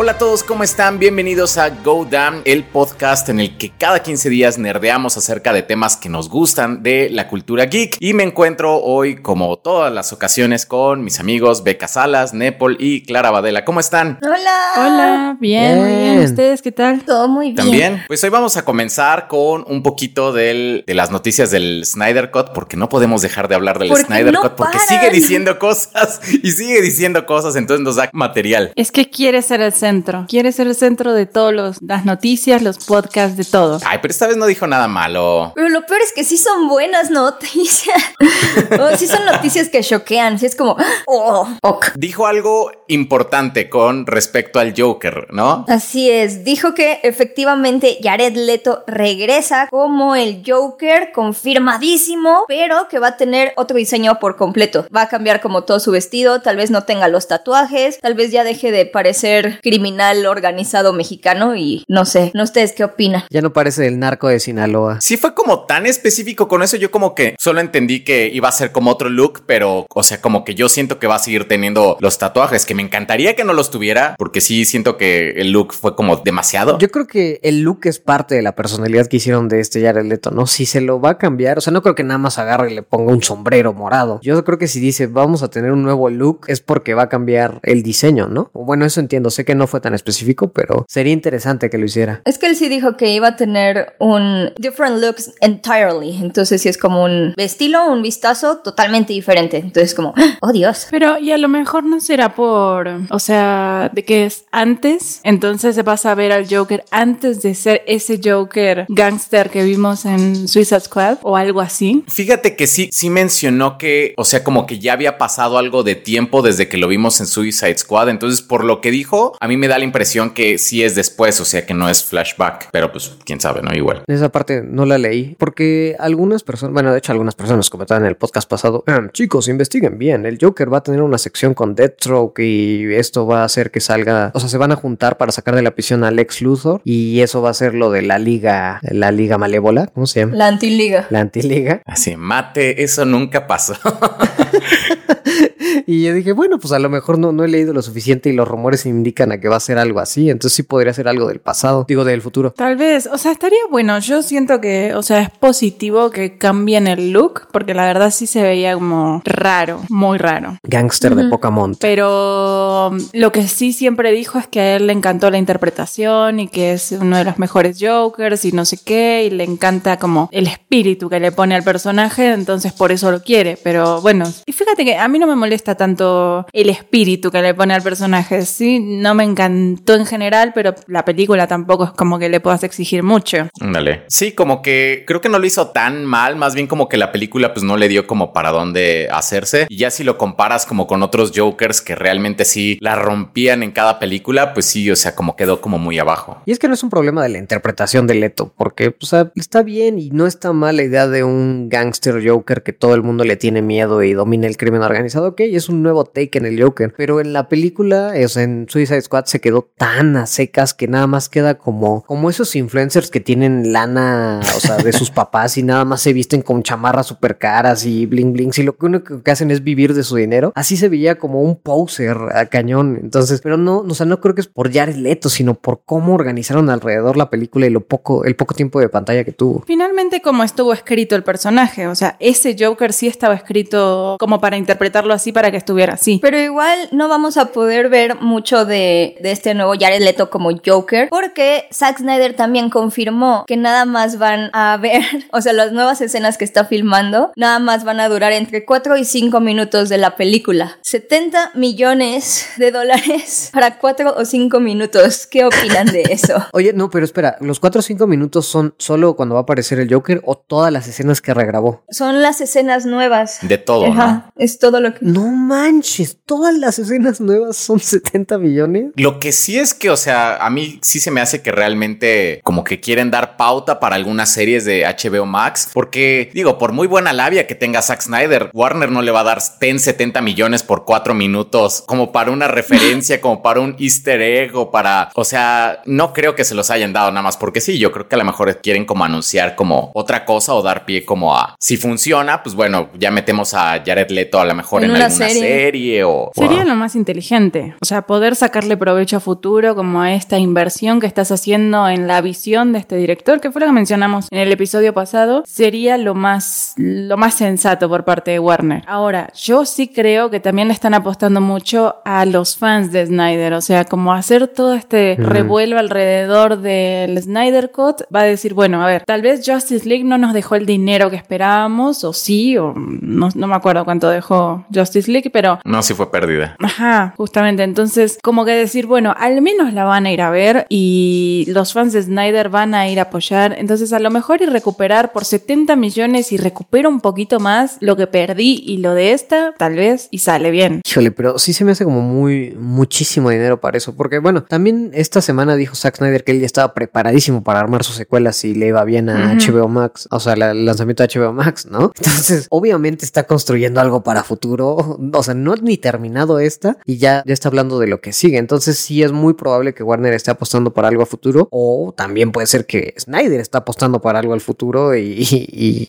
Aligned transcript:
Hola 0.00 0.12
a 0.12 0.18
todos, 0.18 0.44
¿cómo 0.44 0.62
están? 0.62 1.00
Bienvenidos 1.00 1.58
a 1.58 1.70
Go 1.70 2.06
Damn, 2.08 2.42
el 2.44 2.62
podcast 2.62 3.30
en 3.30 3.40
el 3.40 3.58
que 3.58 3.70
cada 3.70 4.00
15 4.00 4.30
días 4.30 4.56
nerdeamos 4.56 5.16
acerca 5.16 5.52
de 5.52 5.64
temas 5.64 5.96
que 5.96 6.08
nos 6.08 6.28
gustan 6.28 6.84
de 6.84 7.10
la 7.10 7.26
cultura 7.26 7.64
geek. 7.64 7.96
Y 7.98 8.14
me 8.14 8.22
encuentro 8.22 8.76
hoy, 8.76 9.16
como 9.16 9.58
todas 9.58 9.92
las 9.92 10.12
ocasiones, 10.12 10.66
con 10.66 11.02
mis 11.02 11.18
amigos 11.18 11.64
Beca 11.64 11.88
Salas, 11.88 12.32
Nepal 12.32 12.76
y 12.78 13.02
Clara 13.02 13.32
Badela. 13.32 13.64
¿Cómo 13.64 13.80
están? 13.80 14.20
Hola. 14.22 14.58
Hola, 14.76 15.36
bien, 15.40 15.84
bien. 15.84 16.20
¿Ustedes 16.20 16.62
qué 16.62 16.70
tal? 16.70 17.02
Todo 17.02 17.26
muy 17.26 17.46
bien. 17.46 17.56
También, 17.56 18.04
pues 18.06 18.22
hoy 18.22 18.30
vamos 18.30 18.56
a 18.56 18.64
comenzar 18.64 19.26
con 19.26 19.64
un 19.66 19.82
poquito 19.82 20.32
del, 20.32 20.84
de 20.86 20.94
las 20.94 21.10
noticias 21.10 21.50
del 21.50 21.84
Snyder 21.84 22.30
Cut, 22.30 22.52
porque 22.54 22.76
no 22.76 22.88
podemos 22.88 23.20
dejar 23.20 23.48
de 23.48 23.56
hablar 23.56 23.80
del 23.80 23.88
Porque 23.88 24.04
Snyder 24.04 24.32
no 24.32 24.42
Cut, 24.42 24.52
porque 24.52 24.78
paran. 24.78 25.00
sigue 25.00 25.10
diciendo 25.10 25.58
cosas 25.58 26.20
y 26.42 26.52
sigue 26.52 26.80
diciendo 26.82 27.26
cosas, 27.26 27.56
entonces 27.56 27.82
nos 27.82 27.96
da 27.96 28.08
material. 28.12 28.72
Es 28.76 28.92
que 28.92 29.10
quiere 29.10 29.42
ser 29.42 29.60
el 29.60 29.72
centro. 29.88 30.26
Quiere 30.28 30.52
ser 30.52 30.66
el 30.66 30.74
centro 30.74 31.12
de 31.14 31.26
todas 31.26 31.80
las 31.80 32.04
noticias, 32.04 32.62
los 32.62 32.78
podcasts, 32.78 33.36
de 33.36 33.44
todo. 33.44 33.80
Ay, 33.86 33.98
pero 34.02 34.12
esta 34.12 34.26
vez 34.26 34.36
no 34.36 34.46
dijo 34.46 34.66
nada 34.66 34.86
malo. 34.86 35.52
Pero 35.54 35.68
lo 35.70 35.86
peor 35.86 36.00
es 36.02 36.12
que 36.12 36.24
sí 36.24 36.36
son 36.36 36.68
buenas 36.68 37.10
noticias. 37.10 37.96
o 38.80 38.96
sí 38.96 39.06
son 39.06 39.24
noticias 39.24 39.68
que 39.68 39.82
choquean. 39.82 40.38
Sí 40.38 40.46
es 40.46 40.56
como, 40.56 40.76
oh, 41.06 41.48
ok. 41.62 41.92
Dijo 41.94 42.26
algo 42.26 42.70
importante 42.88 43.70
con 43.70 44.06
respecto 44.06 44.60
al 44.60 44.74
Joker, 44.76 45.28
¿no? 45.30 45.64
Así 45.68 46.10
es, 46.10 46.44
dijo 46.44 46.74
que 46.74 47.00
efectivamente 47.02 47.98
Jared 48.02 48.36
Leto 48.36 48.84
regresa 48.86 49.68
como 49.70 50.14
el 50.14 50.42
Joker, 50.46 51.12
confirmadísimo, 51.12 52.44
pero 52.46 52.88
que 52.88 52.98
va 52.98 53.08
a 53.08 53.16
tener 53.16 53.52
otro 53.56 53.76
diseño 53.76 54.18
por 54.18 54.36
completo. 54.36 54.86
Va 54.94 55.02
a 55.02 55.08
cambiar 55.08 55.40
como 55.40 55.64
todo 55.64 55.80
su 55.80 55.92
vestido, 55.92 56.42
tal 56.42 56.56
vez 56.56 56.70
no 56.70 56.84
tenga 56.84 57.08
los 57.08 57.28
tatuajes, 57.28 57.98
tal 58.00 58.14
vez 58.14 58.30
ya 58.30 58.44
deje 58.44 58.70
de 58.70 58.86
parecer 58.86 59.60
criminal 59.78 60.26
organizado 60.26 60.92
mexicano 60.92 61.54
y 61.54 61.84
no 61.86 62.04
sé, 62.04 62.32
¿no 62.34 62.42
ustedes 62.42 62.72
qué 62.72 62.82
opinan? 62.82 63.22
Ya 63.30 63.42
no 63.42 63.52
parece 63.52 63.86
el 63.86 64.00
narco 64.00 64.26
de 64.26 64.40
Sinaloa. 64.40 64.98
Sí 65.00 65.16
fue 65.16 65.34
como 65.34 65.66
tan 65.66 65.86
específico 65.86 66.48
con 66.48 66.64
eso, 66.64 66.76
yo 66.76 66.90
como 66.90 67.14
que 67.14 67.36
solo 67.38 67.60
entendí 67.60 68.02
que 68.02 68.26
iba 68.26 68.48
a 68.48 68.52
ser 68.52 68.72
como 68.72 68.90
otro 68.90 69.08
look, 69.08 69.44
pero 69.46 69.86
o 69.88 70.02
sea, 70.02 70.20
como 70.20 70.44
que 70.44 70.56
yo 70.56 70.68
siento 70.68 70.98
que 70.98 71.06
va 71.06 71.14
a 71.14 71.20
seguir 71.20 71.46
teniendo 71.46 71.96
los 72.00 72.18
tatuajes, 72.18 72.66
que 72.66 72.74
me 72.74 72.82
encantaría 72.82 73.36
que 73.36 73.44
no 73.44 73.52
los 73.52 73.70
tuviera, 73.70 74.16
porque 74.18 74.40
sí 74.40 74.64
siento 74.64 74.96
que 74.96 75.30
el 75.36 75.52
look 75.52 75.72
fue 75.72 75.94
como 75.94 76.16
demasiado. 76.16 76.76
Yo 76.78 76.90
creo 76.90 77.06
que 77.06 77.38
el 77.44 77.60
look 77.60 77.82
es 77.84 78.00
parte 78.00 78.34
de 78.34 78.42
la 78.42 78.56
personalidad 78.56 79.06
que 79.06 79.18
hicieron 79.18 79.48
de 79.48 79.60
este 79.60 79.80
Jared 79.80 80.06
Leto, 80.06 80.32
¿no? 80.32 80.48
Si 80.48 80.66
se 80.66 80.80
lo 80.80 81.00
va 81.00 81.10
a 81.10 81.18
cambiar, 81.18 81.58
o 81.58 81.60
sea, 81.60 81.72
no 81.72 81.82
creo 81.82 81.94
que 81.94 82.02
nada 82.02 82.18
más 82.18 82.38
agarre 82.38 82.72
y 82.72 82.74
le 82.74 82.82
ponga 82.82 83.12
un 83.12 83.22
sombrero 83.22 83.72
morado. 83.72 84.18
Yo 84.22 84.44
creo 84.44 84.58
que 84.58 84.66
si 84.66 84.80
dice 84.80 85.06
vamos 85.06 85.44
a 85.44 85.50
tener 85.50 85.70
un 85.70 85.84
nuevo 85.84 86.10
look 86.10 86.46
es 86.48 86.60
porque 86.60 86.94
va 86.94 87.04
a 87.04 87.08
cambiar 87.08 87.60
el 87.62 87.84
diseño, 87.84 88.26
¿no? 88.26 88.50
Bueno, 88.54 88.84
eso 88.84 88.98
entiendo, 88.98 89.30
sé 89.30 89.44
que 89.44 89.54
no 89.54 89.67
fue 89.68 89.80
tan 89.80 89.94
específico, 89.94 90.52
pero 90.52 90.84
sería 90.88 91.12
interesante 91.12 91.70
que 91.70 91.78
lo 91.78 91.86
hiciera. 91.86 92.22
Es 92.24 92.38
que 92.38 92.46
él 92.46 92.56
sí 92.56 92.68
dijo 92.68 92.96
que 92.96 93.12
iba 93.12 93.28
a 93.28 93.36
tener 93.36 93.94
un 93.98 94.52
different 94.58 95.00
looks 95.02 95.32
entirely. 95.40 96.16
Entonces 96.20 96.62
sí 96.62 96.68
es 96.68 96.78
como 96.78 97.04
un 97.04 97.34
estilo, 97.36 97.86
un 97.86 98.02
vistazo 98.02 98.58
totalmente 98.58 99.12
diferente. 99.12 99.58
Entonces 99.58 99.94
como, 99.94 100.14
oh 100.40 100.52
Dios. 100.52 100.88
Pero, 100.90 101.18
y 101.18 101.32
a 101.32 101.38
lo 101.38 101.48
mejor 101.48 101.84
no 101.84 102.00
será 102.00 102.34
por, 102.34 102.88
o 103.10 103.18
sea, 103.18 103.90
de 103.92 104.04
que 104.04 104.26
es 104.26 104.44
antes, 104.50 105.20
entonces 105.22 105.82
vas 105.84 106.06
a 106.06 106.14
ver 106.14 106.32
al 106.32 106.46
Joker 106.48 106.84
antes 106.90 107.42
de 107.42 107.54
ser 107.54 107.82
ese 107.86 108.20
Joker 108.22 108.86
gangster 108.88 109.50
que 109.50 109.62
vimos 109.62 110.04
en 110.04 110.48
Suicide 110.48 110.80
Squad 110.80 111.18
o 111.22 111.36
algo 111.36 111.60
así. 111.60 112.04
Fíjate 112.08 112.56
que 112.56 112.66
sí, 112.66 112.88
sí 112.92 113.10
mencionó 113.10 113.78
que, 113.78 114.14
o 114.16 114.24
sea, 114.24 114.42
como 114.42 114.66
que 114.66 114.78
ya 114.78 114.92
había 114.94 115.18
pasado 115.18 115.58
algo 115.58 115.82
de 115.82 115.94
tiempo 115.94 116.42
desde 116.42 116.68
que 116.68 116.78
lo 116.78 116.88
vimos 116.88 117.20
en 117.20 117.26
Suicide 117.26 117.78
Squad. 117.78 118.08
Entonces, 118.08 118.42
por 118.42 118.64
lo 118.64 118.80
que 118.80 118.90
dijo, 118.90 119.36
a 119.38 119.48
mí 119.48 119.56
me 119.58 119.68
da 119.68 119.78
la 119.78 119.84
impresión 119.84 120.30
que 120.30 120.56
sí 120.58 120.82
es 120.82 120.94
después, 120.94 121.40
o 121.40 121.44
sea, 121.44 121.66
que 121.66 121.74
no 121.74 121.88
es 121.88 122.02
flashback. 122.04 122.70
Pero 122.72 122.90
pues, 122.92 123.16
quién 123.24 123.40
sabe, 123.40 123.60
¿no? 123.62 123.74
Igual. 123.74 124.02
Esa 124.06 124.30
parte 124.30 124.62
no 124.62 124.86
la 124.86 124.98
leí 124.98 125.36
porque 125.38 125.96
algunas 125.98 126.42
personas, 126.42 126.72
bueno, 126.72 126.92
de 126.92 126.98
hecho 126.98 127.12
algunas 127.12 127.34
personas 127.34 127.68
comentaban 127.70 128.04
en 128.04 128.08
el 128.08 128.16
podcast 128.16 128.48
pasado, 128.48 128.84
"Ah, 128.86 129.02
chicos, 129.12 129.48
investiguen 129.48 129.98
bien, 129.98 130.24
el 130.26 130.38
Joker 130.40 130.72
va 130.72 130.78
a 130.78 130.82
tener 130.82 131.02
una 131.02 131.18
sección 131.18 131.54
con 131.54 131.74
Deathstroke 131.74 132.38
y 132.40 132.94
esto 132.94 133.26
va 133.26 133.42
a 133.42 133.44
hacer 133.44 133.70
que 133.70 133.80
salga, 133.80 134.30
o 134.34 134.40
sea, 134.40 134.48
se 134.48 134.58
van 134.58 134.72
a 134.72 134.76
juntar 134.76 135.16
para 135.18 135.32
sacar 135.32 135.54
de 135.54 135.62
la 135.62 135.72
prisión 135.72 136.04
a 136.04 136.10
Lex 136.10 136.40
Luthor 136.42 136.80
y 136.84 137.20
eso 137.20 137.42
va 137.42 137.50
a 137.50 137.54
ser 137.54 137.74
lo 137.74 137.90
de 137.90 138.02
la 138.02 138.18
liga, 138.18 138.80
la 138.82 139.10
liga 139.12 139.38
malévola, 139.38 139.88
¿cómo 139.88 140.06
se 140.06 140.20
llama? 140.20 140.36
La 140.36 140.46
antiliga. 140.48 141.06
La 141.10 141.20
antiliga. 141.20 141.82
Así, 141.84 142.16
mate, 142.16 142.82
eso 142.82 143.04
nunca 143.04 143.46
pasó. 143.46 143.74
Y 145.86 146.04
yo 146.04 146.14
dije, 146.14 146.32
bueno, 146.32 146.58
pues 146.58 146.72
a 146.72 146.78
lo 146.78 146.88
mejor 146.88 147.18
no, 147.18 147.32
no 147.32 147.44
he 147.44 147.48
leído 147.48 147.72
lo 147.72 147.82
suficiente 147.82 148.30
y 148.30 148.32
los 148.32 148.48
rumores 148.48 148.86
indican 148.86 149.32
a 149.32 149.40
que 149.40 149.48
va 149.48 149.56
a 149.56 149.60
ser 149.60 149.78
algo 149.78 150.00
así, 150.00 150.30
entonces 150.30 150.56
sí 150.56 150.62
podría 150.62 150.92
ser 150.92 151.08
algo 151.08 151.28
del 151.28 151.40
pasado, 151.40 151.84
digo, 151.88 152.04
del 152.04 152.22
futuro. 152.22 152.52
Tal 152.52 152.76
vez, 152.76 153.06
o 153.06 153.18
sea, 153.18 153.32
estaría 153.32 153.58
bueno. 153.70 153.98
Yo 153.98 154.22
siento 154.22 154.60
que, 154.60 154.94
o 154.94 155.02
sea, 155.02 155.20
es 155.20 155.30
positivo 155.30 156.10
que 156.10 156.38
cambien 156.38 156.86
el 156.86 157.12
look, 157.12 157.48
porque 157.52 157.74
la 157.74 157.86
verdad 157.86 158.10
sí 158.10 158.26
se 158.26 158.42
veía 158.42 158.74
como 158.74 159.22
raro, 159.24 159.80
muy 159.88 160.18
raro. 160.18 160.58
Gangster 160.62 161.14
de 161.14 161.28
Pokémon. 161.28 161.76
Pero 161.80 162.88
um, 162.88 162.98
lo 163.12 163.32
que 163.32 163.46
sí 163.46 163.72
siempre 163.72 164.12
dijo 164.12 164.38
es 164.38 164.46
que 164.46 164.60
a 164.60 164.76
él 164.76 164.86
le 164.86 164.92
encantó 164.92 165.30
la 165.30 165.38
interpretación 165.38 166.40
y 166.40 166.48
que 166.48 166.72
es 166.72 166.92
uno 166.92 167.16
de 167.16 167.24
los 167.24 167.38
mejores 167.38 167.78
Jokers 167.80 168.44
y 168.44 168.52
no 168.52 168.64
sé 168.64 168.78
qué, 168.84 169.24
y 169.24 169.30
le 169.30 169.44
encanta 169.44 169.98
como 169.98 170.28
el 170.32 170.46
espíritu 170.46 171.08
que 171.08 171.20
le 171.20 171.32
pone 171.32 171.54
al 171.54 171.62
personaje, 171.62 172.32
entonces 172.32 172.72
por 172.72 172.92
eso 172.92 173.10
lo 173.10 173.22
quiere. 173.22 173.58
Pero 173.62 174.00
bueno, 174.00 174.24
y 174.46 174.52
fíjate 174.52 174.84
que 174.84 174.96
a 174.96 175.08
mí 175.08 175.18
no 175.18 175.26
me 175.26 175.36
molesta 175.36 175.67
tanto 175.74 176.46
el 176.52 176.70
espíritu 176.70 177.30
que 177.30 177.42
le 177.42 177.54
pone 177.54 177.74
al 177.74 177.82
personaje, 177.82 178.44
sí, 178.44 178.78
no 178.80 179.14
me 179.14 179.24
encantó 179.24 179.94
en 179.94 180.06
general, 180.06 180.52
pero 180.54 180.74
la 180.86 181.04
película 181.04 181.46
tampoco 181.46 181.84
es 181.84 181.90
como 181.90 182.18
que 182.18 182.28
le 182.28 182.40
puedas 182.40 182.62
exigir 182.64 183.02
mucho. 183.02 183.48
Ándale. 183.60 184.02
Sí, 184.08 184.32
como 184.32 184.62
que 184.62 185.04
creo 185.06 185.20
que 185.20 185.28
no 185.28 185.38
lo 185.38 185.46
hizo 185.46 185.68
tan 185.68 186.04
mal, 186.04 186.36
más 186.36 186.54
bien 186.54 186.66
como 186.66 186.88
que 186.88 186.96
la 186.96 187.12
película 187.12 187.52
pues 187.52 187.64
no 187.64 187.76
le 187.76 187.88
dio 187.88 188.06
como 188.06 188.32
para 188.32 188.50
dónde 188.50 189.08
hacerse. 189.10 189.66
Y 189.68 189.76
ya 189.76 189.90
si 189.90 190.04
lo 190.04 190.18
comparas 190.18 190.66
como 190.66 190.86
con 190.86 191.02
otros 191.02 191.32
Jokers 191.34 191.80
que 191.80 191.94
realmente 191.94 192.44
sí 192.44 192.78
la 192.80 192.96
rompían 192.96 193.62
en 193.62 193.72
cada 193.72 193.98
película, 193.98 194.54
pues 194.54 194.66
sí, 194.66 194.90
o 194.90 194.96
sea, 194.96 195.14
como 195.14 195.36
quedó 195.36 195.60
como 195.60 195.78
muy 195.78 195.98
abajo. 195.98 196.42
Y 196.46 196.52
es 196.52 196.58
que 196.58 196.68
no 196.68 196.74
es 196.74 196.82
un 196.82 196.90
problema 196.90 197.22
de 197.22 197.28
la 197.30 197.38
interpretación 197.38 198.06
de 198.06 198.14
Leto, 198.14 198.52
porque 198.56 198.94
o 199.00 199.06
sea, 199.06 199.32
está 199.34 199.62
bien 199.62 199.98
y 199.98 200.10
no 200.10 200.26
está 200.26 200.52
mal 200.52 200.76
la 200.76 200.82
idea 200.82 201.06
de 201.06 201.24
un 201.24 201.68
gangster 201.68 202.26
Joker 202.26 202.62
que 202.62 202.72
todo 202.72 202.94
el 202.94 203.02
mundo 203.02 203.24
le 203.24 203.36
tiene 203.36 203.62
miedo 203.62 204.02
y 204.02 204.12
domina 204.12 204.46
el 204.46 204.56
crimen 204.56 204.82
organizado. 204.82 205.28
Ok, 205.28 205.42
es 205.58 205.68
un 205.68 205.82
nuevo 205.82 206.04
take 206.04 206.38
en 206.38 206.46
el 206.46 206.62
Joker, 206.62 206.92
pero 206.96 207.20
en 207.20 207.32
la 207.32 207.48
película, 207.48 208.12
o 208.24 208.28
sea, 208.28 208.42
en 208.42 208.66
Suicide 208.68 209.02
Squad 209.02 209.26
se 209.26 209.40
quedó 209.40 209.68
tan 209.76 210.16
a 210.16 210.26
secas 210.26 210.74
que 210.74 210.88
nada 210.88 211.06
más 211.06 211.28
queda 211.28 211.58
como, 211.58 212.02
como 212.02 212.30
esos 212.30 212.54
influencers 212.56 213.10
que 213.10 213.20
tienen 213.20 213.72
lana, 213.72 214.40
o 214.56 214.60
sea, 214.60 214.76
de 214.76 214.92
sus 214.92 215.10
papás 215.18 215.58
y 215.58 215.62
nada 215.62 215.84
más 215.84 216.00
se 216.00 216.12
visten 216.12 216.42
con 216.42 216.62
chamarras 216.62 217.06
super 217.06 217.38
caras 217.38 217.84
y 217.84 218.06
bling 218.06 218.32
bling. 218.32 218.52
Y 218.56 218.62
lo 218.62 218.76
que 218.76 218.86
único 218.86 219.22
que 219.22 219.30
hacen 219.30 219.50
es 219.50 219.62
vivir 219.62 219.94
de 219.94 220.02
su 220.02 220.16
dinero. 220.16 220.52
Así 220.54 220.76
se 220.76 220.88
veía 220.88 221.18
como 221.18 221.42
un 221.42 221.56
poser 221.56 222.16
a 222.34 222.46
cañón. 222.46 222.98
Entonces, 223.02 223.40
pero 223.40 223.56
no, 223.56 223.78
o 223.80 223.94
sea, 223.94 224.06
no 224.06 224.20
creo 224.20 224.34
que 224.34 224.40
es 224.40 224.46
por 224.46 224.72
Jared 224.72 224.96
Leto, 224.96 225.28
sino 225.28 225.54
por 225.54 225.82
cómo 225.84 226.14
organizaron 226.14 226.70
alrededor 226.70 227.16
la 227.16 227.30
película 227.30 227.66
y 227.66 227.70
lo 227.70 227.80
poco, 227.80 228.24
el 228.24 228.36
poco 228.36 228.54
tiempo 228.54 228.80
de 228.80 228.88
pantalla 228.88 229.24
que 229.24 229.32
tuvo. 229.32 229.62
Finalmente, 229.66 230.22
como 230.22 230.42
estuvo 230.42 230.72
escrito 230.72 231.14
el 231.16 231.24
personaje, 231.24 231.86
o 231.86 231.94
sea, 231.94 232.16
ese 232.20 232.56
Joker 232.58 232.92
sí 232.92 233.06
estaba 233.06 233.34
escrito 233.34 234.16
como 234.18 234.40
para 234.40 234.56
interpretarlo 234.56 235.14
así 235.14 235.32
para 235.32 235.47
que 235.50 235.56
estuviera 235.56 235.94
así. 235.94 236.18
Pero 236.22 236.38
igual 236.38 236.88
no 236.92 237.08
vamos 237.08 237.36
a 237.36 237.46
poder 237.46 237.88
ver 237.88 238.20
mucho 238.20 238.64
de, 238.64 239.16
de 239.20 239.32
este 239.32 239.54
nuevo 239.54 239.72
Jared 239.78 240.02
Leto 240.02 240.30
como 240.30 240.50
Joker, 240.64 241.08
porque 241.08 241.68
Zack 241.72 241.98
Snyder 241.98 242.34
también 242.34 242.70
confirmó 242.70 243.44
que 243.46 243.56
nada 243.56 243.84
más 243.84 244.18
van 244.18 244.50
a 244.52 244.76
ver, 244.80 245.02
o 245.32 245.40
sea, 245.40 245.52
las 245.52 245.72
nuevas 245.72 246.00
escenas 246.00 246.38
que 246.38 246.44
está 246.44 246.64
filmando, 246.64 247.32
nada 247.36 247.58
más 247.58 247.84
van 247.84 248.00
a 248.00 248.08
durar 248.08 248.32
entre 248.32 248.64
4 248.64 248.96
y 248.96 249.04
5 249.04 249.40
minutos 249.40 249.88
de 249.88 249.98
la 249.98 250.16
película. 250.16 250.78
70 250.82 251.52
millones 251.54 252.48
de 252.56 252.70
dólares 252.70 253.50
para 253.52 253.78
4 253.78 254.14
o 254.16 254.24
5 254.24 254.60
minutos. 254.60 255.26
¿Qué 255.26 255.44
opinan 255.44 255.86
de 255.86 256.02
eso? 256.02 256.44
Oye, 256.52 256.72
no, 256.72 256.90
pero 256.90 257.04
espera, 257.04 257.36
¿los 257.40 257.60
4 257.60 257.80
o 257.80 257.82
5 257.82 258.06
minutos 258.06 258.46
son 258.46 258.74
solo 258.78 259.16
cuando 259.16 259.34
va 259.34 259.40
a 259.40 259.42
aparecer 259.42 259.78
el 259.78 259.92
Joker 259.92 260.20
o 260.24 260.36
todas 260.36 260.72
las 260.72 260.88
escenas 260.88 261.20
que 261.20 261.34
regrabó? 261.34 261.82
Son 261.90 262.22
las 262.22 262.40
escenas 262.40 262.86
nuevas. 262.86 263.38
De 263.42 263.58
todo, 263.58 263.86
¿no? 263.86 263.92
Ajá, 263.92 264.32
es 264.36 264.58
todo 264.58 264.80
lo 264.80 264.94
que... 264.94 265.00
No 265.02 265.28
manches, 265.46 266.18
todas 266.24 266.54
las 266.54 266.78
escenas 266.78 267.20
nuevas 267.20 267.56
son 267.56 267.80
70 267.80 268.38
millones. 268.38 268.92
Lo 268.96 269.18
que 269.18 269.32
sí 269.32 269.58
es 269.58 269.74
que, 269.74 269.90
o 269.90 269.96
sea, 269.96 270.36
a 270.36 270.50
mí 270.50 270.78
sí 270.82 271.00
se 271.00 271.10
me 271.10 271.20
hace 271.20 271.42
que 271.42 271.52
realmente 271.52 272.40
como 272.44 272.64
que 272.64 272.80
quieren 272.80 273.10
dar 273.10 273.36
pauta 273.36 273.80
para 273.80 273.96
algunas 273.96 274.30
series 274.30 274.64
de 274.64 274.84
HBO 274.84 275.26
Max, 275.26 275.70
porque 275.72 276.30
digo, 276.34 276.58
por 276.58 276.72
muy 276.72 276.86
buena 276.86 277.12
labia 277.12 277.46
que 277.46 277.54
tenga 277.54 277.82
Zack 277.82 278.02
Snyder, 278.02 278.50
Warner 278.52 278.90
no 278.90 279.02
le 279.02 279.10
va 279.10 279.20
a 279.20 279.24
dar 279.24 279.42
10, 279.60 279.82
70 279.82 280.20
millones 280.20 280.62
por 280.62 280.84
cuatro 280.84 281.14
minutos 281.14 281.82
como 281.86 282.12
para 282.12 282.30
una 282.30 282.48
referencia, 282.48 283.20
como 283.20 283.42
para 283.42 283.60
un 283.60 283.76
easter 283.78 284.20
egg 284.20 284.56
o 284.56 284.70
para, 284.70 285.10
o 285.14 285.24
sea, 285.24 285.80
no 285.86 286.12
creo 286.12 286.34
que 286.34 286.44
se 286.44 286.54
los 286.54 286.70
hayan 286.70 286.92
dado 286.92 287.10
nada 287.10 287.22
más 287.22 287.36
porque 287.36 287.60
sí, 287.60 287.78
yo 287.78 287.92
creo 287.92 288.08
que 288.08 288.14
a 288.14 288.18
lo 288.18 288.24
mejor 288.24 288.60
quieren 288.60 288.84
como 288.84 289.04
anunciar 289.04 289.54
como 289.54 289.90
otra 289.94 290.24
cosa 290.24 290.54
o 290.54 290.62
dar 290.62 290.84
pie 290.84 291.04
como 291.04 291.36
a, 291.36 291.54
si 291.58 291.76
funciona, 291.76 292.42
pues 292.42 292.54
bueno, 292.54 292.90
ya 292.98 293.10
metemos 293.10 293.54
a 293.54 293.82
Jared 293.84 294.10
Leto 294.10 294.40
a 294.40 294.44
lo 294.44 294.54
mejor 294.54 294.82
En 294.82 294.90
en, 294.90 294.96
una 294.96 295.06
alguna 295.06 295.17
serie. 295.18 296.04
o... 296.04 296.30
Sería 296.34 296.58
Wow. 296.58 296.68
lo 296.68 296.74
más 296.76 296.96
inteligente. 296.96 297.74
O 297.80 297.84
sea, 297.84 298.02
poder 298.02 298.34
sacarle 298.36 298.76
provecho 298.76 299.16
a 299.16 299.20
futuro 299.20 299.74
como 299.74 300.00
a 300.02 300.12
esta 300.14 300.38
inversión 300.38 301.00
que 301.00 301.06
estás 301.06 301.30
haciendo 301.30 301.88
en 301.88 302.06
la 302.06 302.20
visión 302.20 302.72
de 302.72 302.78
este 302.80 302.96
director, 302.96 303.40
que 303.40 303.50
fue 303.50 303.60
lo 303.60 303.66
que 303.66 303.72
mencionamos 303.72 304.26
en 304.30 304.38
el 304.40 304.50
episodio 304.52 304.92
pasado, 304.92 305.42
sería 305.46 305.96
lo 305.98 306.14
más, 306.14 306.74
lo 306.76 307.16
más 307.16 307.34
sensato 307.34 307.88
por 307.88 308.04
parte 308.04 308.30
de 308.32 308.38
Warner. 308.38 308.82
Ahora, 308.86 309.30
yo 309.34 309.64
sí 309.64 309.88
creo 309.88 310.30
que 310.30 310.40
también 310.40 310.68
le 310.68 310.74
están 310.74 310.94
apostando 310.94 311.40
mucho 311.40 311.96
a 312.04 312.24
los 312.24 312.56
fans 312.56 312.92
de 312.92 313.06
Snyder. 313.06 313.52
O 313.54 313.60
sea, 313.60 313.84
como 313.84 314.12
hacer 314.12 314.48
todo 314.48 314.74
este 314.74 315.16
revuelo 315.18 315.78
alrededor 315.78 316.60
del 316.60 317.20
Snyder 317.22 317.70
Cut, 317.70 318.02
va 318.14 318.20
a 318.20 318.24
decir, 318.24 318.54
bueno, 318.54 318.82
a 318.82 318.86
ver, 318.86 319.02
tal 319.04 319.22
vez 319.22 319.42
Justice 319.46 319.88
League 319.88 320.04
no 320.04 320.18
nos 320.18 320.32
dejó 320.34 320.54
el 320.56 320.66
dinero 320.66 321.10
que 321.10 321.16
esperábamos, 321.16 322.04
o 322.04 322.12
sí, 322.12 322.56
o 322.56 322.74
no, 322.76 323.28
no 323.34 323.46
me 323.46 323.54
acuerdo 323.54 323.84
cuánto 323.84 324.08
dejó 324.10 324.64
Justice 324.74 325.07
League, 325.08 325.30
pero 325.30 325.58
No, 325.64 325.82
sí 325.82 325.94
fue 325.94 326.10
pérdida. 326.10 326.56
Ajá, 326.62 327.14
justamente. 327.16 327.62
Entonces, 327.62 328.18
como 328.22 328.44
que 328.44 328.52
decir, 328.52 328.86
bueno, 328.86 329.14
al 329.16 329.40
menos 329.42 329.72
la 329.72 329.84
van 329.84 330.06
a 330.06 330.12
ir 330.12 330.22
a 330.22 330.30
ver 330.30 330.66
y 330.68 331.44
los 331.48 331.72
fans 331.72 331.92
de 331.92 332.02
Snyder 332.02 332.48
van 332.48 332.74
a 332.74 332.88
ir 332.88 332.98
a 332.98 333.02
apoyar. 333.04 333.54
Entonces, 333.58 333.92
a 333.92 333.98
lo 333.98 334.10
mejor 334.10 334.42
y 334.42 334.46
recuperar 334.46 335.12
por 335.12 335.24
70 335.24 335.76
millones 335.76 336.32
y 336.32 336.36
recupero 336.36 336.88
un 336.88 337.00
poquito 337.00 337.40
más 337.40 337.76
lo 337.80 337.96
que 337.96 338.06
perdí 338.06 338.62
y 338.66 338.78
lo 338.78 338.94
de 338.94 339.12
esta, 339.12 339.54
tal 339.58 339.74
vez, 339.76 340.08
y 340.10 340.18
sale 340.18 340.50
bien. 340.50 340.80
Híjole, 340.88 341.10
pero 341.10 341.38
sí 341.38 341.52
se 341.52 341.64
me 341.64 341.72
hace 341.72 341.84
como 341.84 342.00
muy, 342.00 342.54
muchísimo 342.58 343.30
dinero 343.30 343.60
para 343.60 343.76
eso. 343.78 343.94
Porque, 343.96 344.18
bueno, 344.18 344.44
también 344.44 344.90
esta 344.94 345.20
semana 345.20 345.56
dijo 345.56 345.74
Zack 345.74 345.96
Snyder 345.96 346.24
que 346.24 346.32
él 346.32 346.40
ya 346.40 346.46
estaba 346.46 346.74
preparadísimo 346.74 347.42
para 347.42 347.60
armar 347.60 347.84
sus 347.84 347.96
secuelas 347.96 348.36
si 348.36 348.54
le 348.54 348.68
iba 348.68 348.84
bien 348.84 349.08
a. 349.08 349.34
HBO 349.38 349.68
Max. 349.68 350.08
O 350.10 350.20
sea, 350.20 350.36
la- 350.36 350.50
el 350.50 350.64
lanzamiento 350.64 351.02
de 351.02 351.08
HBO 351.08 351.32
Max, 351.32 351.66
¿no? 351.66 351.92
Entonces, 351.96 352.46
obviamente 352.50 353.04
está 353.04 353.24
construyendo 353.24 353.80
algo 353.80 354.02
para 354.02 354.22
futuro. 354.22 354.96
O 355.14 355.22
sea, 355.22 355.34
no 355.34 355.54
ni 355.56 355.76
terminado 355.76 356.38
esta 356.38 356.78
y 356.84 356.98
ya, 356.98 357.22
ya 357.26 357.32
está 357.34 357.48
hablando 357.48 357.78
de 357.78 357.86
lo 357.86 358.00
que 358.00 358.12
sigue. 358.12 358.38
Entonces, 358.38 358.78
sí 358.78 359.02
es 359.02 359.12
muy 359.12 359.34
probable 359.34 359.74
que 359.74 359.82
Warner 359.82 360.12
esté 360.14 360.30
apostando 360.30 360.72
para 360.72 360.88
algo 360.88 361.02
a 361.02 361.06
futuro. 361.06 361.48
O 361.50 361.92
también 361.96 362.32
puede 362.32 362.46
ser 362.46 362.66
que 362.66 362.94
Snyder 362.98 363.40
está 363.40 363.58
apostando 363.58 364.00
para 364.00 364.18
algo 364.18 364.32
al 364.32 364.40
futuro 364.40 364.96
y, 364.96 365.26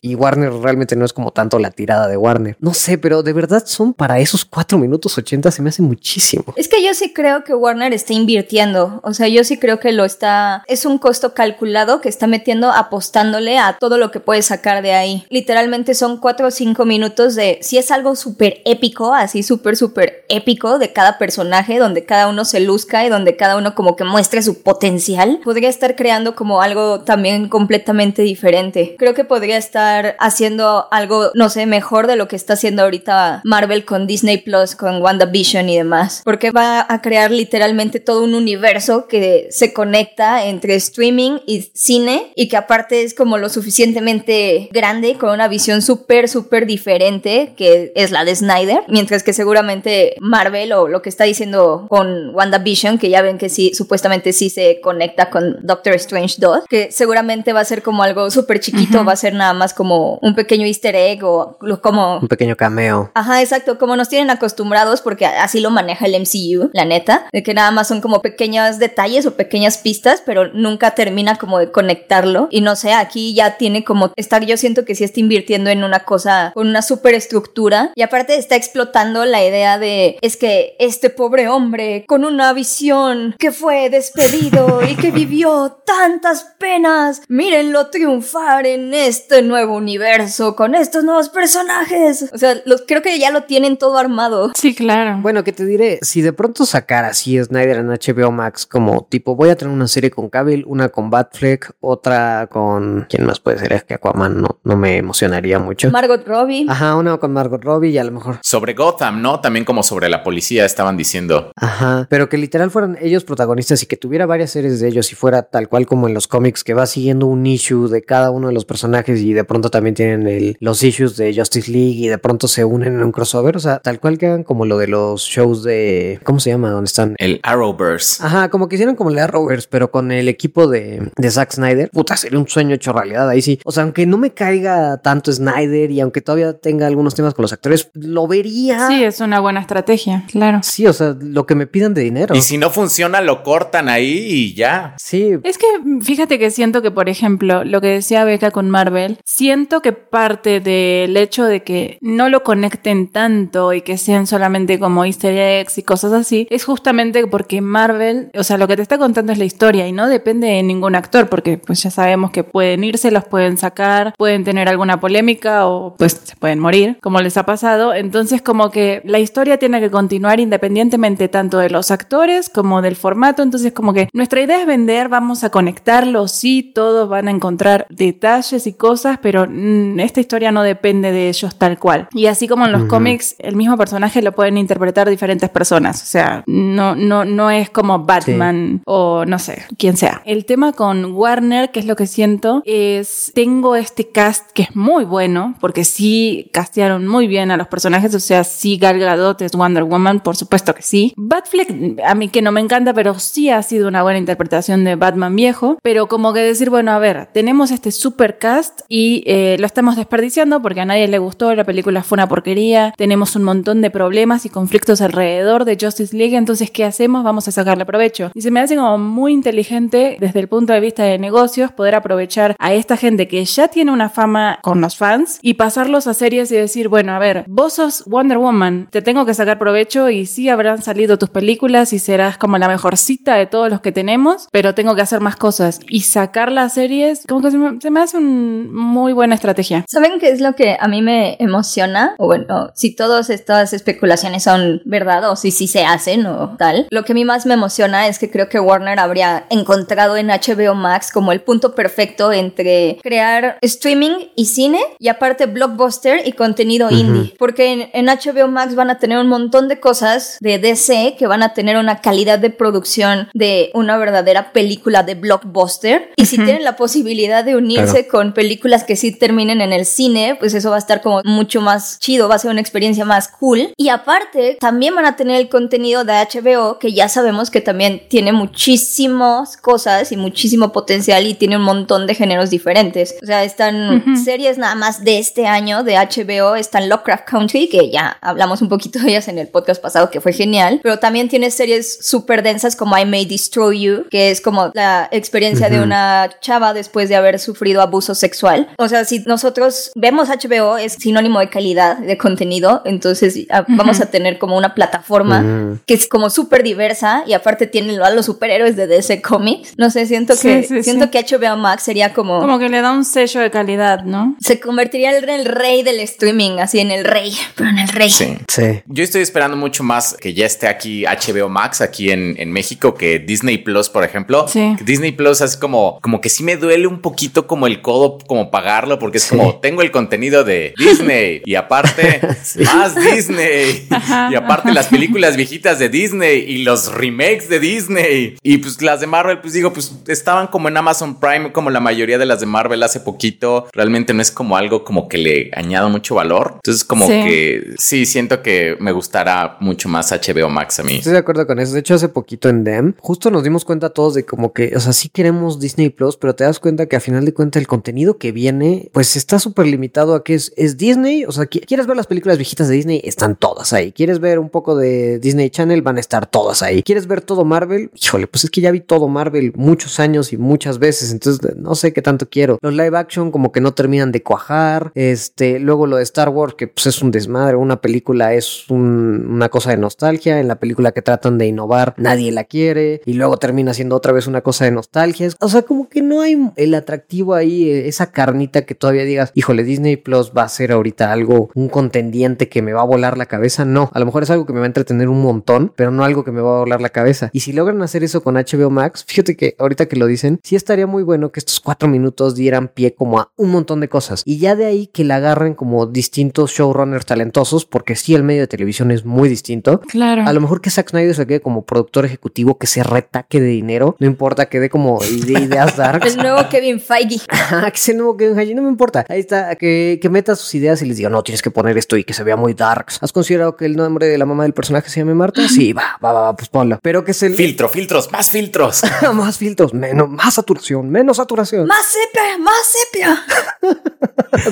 y- 0.02 0.14
Warner 0.14 0.52
realmente 0.52 0.96
no 0.96 1.04
es 1.06 1.12
como 1.14 1.32
tanto 1.32 1.58
la 1.58 1.70
tirada 1.70 2.06
de 2.06 2.16
Warner. 2.16 2.56
No 2.60 2.74
sé, 2.74 2.98
pero 2.98 3.22
de 3.22 3.32
verdad 3.32 3.62
son 3.66 3.94
para 3.94 4.18
esos 4.20 4.44
4 4.44 4.76
minutos 4.78 5.16
80 5.16 5.50
se 5.50 5.62
me 5.62 5.70
hace 5.70 5.80
muchísimo. 5.82 6.44
Es 6.56 6.68
que 6.68 6.84
yo 6.84 6.92
sí 6.94 7.12
creo 7.14 7.42
que 7.44 7.54
Warner 7.54 7.92
está 7.94 8.12
invirtiendo. 8.12 9.00
O 9.02 9.14
sea, 9.14 9.28
yo 9.28 9.44
sí 9.44 9.58
creo 9.58 9.80
que 9.80 9.92
lo 9.92 10.04
está. 10.04 10.62
Es 10.66 10.84
un 10.84 10.98
costo 10.98 11.32
calculado 11.34 12.00
que 12.00 12.08
está 12.10 12.26
metiendo 12.26 12.70
apostándole 12.70 13.58
a 13.58 13.76
todo 13.78 13.96
lo 13.98 14.10
que 14.10 14.20
puede 14.20 14.42
sacar 14.42 14.82
de 14.82 14.92
ahí. 14.92 15.24
Literalmente 15.30 15.94
son 15.94 16.18
cuatro 16.18 16.48
o 16.48 16.50
cinco 16.50 16.84
minutos 16.84 17.34
de. 17.34 17.58
Si 17.62 17.78
es 17.78 17.90
algo 17.90 18.14
súper 18.16 18.60
épico, 18.64 18.99
así 19.08 19.42
súper, 19.42 19.76
súper 19.76 20.24
épico 20.28 20.78
de 20.78 20.92
cada 20.92 21.18
personaje, 21.18 21.78
donde 21.78 22.04
cada 22.04 22.28
uno 22.28 22.44
se 22.44 22.60
luzca 22.60 23.04
y 23.04 23.08
donde 23.08 23.36
cada 23.36 23.56
uno 23.56 23.74
como 23.74 23.96
que 23.96 24.04
muestre 24.04 24.42
su 24.42 24.62
potencial, 24.62 25.40
podría 25.42 25.68
estar 25.68 25.96
creando 25.96 26.34
como 26.34 26.62
algo 26.62 27.00
también 27.00 27.48
completamente 27.48 28.22
diferente. 28.22 28.96
Creo 28.98 29.14
que 29.14 29.24
podría 29.24 29.56
estar 29.56 30.16
haciendo 30.18 30.86
algo, 30.90 31.30
no 31.34 31.48
sé, 31.48 31.66
mejor 31.66 32.06
de 32.06 32.16
lo 32.16 32.28
que 32.28 32.36
está 32.36 32.54
haciendo 32.54 32.82
ahorita 32.82 33.40
Marvel 33.44 33.84
con 33.84 34.06
Disney 34.06 34.38
Plus, 34.38 34.76
con 34.76 35.02
WandaVision 35.02 35.68
y 35.68 35.76
demás. 35.76 36.22
Porque 36.24 36.50
va 36.50 36.86
a 36.88 37.00
crear 37.02 37.30
literalmente 37.30 38.00
todo 38.00 38.22
un 38.22 38.34
universo 38.34 39.06
que 39.08 39.48
se 39.50 39.72
conecta 39.72 40.44
entre 40.44 40.74
streaming 40.74 41.38
y 41.46 41.70
cine 41.74 42.32
y 42.36 42.48
que 42.48 42.56
aparte 42.56 43.02
es 43.02 43.14
como 43.14 43.38
lo 43.38 43.48
suficientemente 43.48 44.68
grande 44.72 45.16
con 45.16 45.30
una 45.30 45.48
visión 45.48 45.82
súper, 45.82 46.28
súper 46.28 46.66
diferente 46.66 47.54
que 47.56 47.92
es 47.94 48.10
la 48.10 48.24
de 48.24 48.34
Snyder. 48.34 48.82
Mientras 48.90 49.22
que 49.22 49.32
seguramente 49.32 50.16
Marvel 50.20 50.72
o 50.72 50.88
lo 50.88 51.02
que 51.02 51.08
está 51.08 51.24
diciendo 51.24 51.86
con 51.88 52.34
WandaVision, 52.34 52.98
que 52.98 53.10
ya 53.10 53.22
ven 53.22 53.38
que 53.38 53.48
sí, 53.48 53.72
supuestamente 53.74 54.32
sí 54.32 54.50
se 54.50 54.80
conecta 54.80 55.30
con 55.30 55.58
Doctor 55.62 55.94
Strange 55.94 56.36
2, 56.38 56.64
que 56.68 56.90
seguramente 56.90 57.52
va 57.52 57.60
a 57.60 57.64
ser 57.64 57.82
como 57.82 58.02
algo 58.02 58.30
súper 58.30 58.60
chiquito, 58.60 59.04
va 59.04 59.12
a 59.12 59.16
ser 59.16 59.34
nada 59.34 59.52
más 59.52 59.74
como 59.74 60.18
un 60.22 60.34
pequeño 60.34 60.66
easter 60.66 60.94
egg 60.94 61.24
o 61.24 61.58
como 61.80 62.18
Un 62.18 62.28
pequeño 62.28 62.56
cameo. 62.56 63.10
Ajá, 63.14 63.40
exacto, 63.40 63.78
como 63.78 63.96
nos 63.96 64.08
tienen 64.08 64.30
acostumbrados, 64.30 65.00
porque 65.00 65.26
así 65.26 65.60
lo 65.60 65.70
maneja 65.70 66.06
el 66.06 66.20
MCU, 66.20 66.70
la 66.72 66.84
neta, 66.84 67.26
de 67.32 67.42
que 67.42 67.54
nada 67.54 67.70
más 67.70 67.88
son 67.88 68.00
como 68.00 68.20
pequeños 68.22 68.78
detalles 68.78 69.26
o 69.26 69.34
pequeñas 69.34 69.78
pistas, 69.78 70.22
pero 70.24 70.48
nunca 70.52 70.94
termina 70.94 71.36
como 71.36 71.58
de 71.58 71.70
conectarlo. 71.70 72.48
Y 72.50 72.60
no 72.60 72.76
sé, 72.76 72.92
aquí 72.92 73.34
ya 73.34 73.56
tiene 73.56 73.84
como, 73.84 74.12
está, 74.16 74.40
yo 74.40 74.56
siento 74.56 74.84
que 74.84 74.94
sí 74.94 75.04
está 75.04 75.20
invirtiendo 75.20 75.70
en 75.70 75.84
una 75.84 76.00
cosa 76.00 76.52
con 76.54 76.68
una 76.68 76.82
super 76.82 77.14
estructura 77.14 77.92
y 77.94 78.02
aparte 78.02 78.36
está 78.36 78.56
explotando 78.56 78.79
la 79.26 79.44
idea 79.44 79.78
de, 79.78 80.18
es 80.20 80.36
que 80.36 80.76
este 80.78 81.10
pobre 81.10 81.48
hombre 81.48 82.04
con 82.06 82.24
una 82.24 82.52
visión 82.52 83.34
que 83.38 83.52
fue 83.52 83.90
despedido 83.90 84.80
y 84.88 84.96
que 84.96 85.10
vivió 85.10 85.82
tantas 85.84 86.44
penas, 86.58 87.22
mírenlo 87.28 87.88
triunfar 87.88 88.66
en 88.66 88.94
este 88.94 89.42
nuevo 89.42 89.74
universo 89.76 90.56
con 90.56 90.74
estos 90.74 91.04
nuevos 91.04 91.28
personajes. 91.28 92.30
O 92.32 92.38
sea, 92.38 92.60
los, 92.64 92.84
creo 92.86 93.02
que 93.02 93.18
ya 93.18 93.30
lo 93.30 93.44
tienen 93.44 93.76
todo 93.76 93.98
armado. 93.98 94.52
Sí, 94.54 94.74
claro. 94.74 95.18
Bueno, 95.22 95.44
que 95.44 95.52
te 95.52 95.64
diré, 95.64 95.98
si 96.02 96.22
de 96.22 96.32
pronto 96.32 96.64
sacara 96.66 97.08
así 97.08 97.42
Snyder 97.42 97.78
en 97.78 97.88
HBO 97.88 98.30
Max 98.30 98.66
como 98.66 99.04
tipo 99.04 99.34
voy 99.36 99.50
a 99.50 99.56
tener 99.56 99.72
una 99.72 99.88
serie 99.88 100.10
con 100.10 100.28
Cavill, 100.28 100.64
una 100.66 100.88
con 100.88 101.10
Batfleck, 101.10 101.72
otra 101.80 102.48
con 102.50 103.06
¿quién 103.08 103.26
más 103.26 103.40
puede 103.40 103.58
ser? 103.58 103.72
Es 103.72 103.84
que 103.84 103.94
Aquaman 103.94 104.40
no, 104.40 104.60
no 104.64 104.76
me 104.76 104.96
emocionaría 104.96 105.58
mucho. 105.58 105.90
Margot 105.90 106.26
Robbie. 106.26 106.66
Ajá, 106.68 106.96
una 106.96 107.18
con 107.18 107.32
Margot 107.32 107.62
Robbie 107.62 107.90
y 107.90 107.98
a 107.98 108.04
lo 108.04 108.12
mejor 108.12 108.38
Sobre 108.42 108.69
Gotham, 108.74 109.22
¿no? 109.22 109.40
También 109.40 109.64
como 109.64 109.82
sobre 109.82 110.08
la 110.08 110.22
policía 110.22 110.64
estaban 110.64 110.96
diciendo. 110.96 111.52
Ajá, 111.56 112.06
pero 112.10 112.28
que 112.28 112.38
literal 112.38 112.70
fueran 112.70 112.98
ellos 113.00 113.24
protagonistas 113.24 113.82
y 113.82 113.86
que 113.86 113.96
tuviera 113.96 114.26
varias 114.26 114.50
series 114.50 114.80
de 114.80 114.88
ellos 114.88 115.12
y 115.12 115.14
fuera 115.14 115.42
tal 115.42 115.68
cual 115.68 115.86
como 115.86 116.08
en 116.08 116.14
los 116.14 116.28
cómics 116.28 116.64
que 116.64 116.74
va 116.74 116.86
siguiendo 116.86 117.26
un 117.26 117.46
issue 117.46 117.88
de 117.88 118.02
cada 118.02 118.30
uno 118.30 118.48
de 118.48 118.54
los 118.54 118.64
personajes 118.64 119.20
y 119.20 119.32
de 119.32 119.44
pronto 119.44 119.70
también 119.70 119.94
tienen 119.94 120.26
el, 120.26 120.56
los 120.60 120.82
issues 120.82 121.16
de 121.16 121.34
Justice 121.34 121.70
League 121.70 121.96
y 121.96 122.08
de 122.08 122.18
pronto 122.18 122.48
se 122.48 122.64
unen 122.64 122.94
en 122.94 123.02
un 123.02 123.12
crossover, 123.12 123.56
o 123.56 123.60
sea, 123.60 123.78
tal 123.78 124.00
cual 124.00 124.18
que 124.18 124.26
hagan 124.26 124.44
como 124.44 124.66
lo 124.66 124.78
de 124.78 124.88
los 124.88 125.22
shows 125.22 125.62
de 125.62 126.20
¿cómo 126.24 126.40
se 126.40 126.50
llama? 126.50 126.70
¿Dónde 126.70 126.88
están? 126.88 127.14
El 127.18 127.40
Arrowverse. 127.42 128.22
Ajá, 128.24 128.48
como 128.50 128.68
que 128.68 128.76
hicieron 128.76 128.96
como 128.96 129.10
el 129.10 129.18
Arrowverse, 129.18 129.68
pero 129.70 129.90
con 129.90 130.12
el 130.12 130.28
equipo 130.28 130.66
de, 130.66 131.10
de 131.16 131.30
Zack 131.30 131.52
Snyder. 131.52 131.90
Puta, 131.90 132.16
sería 132.16 132.38
un 132.38 132.48
sueño 132.48 132.74
hecho 132.74 132.92
realidad 132.92 133.28
ahí 133.28 133.42
sí. 133.42 133.60
O 133.64 133.72
sea, 133.72 133.82
aunque 133.82 134.06
no 134.06 134.18
me 134.18 134.32
caiga 134.32 134.98
tanto 134.98 135.32
Snyder 135.32 135.90
y 135.90 136.00
aunque 136.00 136.20
todavía 136.20 136.52
tenga 136.54 136.86
algunos 136.86 137.14
temas 137.14 137.34
con 137.34 137.42
los 137.42 137.52
actores, 137.52 137.90
lo 137.94 138.26
vería. 138.26 138.59
Sí, 138.88 139.04
es 139.04 139.20
una 139.20 139.40
buena 139.40 139.60
estrategia, 139.60 140.24
claro. 140.30 140.60
Sí, 140.62 140.86
o 140.86 140.92
sea, 140.92 141.16
lo 141.20 141.46
que 141.46 141.54
me 141.54 141.66
pidan 141.66 141.94
de 141.94 142.02
dinero. 142.02 142.34
Y 142.34 142.42
si 142.42 142.58
no 142.58 142.70
funciona, 142.70 143.20
lo 143.20 143.42
cortan 143.42 143.88
ahí 143.88 144.26
y 144.30 144.54
ya. 144.54 144.94
Sí, 144.98 145.32
Es 145.44 145.58
que 145.58 145.66
fíjate 146.02 146.38
que 146.38 146.50
siento 146.50 146.82
que, 146.82 146.90
por 146.90 147.08
ejemplo, 147.08 147.64
lo 147.64 147.80
que 147.80 147.88
decía 147.88 148.24
Beca 148.24 148.50
con 148.50 148.70
Marvel, 148.70 149.18
siento 149.24 149.82
que 149.82 149.92
parte 149.92 150.60
del 150.60 151.16
hecho 151.16 151.44
de 151.44 151.62
que 151.62 151.98
no 152.00 152.28
lo 152.28 152.42
conecten 152.42 153.10
tanto 153.10 153.72
y 153.72 153.82
que 153.82 153.98
sean 153.98 154.26
solamente 154.26 154.78
como 154.78 155.04
easter 155.04 155.36
eggs 155.36 155.78
y 155.78 155.82
cosas 155.82 156.12
así, 156.12 156.46
es 156.50 156.64
justamente 156.64 157.26
porque 157.26 157.60
Marvel, 157.60 158.30
o 158.34 158.44
sea, 158.44 158.58
lo 158.58 158.68
que 158.68 158.76
te 158.76 158.82
está 158.82 158.98
contando 158.98 159.32
es 159.32 159.38
la 159.38 159.44
historia 159.44 159.86
y 159.86 159.92
no 159.92 160.08
depende 160.08 160.48
de 160.48 160.62
ningún 160.62 160.94
actor, 160.94 161.28
porque 161.28 161.58
pues 161.58 161.82
ya 161.82 161.90
sabemos 161.90 162.30
que 162.30 162.44
pueden 162.44 162.84
irse, 162.84 163.10
los 163.10 163.24
pueden 163.24 163.56
sacar, 163.58 164.14
pueden 164.16 164.44
tener 164.44 164.68
alguna 164.68 165.00
polémica 165.00 165.66
o 165.66 165.94
pues 165.96 166.20
se 166.24 166.36
pueden 166.36 166.58
morir, 166.58 166.98
como 167.00 167.20
les 167.20 167.36
ha 167.36 167.44
pasado. 167.46 167.94
Entonces 167.94 168.42
como 168.50 168.72
que 168.72 169.00
la 169.04 169.20
historia 169.20 169.58
tiene 169.58 169.78
que 169.78 169.92
continuar 169.92 170.40
independientemente 170.40 171.28
tanto 171.28 171.58
de 171.58 171.70
los 171.70 171.92
actores 171.92 172.50
como 172.50 172.82
del 172.82 172.96
formato. 172.96 173.44
Entonces 173.44 173.72
como 173.72 173.92
que 173.92 174.08
nuestra 174.12 174.40
idea 174.40 174.60
es 174.60 174.66
vender, 174.66 175.08
vamos 175.08 175.44
a 175.44 175.50
conectarlos, 175.50 176.32
sí, 176.32 176.72
todos 176.74 177.08
van 177.08 177.28
a 177.28 177.30
encontrar 177.30 177.86
detalles 177.90 178.66
y 178.66 178.72
cosas, 178.72 179.20
pero 179.22 179.46
mm, 179.48 180.00
esta 180.00 180.18
historia 180.18 180.50
no 180.50 180.64
depende 180.64 181.12
de 181.12 181.28
ellos 181.28 181.54
tal 181.58 181.78
cual. 181.78 182.08
Y 182.12 182.26
así 182.26 182.48
como 182.48 182.66
en 182.66 182.72
los 182.72 182.86
cómics, 182.86 183.36
el 183.38 183.54
mismo 183.54 183.76
personaje 183.76 184.20
lo 184.20 184.32
pueden 184.32 184.58
interpretar 184.58 185.08
diferentes 185.08 185.48
personas. 185.48 186.02
O 186.02 186.06
sea, 186.06 186.42
no, 186.48 186.96
no, 186.96 187.24
no 187.24 187.52
es 187.52 187.70
como 187.70 188.00
Batman 188.00 188.82
o 188.84 189.24
no 189.26 189.38
sé, 189.38 189.62
quién 189.78 189.96
sea. 189.96 190.22
El 190.24 190.44
tema 190.44 190.72
con 190.72 191.12
Warner, 191.12 191.70
que 191.70 191.78
es 191.78 191.86
lo 191.86 191.94
que 191.94 192.08
siento, 192.08 192.62
es 192.64 193.30
tengo 193.32 193.76
este 193.76 194.08
cast 194.08 194.50
que 194.50 194.62
es 194.62 194.74
muy 194.74 195.04
bueno, 195.04 195.54
porque 195.60 195.84
sí 195.84 196.50
castearon 196.52 197.06
muy 197.06 197.28
bien 197.28 197.52
a 197.52 197.56
los 197.56 197.68
personajes, 197.68 198.12
o 198.12 198.18
sea, 198.18 198.29
sí 198.44 198.78
Gal 198.78 198.98
Gadot 198.98 199.40
es 199.42 199.52
Wonder 199.52 199.84
Woman, 199.84 200.20
por 200.20 200.36
supuesto 200.36 200.74
que 200.74 200.82
sí. 200.82 201.12
Batfleck, 201.16 202.00
a 202.04 202.14
mí 202.14 202.28
que 202.28 202.42
no 202.42 202.52
me 202.52 202.60
encanta, 202.60 202.94
pero 202.94 203.18
sí 203.18 203.50
ha 203.50 203.62
sido 203.62 203.88
una 203.88 204.02
buena 204.02 204.18
interpretación 204.18 204.84
de 204.84 204.96
Batman 204.96 205.34
viejo, 205.36 205.78
pero 205.82 206.08
como 206.08 206.32
que 206.32 206.40
decir, 206.40 206.70
bueno, 206.70 206.92
a 206.92 206.98
ver, 206.98 207.28
tenemos 207.32 207.70
este 207.70 207.90
super 207.90 208.38
cast 208.38 208.82
y 208.88 209.22
eh, 209.26 209.56
lo 209.58 209.66
estamos 209.66 209.96
desperdiciando 209.96 210.62
porque 210.62 210.80
a 210.80 210.84
nadie 210.84 211.08
le 211.08 211.18
gustó, 211.18 211.54
la 211.54 211.64
película 211.64 212.02
fue 212.02 212.16
una 212.16 212.28
porquería, 212.28 212.94
tenemos 212.96 213.36
un 213.36 213.42
montón 213.42 213.80
de 213.80 213.90
problemas 213.90 214.46
y 214.46 214.48
conflictos 214.48 215.00
alrededor 215.00 215.64
de 215.64 215.76
Justice 215.80 216.16
League, 216.16 216.36
entonces, 216.36 216.70
¿qué 216.70 216.84
hacemos? 216.84 217.24
Vamos 217.24 217.48
a 217.48 217.52
sacarle 217.52 217.84
provecho. 217.84 218.30
Y 218.34 218.42
se 218.42 218.50
me 218.50 218.60
hace 218.60 218.76
como 218.76 218.98
muy 218.98 219.32
inteligente 219.32 220.16
desde 220.20 220.40
el 220.40 220.48
punto 220.48 220.72
de 220.72 220.80
vista 220.80 221.02
de 221.02 221.18
negocios 221.18 221.72
poder 221.72 221.94
aprovechar 221.94 222.56
a 222.58 222.72
esta 222.72 222.96
gente 222.96 223.28
que 223.28 223.44
ya 223.44 223.68
tiene 223.68 223.92
una 223.92 224.08
fama 224.08 224.58
con 224.62 224.80
los 224.80 224.96
fans 224.96 225.38
y 225.42 225.54
pasarlos 225.54 226.06
a 226.06 226.14
series 226.14 226.50
y 226.52 226.56
decir, 226.56 226.88
bueno, 226.88 227.12
a 227.12 227.18
ver, 227.18 227.44
vos 227.48 227.74
sos 227.74 228.04
Wonder 228.06 228.19
Woman, 228.28 228.88
te 228.90 229.02
tengo 229.02 229.26
que 229.26 229.34
sacar 229.34 229.58
provecho 229.58 230.08
y 230.10 230.26
sí 230.26 230.48
habrán 230.48 230.82
salido 230.82 231.18
tus 231.18 231.30
películas 231.30 231.92
y 231.92 231.98
serás 231.98 232.38
como 232.38 232.58
la 232.58 232.68
mejorcita 232.68 233.34
de 233.34 233.46
todos 233.46 233.70
los 233.70 233.80
que 233.80 233.92
tenemos, 233.92 234.48
pero 234.52 234.74
tengo 234.74 234.94
que 234.94 235.02
hacer 235.02 235.20
más 235.20 235.36
cosas 235.36 235.80
y 235.88 236.02
sacar 236.02 236.52
las 236.52 236.74
series, 236.74 237.24
como 237.28 237.42
que 237.42 237.50
se 237.50 237.58
me, 237.58 237.80
se 237.80 237.90
me 237.90 238.00
hace 238.00 238.18
una 238.18 238.70
muy 238.70 239.12
buena 239.12 239.34
estrategia. 239.34 239.84
¿Saben 239.88 240.20
qué 240.20 240.30
es 240.30 240.40
lo 240.40 240.54
que 240.54 240.76
a 240.78 240.88
mí 240.88 241.02
me 241.02 241.36
emociona? 241.40 242.14
O 242.18 242.26
bueno, 242.26 242.70
si 242.74 242.94
todas 242.94 243.30
estas 243.30 243.72
especulaciones 243.72 244.42
son 244.42 244.82
verdad 244.84 245.30
o 245.30 245.36
si 245.36 245.50
sí 245.50 245.66
se 245.66 245.84
hacen 245.84 246.26
o 246.26 246.56
tal. 246.56 246.86
Lo 246.90 247.04
que 247.04 247.12
a 247.12 247.14
mí 247.14 247.24
más 247.24 247.46
me 247.46 247.54
emociona 247.54 248.08
es 248.08 248.18
que 248.18 248.30
creo 248.30 248.48
que 248.48 248.60
Warner 248.60 248.98
habría 248.98 249.46
encontrado 249.50 250.16
en 250.16 250.28
HBO 250.28 250.74
Max 250.74 251.10
como 251.12 251.32
el 251.32 251.40
punto 251.40 251.74
perfecto 251.74 252.32
entre 252.32 252.98
crear 253.02 253.58
streaming 253.62 254.28
y 254.36 254.46
cine 254.46 254.80
y 254.98 255.08
aparte 255.08 255.46
blockbuster 255.46 256.26
y 256.26 256.32
contenido 256.32 256.90
indie. 256.90 257.34
Porque 257.38 257.72
en, 257.72 257.90
en 257.92 258.09
HBO 258.16 258.48
Max 258.48 258.74
van 258.74 258.90
a 258.90 258.98
tener 258.98 259.18
un 259.18 259.28
montón 259.28 259.68
de 259.68 259.80
cosas 259.80 260.38
de 260.40 260.58
DC 260.58 261.16
que 261.18 261.26
van 261.26 261.42
a 261.42 261.54
tener 261.54 261.76
una 261.76 262.00
calidad 262.00 262.38
de 262.38 262.50
producción 262.50 263.28
de 263.34 263.70
una 263.74 263.96
verdadera 263.96 264.52
película 264.52 265.02
de 265.02 265.14
blockbuster. 265.14 266.12
Y 266.16 266.26
si 266.26 266.36
tienen 266.36 266.64
la 266.64 266.76
posibilidad 266.76 267.44
de 267.44 267.56
unirse 267.56 268.08
con 268.08 268.32
películas 268.32 268.84
que 268.84 268.96
sí 268.96 269.12
terminen 269.12 269.60
en 269.60 269.72
el 269.72 269.86
cine, 269.86 270.36
pues 270.38 270.54
eso 270.54 270.70
va 270.70 270.76
a 270.76 270.80
estar 270.80 271.02
como 271.02 271.20
mucho 271.24 271.60
más 271.60 271.98
chido, 271.98 272.28
va 272.28 272.36
a 272.36 272.38
ser 272.38 272.50
una 272.50 272.60
experiencia 272.60 273.04
más 273.04 273.28
cool. 273.28 273.72
Y 273.76 273.88
aparte, 273.88 274.56
también 274.60 274.94
van 274.94 275.06
a 275.06 275.16
tener 275.16 275.40
el 275.40 275.48
contenido 275.48 276.04
de 276.04 276.12
HBO, 276.12 276.78
que 276.78 276.92
ya 276.92 277.08
sabemos 277.08 277.50
que 277.50 277.60
también 277.60 278.02
tiene 278.08 278.32
muchísimas 278.32 279.56
cosas 279.56 280.12
y 280.12 280.16
muchísimo 280.16 280.72
potencial 280.72 281.26
y 281.26 281.34
tiene 281.34 281.56
un 281.56 281.62
montón 281.62 282.06
de 282.06 282.14
géneros 282.14 282.50
diferentes. 282.50 283.16
O 283.22 283.26
sea, 283.26 283.44
están 283.44 284.16
series 284.24 284.58
nada 284.58 284.74
más 284.74 285.04
de 285.04 285.18
este 285.18 285.46
año 285.46 285.82
de 285.82 285.96
HBO, 285.96 286.56
están 286.56 286.88
Lovecraft 286.88 287.28
Country, 287.28 287.68
que 287.68 287.90
ya 287.90 287.99
hablamos 288.20 288.62
un 288.62 288.68
poquito 288.68 288.98
de 288.98 289.10
ellas 289.10 289.28
en 289.28 289.38
el 289.38 289.48
podcast 289.48 289.80
pasado, 289.82 290.10
que 290.10 290.20
fue 290.20 290.32
genial, 290.32 290.80
pero 290.82 290.98
también 290.98 291.28
tiene 291.28 291.50
series 291.50 291.98
súper 292.06 292.42
densas 292.42 292.76
como 292.76 292.96
I 292.96 293.04
May 293.04 293.24
Destroy 293.26 293.80
You, 293.80 294.04
que 294.10 294.30
es 294.30 294.40
como 294.40 294.70
la 294.74 295.08
experiencia 295.12 295.68
de 295.68 295.80
una 295.80 296.30
chava 296.40 296.72
después 296.74 297.08
de 297.08 297.16
haber 297.16 297.38
sufrido 297.38 297.80
abuso 297.82 298.14
sexual. 298.14 298.68
O 298.78 298.88
sea, 298.88 299.04
si 299.04 299.20
nosotros 299.20 299.90
vemos 299.94 300.28
HBO 300.28 300.76
es 300.76 300.94
sinónimo 300.94 301.40
de 301.40 301.48
calidad 301.48 301.98
de 301.98 302.16
contenido, 302.18 302.82
entonces 302.84 303.38
ah, 303.50 303.64
vamos 303.68 304.00
a 304.00 304.06
tener 304.06 304.38
como 304.38 304.56
una 304.56 304.74
plataforma 304.74 305.78
que 305.86 305.94
es 305.94 306.08
como 306.08 306.30
súper 306.30 306.62
diversa 306.62 307.24
y 307.26 307.32
aparte 307.32 307.66
tiene 307.66 307.96
a 308.02 308.10
los 308.10 308.26
superhéroes 308.26 308.76
de 308.76 308.86
DC 308.86 309.22
Comics. 309.22 309.74
No 309.76 309.90
sé, 309.90 310.06
siento 310.06 310.34
Sí, 310.36 310.48
que 310.48 310.62
sí, 310.62 310.82
siento 310.82 311.06
sí. 311.06 311.10
que 311.10 311.24
HBO 311.36 311.56
Max 311.56 311.82
sería 311.84 312.12
como, 312.12 312.40
Como 312.40 312.58
que 312.58 312.68
le 312.68 312.80
da 312.80 312.92
un 312.92 313.04
sello 313.04 313.40
de 313.40 313.50
calidad, 313.50 314.02
¿no? 314.04 314.36
se 314.40 314.60
convertiría 314.60 315.16
en 315.16 315.28
el 315.28 315.44
rey 315.44 315.82
del 315.82 316.00
streaming, 316.00 316.58
así 316.60 316.78
en 316.80 316.90
el 316.90 317.04
rey, 317.04 317.32
pero 317.56 317.70
en 317.70 317.78
el 317.78 317.88
rey. 317.90 318.10
Sí. 318.10 318.36
Sí. 318.48 318.82
Yo 318.86 319.04
estoy 319.04 319.22
esperando 319.22 319.56
mucho 319.56 319.82
más 319.84 320.16
que 320.20 320.34
ya 320.34 320.46
esté 320.46 320.68
aquí 320.68 321.04
HBO 321.04 321.48
Max, 321.48 321.80
aquí 321.80 322.10
en, 322.10 322.34
en 322.38 322.52
México, 322.52 322.94
que 322.94 323.18
Disney 323.18 323.58
Plus, 323.58 323.88
por 323.88 324.04
ejemplo. 324.04 324.46
Sí. 324.48 324.76
Disney 324.82 325.12
Plus 325.12 325.40
es 325.40 325.56
como, 325.56 325.98
como 326.00 326.20
que 326.20 326.28
sí 326.28 326.42
me 326.42 326.56
duele 326.56 326.86
un 326.86 327.00
poquito 327.00 327.46
como 327.46 327.66
el 327.66 327.80
codo, 327.82 328.18
como 328.26 328.50
pagarlo, 328.50 328.98
porque 328.98 329.18
es 329.18 329.24
Sí. 329.24 329.36
como 329.36 329.56
tengo 329.60 329.82
el 329.82 329.90
contenido 329.90 330.44
de 330.44 330.74
Disney 330.78 331.42
y 331.44 331.54
aparte 331.54 332.20
más 332.74 332.94
Disney 332.94 333.86
y 334.30 334.34
aparte 334.34 334.72
las 334.72 334.86
películas 334.88 335.36
viejitas 335.36 335.78
de 335.78 335.88
Disney 335.88 336.44
y 336.48 336.58
los 336.64 336.92
remakes 336.92 337.48
de 337.48 337.60
Disney 337.60 338.36
y 338.42 338.58
pues 338.58 338.80
las 338.82 339.00
de 339.00 339.06
Marvel, 339.06 339.38
pues 339.40 339.52
digo, 339.52 339.72
pues 339.72 339.92
estaban 340.08 340.46
como 340.48 340.68
en 340.68 340.76
Amazon 340.76 341.18
Prime, 341.20 341.52
como 341.52 341.70
la 341.70 341.80
mayoría 341.80 342.18
de 342.18 342.26
las 342.26 342.40
de 342.40 342.46
Marvel 342.46 342.82
hace 342.82 343.00
poquito. 343.00 343.68
Realmente 343.72 344.14
no 344.14 344.22
es 344.22 344.30
como 344.30 344.56
algo 344.56 344.84
como 344.84 345.08
que 345.08 345.18
le 345.18 345.50
añado 345.54 345.88
mucho 345.90 346.14
valor. 346.14 346.54
Entonces, 346.56 346.84
como 346.84 347.06
Sí. 347.06 347.12
que 347.12 347.64
sí 347.80 348.04
siento 348.06 348.42
que 348.42 348.76
me 348.80 348.92
gustará 348.92 349.56
mucho 349.60 349.88
más 349.88 350.12
HBO 350.12 350.48
Max 350.48 350.80
a 350.80 350.82
mí. 350.82 350.96
Estoy 350.96 351.12
de 351.12 351.18
acuerdo 351.18 351.46
con 351.46 351.58
eso. 351.58 351.72
De 351.72 351.80
hecho, 351.80 351.94
hace 351.94 352.08
poquito 352.08 352.48
en 352.48 352.62
Dem, 352.64 352.94
justo 353.00 353.30
nos 353.30 353.42
dimos 353.42 353.64
cuenta 353.64 353.90
todos 353.90 354.14
de 354.14 354.24
como 354.24 354.52
que, 354.52 354.72
o 354.76 354.80
sea, 354.80 354.92
sí 354.92 355.08
queremos 355.08 355.58
Disney 355.60 355.88
Plus, 355.90 356.16
pero 356.16 356.34
te 356.34 356.44
das 356.44 356.60
cuenta 356.60 356.86
que 356.86 356.96
a 356.96 357.00
final 357.00 357.24
de 357.24 357.32
cuentas 357.34 357.60
el 357.60 357.66
contenido 357.66 358.18
que 358.18 358.32
viene, 358.32 358.90
pues 358.92 359.16
está 359.16 359.38
súper 359.38 359.66
limitado 359.66 360.14
a 360.14 360.24
que 360.24 360.34
es, 360.34 360.52
es 360.56 360.76
Disney. 360.76 361.24
O 361.24 361.32
sea, 361.32 361.44
qui- 361.44 361.64
quieres 361.66 361.86
ver 361.86 361.96
las 361.96 362.06
películas 362.06 362.36
viejitas 362.38 362.68
de 362.68 362.74
Disney, 362.74 363.00
están 363.04 363.36
todas 363.36 363.72
ahí. 363.72 363.92
Quieres 363.92 364.20
ver 364.20 364.38
un 364.38 364.50
poco 364.50 364.76
de 364.76 365.18
Disney 365.18 365.50
Channel, 365.50 365.82
van 365.82 365.96
a 365.96 366.00
estar 366.00 366.26
todas 366.26 366.62
ahí. 366.62 366.82
Quieres 366.82 367.06
ver 367.06 367.20
todo 367.22 367.44
Marvel, 367.44 367.90
híjole, 368.00 368.26
pues 368.26 368.44
es 368.44 368.50
que 368.50 368.60
ya 368.60 368.70
vi 368.70 368.80
todo 368.80 369.08
Marvel 369.08 369.52
muchos 369.56 369.98
años 370.00 370.32
y 370.32 370.36
muchas 370.36 370.78
veces, 370.78 371.12
entonces 371.12 371.56
no 371.56 371.74
sé 371.74 371.92
qué 371.92 372.02
tanto 372.02 372.28
quiero. 372.28 372.58
Los 372.60 372.72
live 372.74 372.96
action 372.98 373.30
como 373.30 373.52
que 373.52 373.60
no 373.60 373.72
terminan 373.72 374.12
de 374.12 374.22
cuajar. 374.22 374.92
Este, 374.94 375.58
luego 375.58 375.86
lo 375.86 375.96
de 375.96 376.02
Star 376.02 376.28
Wars, 376.28 376.54
que 376.54 376.66
pues 376.68 376.86
es 376.86 377.00
un 377.02 377.10
desmadre. 377.10 377.56
Una 377.56 377.69
película 377.76 378.34
es 378.34 378.68
un- 378.70 379.26
una 379.30 379.48
cosa 379.48 379.70
de 379.70 379.76
nostalgia. 379.76 380.40
En 380.40 380.48
la 380.48 380.58
película 380.58 380.92
que 380.92 381.02
tratan 381.02 381.38
de 381.38 381.46
innovar, 381.46 381.94
nadie 381.96 382.32
la 382.32 382.44
quiere. 382.44 383.02
Y 383.06 383.14
luego 383.14 383.36
termina 383.36 383.74
siendo 383.74 383.96
otra 383.96 384.12
vez 384.12 384.26
una 384.26 384.40
cosa 384.40 384.64
de 384.64 384.70
nostalgia. 384.70 385.28
O 385.40 385.48
sea, 385.48 385.62
como 385.62 385.88
que 385.88 386.02
no 386.02 386.20
hay 386.22 386.50
el 386.56 386.74
atractivo 386.74 387.34
ahí, 387.34 387.68
eh, 387.68 387.88
esa 387.88 388.10
carnita 388.12 388.62
que 388.66 388.74
todavía 388.74 389.04
digas, 389.04 389.32
híjole, 389.34 389.64
Disney 389.64 389.96
Plus 389.96 390.32
va 390.36 390.42
a 390.44 390.48
ser 390.48 390.72
ahorita 390.72 391.12
algo, 391.12 391.50
un 391.54 391.68
contendiente 391.68 392.48
que 392.48 392.62
me 392.62 392.72
va 392.72 392.82
a 392.82 392.84
volar 392.86 393.18
la 393.18 393.26
cabeza. 393.26 393.64
No, 393.64 393.90
a 393.92 393.98
lo 393.98 394.06
mejor 394.06 394.22
es 394.22 394.30
algo 394.30 394.46
que 394.46 394.52
me 394.52 394.60
va 394.60 394.64
a 394.64 394.68
entretener 394.68 395.08
un 395.08 395.20
montón, 395.22 395.72
pero 395.76 395.90
no 395.90 396.04
algo 396.04 396.24
que 396.24 396.32
me 396.32 396.40
va 396.40 396.56
a 396.56 396.60
volar 396.60 396.80
la 396.80 396.88
cabeza. 396.90 397.30
Y 397.32 397.40
si 397.40 397.52
logran 397.52 397.82
hacer 397.82 398.04
eso 398.04 398.22
con 398.22 398.36
HBO 398.36 398.70
Max, 398.70 399.04
fíjate 399.06 399.36
que 399.36 399.54
ahorita 399.58 399.86
que 399.86 399.96
lo 399.96 400.06
dicen, 400.06 400.40
sí 400.42 400.56
estaría 400.56 400.86
muy 400.86 401.02
bueno 401.02 401.32
que 401.32 401.40
estos 401.40 401.60
cuatro 401.60 401.88
minutos 401.88 402.34
dieran 402.34 402.68
pie 402.68 402.94
como 402.94 403.18
a 403.18 403.32
un 403.36 403.50
montón 403.50 403.80
de 403.80 403.88
cosas. 403.88 404.22
Y 404.24 404.38
ya 404.38 404.56
de 404.56 404.66
ahí 404.66 404.86
que 404.86 405.04
la 405.04 405.16
agarren 405.16 405.54
como 405.54 405.86
distintos 405.86 406.52
showrunners 406.52 407.06
talentosos, 407.06 407.59
porque 407.64 407.96
sí 407.96 408.14
el 408.14 408.22
medio 408.22 408.42
de 408.42 408.46
televisión 408.46 408.90
es 408.90 409.04
muy 409.04 409.28
distinto. 409.28 409.80
Claro. 409.80 410.22
A 410.26 410.32
lo 410.32 410.40
mejor 410.40 410.60
que 410.60 410.70
Zack 410.70 410.90
Snyder 410.90 411.14
se 411.14 411.26
quede 411.26 411.40
como 411.40 411.64
productor 411.64 412.04
ejecutivo, 412.04 412.58
que 412.58 412.66
se 412.66 412.82
retaque 412.82 413.40
de 413.40 413.46
dinero, 413.48 413.96
no 413.98 414.06
importa 414.06 414.46
que 414.46 414.60
dé 414.60 414.70
como 414.70 415.00
ide- 415.02 415.40
ideas 415.44 415.76
darks. 415.76 416.14
El 416.14 416.16
nuevo 416.18 416.48
Kevin 416.48 416.80
Feige. 416.80 417.20
Ajá, 417.28 417.70
que 417.70 417.78
sea 417.78 417.92
el 417.92 417.98
nuevo 417.98 418.16
Kevin 418.16 418.36
Feige, 418.36 418.54
no 418.54 418.62
me 418.62 418.68
importa. 418.68 419.04
Ahí 419.08 419.20
está, 419.20 419.54
que, 419.56 419.98
que 420.00 420.08
meta 420.08 420.36
sus 420.36 420.54
ideas 420.54 420.80
y 420.82 420.86
les 420.86 420.96
diga, 420.96 421.10
no, 421.10 421.22
tienes 421.22 421.42
que 421.42 421.50
poner 421.50 421.76
esto 421.78 421.96
y 421.96 422.04
que 422.04 422.12
se 422.14 422.22
vea 422.24 422.36
muy 422.36 422.54
darks. 422.54 422.98
¿Has 423.02 423.12
considerado 423.12 423.56
que 423.56 423.64
el 423.66 423.76
nombre 423.76 424.06
de 424.06 424.18
la 424.18 424.26
mamá 424.26 424.44
del 424.44 424.52
personaje 424.52 424.88
se 424.90 425.00
llame 425.00 425.14
Marta? 425.14 425.46
Sí, 425.48 425.72
va, 425.72 425.96
va, 426.04 426.12
va, 426.12 426.20
va, 426.22 426.36
pues 426.36 426.48
ponlo. 426.48 426.78
Pero 426.82 427.04
que 427.04 427.14
se 427.14 427.30
Filtro, 427.30 427.68
filtros, 427.68 428.10
más 428.12 428.28
filtros. 428.30 428.82
más 429.14 429.38
filtros, 429.38 429.72
menos, 429.74 430.08
más 430.08 430.34
saturación, 430.34 430.90
menos 430.90 431.16
saturación. 431.18 431.66
Más 431.66 431.86
sepia, 431.86 432.38
más 432.38 432.54
sepia. 432.66 433.22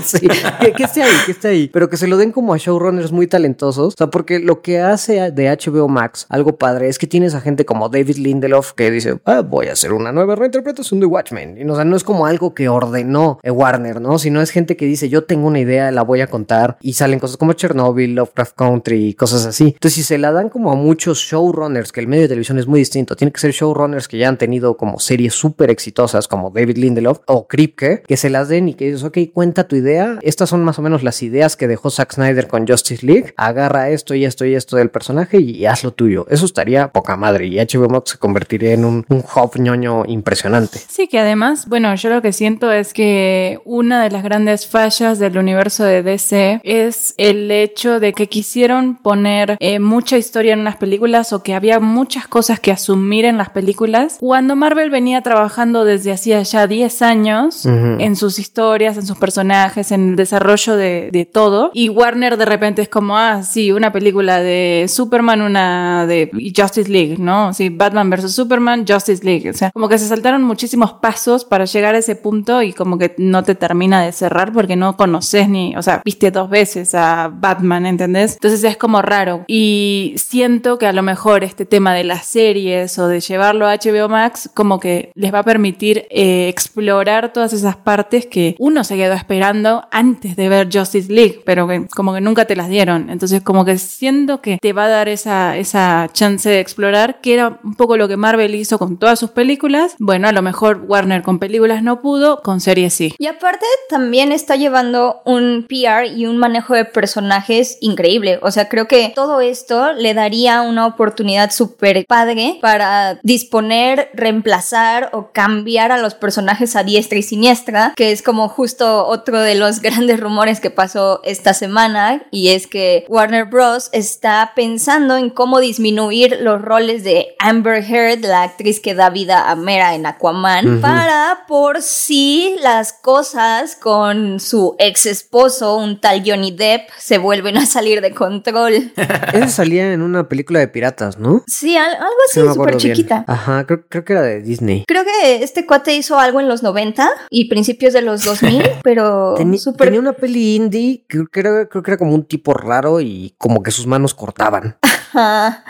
sí, 0.05 0.29
que, 0.61 0.73
que 0.73 0.85
esté 0.85 1.03
ahí, 1.03 1.17
que 1.27 1.33
esté 1.33 1.49
ahí. 1.49 1.71
Pero 1.73 1.89
que 1.89 1.97
se 1.97 2.07
lo 2.07 2.17
den 2.17 2.33
como 2.33 2.55
a 2.55 2.59
showrunners 2.89 3.13
muy 3.13 3.27
talentosos. 3.27 3.95
O 3.95 3.97
sea, 3.97 4.09
porque 4.09 4.39
lo 4.39 4.63
que 4.63 4.81
hace 4.81 5.31
de 5.31 5.49
HBO 5.49 5.89
Max 5.89 6.27
algo 6.29 6.57
padre 6.57 6.89
es 6.89 6.99
que 6.99 7.07
tienes 7.07 7.35
a 7.35 7.41
gente 7.41 7.65
como 7.65 7.89
David 7.89 8.17
Lindelof 8.17 8.73
que 8.73 8.91
dice, 8.91 9.21
ah, 9.25 9.41
voy 9.41 9.69
a 9.69 9.73
hacer 9.73 9.93
una 9.93 10.13
nueva 10.13 10.35
reinterpretación 10.35 11.01
de 11.01 11.07
Watchmen. 11.07 11.59
Y 11.59 11.69
o 11.69 11.75
sea, 11.75 11.85
no 11.85 11.97
es 11.97 12.05
como 12.05 12.27
algo 12.27 12.55
que 12.55 12.69
ordenó 12.69 13.39
eh, 13.43 13.51
Warner, 13.51 14.01
¿no? 14.01 14.19
Sino 14.19 14.41
es 14.41 14.51
gente 14.51 14.77
que 14.77 14.87
dice, 14.87 15.09
yo 15.09 15.25
tengo 15.25 15.47
una 15.47 15.61
idea, 15.61 15.91
la 15.91 16.03
voy 16.03 16.21
a 16.21 16.27
contar. 16.27 16.79
Y 16.81 16.95
salen 16.95 17.19
cosas 17.19 17.37
como 17.37 17.53
Chernobyl, 17.53 18.15
Lovecraft 18.15 18.57
Country 18.57 19.09
y 19.09 19.15
cosas 19.15 19.47
así. 19.47 19.65
Entonces, 19.75 19.95
si 19.95 20.03
se 20.03 20.19
la 20.19 20.33
dan 20.33 20.49
como 20.49 20.73
a 20.73 20.75
muchos 20.75 21.19
showrunners, 21.19 21.93
que 21.93 22.01
el 22.01 22.09
medio 22.09 22.23
de 22.23 22.29
televisión 22.29 22.59
es 22.59 22.67
muy 22.67 22.81
distinto, 22.81 23.17
tiene 23.17 23.33
que 23.33 23.41
ser 23.41 23.53
showrunners 23.53 24.09
que 24.09 24.19
ya 24.19 24.29
han 24.29 24.39
tenido 24.39 24.77
como 24.77 24.99
series 24.99 25.35
súper 25.35 25.71
exitosas 25.71 26.29
como 26.29 26.51
David 26.51 26.79
Lindelof 26.79 27.21
o 27.27 27.47
Kripke, 27.47 28.03
que 28.07 28.17
se 28.17 28.31
las 28.31 28.49
den 28.49 28.69
y 28.69 28.75
que 28.75 28.87
dices, 28.87 29.05
ok, 29.05 29.19
cuenta 29.33 29.69
tu 29.69 29.77
idea. 29.77 30.19
Estas 30.23 30.49
son 30.49 30.65
más 30.65 30.79
o 30.79 30.83
menos 30.83 31.03
las 31.03 31.23
ideas 31.23 31.57
que 31.57 31.69
dejó 31.69 31.91
Zack 31.91 32.15
Snyder 32.15 32.49
con 32.49 32.67
Justice 32.79 33.05
League. 33.05 33.35
Agarra 33.37 33.91
esto 33.91 34.15
y 34.15 34.25
esto 34.25 34.45
y 34.45 34.55
esto 34.55 34.77
del 34.77 34.91
personaje 34.91 35.41
y, 35.41 35.67
haz 35.67 35.85
lo 35.85 35.93
tuyo. 35.93 36.27
Eso 36.31 36.45
estaría 36.45 36.89
poca 36.89 37.17
madre 37.17 37.47
y 37.47 37.57
HBO 37.57 37.89
Max 37.89 38.11
se 38.11 38.19
convertiría 38.19 38.73
en 38.73 38.85
un, 38.85 39.05
un 39.09 39.19
hub 39.19 39.59
ñoño 39.59 40.05
impresionante. 40.07 40.79
Sí, 40.89 41.09
que 41.09 41.19
además, 41.19 41.67
bueno, 41.69 41.95
yo 41.95 42.09
lo 42.11 42.23
que 42.23 42.33
siento 42.33 42.73
es 42.73 42.95
que 42.95 43.59
una 43.65 44.03
de 44.03 44.11
las 44.11 44.23
grandes 44.23 44.67
fallas 44.67 45.19
del 45.19 45.37
universo 45.39 45.85
de 45.85 46.03
DC 46.03 46.61
es 46.65 47.15
el 47.17 47.51
hecho 47.51 48.01
de 48.01 48.13
que 48.13 48.29
quisieron 48.29 48.97
poner 48.97 49.57
eh, 49.61 49.79
mucha 49.79 50.17
historia 50.17 50.53
en 50.53 50.61
unas 50.61 50.77
películas 50.77 51.33
o 51.33 51.43
que 51.43 51.55
había 51.55 51.81
muchas 51.81 52.29
cosas 52.29 52.61
que 52.61 52.71
asumir 52.71 53.25
en 53.25 53.39
las 53.39 53.51
películas 53.51 54.19
cuando 54.21 54.57
Marvel 54.57 54.91
venía 54.91 55.23
trabajando 55.23 55.85
desde 55.85 56.13
hacía 56.13 56.43
ya 56.43 56.67
10 56.67 57.03
años 57.03 57.67
en 57.67 58.17
sus 58.17 58.39
historias, 58.39 58.97
en 58.97 59.07
sus 59.07 59.19
personajes, 59.19 59.93
en 59.93 60.11
el 60.11 60.17
desarrollo 60.17 60.77
de, 60.77 61.11
de 61.13 61.25
todo 61.25 61.71
y 61.75 61.89
Warner 61.89 62.37
de 62.37 62.45
repente 62.45 62.68
es 62.77 62.89
como, 62.89 63.17
ah, 63.17 63.43
sí, 63.43 63.73
una 63.73 63.93
película 63.93 64.41
de 64.41 64.87
Superman, 64.89 65.43
una 65.43 66.07
de 66.07 66.31
Justice 66.55 66.91
League, 66.91 67.17
¿no? 67.19 67.53
Sí, 67.55 67.69
Batman 67.69 68.11
versus 68.11 68.35
Superman, 68.35 68.85
Justice 68.87 69.25
League, 69.25 69.51
o 69.51 69.55
sea, 69.55 69.71
como 69.71 69.89
que 69.89 69.99
se 69.99 70.07
saltaron 70.09 70.43
muchísimos 70.43 70.93
pasos 70.95 71.45
para 71.45 71.65
llegar 71.65 71.95
a 71.95 71.99
ese 71.99 72.17
punto 72.17 72.63
y 72.63 72.73
como 72.73 72.99
que 72.99 73.15
no 73.19 73.43
te 73.43 73.55
termina 73.55 74.03
de 74.03 74.13
cerrar 74.13 74.53
porque 74.53 74.77
no 74.77 74.97
conoces 74.97 75.49
ni, 75.49 75.77
o 75.77 75.83
sea, 75.83 76.03
viste 76.05 76.31
dos 76.31 76.51
veces 76.51 76.95
a 76.95 77.31
Batman, 77.33 77.87
¿entendés? 77.87 78.35
Entonces 78.35 78.63
es 78.65 78.77
como 78.77 79.03
raro 79.03 79.45
y 79.47 80.15
siento 80.17 80.79
que 80.79 80.87
a 80.87 80.93
lo 80.93 81.03
mejor 81.03 81.45
este 81.45 81.65
tema 81.65 81.95
de 81.95 82.05
las 82.05 82.27
series 82.27 82.99
o 82.99 83.09
de 83.09 83.21
llevarlo 83.21 83.67
a 83.67 83.77
HBO 83.77 84.09
Max 84.09 84.51
como 84.55 84.81
que 84.81 85.13
les 85.15 85.33
va 85.33 85.41
a 85.41 85.45
permitir 85.45 86.07
eh, 86.11 86.49
explorar 86.49 87.33
todas 87.33 87.53
esas 87.53 87.77
partes 87.77 88.27
que 88.27 88.57
uno 88.59 88.85
se 88.85 88.97
quedó 88.97 89.15
esperando 89.15 89.87
antes 89.91 90.37
de 90.37 90.49
ver 90.49 90.69
Justice 90.73 91.13
League, 91.13 91.43
pero 91.45 91.67
que 91.67 91.87
como 91.95 92.15
que 92.15 92.21
nunca 92.21 92.45
te 92.45 92.57
las 92.59 92.69
dieron. 92.69 93.09
Entonces, 93.09 93.41
como 93.43 93.65
que 93.65 93.79
siento 93.79 94.43
que 94.43 94.59
te 94.61 94.75
va 94.75 94.85
a 94.85 94.89
dar 94.89 95.09
esa, 95.09 95.57
esa 95.57 96.11
chance 96.13 96.49
de 96.49 96.61
explorar, 96.61 97.21
que 97.23 97.33
era 97.33 97.59
un 97.65 97.75
poco 97.75 97.97
lo 97.97 98.09
que 98.09 98.19
Marvel 98.19 98.55
hizo 98.55 98.79
con 98.79 98.99
todas 98.99 99.19
sus 99.19 99.31
películas. 99.31 99.95
Bueno, 99.99 100.29
a 100.29 100.33
lo 100.33 100.43
mejor 100.43 100.85
Warner 100.87 101.23
con 101.23 101.39
películas 101.39 101.83
no 101.83 102.03
pudo, 102.03 102.43
con 102.43 102.61
series 102.61 102.93
sí. 102.93 103.15
Y 103.19 103.27
aparte, 103.27 103.65
también 103.89 104.33
está 104.33 104.57
llevando 104.57 105.23
un 105.25 105.67
PR 105.69 106.07
y 106.07 106.27
un 106.27 106.37
manejo 106.37 106.75
de 106.75 106.85
personajes 106.85 107.79
increíble. 107.81 108.39
O 108.43 108.51
sea, 108.51 108.69
creo 108.69 108.87
que 108.87 109.13
todo 109.15 109.41
esto 109.41 109.93
le 109.93 110.15
daría 110.15 110.63
una 110.63 110.87
oportunidad 110.87 111.51
súper 111.51 112.05
padre 112.07 112.59
para 112.61 113.19
disponer, 113.23 114.11
reemplazar 114.15 115.11
o 115.13 115.31
cambiar 115.33 115.93
a 115.93 115.99
los 115.99 116.15
personajes 116.15 116.77
a 116.77 116.83
diestra 116.83 117.19
y 117.19 117.23
siniestra, 117.23 117.93
que 117.97 118.13
es 118.13 118.23
como 118.23 118.49
justo 118.49 119.07
otro 119.07 119.41
de 119.41 119.55
los 119.55 119.81
grandes 119.83 120.21
rumores 120.21 120.61
que 120.61 120.71
pasó 120.71 121.21
esta 121.25 121.55
semana, 121.55 122.27
y 122.31 122.48
es 122.55 122.67
que 122.67 123.05
Warner 123.09 123.47
Bros. 123.47 123.91
está 123.93 124.53
pensando 124.55 125.17
en 125.17 125.31
cómo 125.31 125.61
disminuir 125.61 126.39
los 126.41 126.61
roles 126.63 127.05
de 127.05 127.35
Amber 127.39 127.83
Heard, 127.85 128.21
la 128.25 128.43
actriz 128.43 128.81
que 128.81 128.95
da 128.95 129.11
vida 129.11 129.51
a 129.51 129.55
Mera 129.57 129.95
en 129.95 130.07
Aquaman, 130.07 130.81
para 130.81 131.45
por 131.49 131.83
si 131.83 132.57
las 132.63 132.93
cosas 132.93 133.77
con 133.77 134.41
su 134.41 134.77
ex 134.79 135.07
esposo, 135.07 135.77
un 135.77 136.01
tal 136.01 136.23
Johnny 136.25 136.51
Depp, 136.53 136.89
se 136.99 137.19
vuelven 137.19 137.57
a 137.57 137.67
salir 137.67 138.01
de 138.01 138.13
control. 138.13 138.93
Esa 139.33 139.49
salía 139.49 139.93
en 139.93 140.03
una 140.03 140.29
película 140.29 140.59
de 140.61 140.69
piratas, 140.69 141.19
¿no? 141.19 141.43
Sí, 141.47 141.77
al- 141.77 141.95
algo 141.95 142.07
así 142.29 142.41
No 142.41 142.47
súper 142.47 142.61
acuerdo 142.61 142.79
bien. 142.79 142.95
chiquita. 142.97 143.25
Ajá, 143.27 143.67
creo, 143.67 143.85
creo 143.89 144.05
que 144.05 144.13
era 144.13 144.23
de 144.23 144.43
Disney. 144.43 144.85
Creo 144.87 145.05
que 145.05 145.43
este 145.43 145.67
cuate 145.67 145.95
hizo 145.95 146.19
algo 146.19 146.41
en 146.41 146.49
los 146.49 146.63
90 146.63 147.09
y 147.31 147.49
principios 147.49 147.93
de 147.93 148.03
los 148.03 148.25
2000, 148.25 148.63
pero 148.83 149.35
Teni- 149.37 149.59
súper... 149.59 149.87
Tenía 149.89 150.01
una 150.01 150.13
peli 150.13 150.57
indie, 150.57 151.05
creo 151.09 151.27
que, 151.27 151.41
era, 151.41 151.67
creo 151.69 151.83
que 151.83 151.91
era 151.91 151.99
como 151.99 152.15
un 152.15 152.25
tipo 152.25 152.38
raro 152.45 153.01
y 153.01 153.35
como 153.39 153.63
que 153.63 153.71
sus 153.71 153.87
manos 153.87 154.15
cortaban. 154.15 154.77
Ajá. 154.83 155.65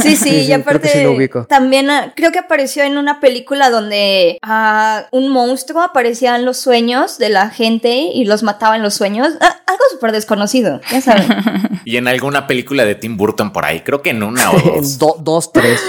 Sí, 0.00 0.16
sí, 0.16 0.16
Sí, 0.16 0.16
y 0.16 0.16
sí, 0.16 0.30
creo 0.30 0.46
que 0.46 0.54
aparte 0.54 0.88
sí 0.88 1.02
lo 1.02 1.12
ubico. 1.12 1.44
también 1.46 1.90
ah, 1.90 2.12
creo 2.14 2.30
que 2.32 2.38
apareció 2.38 2.84
en 2.84 2.96
una 2.96 3.20
película 3.20 3.70
donde 3.70 4.38
ah, 4.42 5.06
un 5.10 5.28
monstruo 5.30 5.82
aparecía 5.82 6.36
en 6.36 6.44
los 6.44 6.58
sueños 6.58 7.18
de 7.18 7.28
la 7.28 7.50
gente 7.50 7.90
y 8.12 8.24
los 8.24 8.42
mataba 8.42 8.76
en 8.76 8.82
los 8.82 8.94
sueños. 8.94 9.28
Ah, 9.40 9.56
algo 9.66 9.82
súper 9.90 10.12
desconocido, 10.12 10.80
ya 10.90 11.00
saben. 11.00 11.26
Y 11.86 11.98
en 11.98 12.08
alguna 12.08 12.48
película 12.48 12.84
de 12.84 12.96
Tim 12.96 13.16
Burton 13.16 13.52
por 13.52 13.64
ahí, 13.64 13.82
creo 13.82 14.02
que 14.02 14.10
en 14.10 14.24
una 14.24 14.50
o 14.50 14.58
dos. 14.76 14.98
Do- 14.98 15.16
dos, 15.20 15.52
tres. 15.52 15.80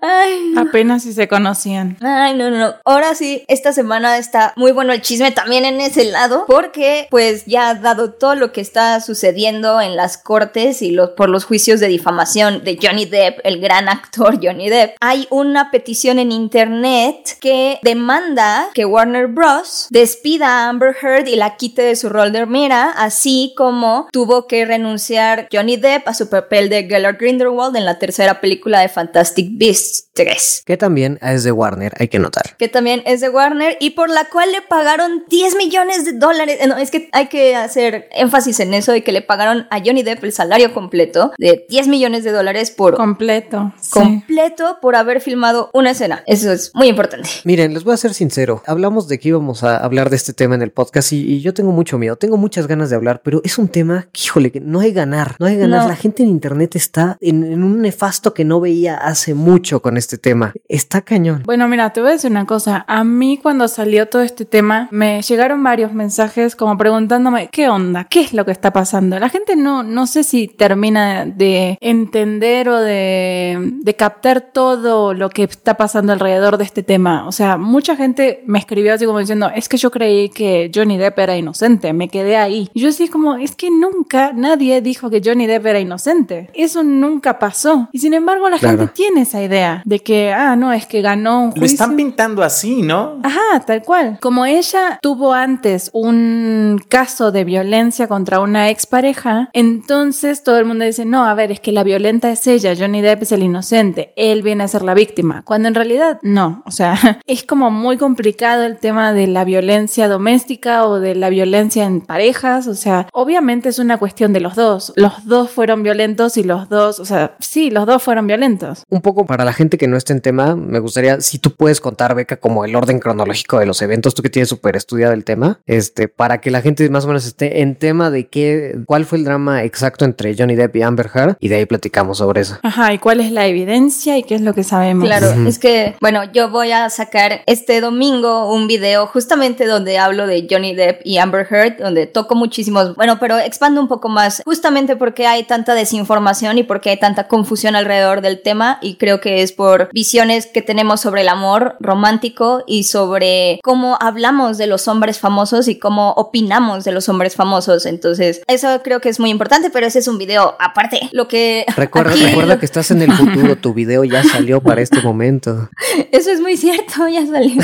Ay, 0.00 0.54
Apenas 0.56 1.02
si 1.02 1.12
se 1.12 1.26
conocían. 1.26 1.96
Ay, 2.00 2.34
no, 2.36 2.50
no, 2.50 2.58
no. 2.58 2.74
Ahora 2.84 3.16
sí, 3.16 3.44
esta 3.48 3.72
semana 3.72 4.16
está 4.18 4.52
muy 4.56 4.70
bueno 4.70 4.92
el 4.92 5.02
chisme 5.02 5.32
también 5.32 5.64
en 5.64 5.80
ese 5.80 6.04
lado, 6.04 6.44
porque 6.46 7.08
pues 7.10 7.46
ya 7.46 7.74
dado 7.74 8.12
todo 8.12 8.36
lo 8.36 8.52
que 8.52 8.60
está 8.60 9.00
sucediendo 9.00 9.13
en 9.22 9.96
las 9.96 10.18
cortes 10.18 10.82
y 10.82 10.90
los, 10.90 11.10
por 11.10 11.28
los 11.28 11.44
juicios 11.44 11.80
de 11.80 11.88
difamación 11.88 12.64
de 12.64 12.78
Johnny 12.80 13.04
Depp, 13.04 13.40
el 13.44 13.60
gran 13.60 13.88
actor 13.90 14.38
Johnny 14.42 14.68
Depp, 14.68 14.96
hay 15.00 15.26
una 15.30 15.70
petición 15.70 16.18
en 16.18 16.32
internet 16.32 17.36
que 17.40 17.78
demanda 17.82 18.68
que 18.74 18.84
Warner 18.84 19.26
Bros. 19.26 19.86
despida 19.90 20.48
a 20.48 20.68
Amber 20.68 20.96
Heard 21.00 21.28
y 21.28 21.36
la 21.36 21.56
quite 21.56 21.82
de 21.82 21.96
su 21.96 22.08
rol 22.08 22.32
de 22.32 22.46
Mera, 22.46 22.90
así 22.90 23.54
como 23.56 24.08
tuvo 24.12 24.46
que 24.46 24.64
renunciar 24.64 25.48
Johnny 25.52 25.76
Depp 25.76 26.08
a 26.08 26.14
su 26.14 26.28
papel 26.28 26.68
de 26.68 26.84
Gellert 26.84 27.20
Grindelwald 27.20 27.76
en 27.76 27.84
la 27.84 27.98
tercera 27.98 28.40
película 28.40 28.80
de 28.80 28.88
Fantastic 28.88 29.50
Beasts 29.52 30.10
3 30.14 30.62
que 30.64 30.76
también 30.76 31.18
es 31.22 31.44
de 31.44 31.52
Warner, 31.52 31.92
hay 31.98 32.08
que 32.08 32.18
notar. 32.18 32.56
que 32.56 32.68
también 32.68 33.02
es 33.06 33.20
de 33.20 33.28
Warner 33.28 33.76
y 33.80 33.90
por 33.90 34.10
la 34.10 34.26
cual 34.26 34.50
le 34.52 34.62
pagaron 34.62 35.24
10 35.28 35.56
millones 35.56 36.04
de 36.04 36.12
dólares. 36.12 36.58
No, 36.66 36.76
es 36.76 36.90
que 36.90 37.08
hay 37.12 37.26
que 37.28 37.56
hacer 37.56 38.08
énfasis 38.12 38.60
en 38.60 38.74
eso 38.74 38.92
de 38.92 39.03
que 39.04 39.12
le 39.12 39.22
pagaron 39.22 39.66
a 39.70 39.78
Johnny 39.84 40.02
Depp 40.02 40.24
el 40.24 40.32
salario 40.32 40.72
completo 40.74 41.32
de 41.38 41.66
10 41.68 41.88
millones 41.88 42.24
de 42.24 42.32
dólares 42.32 42.70
por 42.70 42.96
Completo. 42.96 43.72
sí. 43.80 43.90
completo 43.92 44.78
por 44.80 44.96
haber 44.96 45.20
filmado 45.20 45.70
una 45.72 45.90
escena. 45.90 46.22
Eso 46.26 46.50
es 46.52 46.72
muy 46.74 46.88
importante. 46.88 47.28
Miren, 47.44 47.74
les 47.74 47.84
voy 47.84 47.94
a 47.94 47.96
ser 47.96 48.14
sincero. 48.14 48.62
Hablamos 48.66 49.08
de 49.08 49.18
que 49.18 49.28
íbamos 49.28 49.62
a 49.64 49.76
hablar 49.76 50.10
de 50.10 50.16
este 50.16 50.32
tema 50.32 50.54
en 50.54 50.62
el 50.62 50.70
podcast 50.72 51.12
y, 51.12 51.20
y 51.20 51.40
yo 51.40 51.54
tengo 51.54 51.72
mucho 51.72 51.98
miedo, 51.98 52.16
tengo 52.16 52.36
muchas 52.36 52.66
ganas 52.66 52.90
de 52.90 52.96
hablar, 52.96 53.20
pero 53.22 53.40
es 53.44 53.58
un 53.58 53.68
tema 53.68 54.08
que, 54.12 54.22
híjole, 54.24 54.50
que 54.52 54.60
no 54.60 54.80
hay 54.80 54.92
ganar, 54.92 55.36
no 55.38 55.46
hay 55.46 55.56
ganar. 55.56 55.82
No. 55.82 55.88
La 55.88 55.96
gente 55.96 56.22
en 56.22 56.28
internet 56.30 56.76
está 56.76 57.16
en, 57.20 57.44
en 57.44 57.62
un 57.62 57.80
nefasto 57.82 58.34
que 58.34 58.44
no 58.44 58.60
veía 58.60 58.96
hace 58.96 59.34
mucho 59.34 59.80
con 59.82 59.96
este 59.96 60.18
tema. 60.18 60.52
Está 60.68 61.02
cañón. 61.02 61.42
Bueno, 61.44 61.68
mira, 61.68 61.92
te 61.92 62.00
voy 62.00 62.10
a 62.10 62.12
decir 62.12 62.30
una 62.30 62.46
cosa. 62.46 62.84
A 62.88 63.04
mí 63.04 63.38
cuando 63.42 63.68
salió 63.68 64.08
todo 64.08 64.22
este 64.22 64.44
tema, 64.44 64.88
me 64.90 65.20
llegaron 65.22 65.62
varios 65.62 65.92
mensajes 65.92 66.56
como 66.56 66.76
preguntándome, 66.78 67.48
¿qué 67.52 67.68
onda? 67.68 68.04
¿Qué 68.04 68.20
es 68.22 68.32
lo 68.32 68.44
que 68.44 68.52
está 68.52 68.72
pasando? 68.72 68.83
La 69.18 69.28
gente 69.28 69.56
no, 69.56 69.82
no 69.82 70.06
sé 70.06 70.24
si 70.24 70.48
termina 70.48 71.24
de 71.26 71.78
entender 71.80 72.68
o 72.68 72.78
de, 72.80 73.58
de 73.82 73.94
captar 73.96 74.40
todo 74.52 75.14
lo 75.14 75.30
que 75.30 75.44
está 75.44 75.76
pasando 75.76 76.12
alrededor 76.12 76.58
de 76.58 76.64
este 76.64 76.82
tema. 76.82 77.26
O 77.26 77.32
sea, 77.32 77.56
mucha 77.56 77.96
gente 77.96 78.42
me 78.46 78.58
escribió 78.58 78.94
así 78.94 79.06
como 79.06 79.18
diciendo, 79.18 79.50
es 79.54 79.68
que 79.68 79.76
yo 79.76 79.90
creí 79.90 80.28
que 80.28 80.70
Johnny 80.74 80.96
Depp 80.98 81.18
era 81.18 81.36
inocente, 81.36 81.92
me 81.92 82.08
quedé 82.08 82.36
ahí. 82.36 82.68
Y 82.74 82.80
yo 82.80 82.88
así 82.88 83.08
como, 83.08 83.34
es 83.36 83.54
que 83.54 83.70
nunca 83.70 84.32
nadie 84.34 84.80
dijo 84.80 85.10
que 85.10 85.20
Johnny 85.24 85.46
Depp 85.46 85.66
era 85.66 85.80
inocente. 85.80 86.50
Eso 86.54 86.82
nunca 86.82 87.38
pasó. 87.38 87.88
Y 87.92 87.98
sin 87.98 88.14
embargo, 88.14 88.48
la 88.48 88.58
Claro. 88.58 88.78
gente 88.78 88.92
tiene 88.94 89.22
esa 89.22 89.42
idea 89.42 89.82
de 89.84 89.98
que, 90.00 90.32
ah, 90.32 90.56
no, 90.56 90.72
es 90.72 90.86
que 90.86 91.02
ganó 91.02 91.40
un 91.44 91.50
juicio. 91.52 91.60
Lo 91.60 91.66
están 91.66 91.96
pintando 91.96 92.42
así, 92.42 92.82
¿no? 92.82 93.20
Ajá, 93.22 93.60
tal 93.66 93.82
cual. 93.82 94.18
Como 94.20 94.46
ella 94.46 94.98
tuvo 95.02 95.32
antes 95.32 95.90
un 95.92 96.80
caso 96.88 97.32
de 97.32 97.44
violencia 97.44 98.06
contra 98.08 98.40
una 98.40 98.70
expareja, 98.74 99.48
entonces 99.52 100.42
todo 100.42 100.58
el 100.58 100.66
mundo 100.66 100.84
dice, 100.84 101.04
no, 101.04 101.24
a 101.24 101.34
ver, 101.34 101.50
es 101.50 101.60
que 101.60 101.72
la 101.72 101.84
violenta 101.84 102.30
es 102.30 102.46
ella, 102.46 102.74
Johnny 102.76 103.00
Depp 103.00 103.22
es 103.22 103.32
el 103.32 103.42
inocente, 103.42 104.12
él 104.16 104.42
viene 104.42 104.64
a 104.64 104.68
ser 104.68 104.82
la 104.82 104.94
víctima, 104.94 105.42
cuando 105.44 105.68
en 105.68 105.74
realidad 105.74 106.18
no, 106.22 106.62
o 106.66 106.70
sea, 106.70 107.20
es 107.26 107.44
como 107.44 107.70
muy 107.70 107.96
complicado 107.96 108.64
el 108.64 108.78
tema 108.78 109.12
de 109.12 109.26
la 109.26 109.44
violencia 109.44 110.08
doméstica 110.08 110.86
o 110.86 111.00
de 111.00 111.14
la 111.14 111.30
violencia 111.30 111.84
en 111.84 112.00
parejas, 112.00 112.66
o 112.66 112.74
sea, 112.74 113.08
obviamente 113.12 113.68
es 113.68 113.78
una 113.78 113.98
cuestión 113.98 114.32
de 114.32 114.40
los 114.40 114.54
dos, 114.54 114.92
los 114.96 115.24
dos 115.24 115.50
fueron 115.50 115.82
violentos 115.82 116.36
y 116.36 116.44
los 116.44 116.68
dos, 116.68 116.98
o 116.98 117.04
sea, 117.04 117.36
sí, 117.40 117.70
los 117.70 117.86
dos 117.86 118.02
fueron 118.02 118.26
violentos. 118.26 118.84
Un 118.90 119.00
poco 119.00 119.26
para 119.26 119.44
la 119.44 119.52
gente 119.52 119.78
que 119.78 119.88
no 119.88 119.96
está 119.96 120.12
en 120.12 120.20
tema, 120.20 120.56
me 120.56 120.78
gustaría, 120.78 121.20
si 121.20 121.38
tú 121.38 121.54
puedes 121.54 121.80
contar, 121.80 122.14
Beca, 122.14 122.36
como 122.36 122.64
el 122.64 122.74
orden 122.76 122.98
cronológico 122.98 123.58
de 123.58 123.66
los 123.66 123.80
eventos, 123.82 124.14
tú 124.14 124.22
que 124.22 124.30
tienes 124.30 124.48
súper 124.48 124.76
estudiado 124.76 125.12
el 125.12 125.24
tema, 125.24 125.60
este, 125.66 126.08
para 126.08 126.40
que 126.40 126.50
la 126.50 126.60
gente 126.60 126.88
más 126.90 127.04
o 127.04 127.08
menos 127.08 127.26
esté 127.26 127.60
en 127.60 127.76
tema 127.76 128.10
de 128.10 128.28
qué, 128.28 128.63
cuál 128.86 129.04
fue 129.04 129.18
el 129.18 129.24
drama 129.24 129.64
exacto 129.64 130.04
entre 130.04 130.36
Johnny 130.36 130.54
Depp 130.54 130.76
y 130.76 130.82
Amber 130.82 131.10
Heard, 131.12 131.36
y 131.40 131.48
de 131.48 131.56
ahí 131.56 131.66
platicamos 131.66 132.18
sobre 132.18 132.42
eso. 132.42 132.58
Ajá, 132.62 132.92
¿y 132.92 132.98
cuál 132.98 133.20
es 133.20 133.32
la 133.32 133.46
evidencia 133.46 134.18
y 134.18 134.22
qué 134.22 134.34
es 134.34 134.40
lo 134.40 134.54
que 134.54 134.64
sabemos? 134.64 135.06
Claro, 135.06 135.28
es 135.46 135.58
que, 135.58 135.96
bueno, 136.00 136.22
yo 136.32 136.50
voy 136.50 136.72
a 136.72 136.90
sacar 136.90 137.42
este 137.46 137.80
domingo 137.80 138.52
un 138.52 138.66
video 138.66 139.06
justamente 139.06 139.66
donde 139.66 139.98
hablo 139.98 140.26
de 140.26 140.46
Johnny 140.50 140.74
Depp 140.74 141.00
y 141.04 141.18
Amber 141.18 141.46
Heard, 141.50 141.78
donde 141.78 142.06
toco 142.06 142.34
muchísimos, 142.34 142.94
bueno, 142.96 143.18
pero 143.18 143.38
expando 143.38 143.80
un 143.80 143.88
poco 143.88 144.08
más, 144.08 144.42
justamente 144.44 144.96
porque 144.96 145.26
hay 145.26 145.44
tanta 145.44 145.74
desinformación 145.74 146.58
y 146.58 146.62
porque 146.62 146.90
hay 146.90 146.98
tanta 146.98 147.28
confusión 147.28 147.76
alrededor 147.76 148.20
del 148.20 148.42
tema 148.42 148.78
y 148.80 148.96
creo 148.96 149.20
que 149.20 149.42
es 149.42 149.52
por 149.52 149.88
visiones 149.92 150.46
que 150.46 150.62
tenemos 150.62 151.00
sobre 151.00 151.22
el 151.22 151.28
amor 151.28 151.76
romántico 151.80 152.62
y 152.66 152.84
sobre 152.84 153.60
cómo 153.62 153.98
hablamos 154.00 154.58
de 154.58 154.66
los 154.66 154.88
hombres 154.88 155.18
famosos 155.18 155.68
y 155.68 155.78
cómo 155.78 156.12
opinamos 156.12 156.84
de 156.84 156.92
los 156.92 157.08
hombres 157.08 157.34
famosos. 157.34 157.86
Entonces, 157.86 158.42
eso 158.54 158.80
creo 158.82 159.00
que 159.00 159.08
es 159.08 159.20
muy 159.20 159.30
importante, 159.30 159.70
pero 159.70 159.86
ese 159.86 159.98
es 159.98 160.08
un 160.08 160.18
video 160.18 160.56
aparte. 160.58 161.00
Lo 161.12 161.28
que... 161.28 161.64
Recuerda, 161.76 162.12
aquí- 162.12 162.24
recuerda 162.26 162.58
que 162.58 162.64
estás 162.66 162.90
en 162.90 163.02
el 163.02 163.12
futuro, 163.12 163.56
tu 163.60 163.74
video 163.74 164.04
ya 164.04 164.22
salió 164.24 164.60
para 164.60 164.80
este 164.80 165.00
momento. 165.02 165.68
Eso 166.12 166.30
es 166.30 166.40
muy 166.40 166.56
cierto, 166.56 167.06
ya 167.08 167.26
salió. 167.26 167.62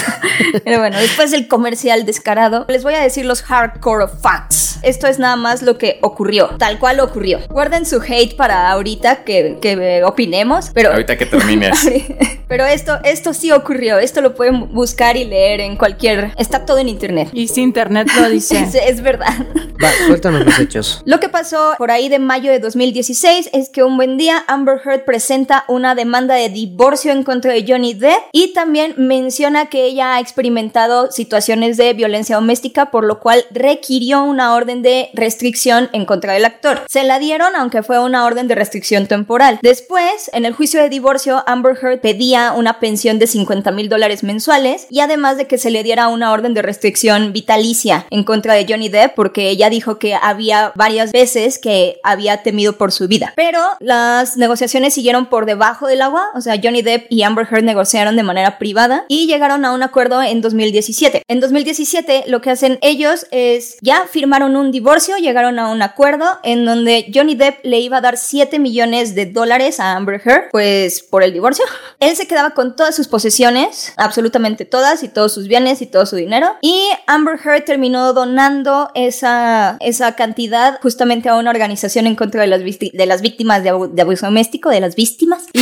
Pero 0.64 0.78
bueno, 0.80 0.98
después 0.98 1.30
del 1.30 1.48
comercial 1.48 2.04
descarado, 2.06 2.66
les 2.68 2.82
voy 2.82 2.94
a 2.94 3.00
decir 3.00 3.24
los 3.24 3.42
hardcore 3.42 4.06
facts. 4.08 4.78
Esto 4.82 5.06
es 5.06 5.18
nada 5.18 5.36
más 5.36 5.62
lo 5.62 5.76
que 5.78 5.98
ocurrió, 6.02 6.56
tal 6.58 6.78
cual 6.78 7.00
ocurrió. 7.00 7.40
Guarden 7.50 7.84
su 7.84 8.00
hate 8.00 8.34
para 8.36 8.70
ahorita 8.70 9.24
que, 9.24 9.58
que 9.60 10.02
opinemos, 10.04 10.70
pero... 10.72 10.90
Ahorita 10.92 11.16
que 11.18 11.26
termines. 11.26 11.88
Pero 12.50 12.66
esto, 12.66 12.98
esto 13.04 13.32
sí 13.32 13.52
ocurrió, 13.52 14.00
esto 14.00 14.20
lo 14.20 14.34
pueden 14.34 14.72
buscar 14.74 15.16
y 15.16 15.24
leer 15.24 15.60
en 15.60 15.76
cualquier... 15.76 16.32
Está 16.36 16.66
todo 16.66 16.78
en 16.78 16.88
internet. 16.88 17.28
Y 17.32 17.46
si 17.46 17.60
internet 17.60 18.08
lo 18.20 18.28
dice. 18.28 18.58
Es, 18.60 18.74
es 18.74 19.00
verdad. 19.02 19.32
Va, 19.80 19.88
suéltanos 20.08 20.44
los 20.44 20.58
hechos. 20.58 20.79
Lo 21.04 21.20
que 21.20 21.28
pasó 21.28 21.74
por 21.78 21.90
ahí 21.90 22.08
de 22.08 22.18
mayo 22.18 22.50
de 22.50 22.58
2016 22.58 23.50
es 23.52 23.68
que 23.68 23.82
un 23.82 23.96
buen 23.96 24.16
día 24.16 24.44
Amber 24.46 24.80
Heard 24.84 25.04
presenta 25.04 25.64
una 25.68 25.94
demanda 25.94 26.34
de 26.34 26.48
divorcio 26.48 27.12
en 27.12 27.22
contra 27.22 27.52
de 27.52 27.64
Johnny 27.66 27.94
Depp 27.94 28.18
y 28.32 28.52
también 28.52 28.94
menciona 28.96 29.66
que 29.66 29.84
ella 29.84 30.14
ha 30.14 30.20
experimentado 30.20 31.10
situaciones 31.10 31.76
de 31.76 31.92
violencia 31.94 32.36
doméstica 32.36 32.90
por 32.90 33.04
lo 33.04 33.20
cual 33.20 33.44
requirió 33.50 34.22
una 34.22 34.54
orden 34.54 34.82
de 34.82 35.10
restricción 35.14 35.88
en 35.92 36.04
contra 36.04 36.32
del 36.32 36.44
actor. 36.44 36.82
Se 36.88 37.04
la 37.04 37.18
dieron, 37.18 37.54
aunque 37.56 37.82
fue 37.82 37.98
una 37.98 38.24
orden 38.24 38.48
de 38.48 38.54
restricción 38.54 39.06
temporal. 39.06 39.58
Después, 39.62 40.30
en 40.32 40.44
el 40.44 40.54
juicio 40.54 40.80
de 40.80 40.88
divorcio, 40.88 41.42
Amber 41.46 41.76
Heard 41.80 42.00
pedía 42.00 42.52
una 42.52 42.80
pensión 42.80 43.18
de 43.18 43.26
50 43.26 43.70
mil 43.72 43.88
dólares 43.88 44.22
mensuales 44.22 44.86
y 44.90 45.00
además 45.00 45.36
de 45.36 45.46
que 45.46 45.58
se 45.58 45.70
le 45.70 45.82
diera 45.82 46.08
una 46.08 46.32
orden 46.32 46.54
de 46.54 46.62
restricción 46.62 47.32
vitalicia 47.32 48.06
en 48.10 48.24
contra 48.24 48.54
de 48.54 48.66
Johnny 48.68 48.88
Depp 48.88 49.14
porque 49.14 49.50
ella 49.50 49.70
dijo 49.70 49.98
que 49.98 50.14
había 50.14 50.69
varias 50.74 51.12
veces 51.12 51.58
que 51.58 52.00
había 52.02 52.42
temido 52.42 52.78
por 52.78 52.92
su 52.92 53.08
vida. 53.08 53.32
Pero 53.36 53.60
las 53.80 54.36
negociaciones 54.36 54.94
siguieron 54.94 55.26
por 55.26 55.46
debajo 55.46 55.86
del 55.86 56.02
agua, 56.02 56.28
o 56.34 56.40
sea, 56.40 56.60
Johnny 56.62 56.82
Depp 56.82 57.06
y 57.10 57.22
Amber 57.22 57.46
Heard 57.50 57.64
negociaron 57.64 58.16
de 58.16 58.22
manera 58.22 58.58
privada 58.58 59.04
y 59.08 59.26
llegaron 59.26 59.64
a 59.64 59.72
un 59.72 59.82
acuerdo 59.82 60.22
en 60.22 60.40
2017. 60.40 61.22
En 61.26 61.40
2017 61.40 62.24
lo 62.26 62.40
que 62.40 62.50
hacen 62.50 62.78
ellos 62.82 63.26
es 63.30 63.76
ya 63.80 64.06
firmaron 64.10 64.56
un 64.56 64.70
divorcio, 64.72 65.16
llegaron 65.16 65.58
a 65.58 65.68
un 65.68 65.82
acuerdo 65.82 66.26
en 66.42 66.64
donde 66.64 67.10
Johnny 67.14 67.34
Depp 67.34 67.64
le 67.64 67.80
iba 67.80 67.98
a 67.98 68.00
dar 68.00 68.16
7 68.16 68.58
millones 68.58 69.14
de 69.14 69.26
dólares 69.26 69.80
a 69.80 69.96
Amber 69.96 70.20
Heard, 70.24 70.50
pues 70.50 71.02
por 71.02 71.22
el 71.22 71.32
divorcio. 71.32 71.64
Él 71.98 72.16
se 72.16 72.26
quedaba 72.26 72.50
con 72.50 72.76
todas 72.76 72.94
sus 72.94 73.08
posesiones, 73.08 73.92
absolutamente 73.96 74.64
todas 74.64 75.02
y 75.02 75.08
todos 75.08 75.32
sus 75.32 75.48
bienes 75.48 75.82
y 75.82 75.86
todo 75.86 76.06
su 76.06 76.16
dinero. 76.16 76.56
Y 76.60 76.88
Amber 77.06 77.38
Heard 77.42 77.64
terminó 77.64 78.12
donando 78.12 78.90
esa, 78.94 79.76
esa 79.80 80.16
cantidad 80.16 80.59
justamente 80.82 81.28
a 81.28 81.36
una 81.36 81.50
organización 81.50 82.06
en 82.06 82.16
contra 82.16 82.42
de 82.42 82.46
las, 82.46 82.60
de 82.60 83.06
las 83.06 83.22
víctimas 83.22 83.62
de, 83.62 83.72
de 83.92 84.02
abuso 84.02 84.26
doméstico, 84.26 84.70
de 84.70 84.80
las 84.80 84.96
víctimas. 84.96 85.44
Y, 85.52 85.60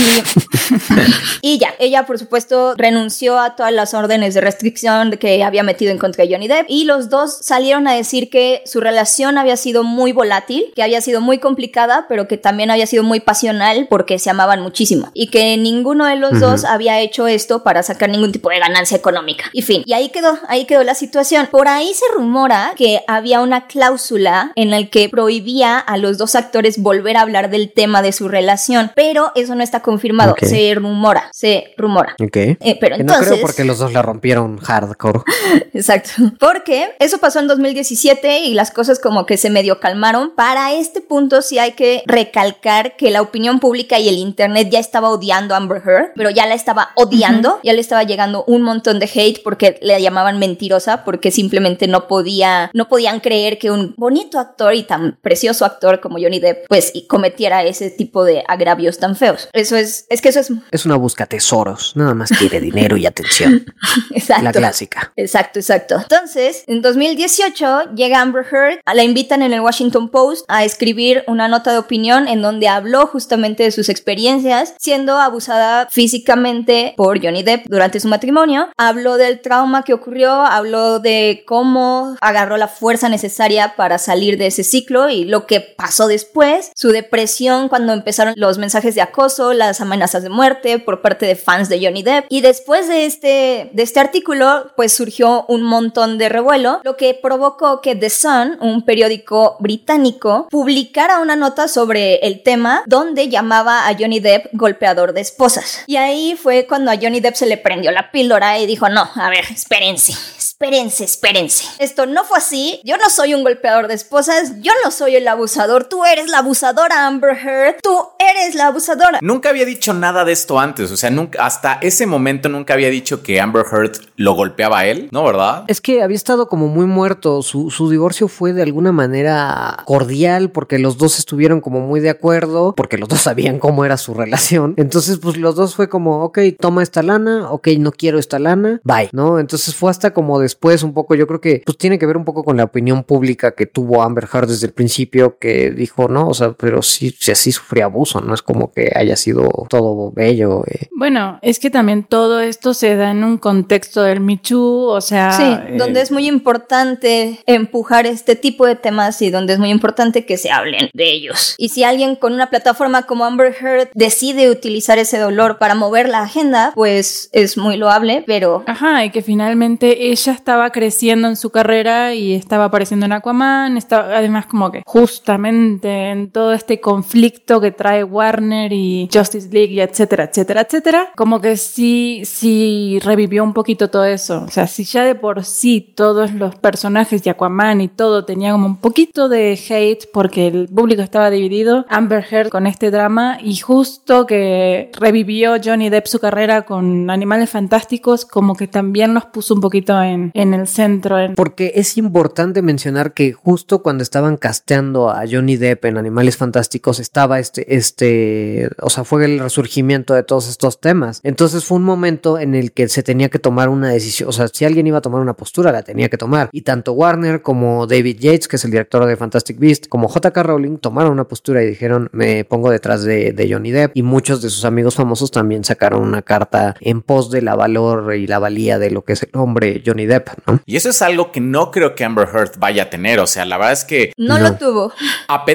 y 1.55 1.59
ya, 1.59 1.75
ella 1.79 2.07
por 2.07 2.19
supuesto 2.19 2.75
renunció 2.77 3.39
a 3.39 3.57
todas 3.57 3.73
las 3.73 3.95
órdenes 3.95 4.35
de 4.35 4.41
restricción 4.41 5.13
que 5.19 5.43
había 5.43 5.63
metido 5.63 5.93
en 5.93 5.99
contra 5.99 6.25
de 6.25 6.33
Johnny 6.33 6.49
Depp 6.49 6.67
y 6.69 6.85
los 6.85 7.09
dos 7.09 7.39
salieron 7.41 7.87
a 7.89 7.95
decir 7.95 8.31
que 8.31 8.63
su 8.67 8.81
relación 8.81 9.39
había 9.39 9.57
sido 9.57 9.85
muy 9.85 10.13
volátil, 10.13 10.73
que 10.75 10.83
había 10.83 11.01
sido 11.01 11.21
muy 11.21 11.39
complicada, 11.39 12.07
pero 12.09 12.29
que 12.29 12.37
también 12.37 12.71
había 12.71 12.87
sido 12.87 13.03
muy 13.03 13.21
pasional 13.21 13.87
porque 13.89 14.19
se 14.19 14.31
amaban 14.31 14.61
muchísimo 14.61 15.11
y 15.15 15.29
que 15.29 15.57
ninguno 15.57 16.07
de 16.07 16.17
los 16.17 16.41
dos 16.41 16.65
había 16.65 17.01
hecho 17.01 17.27
esto 17.27 17.63
para 17.63 17.83
sacar 17.83 18.11
ningún 18.11 18.33
tipo 18.33 18.51
de 18.51 18.59
ganancia 18.59 18.97
económica. 18.97 19.51
Y 19.53 19.63
fin, 19.63 19.83
y 19.87 19.93
ahí 19.93 20.11
quedó, 20.11 20.39
ahí 20.49 20.65
quedó 20.65 20.83
la 20.85 20.95
situación. 20.95 21.49
Por 21.51 21.69
ahí 21.69 21.93
se 21.95 22.05
rumora 22.15 22.73
que 22.77 23.03
había 23.07 23.41
una 23.41 23.67
cláusula 23.67 24.53
en 24.57 24.71
que 24.91 25.09
prohibía 25.09 25.79
a 25.79 25.97
los 25.97 26.19
dos 26.19 26.35
actores 26.35 26.79
volver 26.83 27.17
a 27.17 27.23
hablar 27.23 27.51
del 27.51 27.73
tema 27.73 28.03
de 28.03 28.13
su 28.13 28.29
relación, 28.29 28.93
pero 28.95 29.33
eso 29.35 29.55
no 29.55 29.63
está 29.63 29.81
confirmado, 29.81 30.35
se 30.41 30.75
rumora, 30.75 31.29
se 31.33 31.75
rumora. 31.77 32.17
Ok. 32.21 32.37
Eh, 32.37 32.79
pero 32.81 32.97
Que 32.97 33.03
entonces... 33.03 33.29
no 33.29 33.35
creo 33.35 33.47
porque 33.47 33.65
los 33.65 33.79
dos 33.79 33.93
la 33.93 34.03
rompieron 34.03 34.59
hardcore. 34.59 35.21
Exacto. 35.75 36.11
Porque 36.39 36.95
eso 36.99 37.19
pasó 37.19 37.41
en 37.41 37.49
2017 37.49 38.41
y 38.41 38.55
las 38.55 38.71
cosas 38.71 38.99
como 38.99 39.27
que 39.27 39.37
se 39.37 39.51
medio 39.51 39.81
calmaron. 39.81 40.33
Para 40.35 40.73
este 40.73 41.01
punto 41.01 41.43
sí 41.43 41.59
hay 41.59 41.73
que 41.73 42.03
recalcar 42.07 42.97
que 42.97 43.11
la 43.11 43.23
opinión 43.23 43.61
pública 43.61 43.99
y 43.99 44.09
el 44.09 44.17
internet 44.17 44.69
ya 44.71 44.79
estaba 44.79 45.11
odiando 45.11 45.55
a 45.55 45.59
Amber 45.59 45.83
Heard, 45.85 46.13
pero 46.15 46.31
ya 46.31 46.47
la 46.47 46.55
estaba 46.55 46.91
odiando, 46.95 47.61
ya 47.63 47.73
le 47.73 47.81
estaba 47.81 48.03
llegando 48.03 48.45
un 48.47 48.63
montón 48.63 48.99
de 48.99 49.11
hate 49.13 49.43
porque 49.43 49.79
le 49.83 50.01
llamaban 50.01 50.39
mentirosa 50.39 51.05
porque 51.05 51.31
simplemente 51.31 51.87
no 51.87 52.09
podía, 52.09 52.71
no 52.75 52.89
podían 52.89 53.21
creer 53.21 53.59
que 53.59 53.71
un 53.71 53.95
bonito 53.97 54.39
actor 54.39 54.75
y 54.79 54.85
tan 54.85 55.19
precioso 55.21 55.65
actor 55.65 56.01
como 56.01 56.19
Johnny 56.19 56.41
Depp 56.41 56.67
pues 56.69 56.91
y 56.95 57.07
cometiera 57.07 57.65
ese 57.65 57.91
tipo 57.91 58.25
de 58.25 58.45
agravios 58.47 58.99
tan 58.99 59.17
feos. 59.17 59.49
Eso 59.53 59.77
es, 59.77 60.07
es 60.09 60.21
que 60.21 60.31
eso 60.31 60.41
es 60.41 60.53
Es 60.71 60.87
una 60.87 60.97
busca 60.97 61.27
tesoros. 61.27 61.93
Nada 61.97 62.15
más 62.15 62.31
quiere 62.31 62.61
dinero 62.61 62.97
y 62.97 63.07
atención. 63.07 63.67
exacto. 64.11 64.45
La 64.45 64.53
clásica. 64.53 65.13
Exacto, 65.17 65.59
exacto. 65.59 65.97
Entonces, 66.01 66.65
en 66.67 66.83
2018 66.83 67.95
llega 67.95 68.21
Amber 68.21 68.45
Heard, 68.51 68.81
la 68.93 69.05
invitan 69.05 69.43
en 69.43 69.53
el 69.53 69.61
Washington 69.61 70.11
Post 70.11 70.45
a 70.49 70.65
escribir 70.65 71.25
una 71.27 71.49
nota 71.49 71.73
de 71.73 71.79
opinión 71.79 72.29
en 72.29 72.43
donde 72.43 72.69
habló 72.69 73.07
justamente 73.07 73.63
de 73.63 73.71
sus 73.71 73.89
experiencias 73.89 74.75
siendo 74.79 75.19
abusada 75.19 75.89
físicamente 75.91 76.95
por 76.97 77.23
Johnny 77.23 77.43
Depp 77.43 77.67
durante 77.69 78.01
su 78.01 78.09
matrimonio. 78.09 78.69
Habló 78.77 79.17
del 79.17 79.41
trauma 79.41 79.83
que 79.83 79.95
ocurrió, 79.95 80.33
habló 80.33 81.01
de 81.01 81.45
cómo 81.47 82.17
agarró 82.21 82.57
la 82.57 82.69
fuerza 82.69 83.09
necesaria 83.09 83.75
para 83.77 83.99
salir 83.99 84.39
de 84.39 84.47
ese 84.47 84.58
ciclo 84.65 85.09
y 85.09 85.25
lo 85.25 85.47
que 85.47 85.61
pasó 85.61 86.07
después, 86.09 86.71
su 86.75 86.89
depresión 86.89 87.69
cuando 87.69 87.93
empezaron 87.93 88.35
los 88.37 88.59
mensajes 88.59 88.95
de 88.95 89.03
acoso, 89.03 89.53
las 89.53 89.81
amenazas 89.81 90.23
de 90.23 90.29
muerte 90.29 90.79
por 90.79 91.03
parte 91.03 91.27
de 91.27 91.37
fans 91.37 91.69
de 91.69 91.85
Johnny 91.85 92.03
Depp. 92.03 92.27
Y 92.29 92.41
después 92.41 92.89
de 92.89 93.07
este, 93.07 93.71
de 93.73 93.83
este 93.83 94.01
artículo, 94.01 94.73
pues 94.77 94.93
surgió 94.93 95.45
un 95.49 95.63
montón 95.63 96.19
de 96.19 96.29
revuelo, 96.29 96.81
lo 96.85 96.97
que 96.97 97.15
provocó 97.15 97.81
que 97.81 97.95
The 97.95 98.11
Sun, 98.11 98.59
un 98.61 98.85
periódico 98.85 99.57
británico, 99.61 100.49
publicara 100.51 101.21
una 101.21 101.37
nota 101.37 101.69
sobre 101.69 102.17
el 102.27 102.43
tema 102.43 102.83
donde 102.87 103.29
llamaba 103.29 103.89
a 103.89 103.97
Johnny 103.99 104.21
Depp 104.21 104.47
golpeador 104.53 105.13
de 105.13 105.21
esposas. 105.21 105.85
Y 105.87 105.97
ahí 105.97 106.37
fue 106.41 106.67
cuando 106.67 106.91
a 106.91 106.97
Johnny 106.97 107.21
Depp 107.21 107.35
se 107.35 107.47
le 107.47 107.57
prendió 107.57 107.91
la 107.91 108.11
píldora 108.11 108.59
y 108.59 108.67
dijo, 108.67 108.89
no, 108.89 109.09
a 109.15 109.31
ver, 109.31 109.45
espérense, 109.51 110.13
espérense, 110.61 111.05
espérense. 111.05 111.65
Esto 111.79 112.05
no 112.07 112.25
fue 112.25 112.39
así, 112.39 112.81
yo 112.83 112.97
no 112.97 113.09
soy 113.11 113.33
un 113.33 113.45
golpeador 113.45 113.87
de 113.87 113.95
esposas, 113.95 114.55
yo 114.61 114.73
no 114.85 114.91
soy 114.91 115.15
el 115.15 115.29
abusador, 115.29 115.85
tú 115.85 116.05
eres 116.05 116.29
la 116.29 116.39
abusadora 116.39 117.07
Amber 117.07 117.37
Heard, 117.37 117.77
tú 117.81 117.97
eres 118.19 118.57
la 118.57 118.67
abusadora. 118.67 119.21
Nunca 119.23 119.51
había 119.51 119.65
dicho 119.65 119.95
nada 119.95 120.25
de 120.25 120.33
esto 120.33 120.59
antes, 120.59 120.91
o 120.91 120.97
sea, 120.97 121.11
nunca, 121.11 121.47
hasta 121.47 121.75
ese 121.81 122.07
momento 122.07 122.49
nunca 122.49 122.75
había 122.75 122.91
dicho 122.91 123.23
que 123.23 123.41
Amber 123.41 123.67
Heard 123.71 124.01
lo 124.17 124.35
golpeaba 124.35 124.81
a 124.81 124.87
él, 124.87 125.09
¿no, 125.13 125.23
verdad? 125.23 125.63
Es 125.69 125.81
que 125.81 126.03
había 126.03 126.17
estado 126.17 126.49
como 126.49 126.67
muy 126.67 126.87
muerto. 126.87 127.41
Su, 127.43 127.71
su 127.71 127.89
divorcio 127.89 128.27
fue 128.27 128.53
de 128.53 128.63
alguna 128.63 128.91
manera 128.91 129.85
cordial 129.85 130.51
porque 130.51 130.81
los 130.81 130.99
dos 130.99 131.21
estuvieron 131.21 131.61
como 131.61 131.83
muy 131.83 132.01
de 132.01 132.11
acuerdo, 132.11 132.75
porque 132.75 132.99
los 132.99 133.09
dos 133.09 133.21
sabían 133.21 133.61
cómo 133.61 133.85
era 133.85 133.97
su 133.97 134.13
relación. 134.13 134.75
Entonces, 134.77 135.19
pues 135.19 135.37
los 135.37 135.55
dos 135.55 135.77
fue 135.77 135.89
como, 135.89 136.25
ok, 136.25 136.41
toma 136.59 136.83
esta 136.83 137.05
lana, 137.05 137.49
ok, 137.49 137.69
no 137.79 137.93
quiero 137.93 138.19
esta 138.19 138.41
lana, 138.41 138.81
bye, 138.83 139.09
¿no? 139.13 139.39
Entonces 139.39 139.77
fue 139.77 139.93
hasta 139.93 140.13
como 140.13 140.41
después 140.49 140.83
un 140.83 140.95
poco, 140.95 141.15
yo 141.15 141.27
creo 141.27 141.41
que 141.41 141.63
pues 141.65 141.77
tiene 141.79 141.99
que 141.99 142.07
ver 142.07 142.17
un 142.17 142.25
poco 142.25 142.43
con 142.43 142.57
la 142.57 142.65
opinión 142.65 143.05
pública 143.05 143.53
que 143.53 143.67
tuvo 143.67 144.03
Amber 144.03 144.29
Heard 144.33 144.49
desde 144.49 144.67
el 144.67 144.73
principio, 144.73 145.39
que 145.39 145.71
dijo, 145.71 146.09
no, 146.09 146.29
o 146.29 146.35
sea, 146.35 146.53
pero 146.53 146.83
sí, 146.83 147.15
sí, 147.19 147.35
sí 147.35 147.53
sufría 147.53 147.85
abuso, 147.85 148.21
no 148.21 148.35
es 148.35 148.43
como 148.43 148.73
que 148.73 148.93
haya 148.95 149.17
sido 149.17 149.67
todo 149.69 150.11
bello. 150.13 150.65
eh. 150.67 150.89
Bueno, 150.97 151.39
es 151.43 151.59
que 151.59 151.71
también 151.71 152.05
todo 152.05 152.41
esto 152.41 152.75
se 152.75 152.97
da 152.97 153.11
en 153.11 153.25
un 153.25 153.39
contexto 153.39 154.03
del 154.03 154.21
Me 154.21 154.37
Too, 154.39 154.89
o 154.89 155.01
sea... 155.01 155.33
Sí, 155.33 155.45
eh, 155.45 155.77
donde 155.77 156.01
es 156.01 156.11
muy 156.11 156.27
importante 156.27 157.41
empujar 157.47 158.07
este 158.07 158.37
tipo 158.37 158.67
de 158.67 158.77
temas 158.77 159.23
y 159.23 159.31
donde 159.31 159.53
es 159.53 159.59
muy 159.59 159.71
importante 159.71 160.25
que 160.25 160.37
se 160.37 160.51
hablen 160.51 160.91
de 160.93 161.11
ellos. 161.13 161.55
Y 161.59 161.69
si 161.69 161.85
alguien 161.85 162.17
con 162.17 162.33
una 162.33 162.51
plataforma 162.51 163.03
como 163.03 163.25
Amber 163.25 163.55
Heard 163.61 163.91
decide 163.95 164.51
utilizar 164.51 164.99
ese 164.99 165.19
dolor 165.19 165.59
para 165.59 165.75
mover 165.75 166.09
la 166.09 166.23
agenda, 166.23 166.73
pues 166.75 167.29
es 167.33 167.57
muy 167.57 167.77
loable, 167.77 168.25
pero 168.27 168.65
Ajá, 168.67 169.05
y 169.05 169.11
que 169.11 169.23
finalmente 169.23 170.11
ella 170.11 170.33
estaba 170.39 170.71
creciendo 170.71 171.29
en 171.29 171.37
su 171.37 171.51
carrera 171.51 172.15
y 172.15 172.33
estaba 172.35 172.67
apareciendo 172.67 173.07
en 173.07 173.13
Aquaman, 173.13 173.77
estaba 173.77 174.17
además 174.17 174.47
como 174.47 174.71
que 174.71 174.83
justamente 174.87 176.11
en 176.11 176.31
todo 176.31 176.53
este 176.53 176.81
conflicto 176.81 177.61
que 177.61 177.73
trae 177.73 178.05
Warner 178.05 178.73
y 178.73 179.09
Justice 179.13 179.49
League 179.53 179.73
y 179.73 179.81
etcétera, 179.81 180.25
etcétera, 180.25 180.63
etcétera, 180.63 181.09
como 181.17 181.41
que 181.41 181.57
sí, 181.57 182.23
sí 182.25 182.99
revivió 183.03 183.45
un 183.45 183.53
poquito 183.53 183.91
todo 183.91 184.05
eso. 184.05 184.45
O 184.47 184.51
sea, 184.51 184.67
si 184.67 184.85
ya 184.85 185.05
de 185.05 185.15
por 185.15 185.45
sí 185.45 185.93
todos 185.95 186.33
los 186.33 186.55
personajes 186.57 187.23
de 187.23 187.31
Aquaman 187.31 187.81
y 187.81 187.89
todo 187.89 188.25
tenía 188.25 188.53
como 188.53 188.67
un 188.67 188.77
poquito 188.77 189.29
de 189.29 189.59
hate 189.69 190.07
porque 190.13 190.47
el 190.47 190.69
público 190.69 191.03
estaba 191.03 191.31
dividido, 191.31 191.85
Amber 191.89 192.25
Heard 192.31 192.49
con 192.49 192.67
este 192.67 192.91
drama 192.91 193.39
y 193.43 193.57
justo 193.57 194.27
que 194.27 194.91
revivió 194.99 195.57
Johnny 195.63 195.91
Depp 195.91 196.07
su 196.07 196.19
carrera 196.19 196.63
con 196.63 197.11
Animales 197.11 197.51
Fantásticos, 197.51 198.25
como 198.25 198.55
que 198.55 198.69
también 198.69 199.15
los 199.15 199.25
puso 199.27 199.55
un 199.55 199.61
poquito 199.61 200.01
en, 200.03 200.28
en 200.35 200.55
el 200.55 200.67
centro. 200.67 201.19
en- 201.19 201.35
Porque 201.35 201.73
es 201.77 201.97
importante 201.99 202.63
mencionar 202.63 203.13
que 203.15 203.33
justo 203.33 203.83
cuando 203.83 204.03
estaban 204.03 204.37
casteando 204.37 205.11
a 205.11 205.23
Johnny 205.31 205.57
Depp 205.57 205.85
en 205.87 205.99
Animales 205.99 206.37
Fantásticos 206.37 207.01
estaba 207.01 207.39
este, 207.39 207.75
este, 207.77 208.69
o 208.81 208.91
sea, 208.91 209.05
fue 209.05 209.25
el 209.25 209.39
resurgimiento 209.39 210.15
de 210.15 210.23
todos 210.23 210.49
estos 210.49 210.81
temas. 210.81 211.21
Entonces 211.23 211.65
fue 211.65 211.77
un 211.79 211.85
momento 211.85 212.39
en 212.39 212.55
el 212.55 212.73
que 212.73 212.89
se 212.89 213.03
tenía 213.03 213.29
que 213.29 213.39
tomar 213.39 213.69
una 213.69 213.91
decisión, 213.91 214.29
o 214.29 214.33
sea, 214.33 214.49
si 214.49 214.65
alguien 214.65 214.87
iba 214.87 214.99
a 214.99 215.03
tomar 215.03 215.21
una 215.21 215.35
postura, 215.35 215.73
la 215.73 215.83
tenía 215.83 216.09
que 216.09 216.17
tomar. 216.19 216.49
Y 216.53 216.63
tanto 216.63 216.93
Warner 216.93 217.43
como 217.43 217.87
David 217.87 218.19
Yates, 218.21 218.49
que 218.49 218.57
es 218.57 218.65
el 218.65 218.71
director 218.71 219.05
de 219.07 219.17
Fantastic 219.17 219.59
Beast, 219.59 219.87
como 219.89 220.09
JK 220.09 220.37
Rowling 220.43 220.79
tomaron 220.79 221.13
una 221.13 221.25
postura 221.29 221.63
y 221.63 221.67
dijeron, 221.67 222.09
me 222.13 222.45
pongo 222.45 222.71
detrás 222.71 223.03
de, 223.05 223.33
de 223.33 223.53
Johnny 223.53 223.71
Depp. 223.71 223.93
Y 223.95 224.03
muchos 224.03 224.43
de 224.43 224.51
sus 224.51 224.65
amigos 224.65 224.95
famosos 224.95 225.31
también 225.31 225.65
sacaron 225.65 226.03
una 226.03 226.23
carta 226.23 226.77
en 226.81 227.03
pos 227.03 227.31
de 227.31 227.43
la 227.43 227.55
valor 227.55 228.15
y 228.15 228.27
la 228.27 228.39
valía 228.39 228.79
de 228.79 228.91
lo 228.91 229.03
que 229.05 229.13
es 229.13 229.23
el 229.23 229.31
hombre 229.35 229.83
Johnny 229.85 230.07
Depp. 230.07 230.18
Depp, 230.19 230.47
¿no? 230.47 230.61
Y 230.67 230.77
eso 230.77 230.91
es 230.91 231.03
algo 231.03 231.33
que 231.33 231.41
no 231.41 231.71
creo 231.71 231.95
que 231.95 232.05
Amber 232.05 232.29
Heard 232.33 232.59
vaya 232.59 232.85
a 232.85 232.91
tener. 232.91 233.21
O 233.21 233.27
sea, 233.27 233.45
la 233.45 233.57
verdad 233.57 233.73
es 233.73 233.85
que. 233.85 234.13
No, 234.17 234.39
lo 234.39 234.55
tuvo. 234.57 234.93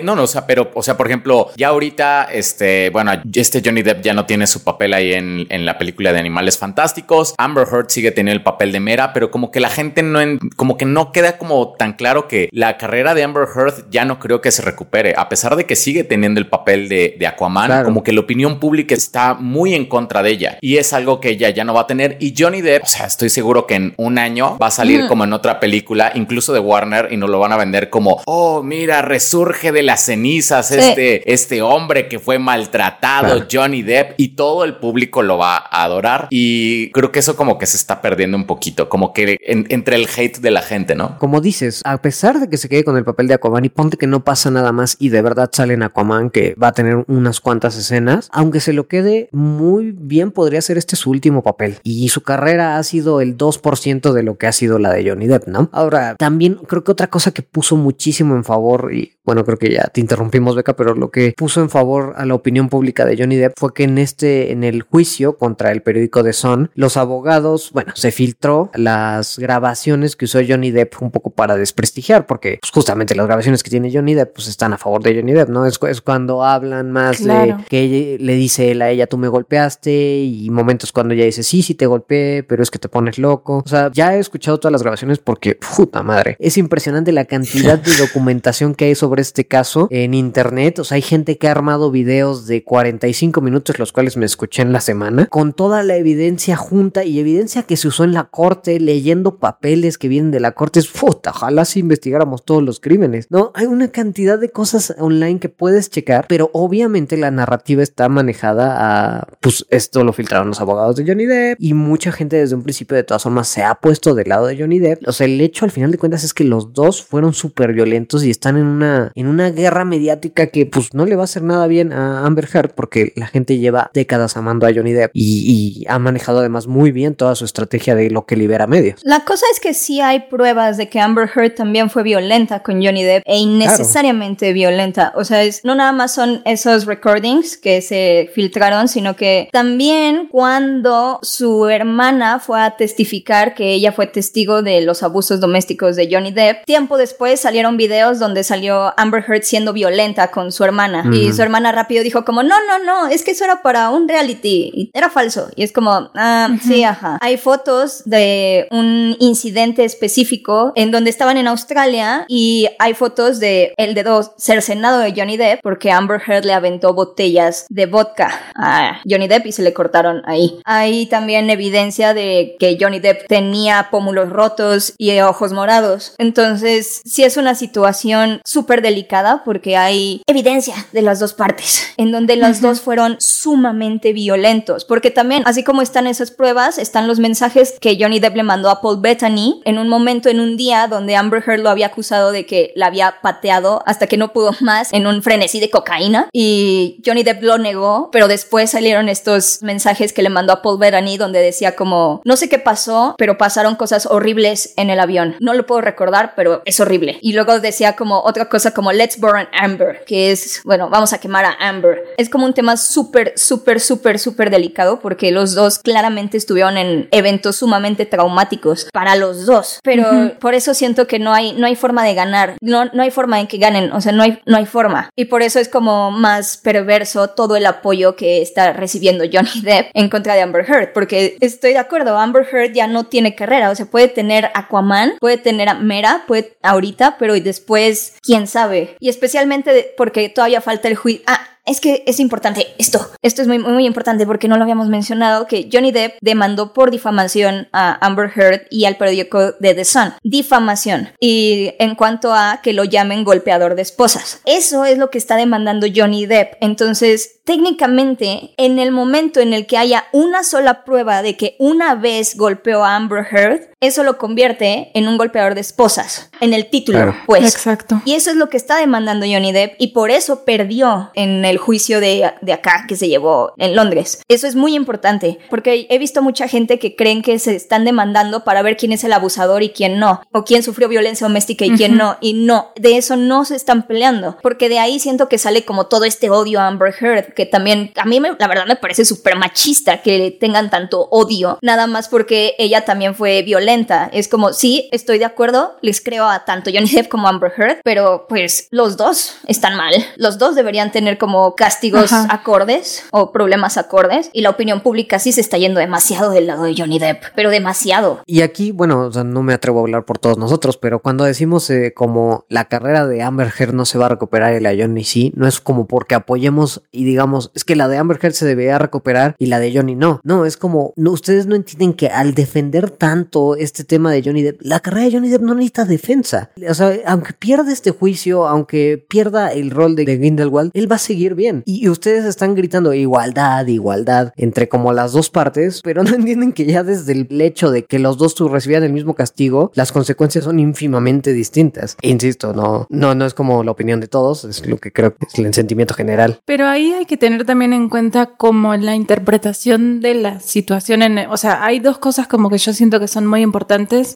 no, 0.04 0.16
no, 0.16 0.24
o 0.24 0.28
sea, 0.28 0.46
pero, 0.46 0.72
o 0.74 0.84
sea, 0.84 0.98
por 0.98 1.08
ejemplo, 1.08 1.52
ya 1.56 1.70
ahorita, 1.70 2.26
este, 2.26 2.90
bueno, 2.90 3.12
este 3.34 3.62
Johnny 3.64 3.82
Depp 3.82 4.02
ya 4.02 4.14
no 4.14 4.26
tiene 4.26 4.48
su 4.48 4.64
papel 4.64 4.94
ahí 4.94 5.14
en, 5.14 5.48
en 5.50 5.66
la 5.66 5.78
película 5.78 6.14
de 6.14 6.20
Animales 6.20 6.58
Fantásticos. 6.58 7.34
Amber 7.38 7.68
Heard 7.72 7.90
sigue 7.90 8.12
teniendo 8.12 8.38
el 8.38 8.44
papel 8.44 8.72
de 8.72 8.80
Mera, 8.80 9.14
pero 9.14 9.32
como 9.32 9.52
que 9.52 9.60
la 9.60 9.70
gente 9.70 10.04
no, 10.04 10.20
como 10.56 10.78
que 10.78 10.86
no 10.86 11.12
queda 11.12 11.38
como 11.38 11.74
tan 11.74 11.94
claro 11.94 12.28
que 12.28 12.50
la 12.52 12.78
carrera 12.78 13.14
de 13.14 13.24
Amber 13.24 13.48
Heard 13.56 13.90
ya 13.90 14.06
no 14.06 14.20
creo 14.20 14.42
que 14.42 14.52
se 14.52 14.62
recupere, 14.62 15.14
a 15.18 15.30
pesar 15.30 15.56
de 15.56 15.66
que 15.66 15.76
sigue 15.76 16.04
teniendo 16.04 16.40
el 16.40 16.48
papel 16.48 16.90
de, 16.90 17.16
de 17.18 17.28
Aquaman, 17.28 17.84
como 17.84 18.04
que 18.04 18.14
la 18.14 18.22
opinión 18.22 18.60
pública 18.60 18.96
está 18.96 19.34
muy 19.34 19.74
en 19.74 19.86
contra 19.86 20.24
de 20.24 20.30
ella 20.30 20.58
y 20.62 20.78
es 20.78 20.94
algo 20.94 21.20
que 21.20 21.30
ella 21.30 21.50
ya 21.50 21.64
no 21.64 21.74
va 21.74 21.82
a 21.82 21.88
tener. 21.88 22.18
Y 22.20 22.34
Johnny 22.38 22.62
Depp, 22.62 22.84
o 22.84 22.88
sea, 22.88 23.06
estoy 23.06 23.30
seguro 23.30 23.68
que 23.68 23.76
en 23.76 23.94
un 23.98 24.18
año 24.18 24.53
va 24.62 24.68
a 24.68 24.72
salir 24.72 25.08
como 25.08 25.24
en 25.24 25.34
otra 25.34 25.60
película, 25.60 26.12
incluso 26.16 26.54
de 26.54 26.60
Warner, 26.60 27.10
y 27.12 27.18
nos 27.18 27.30
lo 27.30 27.40
van 27.40 27.52
a 27.52 27.58
vender 27.58 27.90
como, 27.90 28.22
oh, 28.26 28.64
mira, 28.64 29.02
resurge 29.02 29.72
de 29.72 29.84
las 29.84 30.06
cenizas 30.06 30.72
este, 30.72 31.32
este 31.32 31.62
hombre 31.62 32.08
que 32.08 32.20
fue 32.20 32.40
maltratado, 32.40 33.46
Johnny 33.52 33.82
Depp, 33.82 34.14
y 34.18 34.30
todo 34.30 34.64
el 34.64 34.76
público 34.76 35.22
lo 35.22 35.38
va 35.38 35.58
a 35.58 35.84
adorar. 35.84 36.28
Y 36.30 36.92
creo 36.92 37.12
que 37.12 37.20
eso 37.20 37.36
como 37.36 37.58
que 37.58 37.66
se 37.66 37.78
está 37.78 38.02
perdiendo 38.02 38.38
un 38.38 38.46
poquito, 38.46 38.90
como 38.90 39.14
que 39.14 39.38
entre 39.46 39.96
el 39.96 40.08
hate 40.16 40.38
de 40.38 40.52
la 40.52 40.62
gente, 40.62 40.96
¿no? 40.96 41.18
Como 41.20 41.42
dices, 41.42 41.82
a 41.86 42.02
pesar 42.02 42.40
de 42.40 42.50
que 42.50 42.58
se 42.58 42.70
quede 42.70 42.84
con 42.84 42.98
el 42.98 43.04
papel 43.04 43.28
de 43.28 43.36
Aquaman 43.36 43.66
y 43.66 43.70
ponte 43.70 43.98
que 43.98 44.08
no 44.08 44.24
pasa 44.24 44.52
nada 44.52 44.72
más 44.72 44.96
y 45.00 45.10
de 45.10 45.22
verdad 45.22 45.50
sale 45.52 45.74
en 45.74 45.84
Aquaman 45.84 46.30
que 46.30 46.56
va 46.62 46.70
a 46.70 46.72
tener 46.74 47.04
unas 47.08 47.40
cuantas 47.40 47.78
escenas, 47.78 48.30
aunque 48.32 48.60
se 48.60 48.74
lo 48.74 48.88
quede 48.88 49.30
muy 49.32 49.92
bien 49.92 50.32
podría 50.32 50.62
ser 50.62 50.78
este 50.78 50.96
su 50.96 51.10
último 51.10 51.44
papel 51.44 51.78
y 51.84 52.10
su 52.10 52.22
carrera 52.22 52.78
ha 52.78 52.84
sido 52.84 53.22
el 53.22 53.38
2% 53.38 54.12
de 54.12 54.24
lo 54.24 54.38
que 54.38 54.43
ha 54.48 54.52
sido 54.52 54.80
la 54.80 54.92
de 54.92 55.10
Johnny 55.10 55.28
Depp, 55.28 55.48
¿no? 55.48 55.70
Ahora, 55.72 56.16
también 56.16 56.56
creo 56.68 56.84
que 56.84 56.92
otra 56.92 57.08
cosa 57.08 57.32
que 57.32 57.42
puso 57.42 57.76
muchísimo 57.76 58.36
en 58.36 58.44
favor 58.44 58.94
y 58.94 59.14
bueno, 59.26 59.46
creo 59.46 59.58
que 59.58 59.72
ya 59.72 59.84
te 59.84 60.02
interrumpimos, 60.02 60.56
Beca, 60.56 60.76
pero 60.76 60.96
lo 60.96 61.10
que 61.10 61.34
puso 61.38 61.62
en 61.62 61.70
favor 61.70 62.14
a 62.18 62.26
la 62.26 62.34
opinión 62.36 62.68
pública 62.68 63.06
de 63.06 63.18
Johnny 63.18 63.38
Depp 63.38 63.54
fue 63.58 63.74
que 63.74 63.84
en 63.84 63.98
este, 63.98 64.52
en 64.52 64.66
el 64.66 64.82
juicio 64.82 65.38
contra 65.38 65.72
el 65.72 65.82
periódico 65.82 66.24
The 66.24 66.34
Sun, 66.34 66.72
los 66.76 66.98
abogados, 66.98 67.72
bueno, 67.72 67.94
se 67.96 68.12
filtró 68.12 68.70
las 68.74 69.40
grabaciones 69.40 70.18
que 70.18 70.26
usó 70.26 70.40
Johnny 70.46 70.72
Depp 70.72 71.02
un 71.02 71.12
poco 71.12 71.30
para 71.30 71.56
desprestigiar, 71.56 72.26
porque 72.26 72.58
pues, 72.60 72.72
justamente 72.72 73.16
las 73.16 73.26
grabaciones 73.26 73.64
que 73.64 73.70
tiene 73.70 73.94
Johnny 73.94 74.14
Depp, 74.14 74.34
pues 74.34 74.48
están 74.48 74.74
a 74.74 74.78
favor 74.78 75.02
de 75.02 75.16
Johnny 75.16 75.32
Depp, 75.32 75.50
¿no? 75.50 75.66
Es, 75.66 75.80
es 75.88 76.02
cuando 76.02 76.44
hablan 76.44 76.92
más 76.92 77.24
de 77.24 77.56
que 77.70 78.18
le 78.20 78.36
dice 78.36 78.72
él 78.72 78.82
a 78.82 78.90
ella, 78.90 79.08
tú 79.08 79.18
me 79.18 79.30
golpeaste, 79.30 80.24
y 80.24 80.50
momentos 80.50 80.92
cuando 80.92 81.14
ella 81.14 81.26
dice, 81.26 81.44
sí, 81.44 81.62
sí 81.62 81.76
te 81.76 81.86
golpeé, 81.86 82.44
pero 82.44 82.62
es 82.62 82.72
que 82.72 82.80
te 82.80 82.90
pones 82.90 83.18
loco. 83.18 83.64
O 83.66 83.70
sea, 83.70 83.90
ya 83.94 84.16
he 84.16 84.20
escuchado 84.24 84.60
todas 84.60 84.72
las 84.72 84.82
grabaciones 84.82 85.20
porque, 85.20 85.56
puta 85.56 86.04
madre, 86.04 86.36
es 86.40 86.58
impresionante 86.58 87.12
la 87.12 87.26
cantidad 87.26 87.78
de 87.78 87.96
documentación 87.98 88.76
que 88.76 88.86
hay 88.86 88.96
sobre 88.96 89.22
este 89.22 89.46
caso 89.46 89.88
en 89.92 90.14
internet. 90.14 90.80
O 90.80 90.84
sea, 90.84 90.96
hay 90.96 91.02
gente 91.02 91.38
que 91.38 91.48
ha 91.48 91.52
armado 91.52 91.92
videos 91.92 92.48
de 92.48 92.64
45 92.64 93.42
minutos, 93.42 93.80
los 93.80 93.92
cuales 93.92 94.18
me 94.18 94.26
escuché 94.26 94.62
en 94.62 94.74
la 94.74 94.82
semana, 94.82 95.28
con 95.28 95.54
toda 95.54 95.84
la 95.84 95.96
evidencia 95.96 96.56
junta 96.56 97.04
y 97.04 97.20
evidencia 97.20 97.64
que 97.64 97.78
se 97.78 97.88
usó 97.88 98.04
en 98.04 98.14
la 98.14 98.26
corte, 98.26 98.80
leyendo 98.80 99.38
papeles 99.38 99.98
que 99.98 100.08
vienen 100.08 100.32
de 100.32 100.40
la 100.40 100.54
corte. 100.54 100.80
Es 100.80 100.88
puta, 100.88 101.32
ojalá 101.32 101.66
si 101.66 101.80
investigáramos 101.80 102.44
todos 102.46 102.64
los 102.64 102.80
crímenes, 102.80 103.28
¿no? 103.30 103.52
Hay 103.56 103.66
una 103.66 103.90
cantidad 103.90 104.40
de 104.40 104.50
cosas 104.50 104.96
online 104.98 105.40
que 105.40 105.50
puedes 105.50 105.90
checar, 105.90 106.26
pero 106.28 106.50
obviamente 106.54 107.18
la 107.18 107.32
narrativa 107.32 107.84
está 107.84 108.10
manejada 108.10 108.78
a, 108.80 109.28
pues 109.40 109.66
esto 109.70 110.04
lo 110.04 110.14
filtraron 110.14 110.48
los 110.48 110.62
abogados 110.62 110.96
de 110.96 111.06
Johnny 111.06 111.26
Depp 111.26 111.58
y 111.60 111.74
mucha 111.74 112.12
gente 112.12 112.38
desde 112.38 112.56
un 112.56 112.64
principio 112.64 112.96
de 112.96 113.04
todas 113.04 113.24
formas 113.24 113.48
se 113.48 113.64
ha 113.64 113.76
puesto 113.76 114.13
del 114.16 114.30
lado 114.30 114.48
de 114.48 114.58
Johnny 114.58 114.80
Depp. 114.80 115.08
O 115.08 115.12
sea, 115.12 115.26
el 115.26 115.40
hecho 115.42 115.66
al 115.66 115.72
final 115.72 115.92
de 115.92 115.98
cuentas 115.98 116.24
es 116.24 116.34
que 116.34 116.44
los 116.44 116.74
dos 116.74 117.04
fueron 117.04 117.34
súper 117.34 117.74
violentos 117.74 118.24
y 118.24 118.30
están 118.30 118.58
en 118.58 118.66
una 118.66 119.12
en 119.16 119.28
una 119.28 119.50
guerra 119.52 119.86
mediática 119.86 120.48
que 120.48 120.66
pues 120.66 120.94
no 120.94 121.06
le 121.06 121.16
va 121.16 121.24
a 121.24 121.26
hacer 121.26 121.44
nada 121.44 121.68
bien 121.68 121.94
a 121.94 122.26
Amber 122.26 122.48
Heard 122.52 122.74
porque 122.76 123.14
la 123.16 123.28
gente 123.28 123.58
lleva 123.58 123.92
décadas 123.94 124.38
amando 124.38 124.68
a 124.68 124.74
Johnny 124.74 124.94
Depp 124.94 125.12
y, 125.14 125.86
ha 125.88 126.00
manejado 126.00 126.40
además 126.40 126.68
muy 126.68 126.92
bien 126.92 127.16
toda 127.16 127.36
su 127.36 127.46
estrategia 127.46 127.96
de 127.96 128.10
lo 128.10 128.26
que 128.26 128.36
libera 128.36 128.68
medios. 128.68 129.02
La 129.04 129.26
cosa 129.26 129.46
es 129.52 129.60
que 129.60 129.74
sí 129.74 130.00
hay 130.02 130.22
pruebas 130.30 130.78
de 130.78 130.88
que 130.88 131.00
Amber 131.00 131.30
Heard 131.34 131.56
también 131.56 131.90
fue 131.90 132.04
violenta 132.04 132.62
con 132.64 132.84
Johnny 132.84 133.04
Depp 133.04 133.24
e 133.26 133.38
innecesariamente 133.38 134.54
violenta. 134.54 135.14
O 135.16 135.24
sea, 135.24 135.44
es, 135.44 135.64
no 135.64 135.76
nada 135.76 135.92
más 135.92 136.14
son 136.14 136.42
esos 136.46 136.86
recordings 136.86 137.58
que 137.58 137.82
se 137.82 138.30
filtraron, 138.34 138.88
sino 138.88 139.16
que 139.16 139.50
también 139.52 140.28
cuando 140.30 141.20
su 141.22 141.68
hermana 141.68 142.40
fue 142.40 142.62
a 142.62 142.76
testificar 142.76 143.54
que 143.54 143.74
ella 143.74 143.92
fue 143.92 144.03
testigo 144.08 144.62
de 144.62 144.82
los 144.82 145.04
abusos 145.04 145.40
domésticos 145.40 145.96
de 145.96 146.10
Johnny 146.12 146.32
Depp, 146.32 146.66
tiempo 146.66 146.98
después 146.98 147.40
salieron 147.40 147.78
videos 147.78 148.20
donde 148.20 148.44
salió 148.44 148.94
Amber 148.98 149.24
Heard 149.28 149.44
siendo 149.44 149.74
violenta 149.74 150.32
con 150.32 150.52
su 150.52 150.64
hermana. 150.64 151.04
Y 151.14 151.32
su 151.34 151.42
hermana 151.42 151.72
rápido 151.72 152.04
dijo 152.04 152.26
como, 152.26 152.44
no, 152.44 152.56
no, 152.68 152.84
no, 152.84 153.08
es 153.08 153.24
que 153.24 153.32
eso 153.32 153.44
era 153.46 153.62
para 153.62 153.90
un 153.90 154.08
reality. 154.08 154.72
Y 154.74 154.92
era 154.94 155.10
falso. 155.10 155.50
Y 155.56 155.64
es 155.64 155.72
como, 155.72 156.12
ah, 156.16 156.50
sí, 156.62 156.84
ajá. 156.84 157.18
Hay 157.22 157.38
fotos 157.38 158.04
de 158.06 158.68
un 158.72 159.16
incidente 159.20 159.84
específico 159.86 160.72
en 160.76 160.92
donde 160.92 161.10
estaban 161.10 161.38
en 161.38 161.48
Australia 161.48 162.26
y 162.28 162.68
hay 162.80 162.94
fotos 162.94 163.40
de 163.40 163.74
el 163.78 163.94
dedo 163.94 164.34
cercenado 164.38 165.00
de 165.00 165.14
Johnny 165.16 165.38
Depp 165.38 165.62
porque 165.62 165.92
Amber 165.92 166.22
Heard 166.26 166.46
le 166.46 166.54
aventó 166.54 166.94
botellas 166.94 167.66
de 167.70 167.86
vodka 167.86 168.32
a 168.56 169.02
Johnny 169.10 169.28
Depp 169.28 169.48
y 169.48 169.52
se 169.52 169.64
le 169.64 169.74
cortaron 169.74 170.22
ahí. 170.26 170.60
Hay 170.66 171.06
también 171.08 171.50
evidencia 171.50 172.14
de 172.14 172.56
que 172.60 172.78
Johnny 172.80 173.00
Depp 173.00 173.28
tenía 173.28 173.88
pómulos 173.94 174.32
rotos 174.32 174.96
y 174.98 175.20
ojos 175.20 175.54
morados. 175.54 176.16
Entonces, 176.18 177.04
sí 177.06 177.24
es 177.24 177.38
una 177.38 177.54
situación 177.54 178.42
súper 178.44 178.82
delicada 178.82 179.44
porque 179.46 179.78
hay 179.78 180.24
evidencia 180.26 180.74
de 180.94 181.04
las 181.04 181.20
dos 181.20 181.36
partes, 181.36 181.94
en 181.98 182.12
donde 182.12 182.36
los 182.36 182.60
dos 182.60 182.82
fueron 182.82 183.18
sumamente 183.20 184.12
violentos, 184.12 184.84
porque 184.84 185.12
también, 185.12 185.44
así 185.46 185.64
como 185.64 185.84
están 185.84 186.08
esas 186.08 186.32
pruebas, 186.32 186.80
están 186.80 187.08
los 187.08 187.20
mensajes 187.20 187.76
que 187.80 187.96
Johnny 188.00 188.20
Depp 188.20 188.38
le 188.38 188.42
mandó 188.42 188.72
a 188.72 188.82
Paul 188.82 189.00
Bettany 189.00 189.62
en 189.64 189.78
un 189.78 189.90
momento, 189.90 190.28
en 190.28 190.40
un 190.40 190.58
día, 190.58 190.88
donde 190.88 191.16
Amber 191.16 191.44
Heard 191.46 191.62
lo 191.62 191.70
había 191.70 191.86
acusado 191.86 192.32
de 192.32 192.48
que 192.48 192.74
la 192.76 192.88
había 192.88 193.22
pateado 193.22 193.84
hasta 193.86 194.08
que 194.08 194.18
no 194.18 194.34
pudo 194.34 194.56
más 194.62 194.92
en 194.92 195.06
un 195.06 195.22
frenesí 195.22 195.60
de 195.60 195.70
cocaína, 195.70 196.30
y 196.34 197.00
Johnny 197.06 197.22
Depp 197.22 197.44
lo 197.44 197.60
negó, 197.60 198.10
pero 198.12 198.28
después 198.28 198.72
salieron 198.72 199.08
estos 199.08 199.62
mensajes 199.62 200.14
que 200.14 200.24
le 200.24 200.30
mandó 200.30 200.52
a 200.52 200.64
Paul 200.64 200.80
Bettany 200.80 201.18
donde 201.18 201.44
decía 201.44 201.76
como, 201.76 202.24
no 202.26 202.36
sé 202.38 202.50
qué 202.50 202.58
pasó, 202.58 203.14
pero 203.20 203.38
pasaron 203.38 203.76
cosas 203.84 204.06
horribles 204.06 204.74
en 204.78 204.90
el 204.90 204.98
avión. 205.02 205.36
No 205.42 205.54
lo 205.54 205.66
puedo 205.66 205.82
recordar, 205.82 206.36
pero 206.38 206.62
es 206.64 206.80
horrible. 206.80 207.18
Y 207.22 207.34
luego 207.34 207.60
decía 207.60 207.98
como 207.98 208.22
otra 208.22 208.46
cosa 208.46 208.74
como 208.74 208.94
Let's 208.94 209.20
Burn 209.20 209.50
Amber, 209.52 210.06
que 210.06 210.32
es, 210.32 210.62
bueno, 210.64 210.90
vamos 210.90 211.12
a 211.12 211.18
quemar 211.20 211.44
a 211.44 211.58
Amber. 211.60 212.02
Es 212.16 212.30
como 212.30 212.46
un 212.46 212.54
tema 212.54 212.78
súper, 212.78 213.34
súper, 213.36 213.82
súper, 213.82 214.20
súper 214.20 214.50
delicado 214.50 215.02
porque 215.02 215.34
los 215.34 215.54
dos 215.54 215.80
claramente 215.80 216.38
estuvieron 216.38 216.78
en 216.78 217.10
eventos 217.12 217.58
sumamente 217.58 218.06
traumáticos 218.06 218.88
para 218.94 219.18
los 219.18 219.46
dos. 219.46 219.82
Pero 219.84 220.40
por 220.40 220.54
eso 220.54 220.74
siento 220.74 221.06
que 221.06 221.20
no 221.20 221.34
hay, 221.34 221.52
no 221.52 221.68
hay 221.68 221.76
forma 221.76 222.06
de 222.06 222.14
ganar. 222.14 222.56
No, 222.62 222.86
no 222.86 223.04
hay 223.04 223.12
forma 223.12 223.42
en 223.42 223.48
que 223.48 223.58
ganen. 223.58 223.92
O 223.92 224.00
sea, 224.00 224.14
no 224.14 224.24
hay, 224.24 224.40
no 224.46 224.56
hay 224.56 224.66
forma. 224.66 225.10
Y 225.18 225.26
por 225.26 225.42
eso 225.42 225.60
es 225.60 225.68
como 225.68 226.10
más 226.10 226.56
perverso 226.56 227.32
todo 227.32 227.58
el 227.58 227.66
apoyo 227.66 228.16
que 228.16 228.42
está 228.42 228.72
recibiendo 228.72 229.26
Johnny 229.26 229.60
Depp 229.62 229.92
en 229.94 230.08
contra 230.08 230.36
de 230.36 230.42
Amber 230.42 230.64
Heard. 230.66 230.94
Porque 230.94 231.36
estoy 231.42 231.74
de 231.74 231.80
acuerdo, 231.80 232.18
Amber 232.18 232.48
Heard 232.50 232.72
ya 232.72 232.88
no 232.88 233.08
tiene 233.08 233.36
carrera. 233.36 233.73
O 233.74 233.76
sea, 233.76 233.86
puede 233.88 234.08
tener 234.08 234.52
Aquaman, 234.54 235.14
puede 235.20 235.38
tener 235.38 235.68
a 235.70 235.74
Mera, 235.74 236.24
puede 236.28 236.58
ahorita, 236.62 237.18
pero 237.18 237.34
después, 237.34 238.16
quién 238.22 238.48
sabe. 238.48 238.96
Y 239.00 239.10
especialmente 239.10 239.94
porque 239.98 240.30
todavía 240.30 240.62
falta 240.62 240.88
el 240.88 240.96
juicio. 240.96 241.24
Ah, 241.28 241.53
es 241.66 241.80
que 241.80 242.04
es 242.06 242.20
importante 242.20 242.68
esto. 242.78 243.10
Esto 243.22 243.42
es 243.42 243.48
muy, 243.48 243.60
muy, 243.60 243.86
importante 243.86 244.26
porque 244.26 244.48
no 244.48 244.58
lo 244.58 244.64
habíamos 244.64 244.90
mencionado 244.90 245.48
que 245.48 245.70
Johnny 245.72 245.92
Depp 245.92 246.18
demandó 246.22 246.74
por 246.74 246.92
difamación 246.92 247.68
a 247.72 248.06
Amber 248.06 248.32
Heard 248.36 248.68
y 248.70 248.86
al 248.86 248.98
periódico 248.98 249.54
de 249.54 249.74
The 249.74 249.86
Sun. 249.86 250.14
Difamación. 250.24 251.10
Y 251.20 251.74
en 251.80 251.96
cuanto 251.96 252.34
a 252.34 252.60
que 252.62 252.74
lo 252.74 252.84
llamen 252.84 253.24
golpeador 253.24 253.76
de 253.76 253.82
esposas. 253.82 254.42
Eso 254.46 254.86
es 254.86 254.98
lo 254.98 255.10
que 255.10 255.18
está 255.18 255.36
demandando 255.36 255.88
Johnny 255.94 256.26
Depp. 256.26 256.56
Entonces, 256.60 257.42
técnicamente, 257.46 258.54
en 258.58 258.80
el 258.80 258.92
momento 258.92 259.40
en 259.40 259.54
el 259.54 259.66
que 259.66 259.78
haya 259.78 260.06
una 260.12 260.44
sola 260.44 260.84
prueba 260.84 261.22
de 261.22 261.38
que 261.38 261.56
una 261.60 261.96
vez 261.96 262.36
golpeó 262.36 262.84
a 262.84 262.96
Amber 262.96 263.26
Heard, 263.30 263.73
eso 263.84 264.04
lo 264.04 264.18
convierte 264.18 264.92
en 264.94 265.10
un 265.10 265.18
golpeador 265.18 265.56
de 265.56 265.62
esposas. 265.62 266.30
En 266.40 266.54
el 266.54 266.70
título, 266.70 267.14
pues. 267.26 267.44
Exacto. 267.44 268.02
Y 268.06 268.14
eso 268.14 268.30
es 268.30 268.38
lo 268.38 268.48
que 268.48 268.56
está 268.56 268.78
demandando 268.78 269.26
Johnny 269.26 269.52
Depp 269.52 269.76
y 269.78 269.88
por 269.88 270.10
eso 270.10 270.46
perdió 270.46 271.12
en 271.16 271.44
el 271.44 271.58
juicio 271.58 272.00
de, 272.00 272.32
de, 272.42 272.54
acá 272.54 272.86
que 272.88 272.96
se 272.96 273.10
llevó 273.10 273.54
en 273.58 273.76
Londres. 273.76 274.22
Eso 274.30 274.48
es 274.48 274.56
muy 274.56 274.74
importante, 274.76 275.38
porque 275.50 275.86
he 275.90 275.98
visto 275.98 276.22
mucha 276.22 276.48
gente 276.48 276.80
que 276.80 276.96
creen 276.96 277.22
que 277.22 277.38
se 277.40 277.56
están 277.56 277.84
demandando 277.84 278.46
para 278.46 278.62
ver 278.62 278.78
quién 278.78 278.94
es 278.94 279.04
el 279.04 279.12
abusador 279.12 279.64
y 279.64 279.70
quién 279.70 280.00
no, 280.00 280.22
o 280.32 280.46
quién 280.46 280.64
sufrió 280.64 280.88
violencia 280.88 281.28
doméstica 281.28 281.66
y 281.66 281.72
quién 281.72 281.98
no, 281.98 282.18
y 282.22 282.34
no, 282.34 282.72
de 282.78 282.96
eso 282.96 283.18
no 283.18 283.44
se 283.44 283.58
están 283.58 283.86
peleando, 283.86 284.38
porque 284.42 284.70
de 284.70 284.80
ahí 284.80 285.00
siento 285.00 285.28
que 285.28 285.38
sale 285.38 285.66
como 285.66 285.88
todo 285.88 286.06
este 286.06 286.30
odio 286.30 286.62
a 286.62 286.68
Amber 286.68 286.94
Heard, 286.98 287.34
que 287.34 287.46
también 287.46 287.92
a 287.98 288.06
mí 288.06 288.22
la 288.40 288.48
verdad 288.48 288.66
me 288.66 288.78
parece 288.78 289.04
súper 289.04 289.36
machista 289.36 290.02
que 290.02 290.32
tengan 290.40 290.70
tanto 290.70 291.10
odio, 291.12 291.60
nada 291.62 291.88
más 291.88 292.08
porque 292.08 292.56
ella 292.58 292.86
también 292.86 293.14
fue 293.14 293.42
violenta 293.42 293.73
violenta. 293.74 294.10
Es 294.14 294.28
como, 294.28 294.54
sí, 294.54 294.90
estoy 294.92 295.20
de 295.20 295.26
acuerdo, 295.26 295.76
les 295.82 296.02
creo 296.02 296.28
a 296.28 296.46
tanto 296.46 296.72
Johnny 296.74 296.90
Depp 296.90 297.10
como 297.10 297.28
Amber 297.28 297.52
Heard, 297.56 297.78
pero 297.84 298.26
pues 298.28 298.68
los 298.72 298.98
dos 298.98 299.36
están 299.48 299.76
mal. 299.76 299.94
Los 300.18 300.38
dos 300.38 300.56
deberían 300.56 300.92
tener 300.92 301.18
como 301.18 301.56
castigos 301.56 302.12
acordes 302.14 303.06
o 303.12 303.32
problemas 303.32 303.78
acordes 303.78 304.30
y 304.34 304.42
la 304.42 304.50
opinión 304.50 304.82
pública 304.82 305.20
sí 305.20 305.32
se 305.32 305.42
está 305.42 305.58
yendo 305.58 305.80
demasiado 305.80 306.32
del 306.32 306.48
lado 306.48 306.64
de 306.64 306.76
Johnny 306.78 307.00
Depp, 307.00 307.24
pero 307.36 307.50
demasiado. 307.50 308.22
Y 308.26 308.42
aquí, 308.42 308.72
bueno, 308.72 309.10
no 309.10 309.44
me 309.44 309.54
atrevo 309.54 309.80
a 309.80 309.82
hablar 309.84 310.06
por 310.06 310.20
todos 310.20 310.38
nosotros, 310.38 310.78
pero 310.78 311.00
cuando 311.00 311.24
decimos 311.24 311.70
eh, 311.70 311.94
como 311.96 312.46
la 312.50 312.66
carrera 312.66 313.08
de 313.08 313.22
Amber 313.22 313.52
Heard 313.58 313.74
no 313.74 313.86
se 313.86 313.98
va 313.98 314.06
a 314.08 314.10
recuperar 314.10 314.56
y 314.56 314.60
la 314.60 314.72
de 314.72 314.82
Johnny 314.82 315.04
sí, 315.04 315.32
no 315.36 315.48
es 315.48 315.60
como 315.60 315.88
porque 315.88 316.16
apoyemos 316.16 316.84
y 316.92 317.06
digamos, 317.06 317.52
es 317.56 317.64
que 317.64 317.76
la 317.76 317.88
de 317.88 317.98
Amber 317.98 318.20
Heard 318.22 318.34
se 318.34 318.46
debería 318.46 318.78
recuperar 318.78 319.36
y 319.40 319.48
la 319.48 319.60
de 319.60 319.74
Johnny 319.74 319.96
no. 319.96 320.20
No, 320.24 320.46
es 320.46 320.58
como, 320.58 320.94
no, 320.96 321.12
ustedes 321.12 321.48
no 321.48 321.56
entienden 321.56 321.94
que 321.94 322.08
al 322.08 322.34
defender 322.34 322.90
tanto 322.90 323.56
este 323.64 323.84
tema 323.84 324.12
de 324.12 324.22
Johnny 324.24 324.44
Depp, 324.44 324.62
la 324.62 324.80
carrera 324.80 325.06
de 325.06 325.12
Johnny 325.14 325.30
Depp 325.30 325.42
no 325.42 325.56
necesita 325.56 325.86
defensa. 325.86 326.52
O 326.70 326.74
sea, 326.74 326.94
aunque 327.06 327.34
pierda 327.34 327.72
este 327.72 327.92
juicio, 327.92 328.48
aunque 328.48 329.04
pierda 329.08 329.52
el 329.52 329.72
rol 329.72 329.96
de, 329.96 330.06
Grindelwald, 330.06 330.72
él 330.74 330.92
va 330.92 330.98
a 330.98 331.00
seguir 331.00 331.36
bien. 331.36 331.64
Y, 331.66 331.90
ustedes 331.94 332.26
están 332.26 332.56
gritando 332.56 332.94
igualdad, 332.94 333.68
igualdad 333.68 334.34
entre 334.36 334.68
como 334.68 334.94
las 334.94 335.12
dos 335.12 335.30
partes, 335.30 335.82
pero 335.84 336.04
no 336.04 336.10
entienden 336.16 336.54
que 336.54 336.66
ya 336.66 336.84
desde 336.84 337.14
el 337.14 337.42
hecho 337.42 337.72
de 337.72 337.86
que 337.86 338.00
los 338.00 338.18
dos 338.18 338.36
recibían 338.40 338.84
el 338.84 338.92
mismo 338.92 339.14
castigo, 339.14 339.72
las 339.76 339.92
consecuencias 339.92 340.44
son 340.44 340.60
ínfimamente 340.60 341.34
distintas. 341.34 341.98
insisto, 342.02 342.54
no, 342.54 342.88
no, 342.90 343.16
no 343.16 343.26
es 343.26 343.34
como 343.34 343.64
la 343.64 343.72
opinión 343.72 344.00
de 344.00 344.08
todos, 344.08 344.44
es 344.46 344.66
lo 344.68 344.78
que 344.78 344.92
creo 344.92 345.16
que 345.16 345.26
es 345.26 345.40
el 345.40 345.54
sentimiento 345.54 345.94
general. 345.94 346.40
Pero 346.46 346.68
ahí 346.68 346.92
hay 346.94 347.06
que 347.06 347.18
tener 347.18 347.46
también 347.46 347.74
en 347.74 347.90
cuenta 347.90 348.36
como 348.38 348.76
la 348.76 348.96
interpretación 348.96 350.02
de 350.02 350.16
la 350.16 350.40
situación 350.40 351.04
en, 351.04 351.18
o 351.30 351.38
sea, 351.38 351.64
hay 351.64 351.80
dos 351.80 351.98
cosas 351.98 352.28
como 352.28 352.50
que 352.50 352.58
yo 352.58 352.74
siento 352.74 353.00
que 353.00 353.08
son 353.08 353.28
muy 353.28 353.42
importantes 353.42 353.53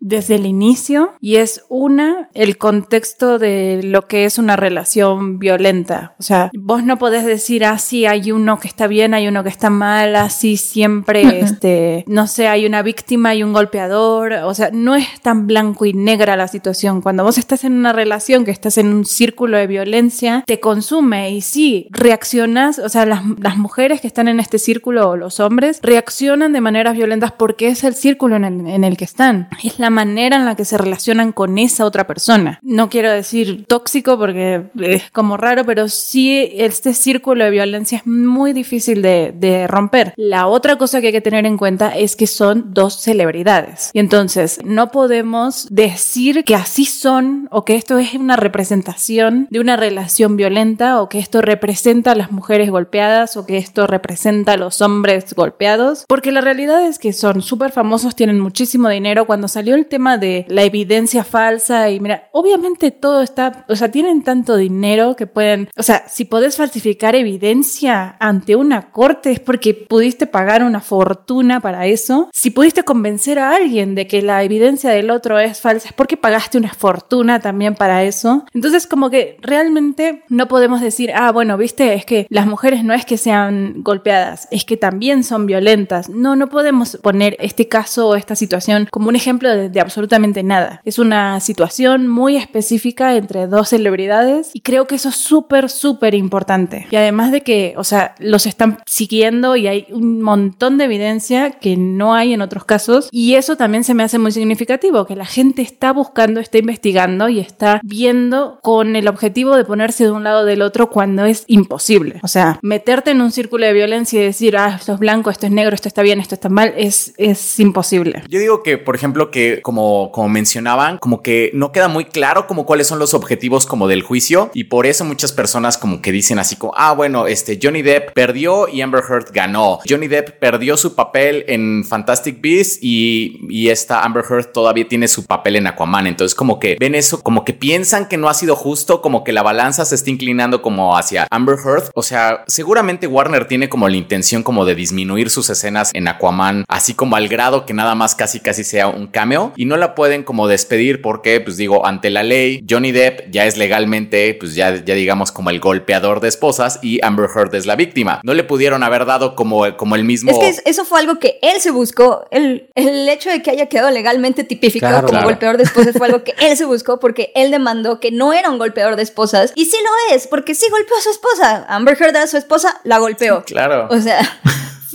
desde 0.02 0.36
el 0.36 0.46
inicio 0.46 1.14
y 1.22 1.38
es 1.38 1.64
una, 1.70 2.30
el 2.34 2.58
contexto 2.58 3.40
de 3.40 3.82
lo 3.84 4.08
que 4.08 4.26
es 4.26 4.38
una 4.38 4.56
relación 4.56 5.40
violenta. 5.40 6.16
O 6.20 6.24
sea, 6.24 6.50
vos 6.58 6.84
no 6.84 6.98
podés 6.98 7.26
decir, 7.26 7.64
así 7.64 8.06
ah, 8.06 8.12
hay 8.12 8.32
uno 8.32 8.60
que 8.60 8.68
está 8.68 8.88
bien, 8.88 9.14
hay 9.14 9.28
uno 9.28 9.44
que 9.44 9.50
está 9.50 9.70
mal, 9.70 10.16
así 10.16 10.58
siempre, 10.58 11.40
este, 11.40 12.04
no 12.08 12.28
sé, 12.28 12.48
hay 12.48 12.66
una 12.66 12.82
víctima 12.82 13.36
y 13.36 13.44
un 13.44 13.54
golpeador. 13.54 14.34
O 14.34 14.54
sea, 14.54 14.70
no 14.72 14.96
es 14.96 15.08
tan 15.22 15.48
blanco 15.48 15.86
y 15.86 15.94
negra 15.94 16.36
la 16.36 16.48
situación. 16.48 17.02
Cuando 17.02 17.24
vos 17.24 17.38
estás 17.38 17.64
en 17.64 17.74
una 17.74 17.94
relación, 17.94 18.46
que 18.46 18.52
estás 18.52 18.78
en 18.78 18.88
un 18.88 19.06
círculo 19.06 19.58
de 19.58 19.68
violencia, 19.68 20.44
te 20.48 20.60
consume 20.60 21.32
y 21.32 21.42
sí, 21.42 21.88
reaccionas, 21.92 22.80
o 22.80 22.90
sea, 22.90 23.06
las, 23.06 23.22
las 23.40 23.58
mujeres 23.58 24.02
que 24.02 24.08
están 24.08 24.28
en 24.28 24.40
este 24.40 24.60
círculo 24.60 25.10
o 25.10 25.16
los 25.16 25.40
hombres 25.40 25.80
reaccionan 25.84 26.54
de 26.54 26.62
maneras 26.62 26.96
violentas 26.96 27.32
porque 27.32 27.68
es 27.68 27.84
el 27.84 27.96
círculo 27.96 28.36
en 28.36 28.46
el, 28.46 28.68
en 28.68 28.84
el 28.84 28.98
que 28.98 29.06
están. 29.06 29.17
Es 29.64 29.80
la 29.80 29.90
manera 29.90 30.36
en 30.36 30.46
la 30.46 30.56
que 30.56 30.66
se 30.66 30.78
relacionan 30.78 31.32
con 31.32 31.58
esa 31.58 31.86
otra 31.86 32.06
persona. 32.06 32.60
No 32.62 32.90
quiero 32.90 33.12
decir 33.12 33.66
tóxico 33.68 34.18
porque 34.18 34.64
es 34.80 35.10
como 35.12 35.38
raro, 35.38 35.66
pero 35.66 35.90
sí 35.90 36.50
este 36.54 36.94
círculo 36.94 37.44
de 37.46 37.52
violencia 37.52 37.98
es 38.00 38.08
muy 38.08 38.54
difícil 38.54 39.02
de, 39.02 39.34
de 39.36 39.68
romper. 39.68 40.14
La 40.18 40.48
otra 40.48 40.78
cosa 40.78 41.02
que 41.02 41.08
hay 41.08 41.14
que 41.14 41.22
tener 41.22 41.46
en 41.46 41.58
cuenta 41.58 41.98
es 41.98 42.16
que 42.16 42.28
son 42.28 42.74
dos 42.74 43.02
celebridades. 43.02 43.90
Y 43.94 44.00
entonces 44.00 44.60
no 44.64 44.92
podemos 44.92 45.68
decir 45.70 46.44
que 46.44 46.56
así 46.56 46.86
son 46.86 47.48
o 47.52 47.66
que 47.66 47.76
esto 47.76 47.98
es 47.98 48.14
una 48.14 48.36
representación 48.36 49.48
de 49.50 49.60
una 49.60 49.78
relación 49.78 50.38
violenta 50.38 51.02
o 51.02 51.10
que 51.10 51.20
esto 51.20 51.42
representa 51.42 52.12
a 52.12 52.16
las 52.16 52.32
mujeres 52.32 52.70
golpeadas 52.70 53.38
o 53.38 53.46
que 53.46 53.58
esto 53.58 53.88
representa 53.88 54.54
a 54.54 54.58
los 54.58 54.82
hombres 54.82 55.34
golpeados, 55.34 56.06
porque 56.08 56.32
la 56.32 56.42
realidad 56.42 56.86
es 56.86 57.00
que 57.00 57.14
son 57.14 57.42
súper 57.42 57.72
famosos, 57.72 58.16
tienen 58.16 58.40
muchísimo 58.40 58.90
dinero. 58.90 59.07
Cuando 59.26 59.48
salió 59.48 59.76
el 59.76 59.86
tema 59.86 60.18
de 60.18 60.46
la 60.50 60.64
evidencia 60.64 61.24
falsa 61.24 61.90
y 61.90 62.00
mira, 62.00 62.30
obviamente 62.34 62.92
todo 62.92 63.22
está, 63.22 63.66
o 63.70 63.76
sea, 63.76 63.90
tienen 63.90 64.24
tanto 64.24 64.58
dinero 64.58 65.16
que 65.16 65.28
pueden, 65.28 65.70
o 65.78 65.84
sea, 65.84 66.04
si 66.10 66.26
podés 66.26 66.58
falsificar 66.58 67.16
evidencia 67.16 68.18
ante 68.20 68.56
una 68.56 68.92
corte 68.92 69.32
es 69.32 69.40
porque 69.40 69.74
pudiste 69.74 70.28
pagar 70.28 70.64
una 70.64 70.82
fortuna 70.82 71.60
para 71.62 71.86
eso. 71.88 72.30
Si 72.34 72.50
pudiste 72.50 72.84
convencer 72.84 73.40
a 73.40 73.56
alguien 73.56 73.96
de 73.96 74.08
que 74.08 74.22
la 74.22 74.44
evidencia 74.44 74.90
del 74.90 75.10
otro 75.10 75.40
es 75.40 75.62
falsa 75.62 75.88
es 75.88 75.94
porque 75.94 76.18
pagaste 76.18 76.58
una 76.58 76.74
fortuna 76.74 77.40
también 77.40 77.76
para 77.76 78.04
eso. 78.04 78.46
Entonces 78.54 78.88
como 78.88 79.10
que 79.10 79.38
realmente 79.42 80.24
no 80.28 80.48
podemos 80.48 80.82
decir, 80.82 81.12
ah, 81.16 81.32
bueno, 81.32 81.58
viste, 81.58 81.94
es 81.94 82.06
que 82.06 82.28
las 82.30 82.46
mujeres 82.46 82.84
no 82.84 82.94
es 82.94 83.06
que 83.06 83.18
sean 83.18 83.84
golpeadas, 83.84 84.48
es 84.52 84.66
que 84.66 84.78
también 84.78 85.24
son 85.24 85.46
violentas. 85.46 86.10
No, 86.10 86.36
no 86.36 86.48
podemos 86.48 86.98
poner 86.98 87.38
este 87.40 87.68
caso 87.68 88.10
o 88.10 88.16
esta 88.16 88.36
situación 88.36 88.88
como 88.98 89.10
un 89.10 89.16
ejemplo 89.16 89.56
de, 89.56 89.80
absolutamente 89.80 90.42
nada. 90.42 90.82
Es 90.84 90.98
una 90.98 91.40
situación 91.40 92.08
muy 92.08 92.36
específica 92.36 93.16
entre 93.16 93.46
dos 93.46 93.70
celebridades 93.70 94.50
y 94.56 94.62
creo 94.62 94.88
que 94.88 94.96
eso 94.96 95.10
es 95.10 95.16
súper, 95.16 95.70
súper 95.70 96.16
importante. 96.16 96.88
Y 96.90 96.96
además 96.96 97.32
de 97.32 97.42
que, 97.42 97.76
o 97.78 97.84
sea, 97.84 98.16
los 98.18 98.48
están 98.48 98.80
siguiendo 98.88 99.56
y 99.56 99.68
hay 99.68 99.86
un 99.92 100.24
montón 100.24 100.80
de 100.80 100.86
evidencia 100.86 101.52
que 101.52 101.78
no 101.78 102.16
hay 102.16 102.34
en 102.34 102.42
otros 102.42 102.66
casos 102.66 103.10
y 103.12 103.36
eso 103.36 103.56
también 103.56 103.84
se 103.84 103.94
me 103.94 104.02
hace 104.02 104.18
muy 104.18 104.32
significativo, 104.32 105.06
que 105.06 105.16
la 105.16 105.28
gente 105.28 105.62
está 105.62 105.94
buscando, 105.94 106.40
está 106.40 106.58
investigando 106.58 107.30
y 107.30 107.38
está 107.40 107.80
viendo 107.84 108.58
con 108.64 108.96
el 108.96 109.08
objetivo 109.08 109.58
de 109.58 109.64
ponerse 109.64 110.06
de 110.06 110.12
un 110.12 110.24
lado 110.24 110.44
del 110.44 110.64
otro 110.64 110.90
cuando 110.90 111.24
es 111.26 111.44
imposible. 111.46 112.20
O 112.24 112.28
sea, 112.28 112.58
meterte 112.64 113.12
en 113.12 113.22
un 113.22 113.32
círculo 113.32 113.68
de 113.68 113.74
violencia 113.74 114.20
y 114.20 114.24
decir, 114.26 114.58
ah, 114.58 114.76
esto 114.80 114.94
es 114.94 115.00
blanco, 115.00 115.30
esto 115.30 115.46
es 115.46 115.52
negro, 115.52 115.76
esto 115.76 115.88
está 115.88 116.02
bien, 116.02 116.20
esto 116.20 116.34
está 116.34 116.50
mal, 116.50 116.74
es, 116.76 117.14
es 117.18 117.60
imposible. 117.60 118.24
Yo 118.28 118.40
digo 118.40 118.64
que, 118.64 118.87
por 118.88 118.96
ejemplo, 118.96 119.32
que 119.32 119.62
como, 119.62 120.14
como 120.14 120.30
mencionaban, 120.30 120.98
como 121.00 121.22
que 121.22 121.52
no 121.54 121.74
queda 121.74 121.90
muy 121.90 122.06
claro 122.06 122.48
como 122.48 122.66
cuáles 122.66 122.88
son 122.88 123.00
los 123.00 123.14
objetivos 123.14 123.66
como 123.66 123.90
del 123.90 124.02
juicio 124.02 124.50
y 124.54 124.64
por 124.64 124.86
eso 124.86 125.04
muchas 125.04 125.34
personas 125.34 125.78
como 125.78 126.02
que 126.02 126.14
dicen 126.14 126.40
así 126.40 126.56
como, 126.56 126.72
ah, 126.78 126.94
bueno, 126.94 127.28
este 127.28 127.60
Johnny 127.62 127.82
Depp 127.82 128.14
perdió 128.14 128.70
y 128.70 128.80
Amber 128.80 129.04
Heard 129.04 129.34
ganó. 129.34 129.80
Johnny 129.86 130.08
Depp 130.08 130.40
perdió 130.40 130.78
su 130.78 130.96
papel 130.96 131.44
en 131.50 131.84
Fantastic 131.84 132.40
Beasts 132.40 132.80
y, 132.82 133.42
y 133.50 133.68
esta 133.68 134.04
Amber 134.04 134.24
Heard 134.24 134.54
todavía 134.54 134.88
tiene 134.88 135.10
su 135.10 135.26
papel 135.26 135.58
en 135.58 135.68
Aquaman. 135.68 136.08
Entonces 136.08 136.34
como 136.34 136.58
que 136.58 136.78
ven 136.80 136.96
eso, 136.96 137.22
como 137.22 137.44
que 137.44 137.52
piensan 137.52 138.08
que 138.08 138.16
no 138.16 138.30
ha 138.30 138.34
sido 138.34 138.56
justo, 138.56 139.02
como 139.02 139.26
que 139.26 139.34
la 139.34 139.44
balanza 139.44 139.84
se 139.84 139.96
está 139.96 140.12
inclinando 140.12 140.62
como 140.62 140.96
hacia 140.96 141.28
Amber 141.30 141.58
Heard. 141.58 141.92
O 141.94 142.04
sea, 142.04 142.46
seguramente 142.48 143.06
Warner 143.06 143.50
tiene 143.50 143.68
como 143.68 143.90
la 143.90 143.98
intención 143.98 144.44
como 144.44 144.64
de 144.64 144.76
disminuir 144.76 145.30
sus 145.30 145.50
escenas 145.50 145.92
en 145.94 146.08
Aquaman, 146.08 146.64
así 146.70 146.94
como 146.94 147.18
al 147.18 147.28
grado 147.28 147.66
que 147.66 147.74
nada 147.74 147.94
más 147.94 148.16
casi 148.16 148.40
casi 148.40 148.64
sea 148.78 148.88
un 148.90 149.08
cameo 149.08 149.54
y 149.56 149.66
no 149.66 149.76
la 149.76 149.96
pueden 149.96 150.22
como 150.22 150.48
despedir 150.48 151.02
porque, 151.02 151.42
pues 151.42 151.58
digo, 151.58 151.88
ante 151.88 152.12
la 152.12 152.22
ley, 152.22 152.64
Johnny 152.70 152.92
Depp 152.92 153.32
ya 153.32 153.48
es 153.48 153.58
legalmente, 153.58 154.36
pues 154.36 154.54
ya, 154.54 154.84
ya 154.86 154.94
digamos 154.94 155.32
como 155.32 155.50
el 155.50 155.60
golpeador 155.60 156.20
de 156.20 156.28
esposas 156.28 156.78
y 156.84 157.04
Amber 157.04 157.28
Heard 157.36 157.56
es 157.56 157.66
la 157.66 157.76
víctima. 157.76 158.22
No 158.24 158.36
le 158.36 158.44
pudieron 158.44 158.84
haber 158.84 159.06
dado 159.06 159.34
como, 159.34 159.76
como 159.78 159.96
el 159.96 160.04
mismo... 160.04 160.30
Es 160.30 160.38
que 160.38 160.70
eso 160.70 160.86
fue 160.86 161.00
algo 161.00 161.18
que 161.18 161.40
él 161.42 161.60
se 161.60 161.72
buscó. 161.72 162.28
El, 162.30 162.70
el 162.76 163.10
hecho 163.10 163.32
de 163.32 163.42
que 163.42 163.50
haya 163.50 163.66
quedado 163.66 163.90
legalmente 163.90 164.44
tipificado 164.44 165.08
como 165.08 165.24
golpeador 165.24 165.58
de 165.58 165.64
esposas 165.64 165.98
fue 165.98 166.06
algo 166.06 166.24
que 166.24 166.36
él 166.40 166.56
se 166.56 166.66
buscó 166.66 167.00
porque 167.00 167.32
él 167.34 167.50
demandó 167.50 168.00
que 168.00 168.12
no 168.12 168.32
era 168.32 168.52
un 168.52 168.60
golpeador 168.60 168.96
de 168.96 169.02
esposas. 169.02 169.54
Y 169.56 169.66
sí 169.66 169.78
lo 169.84 170.16
es, 170.16 170.28
porque 170.28 170.54
sí 170.54 170.68
golpeó 170.70 170.96
a 170.96 171.02
su 171.02 171.10
esposa. 171.10 171.66
Amber 171.68 171.98
Heard 172.00 172.16
a 172.16 172.28
su 172.28 172.38
esposa, 172.38 172.80
la 172.84 173.00
golpeó. 173.00 173.44
Claro. 173.44 173.88
O 173.90 174.00
sea... 174.00 174.20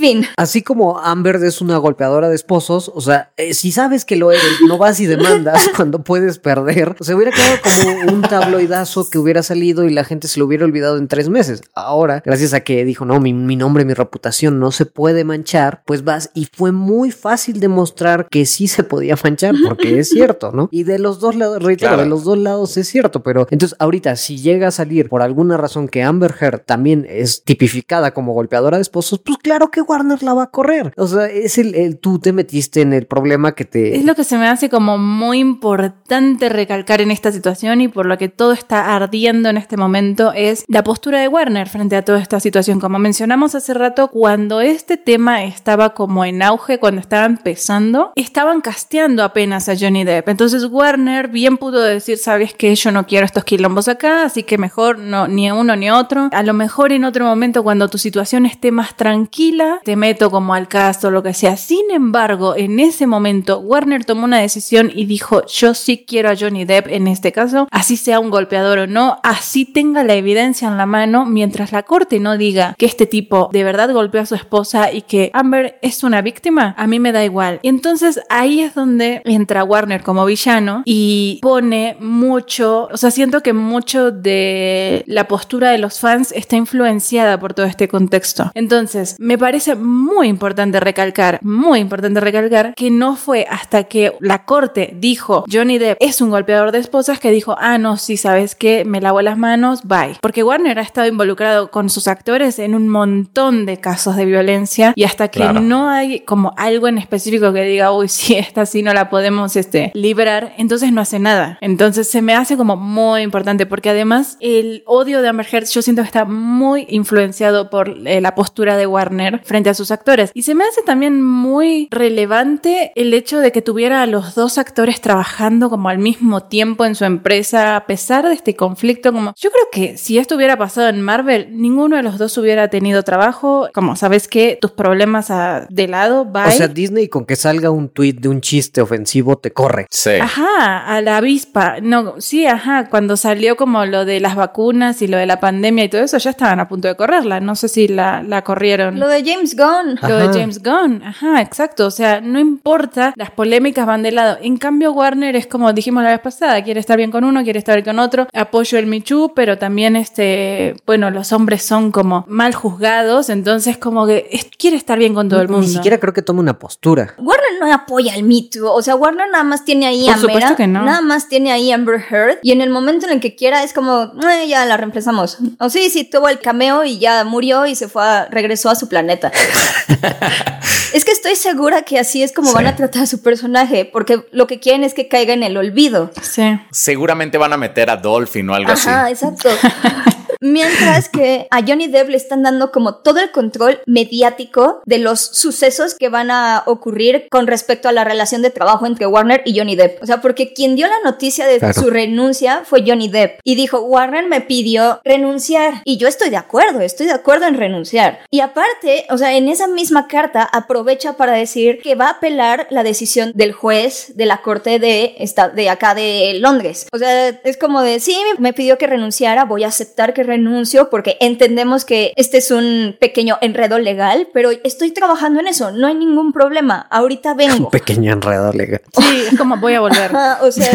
Fin. 0.02 0.26
Así 0.36 0.62
como 0.62 0.98
Amber 0.98 1.36
es 1.44 1.60
una 1.60 1.76
golpeadora 1.76 2.28
de 2.28 2.34
esposos, 2.34 2.90
o 2.92 3.00
sea, 3.00 3.30
eh, 3.36 3.54
si 3.54 3.70
sabes 3.70 4.04
que 4.04 4.16
lo 4.16 4.32
eres, 4.32 4.42
no 4.66 4.76
vas 4.76 4.98
y 4.98 5.06
demandas 5.06 5.70
cuando 5.76 6.02
puedes 6.02 6.40
perder. 6.40 6.96
O 6.98 7.04
sea, 7.04 7.14
hubiera 7.14 7.30
quedado 7.30 7.58
como 7.62 8.12
un 8.12 8.22
tabloidazo 8.22 9.08
que 9.08 9.18
hubiera 9.18 9.44
salido 9.44 9.84
y 9.84 9.92
la 9.92 10.02
gente 10.02 10.26
se 10.26 10.40
lo 10.40 10.46
hubiera 10.46 10.64
olvidado 10.64 10.98
en 10.98 11.06
tres 11.06 11.28
meses. 11.28 11.62
Ahora, 11.76 12.20
gracias 12.26 12.52
a 12.52 12.62
que 12.62 12.84
dijo, 12.84 13.04
no, 13.04 13.20
mi, 13.20 13.32
nombre, 13.54 13.84
mi 13.84 13.94
reputación 13.94 14.58
no 14.58 14.72
se 14.72 14.86
puede 14.86 15.22
manchar, 15.22 15.84
pues 15.86 16.02
vas 16.02 16.32
y 16.34 16.48
fue 16.52 16.72
muy 16.72 17.12
fácil 17.12 17.60
demostrar 17.60 18.26
que 18.28 18.44
sí 18.44 18.66
se 18.66 18.82
podía 18.82 19.16
manchar, 19.22 19.54
porque 19.64 20.00
es 20.00 20.08
cierto, 20.10 20.50
¿no? 20.50 20.68
Y 20.72 20.82
de 20.82 20.98
los 20.98 21.20
dos 21.20 21.36
lados, 21.36 21.62
reitero, 21.62 21.96
de 21.96 22.06
los 22.06 22.24
dos 22.24 22.38
lados 22.38 22.76
es 22.76 22.88
cierto, 22.88 23.22
pero 23.22 23.46
entonces 23.52 23.76
ahorita 23.78 24.16
si 24.16 24.38
llega 24.38 24.66
a 24.66 24.72
salir 24.72 25.08
por 25.08 25.22
alguna 25.22 25.58
razón 25.58 25.86
que 25.86 26.02
Amber 26.02 26.34
Heard 26.40 26.64
también 26.64 27.06
es 27.08 27.44
tipificada 27.44 28.12
como 28.12 28.32
golpeadora 28.32 28.78
de 28.78 28.82
esposos, 28.82 29.20
pues 29.20 29.38
claro 29.38 29.70
que 29.70 29.80
Warner 29.92 30.22
la 30.22 30.32
va 30.32 30.44
a 30.44 30.50
correr. 30.50 30.94
O 30.96 31.06
sea, 31.06 31.26
es 31.26 31.58
el, 31.58 31.98
tú 31.98 32.18
te 32.18 32.32
metiste 32.32 32.80
en 32.80 32.94
el 32.94 33.06
problema 33.06 33.54
que 33.54 33.66
te... 33.66 33.96
Es 33.96 34.04
lo 34.06 34.14
que 34.14 34.24
se 34.24 34.38
me 34.38 34.48
hace 34.48 34.70
como 34.70 34.96
muy 34.96 35.38
importante 35.38 36.48
recalcar 36.48 37.02
en 37.02 37.10
esta 37.10 37.30
situación 37.30 37.82
y 37.82 37.88
por 37.88 38.06
lo 38.06 38.16
que 38.16 38.28
todo 38.28 38.52
está 38.52 38.94
ardiendo 38.94 39.50
en 39.50 39.58
este 39.58 39.76
momento 39.76 40.32
es 40.34 40.64
la 40.66 40.82
postura 40.82 41.20
de 41.20 41.28
Warner 41.28 41.68
frente 41.68 41.96
a 41.96 42.04
toda 42.04 42.20
esta 42.20 42.40
situación. 42.40 42.80
Como 42.80 42.98
mencionamos 42.98 43.54
hace 43.54 43.74
rato, 43.74 44.08
cuando 44.08 44.62
este 44.62 44.96
tema 44.96 45.44
estaba 45.44 45.92
como 45.92 46.24
en 46.24 46.42
auge, 46.42 46.78
cuando 46.78 47.00
estaba 47.00 47.26
empezando, 47.26 48.12
estaban 48.16 48.62
casteando 48.62 49.22
apenas 49.24 49.68
a 49.68 49.74
Johnny 49.78 50.04
Depp. 50.04 50.28
Entonces 50.28 50.64
Warner 50.64 51.28
bien 51.28 51.58
pudo 51.58 51.82
decir, 51.82 52.16
sabes 52.16 52.54
que 52.54 52.74
yo 52.74 52.92
no 52.92 53.06
quiero 53.06 53.26
estos 53.26 53.44
quilombos 53.44 53.88
acá, 53.88 54.24
así 54.24 54.42
que 54.42 54.56
mejor 54.56 54.98
no, 54.98 55.28
ni 55.28 55.50
uno 55.50 55.76
ni 55.76 55.90
otro. 55.90 56.30
A 56.32 56.42
lo 56.42 56.54
mejor 56.54 56.92
en 56.92 57.04
otro 57.04 57.26
momento 57.26 57.62
cuando 57.62 57.88
tu 57.88 57.98
situación 57.98 58.46
esté 58.46 58.70
más 58.70 58.96
tranquila, 58.96 59.71
te 59.84 59.96
meto 59.96 60.30
como 60.30 60.54
al 60.54 60.68
cast 60.68 61.04
o 61.04 61.10
lo 61.10 61.22
que 61.22 61.34
sea. 61.34 61.56
Sin 61.56 61.90
embargo, 61.90 62.54
en 62.56 62.80
ese 62.80 63.06
momento, 63.06 63.60
Warner 63.60 64.04
tomó 64.04 64.24
una 64.24 64.40
decisión 64.40 64.90
y 64.94 65.06
dijo, 65.06 65.46
yo 65.46 65.74
sí 65.74 66.04
quiero 66.06 66.30
a 66.30 66.36
Johnny 66.36 66.64
Depp 66.64 66.88
en 66.88 67.08
este 67.08 67.32
caso, 67.32 67.68
así 67.70 67.96
sea 67.96 68.20
un 68.20 68.30
golpeador 68.30 68.78
o 68.80 68.86
no, 68.86 69.18
así 69.22 69.64
tenga 69.64 70.04
la 70.04 70.14
evidencia 70.14 70.68
en 70.68 70.76
la 70.76 70.86
mano, 70.86 71.24
mientras 71.24 71.72
la 71.72 71.82
corte 71.82 72.20
no 72.20 72.36
diga 72.36 72.74
que 72.78 72.86
este 72.86 73.06
tipo 73.06 73.48
de 73.52 73.64
verdad 73.64 73.92
golpeó 73.92 74.20
a 74.20 74.26
su 74.26 74.34
esposa 74.34 74.92
y 74.92 75.02
que 75.02 75.30
Amber 75.32 75.78
es 75.82 76.02
una 76.02 76.22
víctima, 76.22 76.74
a 76.76 76.86
mí 76.86 76.98
me 76.98 77.12
da 77.12 77.24
igual. 77.24 77.60
Y 77.62 77.68
entonces 77.68 78.20
ahí 78.28 78.60
es 78.60 78.74
donde 78.74 79.22
entra 79.24 79.64
Warner 79.64 80.02
como 80.02 80.24
villano 80.24 80.82
y 80.84 81.38
pone 81.42 81.96
mucho, 82.00 82.88
o 82.92 82.96
sea, 82.96 83.10
siento 83.10 83.42
que 83.42 83.52
mucho 83.52 84.10
de 84.10 85.04
la 85.06 85.28
postura 85.28 85.70
de 85.70 85.78
los 85.78 86.00
fans 86.00 86.32
está 86.32 86.56
influenciada 86.56 87.38
por 87.38 87.54
todo 87.54 87.66
este 87.66 87.88
contexto. 87.88 88.50
Entonces, 88.54 89.16
me 89.18 89.38
parece 89.38 89.61
muy 89.76 90.28
importante 90.28 90.80
recalcar, 90.80 91.38
muy 91.42 91.80
importante 91.80 92.20
recalcar 92.20 92.74
que 92.74 92.90
no 92.90 93.16
fue 93.16 93.46
hasta 93.48 93.84
que 93.84 94.12
la 94.20 94.44
corte 94.44 94.94
dijo 94.98 95.44
Johnny 95.50 95.78
Depp 95.78 95.98
es 96.00 96.20
un 96.20 96.30
golpeador 96.30 96.72
de 96.72 96.78
esposas 96.78 97.20
que 97.20 97.30
dijo, 97.30 97.56
ah, 97.58 97.78
no, 97.78 97.96
sí, 97.96 98.16
sabes 98.16 98.54
que 98.54 98.84
me 98.84 99.00
lavo 99.00 99.22
las 99.22 99.38
manos, 99.38 99.82
bye. 99.84 100.16
Porque 100.20 100.42
Warner 100.42 100.78
ha 100.78 100.82
estado 100.82 101.06
involucrado 101.06 101.70
con 101.70 101.90
sus 101.90 102.08
actores 102.08 102.58
en 102.58 102.74
un 102.74 102.88
montón 102.88 103.66
de 103.66 103.78
casos 103.78 104.16
de 104.16 104.24
violencia 104.24 104.92
y 104.96 105.04
hasta 105.04 105.28
que 105.28 105.52
no 105.52 105.88
hay 105.88 106.20
como 106.20 106.52
algo 106.56 106.88
en 106.88 106.98
específico 106.98 107.52
que 107.52 107.62
diga, 107.64 107.92
uy, 107.92 108.08
sí, 108.08 108.34
esta 108.34 108.66
sí 108.66 108.82
no 108.82 108.92
la 108.92 109.10
podemos 109.10 109.56
este, 109.56 109.90
librar, 109.94 110.54
entonces 110.58 110.92
no 110.92 111.00
hace 111.00 111.18
nada. 111.18 111.58
Entonces 111.60 112.08
se 112.08 112.22
me 112.22 112.34
hace 112.34 112.56
como 112.56 112.76
muy 112.76 113.22
importante 113.22 113.66
porque 113.66 113.90
además 113.90 114.36
el 114.40 114.82
odio 114.86 115.22
de 115.22 115.28
Amber 115.28 115.46
Heard 115.50 115.66
yo 115.66 115.82
siento 115.82 116.02
que 116.02 116.06
está 116.06 116.24
muy 116.24 116.86
influenciado 116.88 117.70
por 117.70 117.88
eh, 118.06 118.20
la 118.20 118.34
postura 118.34 118.76
de 118.76 118.86
Warner 118.86 119.40
frente 119.52 119.68
a 119.68 119.74
sus 119.74 119.90
actores. 119.90 120.30
Y 120.32 120.44
se 120.44 120.54
me 120.54 120.64
hace 120.64 120.80
también 120.80 121.20
muy 121.20 121.88
relevante 121.90 122.90
el 122.94 123.12
hecho 123.12 123.38
de 123.38 123.52
que 123.52 123.60
tuviera 123.60 124.00
a 124.00 124.06
los 124.06 124.34
dos 124.34 124.56
actores 124.56 125.02
trabajando 125.02 125.68
como 125.68 125.90
al 125.90 125.98
mismo 125.98 126.44
tiempo 126.44 126.86
en 126.86 126.94
su 126.94 127.04
empresa 127.04 127.76
a 127.76 127.84
pesar 127.84 128.26
de 128.26 128.32
este 128.32 128.56
conflicto. 128.56 129.12
Como 129.12 129.34
yo 129.36 129.50
creo 129.50 129.66
que 129.70 129.98
si 129.98 130.16
esto 130.16 130.36
hubiera 130.36 130.56
pasado 130.56 130.88
en 130.88 131.02
Marvel, 131.02 131.48
ninguno 131.50 131.96
de 131.96 132.02
los 132.02 132.16
dos 132.16 132.38
hubiera 132.38 132.68
tenido 132.68 133.02
trabajo. 133.02 133.68
Como 133.74 133.94
sabes 133.94 134.26
que 134.26 134.56
tus 134.58 134.70
problemas 134.70 135.30
a, 135.30 135.66
de 135.68 135.86
lado, 135.86 136.24
bye. 136.24 136.46
O 136.46 136.50
sea, 136.52 136.68
Disney 136.68 137.08
con 137.08 137.26
que 137.26 137.36
salga 137.36 137.70
un 137.70 137.90
tweet 137.90 138.14
de 138.14 138.30
un 138.30 138.40
chiste 138.40 138.80
ofensivo 138.80 139.36
te 139.36 139.52
corre. 139.52 139.86
Sí. 139.90 140.12
Ajá, 140.12 140.86
a 140.86 141.02
la 141.02 141.18
avispa. 141.18 141.76
No, 141.82 142.14
sí, 142.22 142.46
ajá, 142.46 142.88
cuando 142.88 143.18
salió 143.18 143.56
como 143.56 143.84
lo 143.84 144.06
de 144.06 144.18
las 144.18 144.34
vacunas 144.34 145.02
y 145.02 145.08
lo 145.08 145.18
de 145.18 145.26
la 145.26 145.40
pandemia 145.40 145.84
y 145.84 145.88
todo 145.90 146.00
eso, 146.00 146.16
ya 146.16 146.30
estaban 146.30 146.58
a 146.58 146.68
punto 146.68 146.88
de 146.88 146.96
correrla. 146.96 147.40
No 147.40 147.54
sé 147.54 147.68
si 147.68 147.86
la, 147.86 148.22
la 148.22 148.42
corrieron. 148.44 148.98
Lo 148.98 149.08
de 149.08 149.22
James 149.22 149.41
Gunn. 149.56 149.98
Lo 150.00 150.16
de 150.18 150.38
James 150.38 150.62
Gunn, 150.62 151.02
ajá, 151.04 151.40
exacto. 151.40 151.86
O 151.86 151.90
sea, 151.90 152.20
no 152.20 152.38
importa, 152.38 153.12
las 153.16 153.30
polémicas 153.30 153.86
van 153.86 154.02
de 154.02 154.12
lado. 154.12 154.38
En 154.40 154.56
cambio, 154.56 154.92
Warner 154.92 155.36
es 155.36 155.46
como 155.46 155.72
dijimos 155.72 156.02
la 156.02 156.10
vez 156.10 156.20
pasada, 156.20 156.62
quiere 156.62 156.80
estar 156.80 156.96
bien 156.96 157.10
con 157.10 157.24
uno, 157.24 157.42
quiere 157.42 157.58
estar 157.58 157.74
bien 157.74 157.84
con 157.84 157.98
otro. 157.98 158.28
Apoyo 158.32 158.78
el 158.78 158.86
Michu, 158.86 159.32
pero 159.34 159.58
también 159.58 159.96
este, 159.96 160.76
bueno, 160.86 161.10
los 161.10 161.32
hombres 161.32 161.62
son 161.62 161.90
como 161.92 162.24
mal 162.28 162.54
juzgados, 162.54 163.28
entonces 163.28 163.76
como 163.78 164.06
que 164.06 164.28
quiere 164.58 164.76
estar 164.76 164.98
bien 164.98 165.14
con 165.14 165.28
todo 165.28 165.40
el 165.40 165.48
mundo. 165.48 165.66
Ni 165.66 165.72
siquiera 165.72 165.98
creo 165.98 166.12
que 166.12 166.22
tome 166.22 166.40
una 166.40 166.58
postura. 166.58 167.14
Warner 167.18 167.58
no 167.60 167.72
apoya 167.72 168.14
el 168.14 168.22
Me 168.24 168.42
Too. 168.50 168.70
O 168.70 168.82
sea, 168.82 168.94
Warner 168.96 169.28
nada 169.30 169.44
más 169.44 169.64
tiene 169.64 169.86
ahí 169.86 170.06
Por 170.06 170.30
a 170.30 170.34
Mera, 170.34 170.56
que 170.56 170.66
no. 170.66 170.84
Nada 170.84 171.00
más 171.00 171.28
tiene 171.28 171.52
ahí 171.52 171.72
a 171.72 171.74
Amber 171.74 172.00
Heard. 172.10 172.38
Y 172.42 172.52
en 172.52 172.60
el 172.60 172.70
momento 172.70 173.06
en 173.06 173.12
el 173.12 173.20
que 173.20 173.34
quiera 173.34 173.62
es 173.64 173.72
como, 173.72 174.12
"Eh, 174.22 174.46
ya 174.48 174.64
la 174.66 174.76
reemplazamos. 174.76 175.38
O 175.58 175.68
sí, 175.68 175.90
sí, 175.90 176.04
tuvo 176.04 176.28
el 176.28 176.38
cameo 176.38 176.84
y 176.84 176.98
ya 176.98 177.24
murió 177.24 177.66
y 177.66 177.74
se 177.74 177.88
fue 177.88 178.04
a, 178.04 178.26
regresó 178.30 178.70
a 178.70 178.74
su 178.74 178.88
planeta. 178.88 179.31
es 180.92 181.04
que 181.04 181.12
estoy 181.12 181.36
segura 181.36 181.82
que 181.82 181.98
así 181.98 182.22
es 182.22 182.32
como 182.32 182.52
van 182.52 182.66
a 182.66 182.76
tratar 182.76 183.02
a 183.02 183.06
su 183.06 183.22
personaje. 183.22 183.84
Porque 183.84 184.22
lo 184.32 184.46
que 184.46 184.60
quieren 184.60 184.84
es 184.84 184.94
que 184.94 185.08
caiga 185.08 185.34
en 185.34 185.42
el 185.42 185.56
olvido. 185.56 186.10
Sí. 186.22 186.58
Seguramente 186.70 187.38
van 187.38 187.52
a 187.52 187.56
meter 187.56 187.90
a 187.90 187.96
Dolphin 187.96 188.48
o 188.50 188.54
algo 188.54 188.72
Ajá, 188.72 189.06
así. 189.06 189.12
exacto. 189.12 189.48
Mientras 190.42 191.08
que 191.08 191.46
a 191.52 191.60
Johnny 191.62 191.86
Depp 191.86 192.08
le 192.08 192.16
están 192.16 192.42
dando 192.42 192.72
como 192.72 192.96
todo 192.96 193.20
el 193.20 193.30
control 193.30 193.80
mediático 193.86 194.82
de 194.84 194.98
los 194.98 195.20
sucesos 195.20 195.94
que 195.94 196.08
van 196.08 196.30
a 196.32 196.64
ocurrir 196.66 197.26
con 197.30 197.46
respecto 197.46 197.88
a 197.88 197.92
la 197.92 198.02
relación 198.02 198.42
de 198.42 198.50
trabajo 198.50 198.84
entre 198.86 199.06
Warner 199.06 199.42
y 199.44 199.56
Johnny 199.56 199.76
Depp. 199.76 200.02
O 200.02 200.06
sea, 200.06 200.20
porque 200.20 200.52
quien 200.52 200.74
dio 200.74 200.88
la 200.88 201.00
noticia 201.04 201.46
de 201.46 201.58
Claro. 201.58 201.80
su 201.80 201.90
renuncia 201.90 202.62
fue 202.64 202.82
Johnny 202.84 203.08
Depp 203.08 203.38
y 203.44 203.54
dijo, 203.54 203.80
Warner 203.82 204.26
me 204.26 204.40
pidió 204.40 205.00
renunciar 205.04 205.74
y 205.84 205.96
yo 205.96 206.08
estoy 206.08 206.30
de 206.30 206.36
acuerdo, 206.36 206.80
estoy 206.80 207.06
de 207.06 207.12
acuerdo 207.12 207.46
en 207.46 207.56
renunciar. 207.56 208.18
Y 208.30 208.40
aparte, 208.40 209.06
o 209.10 209.18
sea, 209.18 209.36
en 209.36 209.48
esa 209.48 209.68
misma 209.68 210.08
carta 210.08 210.42
aprovecha 210.42 211.16
para 211.16 211.32
decir 211.34 211.78
que 211.82 211.94
va 211.94 212.06
a 212.06 212.10
apelar 212.12 212.66
la 212.70 212.82
decisión 212.82 213.30
del 213.34 213.52
juez 213.52 214.16
de 214.16 214.26
la 214.26 214.42
corte 214.42 214.80
de, 214.80 215.14
esta, 215.18 215.48
de 215.50 215.70
acá 215.70 215.94
de 215.94 216.34
Londres. 216.40 216.88
O 216.92 216.98
sea, 216.98 217.28
es 217.28 217.56
como 217.56 217.82
de, 217.82 218.00
sí, 218.00 218.16
me 218.38 218.52
pidió 218.52 218.76
que 218.76 218.88
renunciara, 218.88 219.44
voy 219.44 219.62
a 219.62 219.68
aceptar 219.68 220.14
que 220.14 220.24
renuncio 220.32 220.88
porque 220.90 221.16
entendemos 221.20 221.84
que 221.84 222.12
este 222.16 222.38
es 222.38 222.50
un 222.50 222.96
pequeño 222.98 223.38
enredo 223.40 223.78
legal, 223.78 224.28
pero 224.32 224.50
estoy 224.64 224.90
trabajando 224.92 225.40
en 225.40 225.48
eso, 225.48 225.72
no 225.72 225.86
hay 225.86 225.94
ningún 225.94 226.32
problema, 226.32 226.86
ahorita 226.90 227.34
vengo. 227.42 227.66
Un 227.66 227.70
pequeño 227.70 228.12
enredo 228.12 228.52
legal. 228.52 228.82
Sí, 228.96 229.24
es 229.30 229.38
como 229.38 229.56
voy 229.58 229.74
a 229.74 229.80
volver. 229.80 230.10
O 230.42 230.50
sea, 230.50 230.70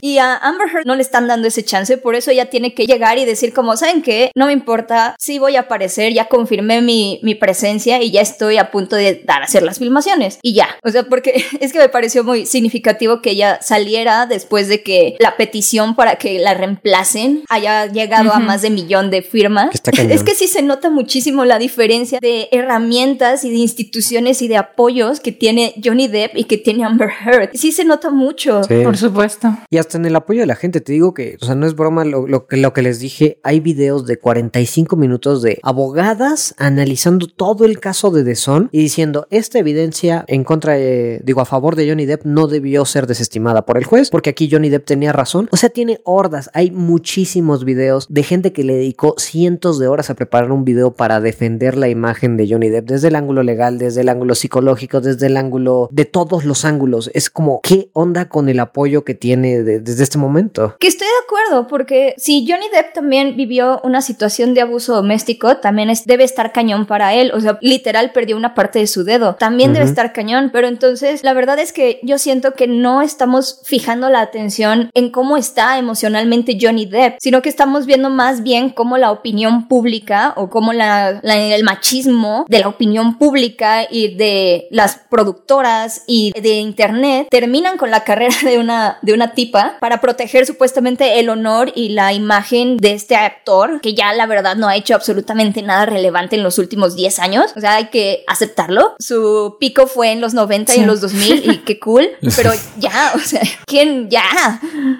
y 0.00 0.18
a 0.18 0.36
Amber 0.36 0.68
Heard 0.68 0.86
no 0.86 0.94
le 0.94 1.02
están 1.02 1.26
dando 1.26 1.48
ese 1.48 1.64
chance, 1.64 1.96
por 1.98 2.14
eso 2.14 2.30
ella 2.30 2.50
tiene 2.50 2.74
que 2.74 2.86
llegar 2.86 3.18
y 3.18 3.24
decir 3.24 3.52
como, 3.52 3.76
¿saben 3.76 4.02
qué? 4.02 4.30
No 4.34 4.46
me 4.46 4.52
importa, 4.52 5.16
sí 5.18 5.38
voy 5.38 5.56
a 5.56 5.60
aparecer, 5.60 6.12
ya 6.12 6.28
confirmé 6.28 6.82
mi, 6.82 7.20
mi 7.22 7.34
presencia 7.34 8.02
y 8.02 8.10
ya 8.10 8.20
estoy 8.20 8.58
a 8.58 8.70
punto 8.70 8.96
de 8.96 9.22
dar 9.24 9.42
a 9.42 9.46
hacer 9.46 9.62
las 9.62 9.78
filmaciones. 9.78 10.38
Y 10.42 10.54
ya, 10.54 10.68
o 10.84 10.90
sea, 10.90 11.04
porque 11.04 11.44
es 11.60 11.72
que 11.72 11.78
me 11.78 11.88
pareció 11.88 12.24
muy 12.24 12.46
significativo 12.46 13.22
que 13.22 13.30
ella 13.30 13.60
saliera 13.62 14.26
después 14.26 14.68
de 14.68 14.82
que 14.82 15.16
la 15.18 15.36
petición 15.36 15.96
para 15.96 16.16
que 16.16 16.38
la 16.38 16.54
reemplacen 16.54 17.44
haya 17.48 17.86
llegado 17.86 18.32
a 18.32 18.38
más 18.38 18.62
de 18.62 18.70
millón 18.98 19.10
de 19.10 19.22
firmas. 19.22 19.70
Es 19.96 20.22
que 20.22 20.34
sí 20.34 20.46
se 20.46 20.62
nota 20.62 20.90
muchísimo 20.90 21.44
la 21.44 21.58
diferencia 21.58 22.18
de 22.20 22.48
herramientas 22.52 23.44
y 23.44 23.50
de 23.50 23.56
instituciones 23.56 24.42
y 24.42 24.48
de 24.48 24.56
apoyos 24.56 25.20
que 25.20 25.32
tiene 25.32 25.74
Johnny 25.82 26.08
Depp 26.08 26.36
y 26.36 26.44
que 26.44 26.58
tiene 26.58 26.84
Amber 26.84 27.10
Heard. 27.24 27.50
Sí 27.54 27.72
se 27.72 27.84
nota 27.84 28.10
mucho. 28.10 28.62
Sí. 28.64 28.82
Por 28.82 28.96
supuesto. 28.96 29.56
Y 29.70 29.78
hasta 29.78 29.98
en 29.98 30.06
el 30.06 30.16
apoyo 30.16 30.40
de 30.40 30.46
la 30.46 30.56
gente, 30.56 30.80
te 30.80 30.92
digo 30.92 31.14
que, 31.14 31.36
o 31.40 31.44
sea, 31.44 31.54
no 31.54 31.66
es 31.66 31.74
broma 31.74 32.04
lo, 32.04 32.26
lo 32.26 32.46
que, 32.46 32.56
lo 32.56 32.72
que 32.72 32.82
les 32.82 33.00
dije, 33.00 33.40
hay 33.42 33.60
videos 33.60 34.06
de 34.06 34.18
45 34.18 34.96
minutos 34.96 35.42
de 35.42 35.58
abogadas 35.62 36.54
analizando 36.58 37.26
todo 37.26 37.64
el 37.64 37.80
caso 37.80 38.10
de 38.10 38.24
The 38.24 38.34
Sun 38.34 38.68
y 38.72 38.78
diciendo, 38.80 39.26
esta 39.30 39.58
evidencia 39.58 40.24
en 40.28 40.44
contra, 40.44 40.74
de, 40.74 41.20
digo, 41.24 41.40
a 41.40 41.44
favor 41.44 41.76
de 41.76 41.88
Johnny 41.88 42.06
Depp 42.06 42.24
no 42.24 42.46
debió 42.46 42.84
ser 42.84 43.06
desestimada 43.06 43.64
por 43.64 43.78
el 43.78 43.84
juez, 43.84 44.10
porque 44.10 44.30
aquí 44.30 44.48
Johnny 44.50 44.68
Depp 44.68 44.86
tenía 44.86 45.12
razón. 45.12 45.48
O 45.50 45.56
sea, 45.56 45.70
tiene 45.70 46.00
hordas, 46.04 46.50
hay 46.54 46.70
muchísimos 46.70 47.64
videos 47.64 48.06
de 48.08 48.22
gente 48.22 48.52
que 48.52 48.64
le 48.64 48.74
dedicó 48.88 49.14
cientos 49.18 49.78
de 49.78 49.86
horas 49.86 50.08
a 50.08 50.14
preparar 50.14 50.50
un 50.50 50.64
video 50.64 50.94
para 50.94 51.20
defender 51.20 51.76
la 51.76 51.88
imagen 51.90 52.38
de 52.38 52.48
Johnny 52.48 52.70
Depp, 52.70 52.86
desde 52.88 53.08
el 53.08 53.16
ángulo 53.16 53.42
legal, 53.42 53.76
desde 53.78 54.00
el 54.00 54.08
ángulo 54.08 54.34
psicológico, 54.34 55.02
desde 55.02 55.26
el 55.26 55.36
ángulo 55.36 55.88
de 55.92 56.06
todos 56.06 56.46
los 56.46 56.64
ángulos. 56.64 57.10
Es 57.12 57.28
como, 57.28 57.60
¿qué 57.62 57.90
onda 57.92 58.30
con 58.30 58.48
el 58.48 58.60
apoyo 58.60 59.04
que 59.04 59.14
tiene 59.14 59.62
de- 59.62 59.80
desde 59.80 60.02
este 60.04 60.16
momento? 60.16 60.74
Que 60.80 60.88
estoy 60.88 61.06
de 61.06 61.12
acuerdo, 61.26 61.66
porque 61.68 62.14
si 62.16 62.46
Johnny 62.48 62.64
Depp 62.74 62.94
también 62.94 63.36
vivió 63.36 63.78
una 63.84 64.00
situación 64.00 64.54
de 64.54 64.62
abuso 64.62 64.94
doméstico, 64.94 65.58
también 65.58 65.90
es- 65.90 66.06
debe 66.06 66.24
estar 66.24 66.52
cañón 66.52 66.86
para 66.86 67.12
él. 67.12 67.30
O 67.34 67.40
sea, 67.40 67.58
literal 67.60 68.12
perdió 68.12 68.38
una 68.38 68.54
parte 68.54 68.78
de 68.78 68.86
su 68.86 69.04
dedo. 69.04 69.34
También 69.34 69.74
debe 69.74 69.84
estar 69.84 70.14
cañón. 70.14 70.48
Pero 70.50 70.66
entonces, 70.66 71.24
la 71.24 71.34
verdad 71.34 71.58
es 71.58 71.74
que 71.74 72.00
yo 72.02 72.16
siento 72.16 72.54
que 72.54 72.66
no 72.66 73.02
estamos 73.02 73.60
fijando 73.64 74.08
la 74.08 74.22
atención 74.22 74.88
en 74.94 75.10
cómo 75.10 75.36
está 75.36 75.78
emocionalmente 75.78 76.56
Johnny 76.58 76.86
Depp, 76.86 77.16
sino 77.20 77.42
que 77.42 77.50
estamos 77.50 77.84
viendo 77.84 78.08
más 78.08 78.42
bien 78.42 78.70
cómo 78.78 78.96
la 78.96 79.10
opinión 79.10 79.66
pública 79.66 80.34
o 80.36 80.48
cómo 80.50 80.72
la, 80.72 81.18
la- 81.24 81.36
el 81.56 81.64
machismo 81.64 82.44
de 82.48 82.60
la 82.60 82.68
opinión 82.68 83.18
pública 83.18 83.88
y 83.90 84.14
de 84.14 84.68
las 84.70 85.00
productoras 85.10 86.02
y 86.06 86.32
de 86.40 86.58
internet 86.60 87.26
terminan 87.28 87.76
con 87.76 87.90
la 87.90 88.04
carrera 88.04 88.36
de 88.44 88.58
una, 88.58 88.98
de 89.02 89.14
una 89.14 89.32
tipa 89.32 89.78
para 89.80 90.00
proteger 90.00 90.46
supuestamente 90.46 91.18
el 91.18 91.28
honor 91.28 91.72
y 91.74 91.88
la 91.88 92.12
imagen 92.12 92.76
de 92.76 92.92
este 92.92 93.16
actor 93.16 93.80
que 93.80 93.94
ya 93.94 94.12
la 94.12 94.26
verdad 94.26 94.54
no 94.54 94.68
ha 94.68 94.76
hecho 94.76 94.94
absolutamente 94.94 95.60
nada 95.62 95.84
relevante 95.86 96.36
en 96.36 96.44
los 96.44 96.58
últimos 96.58 96.94
10 96.94 97.18
años. 97.18 97.52
O 97.56 97.60
sea, 97.60 97.74
hay 97.74 97.86
que 97.86 98.22
aceptarlo. 98.28 98.94
Su 99.00 99.56
pico 99.58 99.88
fue 99.88 100.12
en 100.12 100.20
los 100.20 100.34
90 100.34 100.72
y 100.72 100.74
Sí. 100.76 100.80
en 100.82 100.86
los 100.86 101.00
2000 101.00 101.50
y 101.50 101.58
qué 101.64 101.80
cool, 101.80 102.08
pero 102.36 102.52
ya, 102.78 103.12
o 103.16 103.18
sea, 103.18 103.40
¿quién 103.66 104.08
ya? 104.08 104.22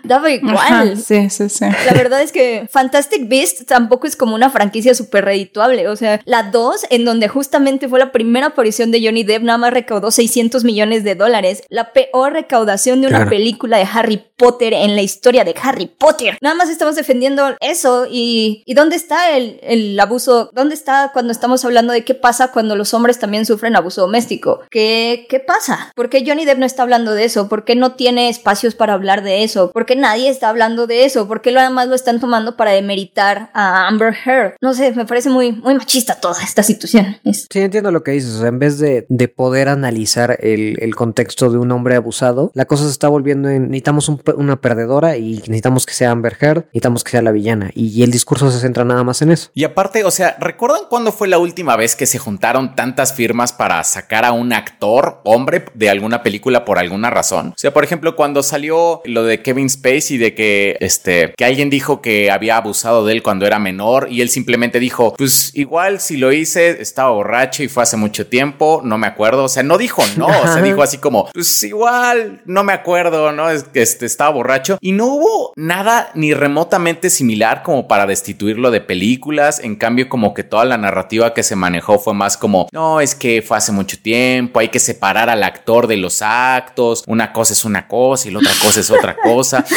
Daba 0.02 0.30
igual. 0.32 0.56
Ajá, 0.56 0.96
sí, 0.96 1.30
sí, 1.30 1.48
sí. 1.48 1.64
La 1.86 1.92
verdad 1.92 2.20
es 2.22 2.32
que 2.32 2.66
Fantastic 2.70 3.28
Beasts 3.28 3.57
Tampoco 3.66 4.06
es 4.06 4.16
como 4.16 4.34
una 4.34 4.50
franquicia 4.50 4.94
súper 4.94 5.24
redituable. 5.24 5.88
O 5.88 5.96
sea, 5.96 6.20
la 6.24 6.44
2, 6.44 6.86
en 6.90 7.04
donde 7.04 7.28
justamente 7.28 7.88
fue 7.88 7.98
la 7.98 8.12
primera 8.12 8.48
aparición 8.48 8.90
de 8.90 9.04
Johnny 9.04 9.24
Depp, 9.24 9.42
nada 9.42 9.58
más 9.58 9.72
recaudó 9.72 10.10
600 10.10 10.64
millones 10.64 11.04
de 11.04 11.14
dólares. 11.14 11.62
La 11.68 11.92
peor 11.92 12.32
recaudación 12.32 13.00
de 13.00 13.08
una 13.08 13.28
película 13.28 13.78
de 13.78 13.86
Harry 13.92 14.24
Potter 14.36 14.72
en 14.72 14.94
la 14.96 15.02
historia 15.02 15.44
de 15.44 15.54
Harry 15.62 15.86
Potter. 15.86 16.38
Nada 16.40 16.54
más 16.54 16.68
estamos 16.68 16.96
defendiendo 16.96 17.56
eso 17.60 18.06
y, 18.10 18.62
¿y 18.64 18.74
dónde 18.74 18.96
está 18.96 19.36
el, 19.36 19.58
el 19.62 19.98
abuso? 19.98 20.50
¿Dónde 20.52 20.74
está 20.74 21.10
cuando 21.12 21.32
estamos 21.32 21.64
hablando 21.64 21.92
de 21.92 22.04
qué 22.04 22.14
pasa 22.14 22.52
cuando 22.52 22.76
los 22.76 22.94
hombres 22.94 23.18
también 23.18 23.46
sufren 23.46 23.76
abuso 23.76 24.02
doméstico? 24.02 24.60
¿Qué, 24.70 25.26
qué 25.28 25.40
pasa? 25.40 25.92
¿Por 25.94 26.08
qué 26.08 26.24
Johnny 26.26 26.44
Depp 26.44 26.58
no 26.58 26.66
está 26.66 26.82
hablando 26.82 27.14
de 27.14 27.24
eso? 27.24 27.48
¿Por 27.48 27.64
qué 27.64 27.74
no 27.74 27.92
tiene 27.94 28.28
espacios 28.28 28.74
para 28.74 28.94
hablar 28.94 29.22
de 29.22 29.42
eso? 29.42 29.72
¿Por 29.72 29.86
qué 29.86 29.96
nadie 29.96 30.28
está 30.28 30.48
hablando 30.48 30.86
de 30.86 31.04
eso? 31.04 31.26
¿Por 31.26 31.42
qué 31.42 31.52
nada 31.52 31.70
más 31.70 31.88
lo 31.88 31.94
están 31.94 32.20
tomando 32.20 32.56
para 32.56 32.70
demeritar 32.72 33.47
a 33.54 33.86
Amber 33.88 34.14
Heard? 34.24 34.54
No 34.60 34.74
sé, 34.74 34.92
me 34.92 35.04
parece 35.06 35.30
muy, 35.30 35.52
muy 35.52 35.74
machista 35.74 36.14
toda 36.20 36.42
esta 36.42 36.62
situación. 36.62 37.16
Sí, 37.24 37.60
entiendo 37.60 37.90
lo 37.90 38.02
que 38.02 38.12
dices. 38.12 38.36
O 38.36 38.40
sea, 38.40 38.48
en 38.48 38.58
vez 38.58 38.78
de, 38.78 39.06
de 39.08 39.28
poder 39.28 39.68
analizar 39.68 40.38
el, 40.40 40.76
el, 40.80 40.94
contexto 40.94 41.50
de 41.50 41.58
un 41.58 41.70
hombre 41.72 41.96
abusado, 41.96 42.50
la 42.54 42.64
cosa 42.64 42.84
se 42.84 42.90
está 42.90 43.08
volviendo 43.08 43.48
en 43.48 43.68
necesitamos 43.68 44.08
un, 44.08 44.20
una 44.36 44.60
perdedora 44.60 45.16
y 45.16 45.36
necesitamos 45.36 45.86
que 45.86 45.94
sea 45.94 46.10
Amber 46.10 46.36
Heard, 46.40 46.64
necesitamos 46.66 47.04
que 47.04 47.10
sea 47.10 47.22
la 47.22 47.32
villana. 47.32 47.70
Y, 47.74 47.88
y 47.88 48.02
el 48.02 48.10
discurso 48.10 48.50
se 48.50 48.60
centra 48.60 48.84
nada 48.84 49.04
más 49.04 49.22
en 49.22 49.30
eso. 49.30 49.50
Y 49.54 49.64
aparte, 49.64 50.04
o 50.04 50.10
sea, 50.10 50.36
¿recuerdan 50.40 50.82
cuándo 50.88 51.12
fue 51.12 51.28
la 51.28 51.38
última 51.38 51.76
vez 51.76 51.96
que 51.96 52.06
se 52.06 52.18
juntaron 52.18 52.74
tantas 52.74 53.12
firmas 53.12 53.52
para 53.52 53.82
sacar 53.84 54.24
a 54.24 54.32
un 54.32 54.52
actor, 54.52 55.20
hombre, 55.24 55.64
de 55.74 55.90
alguna 55.90 56.22
película 56.22 56.64
por 56.64 56.78
alguna 56.78 57.10
razón? 57.10 57.48
O 57.48 57.58
sea, 57.58 57.72
por 57.72 57.84
ejemplo, 57.84 58.16
cuando 58.16 58.42
salió 58.42 59.00
lo 59.04 59.24
de 59.24 59.42
Kevin 59.42 59.70
Spacey 59.70 60.18
de 60.18 60.34
que 60.34 60.76
este 60.80 61.34
que 61.36 61.44
alguien 61.44 61.70
dijo 61.70 62.00
que 62.00 62.30
había 62.30 62.56
abusado 62.56 63.04
de 63.04 63.12
él 63.12 63.22
cuando 63.22 63.37
era 63.46 63.58
menor 63.58 64.08
y 64.10 64.20
él 64.20 64.30
simplemente 64.30 64.80
dijo, 64.80 65.14
pues 65.16 65.50
igual 65.54 66.00
si 66.00 66.16
lo 66.16 66.32
hice 66.32 66.80
estaba 66.80 67.10
borracho 67.10 67.62
y 67.62 67.68
fue 67.68 67.82
hace 67.82 67.96
mucho 67.96 68.26
tiempo, 68.26 68.80
no 68.84 68.98
me 68.98 69.06
acuerdo, 69.06 69.44
o 69.44 69.48
sea, 69.48 69.62
no 69.62 69.78
dijo 69.78 70.02
no, 70.16 70.26
o 70.26 70.46
sea, 70.46 70.62
dijo 70.62 70.82
así 70.82 70.98
como, 70.98 71.28
pues 71.32 71.62
igual 71.62 72.42
no 72.44 72.64
me 72.64 72.72
acuerdo, 72.72 73.32
¿no? 73.32 73.50
Es 73.50 73.64
que 73.64 73.82
este, 73.82 74.06
estaba 74.06 74.30
borracho 74.30 74.78
y 74.80 74.92
no 74.92 75.06
hubo 75.06 75.52
nada 75.56 76.10
ni 76.14 76.34
remotamente 76.34 77.10
similar 77.10 77.62
como 77.62 77.88
para 77.88 78.06
destituirlo 78.06 78.70
de 78.70 78.80
películas, 78.80 79.60
en 79.60 79.76
cambio 79.76 80.08
como 80.08 80.34
que 80.34 80.44
toda 80.44 80.64
la 80.64 80.78
narrativa 80.78 81.34
que 81.34 81.42
se 81.42 81.56
manejó 81.56 81.98
fue 81.98 82.14
más 82.14 82.36
como, 82.36 82.68
no, 82.72 83.00
es 83.00 83.14
que 83.14 83.42
fue 83.42 83.56
hace 83.56 83.72
mucho 83.72 83.98
tiempo, 84.00 84.60
hay 84.60 84.68
que 84.68 84.80
separar 84.80 85.30
al 85.30 85.42
actor 85.42 85.86
de 85.86 85.96
los 85.96 86.22
actos, 86.22 87.04
una 87.06 87.32
cosa 87.32 87.52
es 87.52 87.64
una 87.64 87.88
cosa 87.88 88.28
y 88.28 88.30
la 88.30 88.38
otra 88.38 88.52
cosa 88.62 88.80
es 88.80 88.90
otra 88.90 89.16
cosa. 89.16 89.64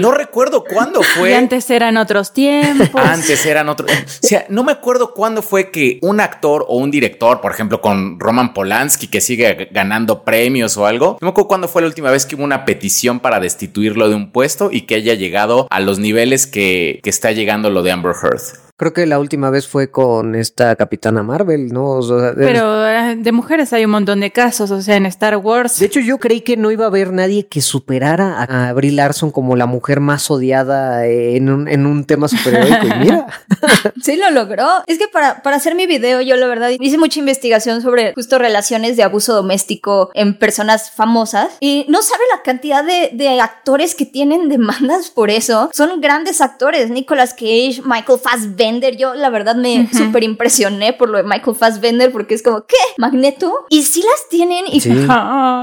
No 0.00 0.12
recuerdo 0.12 0.64
cuándo 0.64 1.02
fue. 1.02 1.30
Y 1.30 1.34
antes 1.34 1.70
eran 1.70 1.96
otros 1.96 2.32
tiempos. 2.32 2.97
Antes 3.12 3.44
eran 3.46 3.68
otros. 3.68 3.90
O 3.90 4.26
sea, 4.26 4.46
no 4.48 4.64
me 4.64 4.72
acuerdo 4.72 5.14
cuándo 5.14 5.42
fue 5.42 5.70
que 5.70 5.98
un 6.02 6.20
actor 6.20 6.64
o 6.68 6.76
un 6.76 6.90
director, 6.90 7.40
por 7.40 7.52
ejemplo, 7.52 7.80
con 7.80 8.18
Roman 8.18 8.54
Polanski, 8.54 9.08
que 9.08 9.20
sigue 9.20 9.68
ganando 9.70 10.24
premios 10.24 10.76
o 10.76 10.86
algo, 10.86 11.18
no 11.20 11.26
me 11.26 11.30
acuerdo 11.30 11.48
cuándo 11.48 11.68
fue 11.68 11.82
la 11.82 11.88
última 11.88 12.10
vez 12.10 12.26
que 12.26 12.34
hubo 12.34 12.44
una 12.44 12.64
petición 12.64 13.20
para 13.20 13.40
destituirlo 13.40 14.08
de 14.08 14.14
un 14.14 14.32
puesto 14.32 14.70
y 14.72 14.82
que 14.82 14.96
haya 14.96 15.14
llegado 15.14 15.66
a 15.70 15.80
los 15.80 15.98
niveles 15.98 16.46
que, 16.46 17.00
que 17.02 17.10
está 17.10 17.32
llegando 17.32 17.70
lo 17.70 17.82
de 17.82 17.92
Amber 17.92 18.14
Heard. 18.22 18.67
Creo 18.78 18.92
que 18.92 19.06
la 19.06 19.18
última 19.18 19.50
vez 19.50 19.66
fue 19.66 19.90
con 19.90 20.36
esta 20.36 20.76
Capitana 20.76 21.24
Marvel, 21.24 21.72
¿no? 21.72 21.94
O 21.94 22.02
sea, 22.02 22.32
Pero 22.36 22.86
eh, 22.86 23.16
de 23.16 23.32
mujeres 23.32 23.72
hay 23.72 23.84
un 23.84 23.90
montón 23.90 24.20
de 24.20 24.30
casos, 24.30 24.70
o 24.70 24.80
sea, 24.80 24.94
en 24.94 25.04
Star 25.06 25.36
Wars. 25.36 25.80
De 25.80 25.86
hecho, 25.86 25.98
yo 25.98 26.18
creí 26.18 26.42
que 26.42 26.56
no 26.56 26.70
iba 26.70 26.84
a 26.84 26.86
haber 26.86 27.12
nadie 27.12 27.48
que 27.48 27.60
superara 27.60 28.40
a, 28.40 28.68
a 28.68 28.72
Brie 28.74 28.92
Larson 28.92 29.32
como 29.32 29.56
la 29.56 29.66
mujer 29.66 29.98
más 29.98 30.30
odiada 30.30 31.06
en 31.06 31.50
un, 31.50 31.66
en 31.66 31.86
un 31.86 32.04
tema 32.04 32.28
superheroico. 32.28 32.86
y 32.86 32.98
mira. 33.00 33.26
sí, 34.00 34.14
lo 34.14 34.30
logró. 34.30 34.68
Es 34.86 34.98
que 34.98 35.08
para, 35.08 35.42
para 35.42 35.56
hacer 35.56 35.74
mi 35.74 35.88
video, 35.88 36.20
yo 36.20 36.36
la 36.36 36.46
verdad 36.46 36.70
hice 36.78 36.98
mucha 36.98 37.18
investigación 37.18 37.82
sobre 37.82 38.14
justo 38.14 38.38
relaciones 38.38 38.96
de 38.96 39.02
abuso 39.02 39.34
doméstico 39.34 40.12
en 40.14 40.38
personas 40.38 40.92
famosas 40.92 41.48
y 41.58 41.84
no 41.88 42.00
sabe 42.00 42.22
la 42.32 42.42
cantidad 42.42 42.84
de, 42.84 43.10
de 43.12 43.40
actores 43.40 43.96
que 43.96 44.06
tienen 44.06 44.48
demandas 44.48 45.10
por 45.10 45.30
eso. 45.30 45.68
Son 45.72 46.00
grandes 46.00 46.40
actores. 46.40 46.90
Nicolas 46.90 47.34
Cage, 47.34 47.82
Michael 47.84 48.20
Fassbender 48.22 48.67
yo 48.96 49.14
la 49.14 49.30
verdad 49.30 49.56
me 49.56 49.80
uh 49.80 49.82
-huh. 49.84 49.98
súper 49.98 50.24
impresioné 50.24 50.92
por 50.92 51.08
lo 51.08 51.18
de 51.18 51.24
Michael 51.24 51.56
Fassbender 51.56 52.12
porque 52.12 52.34
es 52.34 52.42
como, 52.42 52.64
¿qué? 52.66 52.76
¿Magneto? 52.96 53.66
Y 53.68 53.82
sí 53.82 54.02
las 54.02 54.28
tienen 54.28 54.64
y, 54.70 54.80
Sí. 54.80 54.90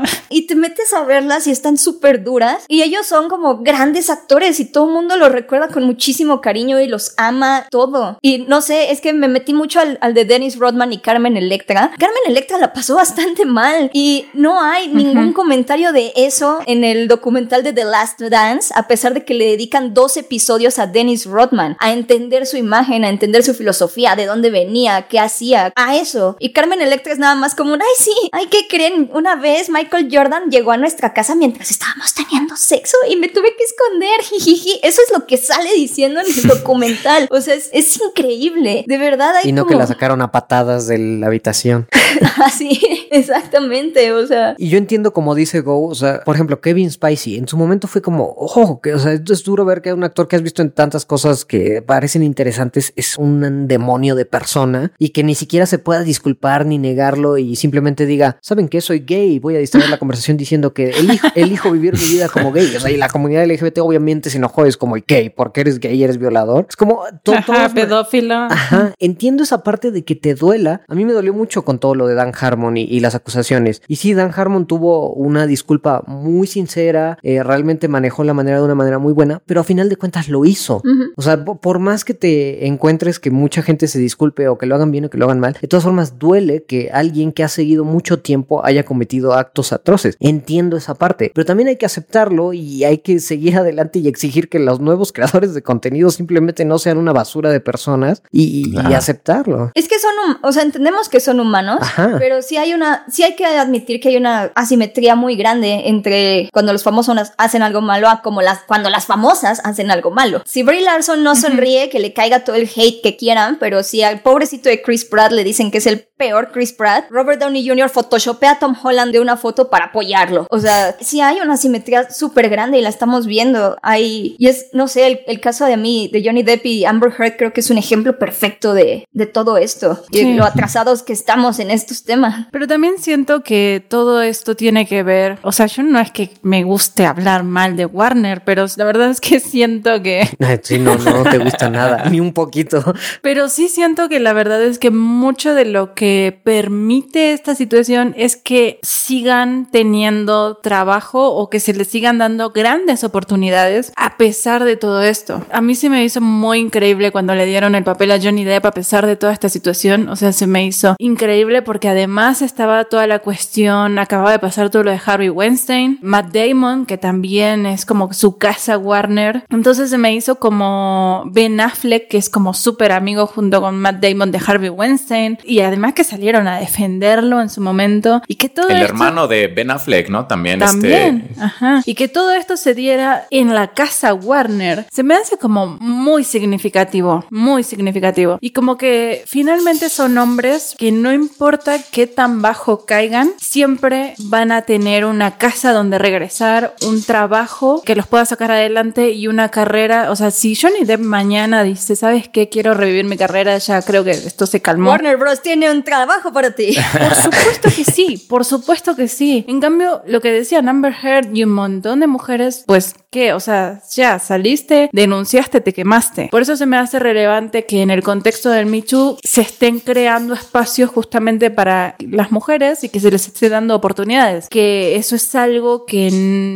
y 0.30 0.47
te 0.47 0.56
metes 0.56 0.93
a 0.93 1.03
verlas 1.03 1.47
y 1.47 1.51
están 1.51 1.78
súper 1.78 2.24
duras 2.24 2.66
y 2.68 2.82
ellos 2.82 3.06
son 3.06 3.30
como 3.30 3.60
grandes 3.60 4.10
actores 4.10 4.60
y 4.60 4.66
todo 4.66 4.88
el 4.88 4.93
mundo 4.93 5.18
los 5.18 5.32
recuerda 5.32 5.68
con 5.70 5.84
muchísimo 5.84 6.41
cariño 6.41 6.80
y 6.80 6.88
los 6.88 7.14
ama 7.18 7.66
todo. 7.70 8.18
Y 8.22 8.39
no 8.47 8.62
sé, 8.62 8.91
es 8.91 9.01
que 9.01 9.14
me 9.14 9.28
metí 9.28 9.53
mucho 9.53 9.80
al, 9.80 9.97
al 10.01 10.14
de 10.14 10.26
Dennis 10.26 10.58
Rodman 10.58 10.93
y 10.93 10.99
Carmen 10.99 11.38
Electra. 11.38 11.91
Carmen 11.97 12.24
Electra 12.28 12.58
la 12.58 12.74
pasó 12.74 12.95
bastante 12.95 13.45
mal 13.45 13.89
y 13.93 14.26
no 14.34 14.62
hay 14.62 14.88
ningún 14.88 15.34
comentario 15.34 15.91
de 15.91 16.14
eso 16.16 16.60
en 16.66 16.84
el 16.84 17.08
documental 17.08 17.64
de 17.64 17.74
The 17.74 17.86
Last 17.86 18.22
Dance, 18.22 18.74
a 18.76 18.88
pesar 18.88 19.14
de 19.14 19.26
que 19.26 19.34
le 19.34 19.45
dedican 19.45 19.93
dos 19.93 20.18
episodios 20.18 20.80
a 20.80 20.88
Dennis 20.88 21.26
Rodman, 21.26 21.78
a 21.80 21.91
entender 21.91 22.45
su 22.45 22.58
imagen, 22.58 22.95
a 23.04 23.10
entender 23.10 23.43
su 23.43 23.54
filosofía, 23.54 24.16
de 24.16 24.26
dónde 24.26 24.50
venía, 24.50 25.08
qué 25.10 25.20
hacía, 25.20 25.74
a 25.76 25.96
eso. 25.96 26.38
Y 26.39 26.54
Carmen 26.54 26.82
Electra 26.82 27.14
es 27.14 27.20
nada 27.20 27.36
más 27.36 27.56
como 27.56 27.74
un, 27.74 27.82
ay 27.82 27.88
sí, 27.98 28.14
ay, 28.32 28.48
¿qué 28.48 28.68
creen? 28.70 29.10
Una 29.14 29.36
vez 29.36 29.70
Michael 29.70 30.10
Jordan 30.12 30.50
llegó 30.50 30.72
a 30.72 30.78
nuestra 30.78 31.14
casa 31.14 31.36
mientras 31.36 31.72
estábamos 31.72 32.14
teniendo 32.14 32.56
sexo 32.56 32.98
y 33.10 33.16
me 33.16 33.30
tuve 33.30 33.56
que 33.58 33.64
esconder, 33.64 34.22
jijiji. 34.22 34.80
Eso 34.84 35.02
es 35.06 35.18
lo 35.18 35.26
que 35.26 35.38
sale 35.38 35.74
diciendo 35.74 36.22
en 36.22 36.28
el 36.28 36.48
documental. 36.48 37.28
O 37.32 37.41
sea, 37.41 37.56
es, 37.56 37.70
es 37.74 38.00
increíble. 38.02 38.86
De 38.88 38.98
verdad 38.98 39.36
hay 39.36 39.50
Y 39.50 39.52
no 39.52 39.64
como... 39.64 39.72
que 39.72 39.80
la 39.80 39.88
sacaron 39.88 40.22
a 40.22 40.32
patadas 40.32 40.88
de 40.88 40.98
la 40.98 41.28
habitación. 41.28 41.88
Así, 42.43 42.80
exactamente, 43.12 44.14
o 44.14 44.26
sea. 44.26 44.56
Y 44.58 44.70
yo 44.70 44.78
entiendo 44.78 45.14
como 45.14 45.36
dice 45.36 45.62
Go, 45.62 45.88
o 45.88 45.96
sea, 45.96 46.22
por 46.22 46.36
ejemplo, 46.36 46.62
Kevin 46.62 46.91
Spacey, 46.91 47.38
en 47.38 47.48
su 47.48 47.58
momento 47.58 47.88
fue 47.88 48.02
como, 48.02 48.34
ojo, 48.38 48.80
que, 48.82 48.93
o 48.93 49.00
sea, 49.00 49.14
es 49.14 49.43
duro 49.43 49.66
ver 49.66 49.82
que 49.82 49.93
un 49.93 50.04
actor 50.04 50.28
que 50.28 50.36
has 50.36 50.41
visto 50.41 50.62
en 50.62 50.72
tantas 50.72 51.06
cosas 51.06 51.46
que 51.46 51.82
parecen 51.82 52.24
interesantes 52.24 52.85
es 52.96 53.18
un 53.18 53.68
demonio 53.68 54.16
de 54.16 54.26
persona 54.26 54.92
y 54.98 55.10
que 55.10 55.24
ni 55.24 55.36
siquiera 55.36 55.66
se 55.66 55.80
pueda 55.80 56.04
disculpar 56.04 56.66
ni 56.66 56.78
negarlo 56.78 57.38
y 57.38 57.56
simplemente 57.56 58.06
diga, 58.06 58.38
¿saben 58.42 58.68
qué? 58.68 58.82
Soy 58.82 59.00
gay 59.00 59.34
y 59.34 59.40
voy 59.40 59.56
a 59.56 59.60
distraer 59.60 59.90
la 59.90 59.98
conversación 59.98 60.38
diciendo 60.38 60.74
que 60.74 60.90
elijo, 60.90 61.28
elijo 61.36 61.72
vivir 61.72 61.94
mi 61.94 62.06
vida 62.06 62.30
como 62.30 62.52
gay. 62.52 62.76
O 62.76 62.80
sea, 62.80 62.92
y 62.92 62.98
la 62.98 63.10
comunidad 63.10 63.46
LGBT 63.46 63.80
obviamente 63.80 64.30
se 64.30 64.38
enojó, 64.38 64.66
es 64.66 64.78
como 64.78 64.96
gay, 65.08 65.30
porque 65.30 65.62
eres 65.62 65.80
gay 65.80 65.96
y 65.96 66.04
eres 66.04 66.18
violador. 66.18 66.66
Es 66.70 66.76
como 66.76 67.02
todo. 67.24 67.36
Ajá, 67.36 67.70
pedófilo. 67.74 68.36
Ajá, 68.36 68.94
entiendo 69.00 69.44
esa 69.44 69.64
parte 69.64 69.92
de 69.92 70.04
que 70.04 70.16
te 70.16 70.36
duela. 70.36 70.82
A 70.88 70.96
mí 70.96 71.06
me 71.06 71.14
dolió 71.14 71.34
mucho 71.34 71.64
con 71.64 71.80
todo 71.80 71.96
lo 71.96 72.08
de 72.08 72.16
Dan 72.16 72.34
Harmon 72.40 72.78
y, 72.78 72.84
y 72.84 73.00
las 73.00 73.16
acusaciones. 73.16 73.82
Y 73.88 73.98
sí, 73.98 74.14
Dan 74.14 74.32
Harmon 74.36 74.66
tuvo 74.66 75.14
una 75.14 75.48
disculpa 75.48 76.04
muy 76.08 76.48
sincera, 76.48 77.18
eh, 77.22 77.44
realmente 77.44 77.88
manejó 77.88 78.24
la 78.24 78.34
manera 78.34 78.58
de 78.60 78.66
una 78.66 78.76
manera 78.76 79.00
muy 79.00 79.14
buena, 79.14 79.42
pero 79.46 79.62
a 79.62 79.64
final 79.64 79.90
de 79.90 79.98
cuentas 79.98 80.30
lo 80.30 80.46
hizo. 80.46 80.78
Uh 80.78 80.88
-huh. 80.88 81.12
O 81.16 81.22
sea, 81.22 81.44
por 81.44 81.80
más 81.80 82.06
que 82.06 82.14
te 82.14 82.68
encuentres 82.76 83.19
que 83.19 83.32
mucha 83.32 83.61
gente 83.61 83.88
se 83.88 83.99
disculpe 83.99 84.47
o 84.47 84.57
que 84.57 84.65
lo 84.65 84.76
hagan 84.76 84.91
bien 84.91 85.05
o 85.05 85.09
que 85.09 85.17
lo 85.17 85.26
hagan 85.26 85.39
mal, 85.39 85.57
de 85.59 85.67
todas 85.67 85.84
formas 85.84 86.19
duele 86.19 86.63
que 86.63 86.89
alguien 86.93 87.32
que 87.32 87.43
ha 87.43 87.47
seguido 87.47 87.84
mucho 87.84 88.19
tiempo 88.19 88.65
haya 88.65 88.84
cometido 88.84 89.34
actos 89.34 89.73
atroces. 89.73 90.17
Entiendo 90.19 90.78
esa 90.78 90.95
parte, 90.95 91.32
pero 91.34 91.45
también 91.45 91.69
hay 91.69 91.78
que 91.78 91.86
aceptarlo 91.86 92.53
y 92.53 92.84
hay 92.84 92.99
que 92.99 93.19
seguir 93.19 93.57
adelante 93.57 93.99
y 93.99 94.07
exigir 94.07 94.49
que 94.49 94.59
los 94.59 94.80
nuevos 94.80 95.11
creadores 95.11 95.53
de 95.53 95.61
contenido 95.61 96.09
simplemente 96.09 96.65
no 96.65 96.78
sean 96.80 96.97
una 96.97 97.13
basura 97.13 97.49
de 97.49 97.59
personas 97.59 98.21
y, 98.32 98.73
y 98.89 98.93
aceptarlo. 98.93 99.71
Es 99.73 99.88
que 99.88 99.95
son, 99.99 100.38
o 100.41 100.51
sea, 100.51 100.63
entendemos 100.63 101.09
que 101.09 101.19
son 101.19 101.39
humanos, 101.39 101.80
Ajá. 101.82 102.15
pero 102.19 102.41
sí 102.41 102.57
hay 102.57 102.73
una, 102.73 103.05
sí 103.09 103.23
hay 103.23 103.36
que 103.36 103.45
admitir 103.45 103.99
que 103.99 104.09
hay 104.09 104.17
una 104.17 104.51
asimetría 104.55 105.15
muy 105.15 105.36
grande 105.36 105.84
entre 105.86 106.49
cuando 106.51 106.73
los 106.73 106.84
famosos 106.84 107.15
hacen 107.38 107.61
algo 107.61 107.82
malo 107.82 108.09
a 108.09 108.21
como 108.21 108.41
las, 108.41 108.59
cuando 108.63 108.89
las 108.89 109.05
famosas 109.05 109.61
hacen 109.63 109.91
algo 109.91 110.11
malo. 110.11 110.41
Si 110.45 110.63
Brie 110.63 110.82
Larson 110.82 111.23
no 111.23 111.36
sonríe, 111.36 111.89
que 111.89 111.99
le 111.99 112.13
caiga 112.13 112.43
todo 112.43 112.55
el 112.55 112.64
hate 112.74 113.01
que 113.01 113.16
quieran, 113.18 113.57
pero 113.59 113.84
si 113.84 114.03
al 114.03 114.22
pobrecito 114.22 114.70
de 114.70 114.82
Chris 114.82 115.05
Pratt 115.05 115.32
le 115.32 115.43
dicen 115.43 115.72
que 115.72 115.78
es 115.78 115.88
el 115.88 116.07
peor 116.18 116.51
Chris 116.51 116.74
Pratt, 116.74 117.05
Robert 117.09 117.41
Downey 117.41 117.68
Jr. 117.68 117.89
photoshopea 117.89 118.51
a 118.51 118.59
Tom 118.59 118.76
Holland 118.82 119.11
de 119.11 119.20
una 119.20 119.38
foto 119.38 119.70
para 119.70 119.86
apoyarlo. 119.86 120.47
O 120.49 120.59
sea, 120.59 120.95
sí 120.99 121.22
hay 121.22 121.39
una 121.41 121.53
asimetría 121.53 122.09
súper 122.09 122.49
grande 122.49 122.78
y 122.78 122.82
la 122.82 122.89
estamos 122.89 123.26
viendo. 123.26 123.78
Hay, 123.82 124.36
y 124.38 124.47
es, 124.47 124.68
no 124.74 124.88
sé, 124.88 125.07
el, 125.07 125.20
el, 125.28 125.39
caso 125.39 125.66
de 125.66 125.78
mí, 125.78 126.09
de 126.11 126.24
Johnny 126.24 126.43
Depp 126.43 126.66
y 126.66 126.86
Amber 126.86 127.13
Heard, 127.18 127.38
creo 127.38 127.53
que 127.53 127.61
es 127.61 127.70
un 127.70 127.78
ejemplo 127.78 128.18
perfecto 128.18 128.74
de, 128.74 129.07
de 129.11 129.26
todo 129.26 129.57
esto. 129.57 130.03
Y 130.11 130.20
sí. 130.20 130.34
lo 130.34 130.45
atrasados 130.45 131.03
que 131.03 131.13
estamos 131.13 131.59
en, 131.59 131.72
es, 131.72 131.86
estos 131.86 132.03
temas. 132.03 132.47
Pero 132.51 132.68
también 132.68 132.95
siento 132.97 133.43
que 133.43 133.84
todo 133.88 134.22
esto 134.22 134.55
tiene 134.55 134.88
que 134.88 135.03
ver, 135.03 135.38
o 135.43 135.51
sea, 135.51 135.68
yo 135.68 135.84
no 135.84 135.99
es 135.99 136.11
que 136.11 136.32
me 136.41 136.63
guste 136.63 137.05
hablar 137.05 137.43
mal 137.43 137.78
de 137.78 137.86
Warner, 137.86 138.43
pero 138.43 138.66
la 138.76 138.86
verdad 138.86 139.11
es 139.11 139.22
que 139.22 139.39
siento 139.39 140.01
que... 140.01 140.28
Sí, 140.63 140.80
no, 140.80 140.95
no 140.95 141.24
te 141.24 141.38
gusta 141.38 141.70
nada, 141.70 142.09
ni 142.09 142.20
un 142.20 142.34
poquito. 142.46 142.84
Pero 143.22 143.50
sí 143.50 143.68
siento 143.70 144.08
que 144.10 144.20
la 144.20 144.34
verdad 144.34 144.62
es 144.64 144.80
que 144.80 144.91
mucho 144.91 145.54
de 145.54 145.66
lo 145.66 145.93
que 145.93 146.39
permite 146.43 147.34
esta 147.34 147.56
situación 147.56 148.14
es 148.18 148.36
que 148.36 148.80
sigan 148.84 149.70
teniendo 149.72 150.58
trabajo 150.58 151.34
o 151.34 151.50
que 151.50 151.60
se 151.60 151.74
les 151.74 151.88
sigan 151.88 152.18
dando 152.18 152.52
grandes 152.52 153.04
oportunidades 153.04 153.91
a 153.96 154.18
pesar 154.18 154.64
de 154.64 154.78
todo 154.78 155.02
esto. 155.02 155.43
A 155.52 155.62
mí 155.62 155.76
se 155.76 155.89
me 155.89 156.04
hizo 156.04 156.22
muy 156.22 156.60
increíble 156.60 157.12
cuando 157.12 157.36
le 157.36 157.46
dieron 157.46 157.76
el 157.76 157.84
papel 157.84 158.12
a 158.12 158.20
Johnny 158.22 158.43
Depp 158.43 158.66
a 158.66 158.72
pesar 158.72 159.06
de 159.06 159.16
toda 159.16 159.34
esta 159.34 159.50
situación. 159.50 160.10
O 160.10 160.16
sea, 160.16 160.32
se 160.32 160.48
me 160.48 160.66
hizo 160.66 160.96
increíble 161.00 161.62
porque 161.62 161.89
además 161.89 162.41
estaba 162.41 162.86
toda 162.86 163.08
la 163.08 163.20
cuestión, 163.20 163.98
acababa 164.00 164.32
de 164.32 164.39
pasar 164.39 164.70
todo 164.70 164.84
lo 164.84 164.91
de 164.91 165.02
Harvey 165.04 165.30
Weinstein, 165.30 166.00
Matt 166.02 166.34
Damon, 166.34 166.86
que 166.86 166.98
también 166.98 167.66
es 167.66 167.86
como 167.86 168.14
su 168.14 168.38
casa 168.38 168.78
Warner. 168.78 169.43
Entonces 169.50 169.89
se 169.89 169.98
me 169.98 170.14
hizo 170.14 170.36
como 170.36 171.24
Ben 171.32 171.60
Affleck, 171.60 172.08
que 172.08 172.18
es 172.18 172.30
como 172.36 172.54
súper 172.54 172.92
amigo 172.92 173.28
junto 173.28 173.62
con 173.62 173.80
Matt 173.80 174.02
Damon 174.02 174.30
de 174.30 174.42
Harvey 174.46 174.68
Weinstein. 174.68 175.40
Y 175.46 175.62
además 175.62 175.94
que 175.94 176.04
salieron 176.04 176.50
a 176.50 176.60
defenderlo 176.60 177.40
en 177.40 177.50
su 177.50 177.62
momento. 177.62 178.22
Y 178.28 178.36
que 178.36 178.50
todo 178.50 178.68
El 178.68 178.82
hermano 178.82 179.30
de 179.30 179.48
Ben 179.48 179.72
Affleck, 179.72 180.10
¿no? 180.10 180.28
También, 180.28 180.62
este, 180.62 180.74
también, 180.74 181.30
ajá. 181.40 181.82
Y 181.86 181.94
que 181.96 182.10
todo 182.10 182.34
esto 182.34 182.58
se 182.58 182.74
diera 182.74 183.26
en 183.32 183.56
la 183.56 183.68
casa 183.68 184.14
Warner. 184.14 184.86
Se 184.92 185.02
me 185.02 185.16
hace 185.16 185.38
como 185.38 185.78
muy 185.80 186.26
significativo, 186.26 187.24
muy 187.30 187.64
significativo. 187.64 188.38
Y 188.42 188.50
como 188.50 188.76
que 188.78 189.24
finalmente 189.26 189.88
son 189.88 190.18
hombres 190.18 190.76
que 190.78 190.92
no 190.92 191.14
importa 191.14 191.78
qué 191.90 192.06
tan 192.06 192.42
bajo 192.42 192.86
caigan, 192.86 193.32
siempre 193.38 194.16
van 194.18 194.52
a 194.52 194.64
tener 194.64 195.06
una 195.06 195.38
casa 195.38 195.72
donde 195.72 196.00
regresar, 196.00 196.76
un 196.86 197.02
trabajo 197.02 197.82
que 197.86 197.96
los 197.96 198.08
pueda 198.08 198.26
sacar 198.26 198.52
adelante 198.52 199.12
y 199.12 199.30
una 199.30 199.48
carrera. 199.52 200.12
O 200.12 200.18
sea, 200.18 200.32
si 200.32 200.54
Johnny 200.54 200.84
Depp 200.84 201.00
mañana 201.00 201.64
dice, 201.64 201.96
¿sabes 201.96 202.24
qué? 202.30 202.49
Quiero 202.49 202.73
revivir 202.73 203.05
mi 203.05 203.17
carrera, 203.17 203.57
ya 203.57 203.82
creo 203.82 204.03
que 204.03 204.11
esto 204.11 204.45
se 204.45 204.61
calmó. 204.61 204.91
Warner 204.91 205.17
Bros. 205.17 205.41
tiene 205.41 205.69
un 205.71 205.84
trabajo 205.84 206.32
para 206.32 206.51
ti. 206.51 206.76
Por 206.93 207.15
supuesto 207.15 207.69
que 207.76 207.84
sí, 207.84 208.26
por 208.30 208.45
supuesto 208.45 208.95
que 208.95 209.07
sí. 209.07 209.45
En 209.47 209.59
cambio, 209.59 210.01
lo 210.07 210.21
que 210.21 210.32
decían 210.32 210.69
Amber 210.69 210.93
Heard 211.01 211.36
y 211.36 211.43
un 211.43 211.51
montón 211.51 211.99
de 211.99 212.07
mujeres, 212.07 212.63
pues, 212.65 212.95
¿qué? 213.09 213.34
O 213.34 213.39
sea, 213.39 213.82
ya 213.93 214.19
saliste, 214.19 214.89
denunciaste, 214.91 215.61
te 215.61 215.73
quemaste. 215.73 216.30
Por 216.32 216.41
eso 216.41 216.55
se 216.55 216.65
me 216.65 216.78
hace 216.78 216.99
relevante 216.99 217.65
que 217.65 217.82
en 217.82 217.91
el 217.91 218.03
contexto 218.03 218.49
del 218.49 218.65
Me 218.65 218.82
Too 218.82 219.17
se 219.23 219.41
estén 219.41 219.80
creando 219.80 220.34
espacios 220.34 220.89
justamente 220.89 221.51
para 221.51 221.95
las 221.99 222.32
mujeres 222.32 222.84
y 222.84 222.89
que 222.89 222.99
se 222.99 223.11
les 223.11 223.28
esté 223.28 223.49
dando 223.49 223.76
oportunidades. 223.76 224.47
Que 224.49 224.95
eso 224.95 225.15
es 225.15 225.36
algo 225.36 225.86
que 225.86 226.09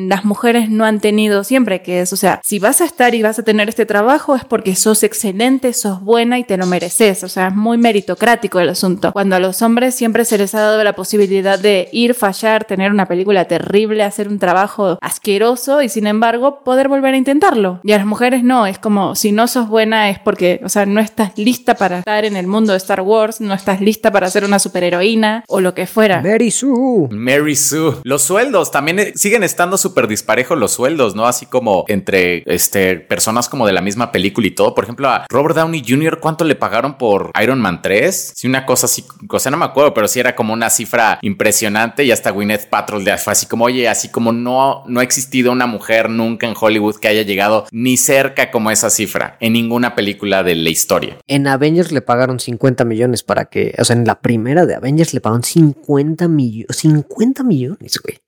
las 0.07 0.25
mujeres 0.25 0.69
no 0.69 0.85
han 0.85 0.99
tenido 0.99 1.43
siempre, 1.43 1.81
que 1.81 2.01
es, 2.01 2.13
o 2.13 2.17
sea, 2.17 2.41
si 2.43 2.59
vas 2.59 2.81
a 2.81 2.85
estar 2.85 3.15
y 3.15 3.21
vas 3.21 3.39
a 3.39 3.43
tener 3.43 3.69
este 3.69 3.85
trabajo 3.85 4.35
es 4.35 4.45
porque 4.45 4.75
sos 4.75 5.03
excelente, 5.03 5.58
sos 5.73 6.01
buena 6.01 6.39
y 6.39 6.43
te 6.43 6.57
lo 6.57 6.65
mereces. 6.65 7.23
O 7.23 7.29
sea, 7.29 7.47
es 7.47 7.55
muy 7.55 7.77
meritocrático 7.77 8.59
el 8.59 8.69
asunto. 8.69 9.11
Cuando 9.11 9.35
a 9.35 9.39
los 9.39 9.61
hombres 9.61 9.95
siempre 9.95 10.25
se 10.25 10.37
les 10.37 10.55
ha 10.55 10.61
dado 10.61 10.83
la 10.83 10.93
posibilidad 10.93 11.59
de 11.59 11.89
ir, 11.91 12.13
fallar, 12.13 12.65
tener 12.65 12.91
una 12.91 13.05
película 13.05 13.45
terrible, 13.45 14.03
hacer 14.03 14.27
un 14.27 14.39
trabajo 14.39 14.97
asqueroso 15.01 15.81
y 15.81 15.89
sin 15.89 16.07
embargo 16.07 16.63
poder 16.63 16.87
volver 16.87 17.13
a 17.13 17.17
intentarlo. 17.17 17.79
Y 17.83 17.91
a 17.91 17.97
las 17.97 18.05
mujeres 18.05 18.43
no, 18.43 18.65
es 18.65 18.79
como 18.79 19.15
si 19.15 19.31
no 19.31 19.47
sos 19.47 19.67
buena 19.67 20.09
es 20.09 20.19
porque, 20.19 20.61
o 20.63 20.69
sea, 20.69 20.85
no 20.85 20.99
estás 20.99 21.37
lista 21.37 21.75
para 21.75 21.99
estar 21.99 22.25
en 22.25 22.35
el 22.35 22.47
mundo 22.47 22.73
de 22.73 22.77
Star 22.77 23.01
Wars, 23.01 23.41
no 23.41 23.53
estás 23.53 23.81
lista 23.81 24.11
para 24.11 24.29
ser 24.29 24.43
una 24.43 24.59
superheroína 24.59 25.43
o 25.47 25.61
lo 25.61 25.73
que 25.73 25.87
fuera. 25.87 26.21
Mary 26.21 26.51
Sue. 26.51 27.07
Mary 27.11 27.55
Sue. 27.55 27.95
Los 28.03 28.23
sueldos 28.23 28.71
también 28.71 28.99
eh, 28.99 29.13
siguen 29.15 29.43
estando 29.43 29.77
súper 29.77 30.07
disparejos 30.07 30.57
los 30.57 30.71
sueldos, 30.71 31.15
¿no? 31.15 31.25
Así 31.25 31.45
como 31.45 31.85
entre 31.87 32.43
este, 32.45 32.95
personas 32.95 33.49
como 33.49 33.65
de 33.65 33.73
la 33.73 33.81
misma 33.81 34.11
película 34.11 34.47
y 34.47 34.51
todo. 34.51 34.75
Por 34.75 34.83
ejemplo, 34.83 35.09
a 35.09 35.25
Robert 35.29 35.48
Downey 35.53 35.83
Jr., 35.87 36.19
¿cuánto 36.19 36.43
le 36.45 36.55
pagaron 36.55 36.97
por 36.97 37.31
Iron 37.41 37.61
Man 37.61 37.81
3? 37.81 38.33
Sí, 38.35 38.47
una 38.47 38.65
cosa 38.65 38.85
así, 38.85 39.05
o 39.29 39.39
sea, 39.39 39.51
no 39.51 39.57
me 39.57 39.65
acuerdo, 39.65 39.93
pero 39.93 40.07
sí 40.07 40.19
era 40.19 40.35
como 40.35 40.53
una 40.53 40.69
cifra 40.69 41.19
impresionante 41.21 42.03
y 42.03 42.11
hasta 42.11 42.31
Gwyneth 42.31 42.69
Paltrow 42.69 43.01
de 43.01 43.17
fue 43.17 43.33
así 43.33 43.45
como, 43.45 43.65
oye, 43.65 43.87
así 43.87 44.09
como 44.09 44.31
no, 44.31 44.83
no 44.87 44.99
ha 44.99 45.03
existido 45.03 45.51
una 45.51 45.67
mujer 45.67 46.09
nunca 46.09 46.47
en 46.47 46.53
Hollywood 46.59 46.97
que 46.97 47.07
haya 47.07 47.23
llegado 47.23 47.65
ni 47.71 47.97
cerca 47.97 48.51
como 48.51 48.71
esa 48.71 48.89
cifra 48.89 49.37
en 49.39 49.53
ninguna 49.53 49.95
película 49.95 50.43
de 50.43 50.55
la 50.55 50.69
historia. 50.69 51.17
En 51.27 51.47
Avengers 51.47 51.91
le 51.91 52.01
pagaron 52.01 52.39
50 52.39 52.85
millones 52.85 53.23
para 53.23 53.45
que, 53.45 53.75
o 53.77 53.85
sea, 53.85 53.95
en 53.95 54.05
la 54.05 54.19
primera 54.19 54.65
de 54.65 54.75
Avengers 54.75 55.13
le 55.13 55.21
pagaron 55.21 55.43
50 55.43 56.27
millones, 56.27 56.77
50 56.77 57.43
millones, 57.43 57.99
güey. 58.03 58.19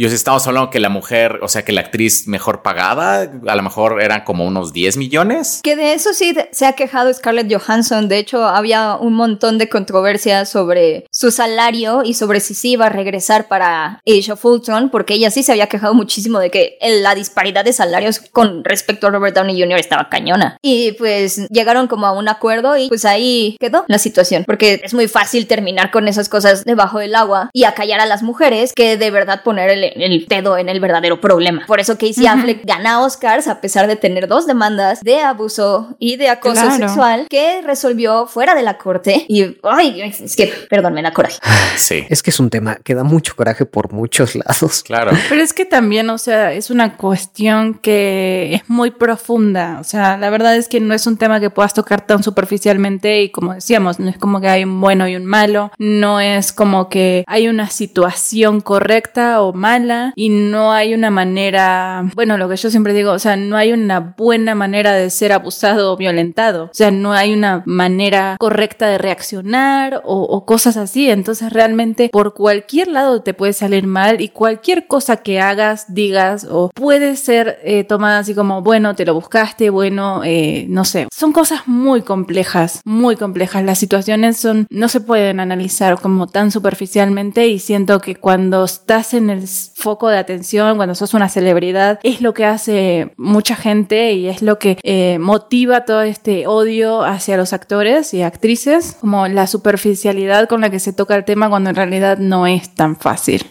Y 0.00 0.06
os 0.06 0.12
estamos 0.12 0.46
hablando 0.46 0.70
que 0.70 0.78
la 0.78 0.90
mujer, 0.90 1.40
o 1.42 1.48
sea, 1.48 1.64
que 1.64 1.72
la 1.72 1.80
actriz 1.80 2.28
mejor 2.28 2.62
pagada, 2.62 3.32
a 3.48 3.56
lo 3.56 3.62
mejor 3.64 4.00
eran 4.00 4.22
como 4.22 4.44
unos 4.46 4.72
10 4.72 4.96
millones. 4.96 5.58
Que 5.64 5.74
de 5.74 5.92
eso 5.92 6.12
sí 6.12 6.36
se 6.52 6.66
ha 6.66 6.74
quejado 6.74 7.12
Scarlett 7.12 7.52
Johansson. 7.52 8.06
De 8.06 8.18
hecho, 8.18 8.44
había 8.44 8.94
un 8.94 9.14
montón 9.14 9.58
de 9.58 9.68
controversia 9.68 10.44
sobre 10.44 11.08
su 11.10 11.32
salario 11.32 12.02
y 12.04 12.14
sobre 12.14 12.38
si 12.38 12.54
sí 12.54 12.70
iba 12.74 12.86
a 12.86 12.90
regresar 12.90 13.48
para 13.48 14.00
Age 14.06 14.30
of 14.30 14.44
Ultron, 14.44 14.90
porque 14.90 15.14
ella 15.14 15.32
sí 15.32 15.42
se 15.42 15.50
había 15.50 15.66
quejado 15.66 15.94
muchísimo 15.94 16.38
de 16.38 16.52
que 16.52 16.78
la 16.80 17.16
disparidad 17.16 17.64
de 17.64 17.72
salarios 17.72 18.20
con 18.20 18.62
respecto 18.62 19.08
a 19.08 19.10
Robert 19.10 19.34
Downey 19.34 19.60
Jr. 19.60 19.80
estaba 19.80 20.08
cañona. 20.08 20.58
Y 20.62 20.92
pues 20.92 21.48
llegaron 21.48 21.88
como 21.88 22.06
a 22.06 22.12
un 22.12 22.28
acuerdo 22.28 22.76
y 22.76 22.86
pues 22.86 23.04
ahí 23.04 23.56
quedó 23.58 23.84
la 23.88 23.98
situación, 23.98 24.44
porque 24.46 24.80
es 24.84 24.94
muy 24.94 25.08
fácil 25.08 25.48
terminar 25.48 25.90
con 25.90 26.06
esas 26.06 26.28
cosas 26.28 26.64
debajo 26.64 27.00
del 27.00 27.16
agua 27.16 27.50
y 27.52 27.64
acallar 27.64 27.98
a 27.98 28.06
las 28.06 28.22
mujeres 28.22 28.72
que 28.72 28.96
de 28.96 29.10
verdad 29.10 29.42
poner 29.42 29.70
el 29.70 29.87
el 29.96 30.26
dedo 30.26 30.56
en 30.58 30.68
el 30.68 30.80
verdadero 30.80 31.20
problema. 31.20 31.64
Por 31.66 31.80
eso 31.80 31.94
Casey 31.98 32.26
Affleck 32.26 32.64
gana 32.64 33.00
Oscars 33.02 33.48
a 33.48 33.60
pesar 33.60 33.86
de 33.86 33.96
tener 33.96 34.28
dos 34.28 34.46
demandas 34.46 35.00
de 35.02 35.20
abuso 35.20 35.96
y 35.98 36.16
de 36.16 36.28
acoso 36.28 36.62
Claro. 36.62 36.70
sexual 36.76 37.26
que 37.28 37.62
resolvió 37.62 38.26
fuera 38.26 38.54
de 38.54 38.62
la 38.62 38.78
corte. 38.78 39.24
Y, 39.28 39.56
ay, 39.62 40.00
es 40.02 40.36
que, 40.36 40.52
perdón, 40.68 40.94
me 40.94 41.02
da 41.02 41.12
coraje. 41.12 41.38
Sí, 41.76 42.04
Es 42.08 42.22
que 42.22 42.30
es 42.30 42.40
un 42.40 42.50
tema 42.50 42.76
que 42.82 42.94
da 42.94 43.04
mucho 43.04 43.36
coraje 43.36 43.64
por 43.64 43.92
muchos 43.92 44.34
lados. 44.34 44.82
claro. 44.82 45.12
Pero 45.28 45.40
es 45.42 45.52
que 45.52 45.64
también, 45.64 46.10
o 46.10 46.18
sea, 46.18 46.52
es 46.52 46.70
una 46.70 46.96
cuestión 46.96 47.74
que 47.74 48.54
es 48.54 48.68
muy 48.68 48.90
profunda. 48.90 49.78
O 49.80 49.84
sea, 49.84 50.16
la 50.16 50.28
verdad 50.30 50.56
es 50.56 50.68
que 50.68 50.80
no 50.80 50.92
es 50.94 51.06
un 51.06 51.16
tema 51.16 51.38
que 51.40 51.50
puedas 51.50 51.74
tocar 51.74 52.00
tan 52.06 52.22
superficialmente 52.22 53.22
y 53.22 53.30
como 53.30 53.54
decíamos, 53.54 53.98
no 54.00 54.08
es 54.10 54.18
como 54.18 54.40
que 54.40 54.48
hay 54.48 54.64
un 54.64 54.80
bueno 54.80 55.06
y 55.08 55.14
un 55.16 55.24
malo, 55.24 55.70
no 55.78 56.20
es 56.20 56.52
como 56.52 56.88
que 56.88 57.24
hay 57.26 57.48
una 57.48 57.68
situación 57.70 58.60
correcta 58.60 59.40
o 59.42 59.52
mala 59.52 59.77
y 60.14 60.28
no 60.28 60.72
hay 60.72 60.94
una 60.94 61.10
manera, 61.10 62.04
bueno, 62.14 62.36
lo 62.36 62.48
que 62.48 62.56
yo 62.56 62.70
siempre 62.70 62.92
digo, 62.92 63.12
o 63.12 63.18
sea, 63.18 63.36
no 63.36 63.56
hay 63.56 63.72
una 63.72 64.00
buena 64.00 64.54
manera 64.54 64.92
de 64.92 65.10
ser 65.10 65.32
abusado 65.32 65.92
o 65.92 65.96
violentado. 65.96 66.64
O 66.64 66.70
sea, 66.72 66.90
no 66.90 67.12
hay 67.12 67.32
una 67.32 67.62
manera 67.66 68.36
correcta 68.38 68.88
de 68.88 68.98
reaccionar 68.98 70.02
o, 70.04 70.22
o 70.22 70.44
cosas 70.44 70.76
así. 70.76 71.10
Entonces, 71.10 71.52
realmente 71.52 72.08
por 72.10 72.34
cualquier 72.34 72.88
lado 72.88 73.22
te 73.22 73.34
puede 73.34 73.52
salir 73.52 73.86
mal 73.86 74.20
y 74.20 74.28
cualquier 74.28 74.86
cosa 74.86 75.18
que 75.18 75.40
hagas, 75.40 75.86
digas 75.94 76.46
o 76.50 76.70
puede 76.74 77.16
ser 77.16 77.58
eh, 77.62 77.84
tomada 77.84 78.18
así 78.18 78.34
como, 78.34 78.62
bueno, 78.62 78.94
te 78.94 79.04
lo 79.04 79.14
buscaste, 79.14 79.70
bueno, 79.70 80.22
eh, 80.24 80.66
no 80.68 80.84
sé. 80.84 81.08
Son 81.14 81.32
cosas 81.32 81.66
muy 81.66 82.02
complejas, 82.02 82.80
muy 82.84 83.16
complejas. 83.16 83.64
Las 83.64 83.78
situaciones 83.78 84.38
son, 84.38 84.66
no 84.70 84.88
se 84.88 85.00
pueden 85.00 85.40
analizar 85.40 86.00
como 86.00 86.26
tan 86.26 86.50
superficialmente 86.50 87.46
y 87.48 87.58
siento 87.58 88.00
que 88.00 88.16
cuando 88.16 88.64
estás 88.64 89.14
en 89.14 89.30
el 89.30 89.46
foco 89.74 90.08
de 90.08 90.18
atención, 90.18 90.76
cuando 90.76 90.94
sos 90.94 91.14
una 91.14 91.28
celebridad, 91.28 92.00
es 92.02 92.20
lo 92.20 92.34
que 92.34 92.44
hace 92.44 93.12
mucha 93.16 93.56
gente 93.56 94.12
y 94.12 94.28
es 94.28 94.42
lo 94.42 94.58
que 94.58 94.78
eh, 94.82 95.18
motiva 95.18 95.84
todo 95.84 96.02
este 96.02 96.46
odio 96.46 97.02
hacia 97.02 97.36
los 97.36 97.52
actores 97.52 98.14
y 98.14 98.22
actrices, 98.22 98.96
como 99.00 99.28
la 99.28 99.46
superficialidad 99.46 100.48
con 100.48 100.60
la 100.60 100.70
que 100.70 100.80
se 100.80 100.92
toca 100.92 101.14
el 101.14 101.24
tema 101.24 101.48
cuando 101.48 101.70
en 101.70 101.76
realidad 101.76 102.18
no 102.18 102.46
es 102.46 102.74
tan 102.74 102.96
fácil. 102.96 103.44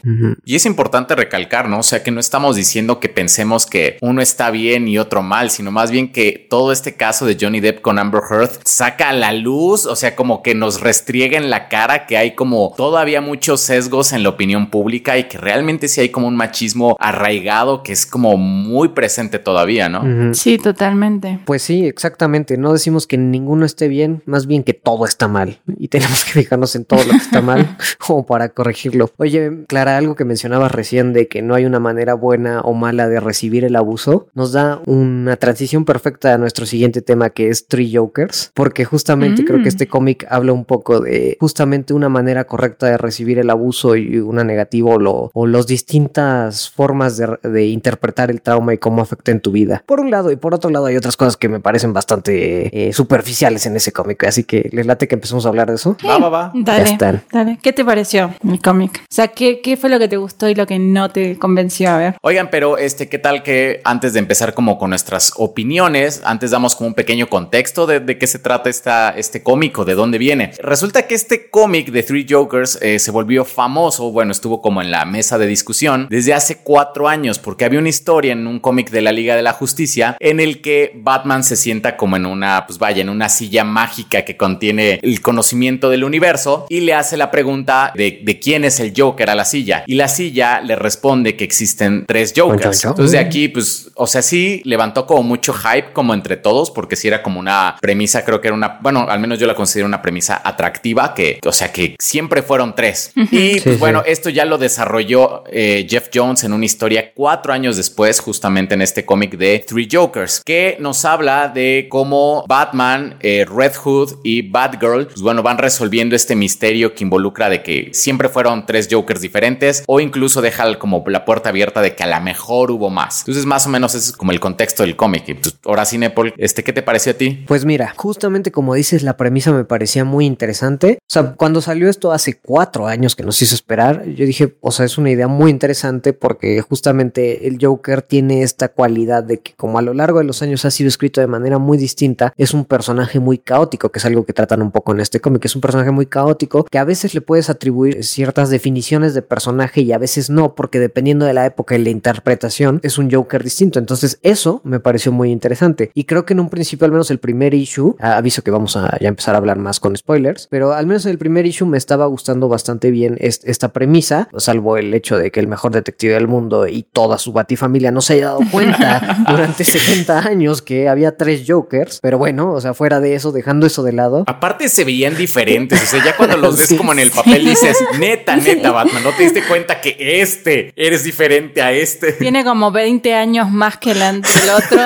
Y 0.45 0.55
es 0.55 0.65
importante 0.65 1.15
recalcar, 1.15 1.69
¿no? 1.69 1.79
O 1.79 1.83
sea, 1.83 2.03
que 2.03 2.11
no 2.11 2.19
estamos 2.19 2.55
diciendo 2.55 2.99
que 2.99 3.09
pensemos 3.09 3.65
que 3.65 3.97
uno 4.01 4.21
está 4.21 4.51
bien 4.51 4.87
y 4.87 4.97
otro 4.97 5.21
mal, 5.23 5.49
sino 5.49 5.71
más 5.71 5.91
bien 5.91 6.11
que 6.11 6.47
todo 6.49 6.71
este 6.71 6.95
caso 6.95 7.25
de 7.25 7.37
Johnny 7.39 7.59
Depp 7.59 7.81
con 7.81 7.99
Amber 7.99 8.21
Heard 8.29 8.51
saca 8.63 9.09
a 9.09 9.13
la 9.13 9.33
luz, 9.33 9.85
o 9.85 9.95
sea, 9.95 10.15
como 10.15 10.41
que 10.43 10.55
nos 10.55 10.81
restriega 10.81 11.37
en 11.37 11.49
la 11.49 11.67
cara 11.69 12.05
que 12.05 12.17
hay 12.17 12.35
como 12.35 12.73
todavía 12.75 13.21
muchos 13.21 13.61
sesgos 13.61 14.13
en 14.13 14.23
la 14.23 14.29
opinión 14.29 14.69
pública 14.69 15.17
y 15.17 15.25
que 15.25 15.37
realmente 15.37 15.87
sí 15.97 16.01
hay 16.01 16.09
como 16.09 16.27
un 16.27 16.35
machismo 16.35 16.95
arraigado 16.99 17.81
que 17.81 17.91
es 17.91 18.05
como 18.05 18.37
muy 18.37 18.89
presente 18.89 19.39
todavía, 19.39 19.89
¿no? 19.89 20.33
Sí, 20.35 20.59
totalmente. 20.59 21.39
Pues 21.45 21.63
sí, 21.63 21.85
exactamente. 21.85 22.57
No 22.57 22.71
decimos 22.73 23.07
que 23.07 23.17
ninguno 23.17 23.65
esté 23.65 23.87
bien, 23.87 24.21
más 24.25 24.45
bien 24.45 24.63
que 24.63 24.73
todo 24.73 25.05
está 25.05 25.27
mal. 25.27 25.59
Y 25.79 25.87
tenemos 25.87 26.23
que 26.23 26.31
fijarnos 26.31 26.75
en 26.75 26.85
todo 26.85 27.03
lo 27.03 27.11
que 27.11 27.17
está 27.17 27.41
mal 27.41 27.77
como 28.05 28.25
para 28.25 28.49
corregirlo. 28.49 29.09
Oye, 29.17 29.65
Clara, 29.67 29.97
algo 29.97 30.15
que 30.15 30.23
mencionabas 30.25 30.71
recién 30.71 31.13
de 31.13 31.27
que 31.27 31.41
no 31.41 31.55
hay 31.55 31.65
una 31.65 31.79
manera 31.79 32.13
buena 32.13 32.61
o 32.61 32.73
mala 32.73 33.07
de 33.09 33.19
recibir 33.19 33.65
el 33.65 33.75
abuso, 33.75 34.27
nos 34.35 34.51
da 34.51 34.81
una 34.85 35.35
transición 35.37 35.83
perfecta 35.85 36.33
a 36.33 36.37
nuestro 36.37 36.65
siguiente 36.65 37.01
tema 37.01 37.31
que 37.31 37.49
es 37.49 37.67
Three 37.67 37.91
Jokers, 37.95 38.51
porque 38.53 38.85
justamente 38.85 39.43
creo 39.43 39.57
Mm. 39.57 39.63
que 39.63 39.69
este 39.69 39.87
cómic 39.87 40.27
habla 40.29 40.53
un 40.53 40.65
poco 40.65 40.99
de 40.99 41.35
justamente 41.39 41.93
una 41.93 42.09
manera 42.09 42.43
correcta 42.45 42.85
de 42.87 42.97
recibir 42.97 43.39
el 43.39 43.49
abuso 43.49 43.95
y 43.95 44.19
una 44.19 44.43
negativa 44.43 44.91
o, 44.91 44.99
lo, 44.99 45.31
o 45.33 45.47
las 45.47 45.65
distintas 45.87 46.69
formas 46.69 47.15
de, 47.15 47.37
de 47.43 47.67
interpretar 47.67 48.29
el 48.29 48.41
trauma 48.41 48.73
y 48.73 48.77
cómo 48.77 49.01
afecta 49.01 49.31
en 49.31 49.39
tu 49.39 49.51
vida. 49.51 49.83
Por 49.85 50.01
un 50.01 50.11
lado 50.11 50.31
y 50.31 50.35
por 50.35 50.53
otro 50.53 50.69
lado 50.69 50.87
hay 50.87 50.97
otras 50.97 51.15
cosas 51.15 51.37
que 51.37 51.47
me 51.47 51.61
parecen 51.61 51.93
bastante 51.93 52.89
eh, 52.89 52.91
superficiales 52.91 53.65
en 53.65 53.75
ese 53.77 53.93
cómic, 53.93 54.25
así 54.25 54.43
que 54.43 54.69
les 54.73 54.85
late 54.85 55.07
que 55.07 55.15
empecemos 55.15 55.45
a 55.45 55.49
hablar 55.49 55.69
de 55.69 55.75
eso. 55.75 55.95
Va, 56.05 56.17
va, 56.17 56.27
va. 56.27 56.51
Dale, 56.53 56.83
están. 56.83 57.23
dale. 57.31 57.57
¿Qué 57.63 57.71
te 57.71 57.85
pareció 57.85 58.33
el 58.43 58.59
cómic? 58.59 59.01
O 59.03 59.05
sea, 59.09 59.29
¿qué, 59.29 59.61
¿qué 59.61 59.77
fue 59.77 59.89
lo 59.89 59.97
que 59.97 60.09
te 60.09 60.17
gustó 60.17 60.49
y 60.49 60.55
lo 60.55 60.67
que 60.67 60.77
no 60.77 61.09
te 61.09 61.39
convenció? 61.39 61.89
A 61.89 61.97
ver. 61.97 62.15
Oigan, 62.21 62.49
pero 62.51 62.77
este, 62.77 63.07
¿qué 63.07 63.17
tal 63.17 63.41
que 63.41 63.79
antes 63.85 64.11
de 64.11 64.19
empezar 64.19 64.53
como 64.53 64.77
con 64.77 64.89
nuestras 64.89 65.31
opiniones, 65.37 66.21
antes 66.25 66.51
damos 66.51 66.75
como 66.75 66.87
un 66.89 66.95
pequeño 66.95 67.29
contexto 67.29 67.87
de, 67.87 68.01
de 68.01 68.17
qué 68.17 68.27
se 68.27 68.39
trata 68.39 68.69
esta, 68.69 69.11
este 69.11 69.41
cómic 69.41 69.79
o 69.79 69.85
de 69.85 69.95
dónde 69.95 70.17
viene? 70.17 70.51
Resulta 70.59 71.07
que 71.07 71.15
este 71.15 71.49
cómic 71.49 71.91
de 71.91 72.03
Three 72.03 72.25
Jokers 72.29 72.77
eh, 72.81 72.99
se 72.99 73.11
volvió 73.11 73.45
famoso, 73.45 74.11
bueno, 74.11 74.33
estuvo 74.33 74.61
como 74.61 74.81
en 74.81 74.91
la 74.91 75.05
mesa 75.05 75.37
de 75.37 75.47
discusión 75.47 75.76
desde 76.09 76.33
hace 76.33 76.57
cuatro 76.63 77.07
años, 77.07 77.39
porque 77.39 77.65
había 77.65 77.79
una 77.79 77.89
historia 77.89 78.33
en 78.33 78.47
un 78.47 78.59
cómic 78.59 78.89
de 78.89 79.01
la 79.01 79.11
Liga 79.11 79.35
de 79.35 79.41
la 79.41 79.53
Justicia 79.53 80.17
en 80.19 80.39
el 80.39 80.61
que 80.61 80.91
Batman 80.95 81.43
se 81.43 81.55
sienta 81.55 81.97
como 81.97 82.15
en 82.15 82.25
una, 82.25 82.65
pues 82.65 82.79
vaya, 82.79 83.01
en 83.01 83.09
una 83.09 83.29
silla 83.29 83.63
mágica 83.63 84.25
que 84.25 84.37
contiene 84.37 84.99
el 85.03 85.21
conocimiento 85.21 85.89
del 85.89 86.03
universo 86.03 86.65
y 86.69 86.81
le 86.81 86.93
hace 86.93 87.17
la 87.17 87.29
pregunta 87.31 87.91
de, 87.95 88.21
de 88.23 88.39
quién 88.39 88.65
es 88.65 88.79
el 88.79 88.93
Joker 88.95 89.29
a 89.29 89.35
la 89.35 89.45
silla. 89.45 89.83
Y 89.87 89.95
la 89.95 90.07
silla 90.07 90.61
le 90.61 90.75
responde 90.75 91.35
que 91.35 91.43
existen 91.43 92.05
tres 92.07 92.33
Jokers. 92.35 92.83
Entonces 92.83 93.11
de 93.11 93.19
aquí, 93.19 93.47
pues, 93.47 93.91
o 93.95 94.07
sea, 94.07 94.21
sí 94.21 94.61
levantó 94.65 95.05
como 95.05 95.23
mucho 95.23 95.53
hype 95.53 95.93
como 95.93 96.13
entre 96.13 96.37
todos, 96.37 96.71
porque 96.71 96.95
sí 96.95 97.07
era 97.07 97.21
como 97.21 97.39
una 97.39 97.77
premisa, 97.81 98.25
creo 98.25 98.41
que 98.41 98.47
era 98.47 98.55
una, 98.55 98.79
bueno, 98.81 99.07
al 99.09 99.19
menos 99.19 99.39
yo 99.39 99.47
la 99.47 99.55
considero 99.55 99.87
una 99.87 100.01
premisa 100.01 100.41
atractiva, 100.43 101.13
que, 101.13 101.39
o 101.45 101.51
sea, 101.51 101.71
que 101.71 101.95
siempre 101.99 102.41
fueron 102.41 102.75
tres. 102.75 103.11
Y 103.15 103.37
Sí, 103.37 103.61
pues 103.63 103.75
sí. 103.75 103.79
bueno, 103.79 104.03
esto 104.05 104.29
ya 104.29 104.45
lo 104.45 104.57
desarrolló 104.57 105.43
eh, 105.51 105.66
Jeff 105.89 106.09
Jones 106.13 106.43
en 106.43 106.53
una 106.53 106.65
historia 106.65 107.11
cuatro 107.13 107.53
años 107.53 107.77
después, 107.77 108.19
justamente 108.19 108.75
en 108.75 108.81
este 108.81 109.05
cómic 109.05 109.37
de 109.37 109.63
Three 109.67 109.87
Jokers, 109.91 110.41
que 110.45 110.77
nos 110.79 111.05
habla 111.05 111.47
de 111.47 111.87
cómo 111.89 112.45
Batman, 112.47 113.17
eh, 113.21 113.45
Red 113.45 113.73
Hood 113.75 114.19
y 114.23 114.49
Batgirl, 114.49 115.07
pues 115.07 115.21
bueno, 115.21 115.43
van 115.43 115.57
resolviendo 115.57 116.15
este 116.15 116.35
misterio 116.35 116.93
que 116.93 117.03
involucra 117.03 117.49
de 117.49 117.63
que 117.63 117.89
siempre 117.93 118.29
fueron 118.29 118.65
tres 118.65 118.87
Jokers 118.89 119.21
diferentes 119.21 119.83
o 119.87 119.99
incluso 119.99 120.41
deja 120.41 120.67
como 120.77 121.03
la 121.07 121.25
puerta 121.25 121.49
abierta 121.49 121.81
de 121.81 121.95
que 121.95 122.03
a 122.03 122.07
lo 122.07 122.19
mejor 122.21 122.71
hubo 122.71 122.89
más. 122.89 123.21
Entonces, 123.21 123.45
más 123.45 123.65
o 123.65 123.69
menos 123.69 123.95
ese 123.95 124.11
es 124.11 124.17
como 124.17 124.31
el 124.31 124.39
contexto 124.39 124.83
del 124.83 124.95
cómic. 124.95 125.25
Pues, 125.41 125.57
ahora 125.65 125.85
sí, 125.85 125.97
Nepal, 125.97 126.33
este, 126.37 126.63
¿qué 126.63 126.73
te 126.73 126.81
pareció 126.81 127.11
a 127.11 127.15
ti? 127.15 127.43
Pues 127.47 127.65
mira, 127.65 127.93
justamente 127.95 128.51
como 128.51 128.73
dices, 128.73 129.03
la 129.03 129.17
premisa 129.17 129.51
me 129.51 129.63
parecía 129.63 130.03
muy 130.03 130.25
interesante. 130.25 130.99
O 131.01 131.13
sea, 131.13 131.33
cuando 131.33 131.61
salió 131.61 131.89
esto 131.89 132.11
hace 132.11 132.39
cuatro 132.39 132.87
años 132.87 133.15
que 133.15 133.23
nos 133.23 133.41
hizo 133.41 133.55
esperar, 133.55 134.05
yo 134.05 134.25
dije, 134.25 134.55
o 134.61 134.71
sea, 134.71 134.85
es 134.85 134.97
una 134.97 135.11
idea 135.11 135.27
muy 135.27 135.51
interesante 135.57 136.13
porque 136.13 136.61
justamente 136.61 137.47
el 137.47 137.57
Joker 137.59 138.01
tiene 138.01 138.43
esta 138.43 138.69
cualidad 138.69 139.23
de 139.23 139.39
que 139.39 139.53
como 139.55 139.79
a 139.79 139.81
lo 139.81 139.93
largo 139.93 140.19
de 140.19 140.25
los 140.25 140.41
años 140.41 140.63
ha 140.65 140.71
sido 140.71 140.87
escrito 140.87 141.19
de 141.19 141.27
manera 141.27 141.57
muy 141.57 141.77
distinta, 141.77 142.33
es 142.37 142.53
un 142.53 142.65
personaje 142.65 143.19
muy 143.19 143.37
caótico, 143.39 143.89
que 143.89 143.99
es 143.99 144.05
algo 144.05 144.23
que 144.25 144.33
tratan 144.33 144.61
un 144.61 144.71
poco 144.71 144.91
en 144.93 144.99
este 144.99 145.19
cómic, 145.19 145.43
es 145.45 145.55
un 145.55 145.61
personaje 145.61 145.91
muy 145.91 146.05
caótico 146.05 146.63
que 146.65 146.77
a 146.77 146.83
veces 146.85 147.13
le 147.15 147.21
puedes 147.21 147.49
atribuir 147.49 148.03
ciertas 148.03 148.49
definiciones 148.49 149.13
de 149.13 149.21
personaje 149.21 149.81
y 149.81 149.91
a 149.91 149.97
veces 149.97 150.29
no, 150.29 150.55
porque 150.55 150.79
dependiendo 150.79 151.25
de 151.25 151.33
la 151.33 151.45
época 151.45 151.75
y 151.75 151.83
la 151.83 151.89
interpretación 151.89 152.79
es 152.83 152.97
un 152.97 153.11
Joker 153.11 153.43
distinto. 153.43 153.79
Entonces 153.79 154.19
eso 154.21 154.61
me 154.63 154.79
pareció 154.79 155.11
muy 155.11 155.31
interesante 155.31 155.91
y 155.93 156.03
creo 156.05 156.25
que 156.25 156.33
en 156.33 156.39
un 156.39 156.49
principio 156.49 156.85
al 156.85 156.91
menos 156.91 157.09
el 157.11 157.19
primer 157.19 157.53
issue, 157.53 157.95
ah, 157.99 158.17
aviso 158.17 158.43
que 158.43 158.51
vamos 158.51 158.75
a 158.77 158.97
ya 158.99 159.07
empezar 159.07 159.35
a 159.35 159.39
hablar 159.39 159.57
más 159.57 159.79
con 159.79 159.95
spoilers, 159.97 160.47
pero 160.49 160.73
al 160.73 160.85
menos 160.87 161.05
en 161.05 161.11
el 161.11 161.17
primer 161.17 161.45
issue 161.45 161.65
me 161.67 161.77
estaba 161.77 162.05
gustando 162.05 162.47
bastante 162.49 162.91
bien 162.91 163.17
est- 163.19 163.47
esta 163.47 163.69
premisa, 163.73 164.29
salvo 164.37 164.77
el 164.77 164.93
hecho 164.93 165.17
de 165.17 165.31
que 165.31 165.39
el 165.39 165.46
mejor 165.47 165.71
detective 165.71 166.13
del 166.13 166.27
mundo 166.27 166.67
y 166.67 166.83
toda 166.83 167.17
su 167.17 167.31
batifamilia 167.33 167.91
no 167.91 168.01
se 168.01 168.13
haya 168.13 168.25
dado 168.27 168.39
cuenta 168.51 169.17
durante 169.29 169.63
70 169.63 170.19
años 170.19 170.61
que 170.61 170.87
había 170.89 171.17
tres 171.17 171.43
Jokers, 171.47 171.99
pero 172.01 172.17
bueno, 172.17 172.51
o 172.53 172.61
sea, 172.61 172.73
fuera 172.73 172.99
de 172.99 173.15
eso, 173.15 173.31
dejando 173.31 173.65
eso 173.67 173.83
de 173.83 173.93
lado. 173.93 174.23
Aparte 174.27 174.69
se 174.69 174.83
veían 174.83 175.15
diferentes, 175.15 175.81
o 175.81 175.85
sea, 175.85 176.03
ya 176.03 176.15
cuando 176.15 176.37
los 176.37 176.57
ves 176.57 176.67
Sí. 176.67 176.75
como 176.77 176.91
en 176.91 176.99
el 176.99 177.11
papel 177.11 177.45
dices, 177.45 177.77
neta, 177.99 178.35
neta, 178.35 178.71
Batman, 178.71 179.03
no 179.03 179.11
te 179.11 179.23
diste 179.23 179.43
cuenta 179.43 179.79
que 179.81 179.95
este 180.21 180.73
eres 180.75 181.03
diferente 181.03 181.61
a 181.61 181.71
este. 181.71 182.11
Tiene 182.13 182.43
como 182.43 182.71
20 182.71 183.13
años 183.13 183.49
más 183.49 183.77
que 183.77 183.91
el, 183.91 184.01
el 184.01 184.21
otro. 184.55 184.79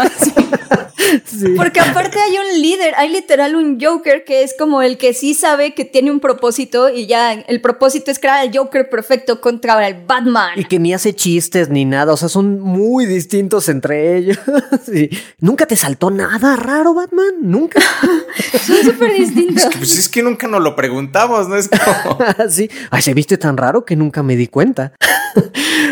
Sí. 1.26 1.54
Porque 1.58 1.80
aparte 1.80 2.20
hay 2.20 2.38
un 2.38 2.62
líder, 2.62 2.94
hay 2.98 3.10
literal 3.10 3.56
un 3.56 3.80
Joker 3.80 4.24
que 4.24 4.44
es 4.44 4.54
como 4.58 4.82
el 4.82 4.98
que 4.98 5.14
sí 5.14 5.34
sabe 5.34 5.74
que 5.74 5.86
tiene 5.86 6.12
un 6.12 6.20
propósito 6.20 6.90
y 6.90 7.08
ya 7.08 7.34
el 7.34 7.62
propósito 7.62 8.12
es 8.12 8.20
crear 8.20 8.46
el 8.46 8.56
Joker 8.56 8.90
perfecto 8.90 9.42
contra 9.42 9.88
el 9.88 10.06
Batman. 10.06 10.60
Y 10.60 10.66
que 10.66 10.80
ni 10.80 10.94
hace 10.94 11.14
chistes 11.14 11.70
ni 11.70 11.86
nada, 11.86 12.14
o 12.14 12.18
sea, 12.18 12.30
son 12.30 12.60
muy 12.60 13.06
distintos 13.06 13.70
entre 13.70 14.18
ellos. 14.18 14.40
Sí. 14.86 15.10
¿Nunca 15.40 15.66
te 15.66 15.76
saltó 15.76 16.10
nada 16.10 16.56
raro, 16.56 16.94
Batman? 16.94 17.34
¿Nunca? 17.42 17.80
Son 18.66 18.78
súper 18.84 19.14
distintos. 19.14 19.70
Pues 19.78 19.98
es 19.98 20.10
que 20.10 20.24
nunca 20.24 20.48
nos 20.48 20.62
lo 20.62 20.76
preguntamos, 20.76 21.48
¿no? 21.48 21.56
Es 21.56 21.70
como... 21.70 22.18
sí. 22.50 22.70
Ay, 22.90 23.02
se 23.02 23.14
viste 23.14 23.38
tan 23.38 23.58
raro 23.58 23.86
que 23.86 23.96
nunca 23.96 24.24
me 24.24 24.36
di 24.36 24.48
cuenta. 24.48 24.94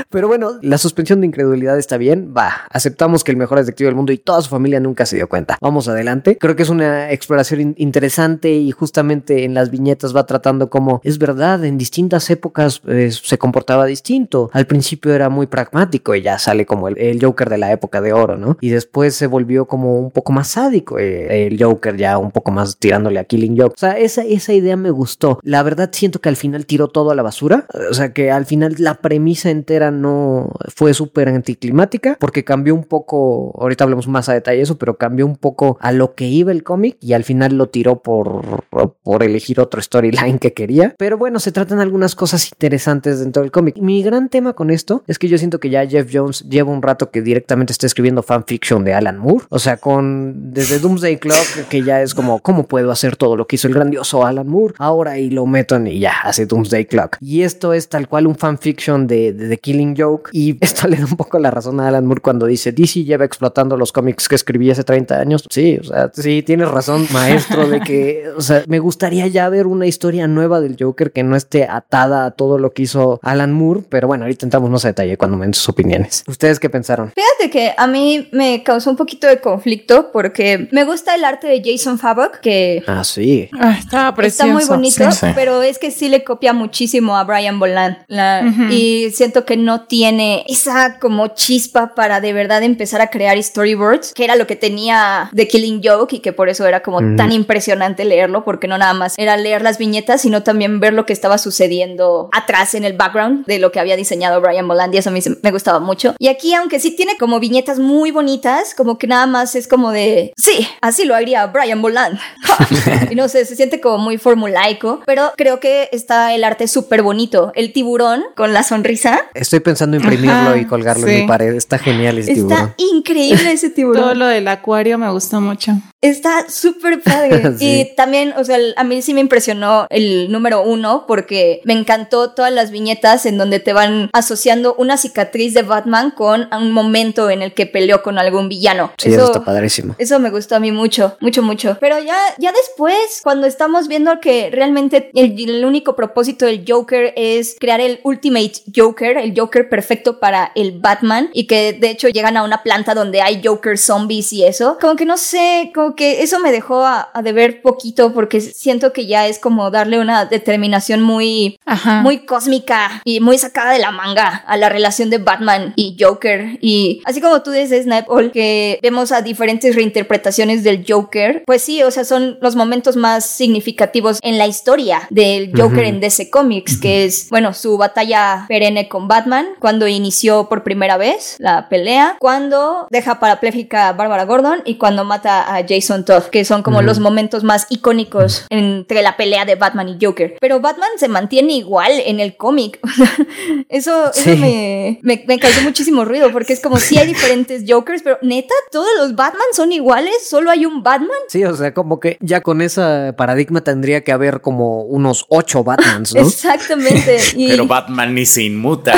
Pero 0.09 0.27
bueno, 0.27 0.57
la 0.61 0.77
suspensión 0.77 1.21
de 1.21 1.27
incredulidad 1.27 1.77
está 1.77 1.97
bien. 1.97 2.33
Va, 2.35 2.65
aceptamos 2.71 3.23
que 3.23 3.31
el 3.31 3.37
mejor 3.37 3.59
detective 3.59 3.87
del 3.87 3.95
mundo 3.95 4.11
y 4.11 4.17
toda 4.17 4.41
su 4.41 4.49
familia 4.49 4.79
nunca 4.79 4.98
se 5.05 5.15
dio 5.15 5.27
cuenta. 5.29 5.57
Vamos 5.61 5.87
adelante. 5.87 6.37
Creo 6.37 6.55
que 6.55 6.63
es 6.63 6.69
una 6.69 7.11
exploración 7.11 7.61
in- 7.61 7.75
interesante 7.77 8.51
y 8.51 8.71
justamente 8.71 9.43
en 9.45 9.53
las 9.53 9.71
viñetas 9.71 10.15
va 10.15 10.25
tratando 10.25 10.69
como 10.69 11.01
es 11.03 11.17
verdad, 11.17 11.63
en 11.65 11.77
distintas 11.77 12.29
épocas 12.29 12.81
eh, 12.87 13.11
se 13.11 13.37
comportaba 13.37 13.85
distinto. 13.85 14.49
Al 14.53 14.65
principio 14.67 15.13
era 15.13 15.29
muy 15.29 15.47
pragmático 15.47 16.15
y 16.15 16.21
ya 16.21 16.37
sale 16.39 16.65
como 16.65 16.87
el, 16.87 16.97
el 16.97 17.23
Joker 17.23 17.49
de 17.49 17.57
la 17.57 17.71
época 17.71 18.01
de 18.01 18.13
oro, 18.13 18.37
¿no? 18.37 18.57
Y 18.61 18.69
después 18.69 19.15
se 19.15 19.27
volvió 19.27 19.65
como 19.65 19.99
un 19.99 20.11
poco 20.11 20.31
más 20.31 20.47
sádico. 20.49 20.97
eh, 20.99 21.47
el 21.47 21.61
Joker 21.61 21.95
ya 21.97 22.17
un 22.17 22.31
poco 22.31 22.51
más 22.51 22.77
tirándole 22.77 23.19
a 23.19 23.23
Killing 23.23 23.57
Joke. 23.59 23.73
O 23.75 23.79
sea, 23.79 23.97
esa, 23.97 24.23
esa 24.23 24.53
idea 24.53 24.75
me 24.77 24.91
gustó. 24.91 25.39
La 25.43 25.63
verdad 25.63 25.89
siento 25.91 26.19
que 26.19 26.29
al 26.29 26.35
final 26.35 26.65
tiró 26.65 26.87
todo 26.87 27.11
a 27.11 27.15
la 27.15 27.21
basura. 27.23 27.65
O 27.89 27.93
sea, 27.93 28.13
que 28.13 28.31
al 28.31 28.45
final 28.45 28.75
la 28.77 28.95
premisa 28.95 29.49
entera 29.49 29.91
no 29.91 30.51
fue 30.75 30.93
súper 30.93 31.29
anticlimática 31.29 32.17
porque 32.19 32.43
cambió 32.43 32.73
un 32.75 32.83
poco, 32.83 33.53
ahorita 33.59 33.83
hablamos 33.83 34.07
más 34.07 34.29
a 34.29 34.33
detalle 34.33 34.57
de 34.57 34.63
eso, 34.63 34.77
pero 34.77 34.88
cambió 34.97 35.25
un 35.25 35.35
poco 35.35 35.77
a 35.81 35.91
lo 35.91 36.15
que 36.15 36.25
iba 36.25 36.51
el 36.51 36.63
cómic 36.63 36.97
y 37.01 37.13
al 37.13 37.23
final 37.23 37.55
lo 37.55 37.67
tiró 37.67 38.01
por, 38.01 38.63
por 39.03 39.23
elegir 39.23 39.59
otro 39.59 39.81
storyline 39.81 40.39
que 40.39 40.53
quería. 40.53 40.95
Pero 40.97 41.17
bueno, 41.17 41.39
se 41.39 41.51
tratan 41.51 41.79
algunas 41.79 42.15
cosas 42.15 42.51
interesantes 42.51 43.19
dentro 43.19 43.41
del 43.41 43.51
cómic. 43.51 43.77
Mi 43.77 44.03
gran 44.03 44.29
tema 44.29 44.53
con 44.53 44.69
esto 44.69 45.03
es 45.07 45.19
que 45.19 45.27
yo 45.27 45.37
siento 45.37 45.59
que 45.59 45.69
ya 45.69 45.85
Jeff 45.85 46.09
Jones 46.11 46.45
lleva 46.49 46.71
un 46.71 46.81
rato 46.81 47.11
que 47.11 47.21
directamente 47.21 47.73
está 47.73 47.87
escribiendo 47.87 48.23
fanfiction 48.23 48.83
de 48.83 48.93
Alan 48.93 49.17
Moore. 49.17 49.45
O 49.49 49.59
sea, 49.59 49.77
con 49.77 50.53
desde 50.53 50.79
Doomsday 50.79 51.17
Clock, 51.17 51.67
que 51.69 51.83
ya 51.83 52.01
es 52.01 52.13
como, 52.13 52.39
¿cómo 52.39 52.67
puedo 52.67 52.91
hacer 52.91 53.15
todo 53.15 53.35
lo 53.35 53.47
que 53.47 53.55
hizo 53.55 53.67
el 53.67 53.73
grandioso 53.73 54.25
Alan 54.25 54.47
Moore? 54.47 54.75
Ahora 54.77 55.17
y 55.17 55.29
lo 55.29 55.45
meto 55.45 55.75
en 55.75 55.87
y 55.87 55.99
ya 55.99 56.13
hace 56.23 56.45
Doomsday 56.45 56.85
Clock. 56.85 57.17
Y 57.21 57.41
esto 57.41 57.73
es 57.73 57.89
tal 57.89 58.07
cual 58.07 58.27
un 58.27 58.35
fanfiction 58.35 59.07
de, 59.07 59.33
de 59.33 59.49
The 59.49 59.57
Killing 59.57 59.95
Joke. 59.97 60.29
Y 60.33 60.57
esto 60.63 60.87
le 60.87 60.97
da 60.97 61.05
un 61.05 61.17
poco 61.17 61.39
la 61.39 61.51
razón 61.51 61.79
a 61.79 61.87
Alan 61.87 62.05
Moore 62.05 62.21
cuando 62.21 62.45
dice 62.45 62.71
DC 62.71 63.03
lleva 63.03 63.25
explotando 63.25 63.77
los 63.77 63.91
cómics 63.91 64.27
que 64.27 64.35
escribí 64.35 64.69
hace 64.79 64.83
30 64.85 65.19
años. 65.19 65.43
Sí, 65.49 65.77
o 65.81 65.83
sea, 65.83 66.09
sí, 66.13 66.41
tienes 66.43 66.67
razón, 66.69 67.07
maestro, 67.11 67.67
de 67.67 67.81
que, 67.81 68.25
o 68.37 68.41
sea, 68.41 68.63
me 68.67 68.79
gustaría 68.79 69.27
ya 69.27 69.49
ver 69.49 69.67
una 69.67 69.85
historia 69.85 70.27
nueva 70.27 70.61
del 70.61 70.75
Joker 70.79 71.11
que 71.11 71.23
no 71.23 71.35
esté 71.35 71.65
atada 71.69 72.25
a 72.25 72.31
todo 72.31 72.57
lo 72.57 72.71
que 72.73 72.83
hizo 72.83 73.19
Alan 73.23 73.51
Moore. 73.53 73.81
Pero 73.89 74.07
bueno, 74.07 74.23
ahorita 74.25 74.45
entramos 74.45 74.69
más 74.69 74.85
a 74.85 74.89
detalle 74.89 75.17
cuando 75.17 75.37
me 75.37 75.45
den 75.45 75.53
sus 75.53 75.69
opiniones. 75.69 76.23
¿Ustedes 76.27 76.59
qué 76.59 76.69
pensaron? 76.69 77.11
Fíjate 77.15 77.49
que 77.51 77.73
a 77.77 77.87
mí 77.87 78.27
me 78.31 78.63
causó 78.63 78.89
un 78.89 78.95
poquito 78.95 79.27
de 79.27 79.39
conflicto 79.39 80.11
porque 80.11 80.67
me 80.71 80.83
gusta 80.85 81.15
el 81.15 81.23
arte 81.25 81.47
de 81.47 81.61
Jason 81.63 81.99
Havoc, 82.01 82.39
que 82.39 82.83
Ah, 82.87 83.03
sí. 83.03 83.49
Ah, 83.59 83.75
Está 83.79 84.13
precioso. 84.15 84.51
muy 84.53 84.65
bonito, 84.65 85.11
Sí, 85.11 85.17
sí. 85.19 85.27
pero 85.35 85.61
es 85.61 85.77
que 85.79 85.91
sí 85.91 86.09
le 86.09 86.23
copia 86.23 86.53
muchísimo 86.53 87.17
a 87.17 87.23
Brian 87.23 87.59
Boland. 87.59 87.97
La-. 88.07 88.43
Y 88.71 89.09
siento 89.11 89.45
que 89.45 89.57
no 89.57 89.85
tiene 89.87 90.45
esa 90.47 90.99
como 90.99 91.27
chispa 91.29 91.95
para 91.95 92.21
de 92.21 92.33
verdad 92.33 92.63
empezar 92.63 93.01
a 93.01 93.07
crear 93.09 93.41
storyboards, 93.41 94.13
que 94.13 94.23
era 94.23 94.35
lo 94.35 94.47
que 94.47 94.55
tenía 94.69 95.29
The 95.35 95.47
Killing 95.47 95.81
Joke 95.83 96.13
y 96.15 96.19
que 96.19 96.31
por 96.33 96.47
eso 96.49 96.65
era 96.67 96.81
como 96.81 96.97
Ujú. 96.97 97.15
tan 97.15 97.31
impresionante 97.31 98.05
leerlo, 98.05 98.43
porque 98.43 98.67
no 98.67 98.77
nada 98.77 98.93
más 98.93 99.15
era 99.17 99.35
leer 99.37 99.61
las 99.61 99.77
viñetas, 99.77 100.21
sino 100.21 100.43
también 100.43 100.79
ver 100.79 100.93
lo 100.93 101.05
que 101.05 101.13
estaba 101.13 101.37
sucediendo 101.37 102.29
atrás 102.31 102.75
en 102.75 102.83
el 102.83 102.93
background 102.93 103.45
de 103.45 103.59
lo 103.59 103.71
que 103.71 103.79
había 103.79 103.95
diseñado 103.95 104.41
Brian 104.41 104.67
Boland 104.67 104.93
y 104.93 104.97
eso 104.97 105.09
a 105.09 105.13
mí 105.13 105.19
me 105.41 105.51
gustaba 105.51 105.79
mucho. 105.79 106.15
Y 106.19 106.27
aquí, 106.27 106.53
aunque 106.53 106.79
sí 106.79 106.95
tiene 106.95 107.17
como 107.17 107.39
viñetas 107.39 107.79
muy 107.79 108.11
bonitas, 108.11 108.75
como 108.75 108.97
que 108.97 109.07
nada 109.07 109.25
más 109.25 109.55
es 109.55 109.67
como 109.67 109.91
de, 109.91 110.33
sí, 110.37 110.67
así 110.81 111.05
lo 111.05 111.15
haría 111.15 111.45
Brian 111.47 111.81
Boland. 111.81 112.19
y 113.11 113.15
no 113.15 113.27
sé, 113.27 113.45
se 113.45 113.55
siente 113.55 113.81
como 113.81 113.97
muy 113.97 114.17
formulaico, 114.17 115.01
pero 115.05 115.31
creo 115.35 115.59
que 115.59 115.89
está 115.91 116.33
el 116.33 116.43
arte 116.43 116.67
súper 116.67 117.01
bonito. 117.01 117.51
El 117.55 117.73
tiburón 117.73 118.23
con 118.35 118.53
la 118.53 118.63
sonrisa. 118.63 119.21
Estoy 119.33 119.59
pensando 119.61 119.97
en 119.97 120.03
imprimirlo 120.03 120.49
Ajá, 120.51 120.57
y 120.57 120.65
colgarlo 120.65 121.07
sí. 121.07 121.13
en 121.13 121.21
mi 121.21 121.27
pared. 121.27 121.53
Está 121.55 121.77
genial 121.77 122.17
ese 122.19 122.33
tiburón. 122.33 122.57
Está 122.57 122.73
increíble 122.77 123.51
ese 123.51 123.69
Todo 123.69 123.75
tiburón. 123.75 124.19
lo 124.19 124.27
del 124.27 124.47
acuario 124.49 124.97
me 124.97 125.09
gustó 125.11 125.41
mucho. 125.41 125.73
Está 126.01 126.49
súper 126.49 127.01
padre. 127.01 127.39
Sí. 127.59 127.81
Y 127.81 127.95
también, 127.95 128.33
o 128.37 128.43
sea, 128.43 128.57
a 128.77 128.83
mí 128.83 129.01
sí 129.01 129.13
me 129.13 129.21
impresionó 129.21 129.87
el 129.89 130.31
número 130.31 130.61
uno 130.61 131.05
porque 131.07 131.61
me 131.65 131.73
encantó 131.73 132.31
todas 132.31 132.53
las 132.53 132.71
viñetas 132.71 133.25
en 133.25 133.37
donde 133.37 133.59
te 133.59 133.73
van 133.73 134.09
asociando 134.13 134.75
una 134.75 134.97
cicatriz 134.97 135.53
de 135.53 135.63
Batman 135.63 136.11
con 136.11 136.47
un 136.53 136.71
momento 136.71 137.29
en 137.29 137.41
el 137.41 137.53
que 137.53 137.65
peleó 137.65 138.01
con 138.01 138.17
algún 138.17 138.47
villano. 138.47 138.91
Sí, 138.97 139.09
eso 139.09 139.25
está 139.25 139.43
padrísimo. 139.43 139.95
Eso 139.97 140.19
me 140.19 140.29
gustó 140.29 140.55
a 140.55 140.59
mí 140.59 140.71
mucho, 140.71 141.17
mucho, 141.19 141.41
mucho. 141.41 141.77
Pero 141.81 141.99
ya, 141.99 142.17
ya 142.37 142.51
después, 142.51 143.19
cuando 143.23 143.47
estamos 143.47 143.87
viendo 143.87 144.19
que 144.19 144.49
realmente 144.51 145.11
el, 145.13 145.37
el 145.49 145.65
único 145.65 145.95
propósito 145.95 146.45
del 146.45 146.63
Joker 146.67 147.13
es 147.17 147.55
crear 147.59 147.81
el 147.81 147.99
Ultimate 148.03 148.53
Joker, 148.73 149.17
el 149.17 149.33
Joker 149.37 149.69
perfecto 149.69 150.19
para 150.19 150.51
el 150.55 150.79
Batman, 150.79 151.29
y 151.33 151.47
que 151.47 151.73
de 151.73 151.89
hecho 151.89 152.07
llegan 152.09 152.37
a 152.37 152.43
una 152.43 152.63
planta 152.63 152.93
donde 152.93 153.21
hay 153.21 153.41
Joker 153.43 153.77
zombies 153.77 154.31
y 154.33 154.38
eso, 154.43 154.77
como 154.79 154.95
que 154.95 155.05
no 155.05 155.17
sé, 155.17 155.71
como 155.73 155.95
que 155.95 156.21
eso 156.21 156.39
me 156.39 156.51
dejó 156.51 156.85
a, 156.85 157.09
a 157.13 157.21
deber 157.21 157.61
poquito 157.61 158.13
porque 158.13 158.41
siento 158.41 158.93
que 158.93 159.05
ya 159.05 159.27
es 159.27 159.39
como 159.39 159.71
darle 159.71 159.99
una 159.99 160.25
determinación 160.25 161.01
muy 161.01 161.59
Ajá. 161.65 162.01
muy 162.01 162.25
cósmica 162.25 163.01
y 163.03 163.19
muy 163.19 163.37
sacada 163.37 163.71
de 163.71 163.79
la 163.79 163.91
manga 163.91 164.43
a 164.47 164.57
la 164.57 164.69
relación 164.69 165.09
de 165.09 165.17
Batman 165.17 165.73
y 165.75 165.95
Joker. 165.99 166.57
Y 166.61 167.01
así 167.05 167.21
como 167.21 167.41
tú 167.41 167.51
dices, 167.51 167.83
Snapple, 167.83 168.31
que 168.31 168.79
vemos 168.81 169.11
a 169.11 169.21
diferentes 169.21 169.75
reinterpretaciones 169.75 170.63
del 170.63 170.85
Joker, 170.87 171.43
pues 171.45 171.61
sí, 171.61 171.83
o 171.83 171.91
sea, 171.91 172.03
son 172.03 172.37
los 172.41 172.55
momentos 172.55 172.95
más 172.95 173.25
significativos 173.25 174.19
en 174.21 174.37
la 174.37 174.47
historia 174.47 175.07
del 175.09 175.51
Joker 175.55 175.83
en 175.85 175.99
DC 175.99 176.29
Comics, 176.29 176.79
que 176.79 177.05
es, 177.05 177.29
bueno, 177.29 177.53
su 177.53 177.77
batalla 177.77 178.45
perenne 178.47 178.87
con 178.87 179.07
Batman, 179.07 179.47
cuando 179.59 179.87
inició 179.87 180.49
por 180.49 180.63
primera 180.63 180.97
vez 180.97 181.35
la 181.39 181.69
pelea, 181.69 182.17
cuando 182.19 182.87
deja 182.89 183.19
parapléjica 183.19 183.89
a 183.89 183.93
Bárbara 183.93 184.25
Gordon 184.29 184.61
y 184.63 184.75
cuando 184.75 185.03
mata 185.05 185.55
a 185.55 185.65
Jason 185.67 186.05
Todd, 186.05 186.25
que 186.25 186.45
son 186.45 186.61
como 186.61 186.83
los 186.83 186.99
momentos 186.99 187.43
más 187.43 187.65
icónicos 187.71 188.45
entre 188.51 189.01
la 189.01 189.17
pelea 189.17 189.43
de 189.45 189.55
Batman 189.55 189.89
y 189.89 189.97
Joker. 190.05 190.37
Pero 190.39 190.59
Batman 190.59 190.89
se 190.97 191.07
mantiene 191.07 191.53
igual 191.53 191.91
en 192.05 192.19
el 192.19 192.37
cómic. 192.37 192.79
eso 193.69 194.11
eso 194.11 194.11
Sí. 194.13 194.35
me, 194.35 194.99
me, 195.01 195.23
me 195.27 195.39
causó 195.39 195.61
muchísimo 195.61 196.05
ruido 196.05 196.31
porque 196.31 196.53
es 196.53 196.59
como 196.59 196.77
si 196.77 196.97
hay 196.97 197.07
diferentes 197.13 197.63
Jokers, 197.67 198.03
pero 198.03 198.19
neta, 198.21 198.53
todos 198.71 198.87
los 198.99 199.15
Batman 199.15 199.47
son 199.53 199.71
iguales, 199.71 200.13
solo 200.29 200.51
hay 200.51 200.65
un 200.65 200.83
Batman. 200.83 201.09
Sí, 201.27 201.43
o 201.43 201.55
sea, 201.55 201.73
como 201.73 201.99
que 201.99 202.17
ya 202.21 202.41
con 202.41 202.61
ese 202.61 203.13
paradigma 203.17 203.61
tendría 203.61 204.03
que 204.03 204.11
haber 204.11 204.41
como 204.41 204.83
unos 204.83 205.25
ocho 205.29 205.63
Batmans, 205.63 206.13
¿no? 206.13 206.21
Exactamente. 206.27 207.17
Y 207.35 207.49
Pero 207.49 207.65
Batman 207.65 208.13
ni 208.13 208.25
se 208.27 208.43
inmuta. 208.43 208.93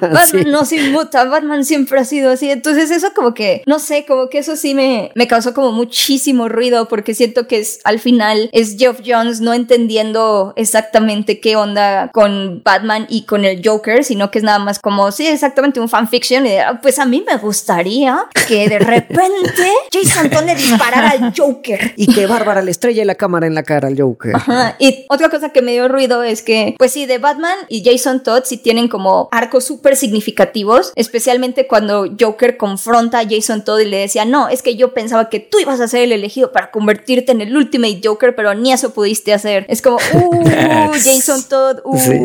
Batman 0.00 0.26
Sí. 0.26 0.44
no 0.46 0.64
se 0.64 0.76
inmuta, 0.76 1.24
Batman 1.24 1.64
siempre 1.64 1.98
ha 2.00 2.04
sido 2.04 2.30
así. 2.32 2.50
Entonces 2.50 2.90
eso 2.90 3.08
como 3.14 3.32
que, 3.32 3.62
no 3.66 3.78
sé, 3.78 4.04
como 4.06 4.25
que 4.28 4.38
eso 4.38 4.56
sí 4.56 4.74
me, 4.74 5.10
me 5.14 5.26
causó 5.26 5.54
como 5.54 5.72
muchísimo 5.72 6.48
ruido 6.48 6.88
porque 6.88 7.14
siento 7.14 7.46
que 7.46 7.58
es 7.58 7.80
al 7.84 7.98
final 7.98 8.48
es 8.52 8.76
Geoff 8.78 9.00
Jones 9.06 9.40
no 9.40 9.52
entendiendo 9.54 10.52
exactamente 10.56 11.40
qué 11.40 11.56
onda 11.56 12.10
con 12.12 12.62
Batman 12.64 13.06
y 13.08 13.22
con 13.24 13.44
el 13.44 13.60
Joker, 13.64 14.04
sino 14.04 14.30
que 14.30 14.38
es 14.38 14.44
nada 14.44 14.58
más 14.58 14.78
como, 14.78 15.10
sí, 15.12 15.26
exactamente 15.26 15.80
un 15.80 15.88
fanfiction 15.88 16.46
y 16.46 16.50
de, 16.50 16.60
"Ah, 16.60 16.78
pues 16.82 16.98
a 16.98 17.04
mí 17.06 17.24
me 17.26 17.36
gustaría 17.36 18.26
que 18.48 18.68
de 18.68 18.78
repente 18.78 19.70
Jason 19.92 20.30
Todd 20.30 20.44
le 20.44 20.54
disparara 20.54 21.10
al 21.10 21.32
Joker. 21.36 21.94
Y 21.96 22.12
que 22.12 22.26
Bárbara 22.26 22.62
le 22.62 22.70
estrella 22.70 23.04
la 23.04 23.14
cámara 23.14 23.46
en 23.46 23.54
la 23.54 23.62
cara 23.62 23.88
al 23.88 24.00
Joker. 24.00 24.34
Ajá, 24.36 24.76
Y 24.78 25.04
otra 25.08 25.28
cosa 25.28 25.50
que 25.50 25.62
me 25.62 25.72
dio 25.72 25.88
ruido 25.88 26.22
es 26.22 26.42
que, 26.42 26.74
pues 26.78 26.92
sí, 26.92 27.06
de 27.06 27.18
Batman 27.18 27.56
y 27.68 27.84
Jason 27.84 28.22
Todd 28.22 28.42
sí 28.44 28.56
tienen 28.56 28.88
como 28.88 29.28
arcos 29.32 29.64
súper 29.64 29.96
significativos, 29.96 30.92
especialmente 30.96 31.66
cuando 31.66 32.06
Joker 32.18 32.56
confronta 32.56 33.20
a 33.20 33.24
Jason 33.28 33.64
Todd 33.64 33.80
y 33.80 33.84
le 33.86 33.98
decía, 34.16 34.30
no, 34.30 34.48
es 34.48 34.62
que 34.62 34.76
yo 34.76 34.94
pensaba 34.94 35.28
que 35.28 35.40
tú 35.40 35.58
ibas 35.58 35.80
a 35.80 35.88
ser 35.88 36.02
el 36.02 36.12
elegido 36.12 36.52
para 36.52 36.70
convertirte 36.70 37.32
en 37.32 37.40
el 37.42 37.54
Ultimate 37.54 38.00
Joker, 38.02 38.34
pero 38.34 38.54
ni 38.54 38.72
eso 38.72 38.94
pudiste 38.94 39.34
hacer. 39.34 39.66
Es 39.68 39.82
como, 39.82 39.96
uh, 40.14 40.92
Jason 40.92 41.44
Todd, 41.48 41.80
uh. 41.84 41.98
Sí. 41.98 42.20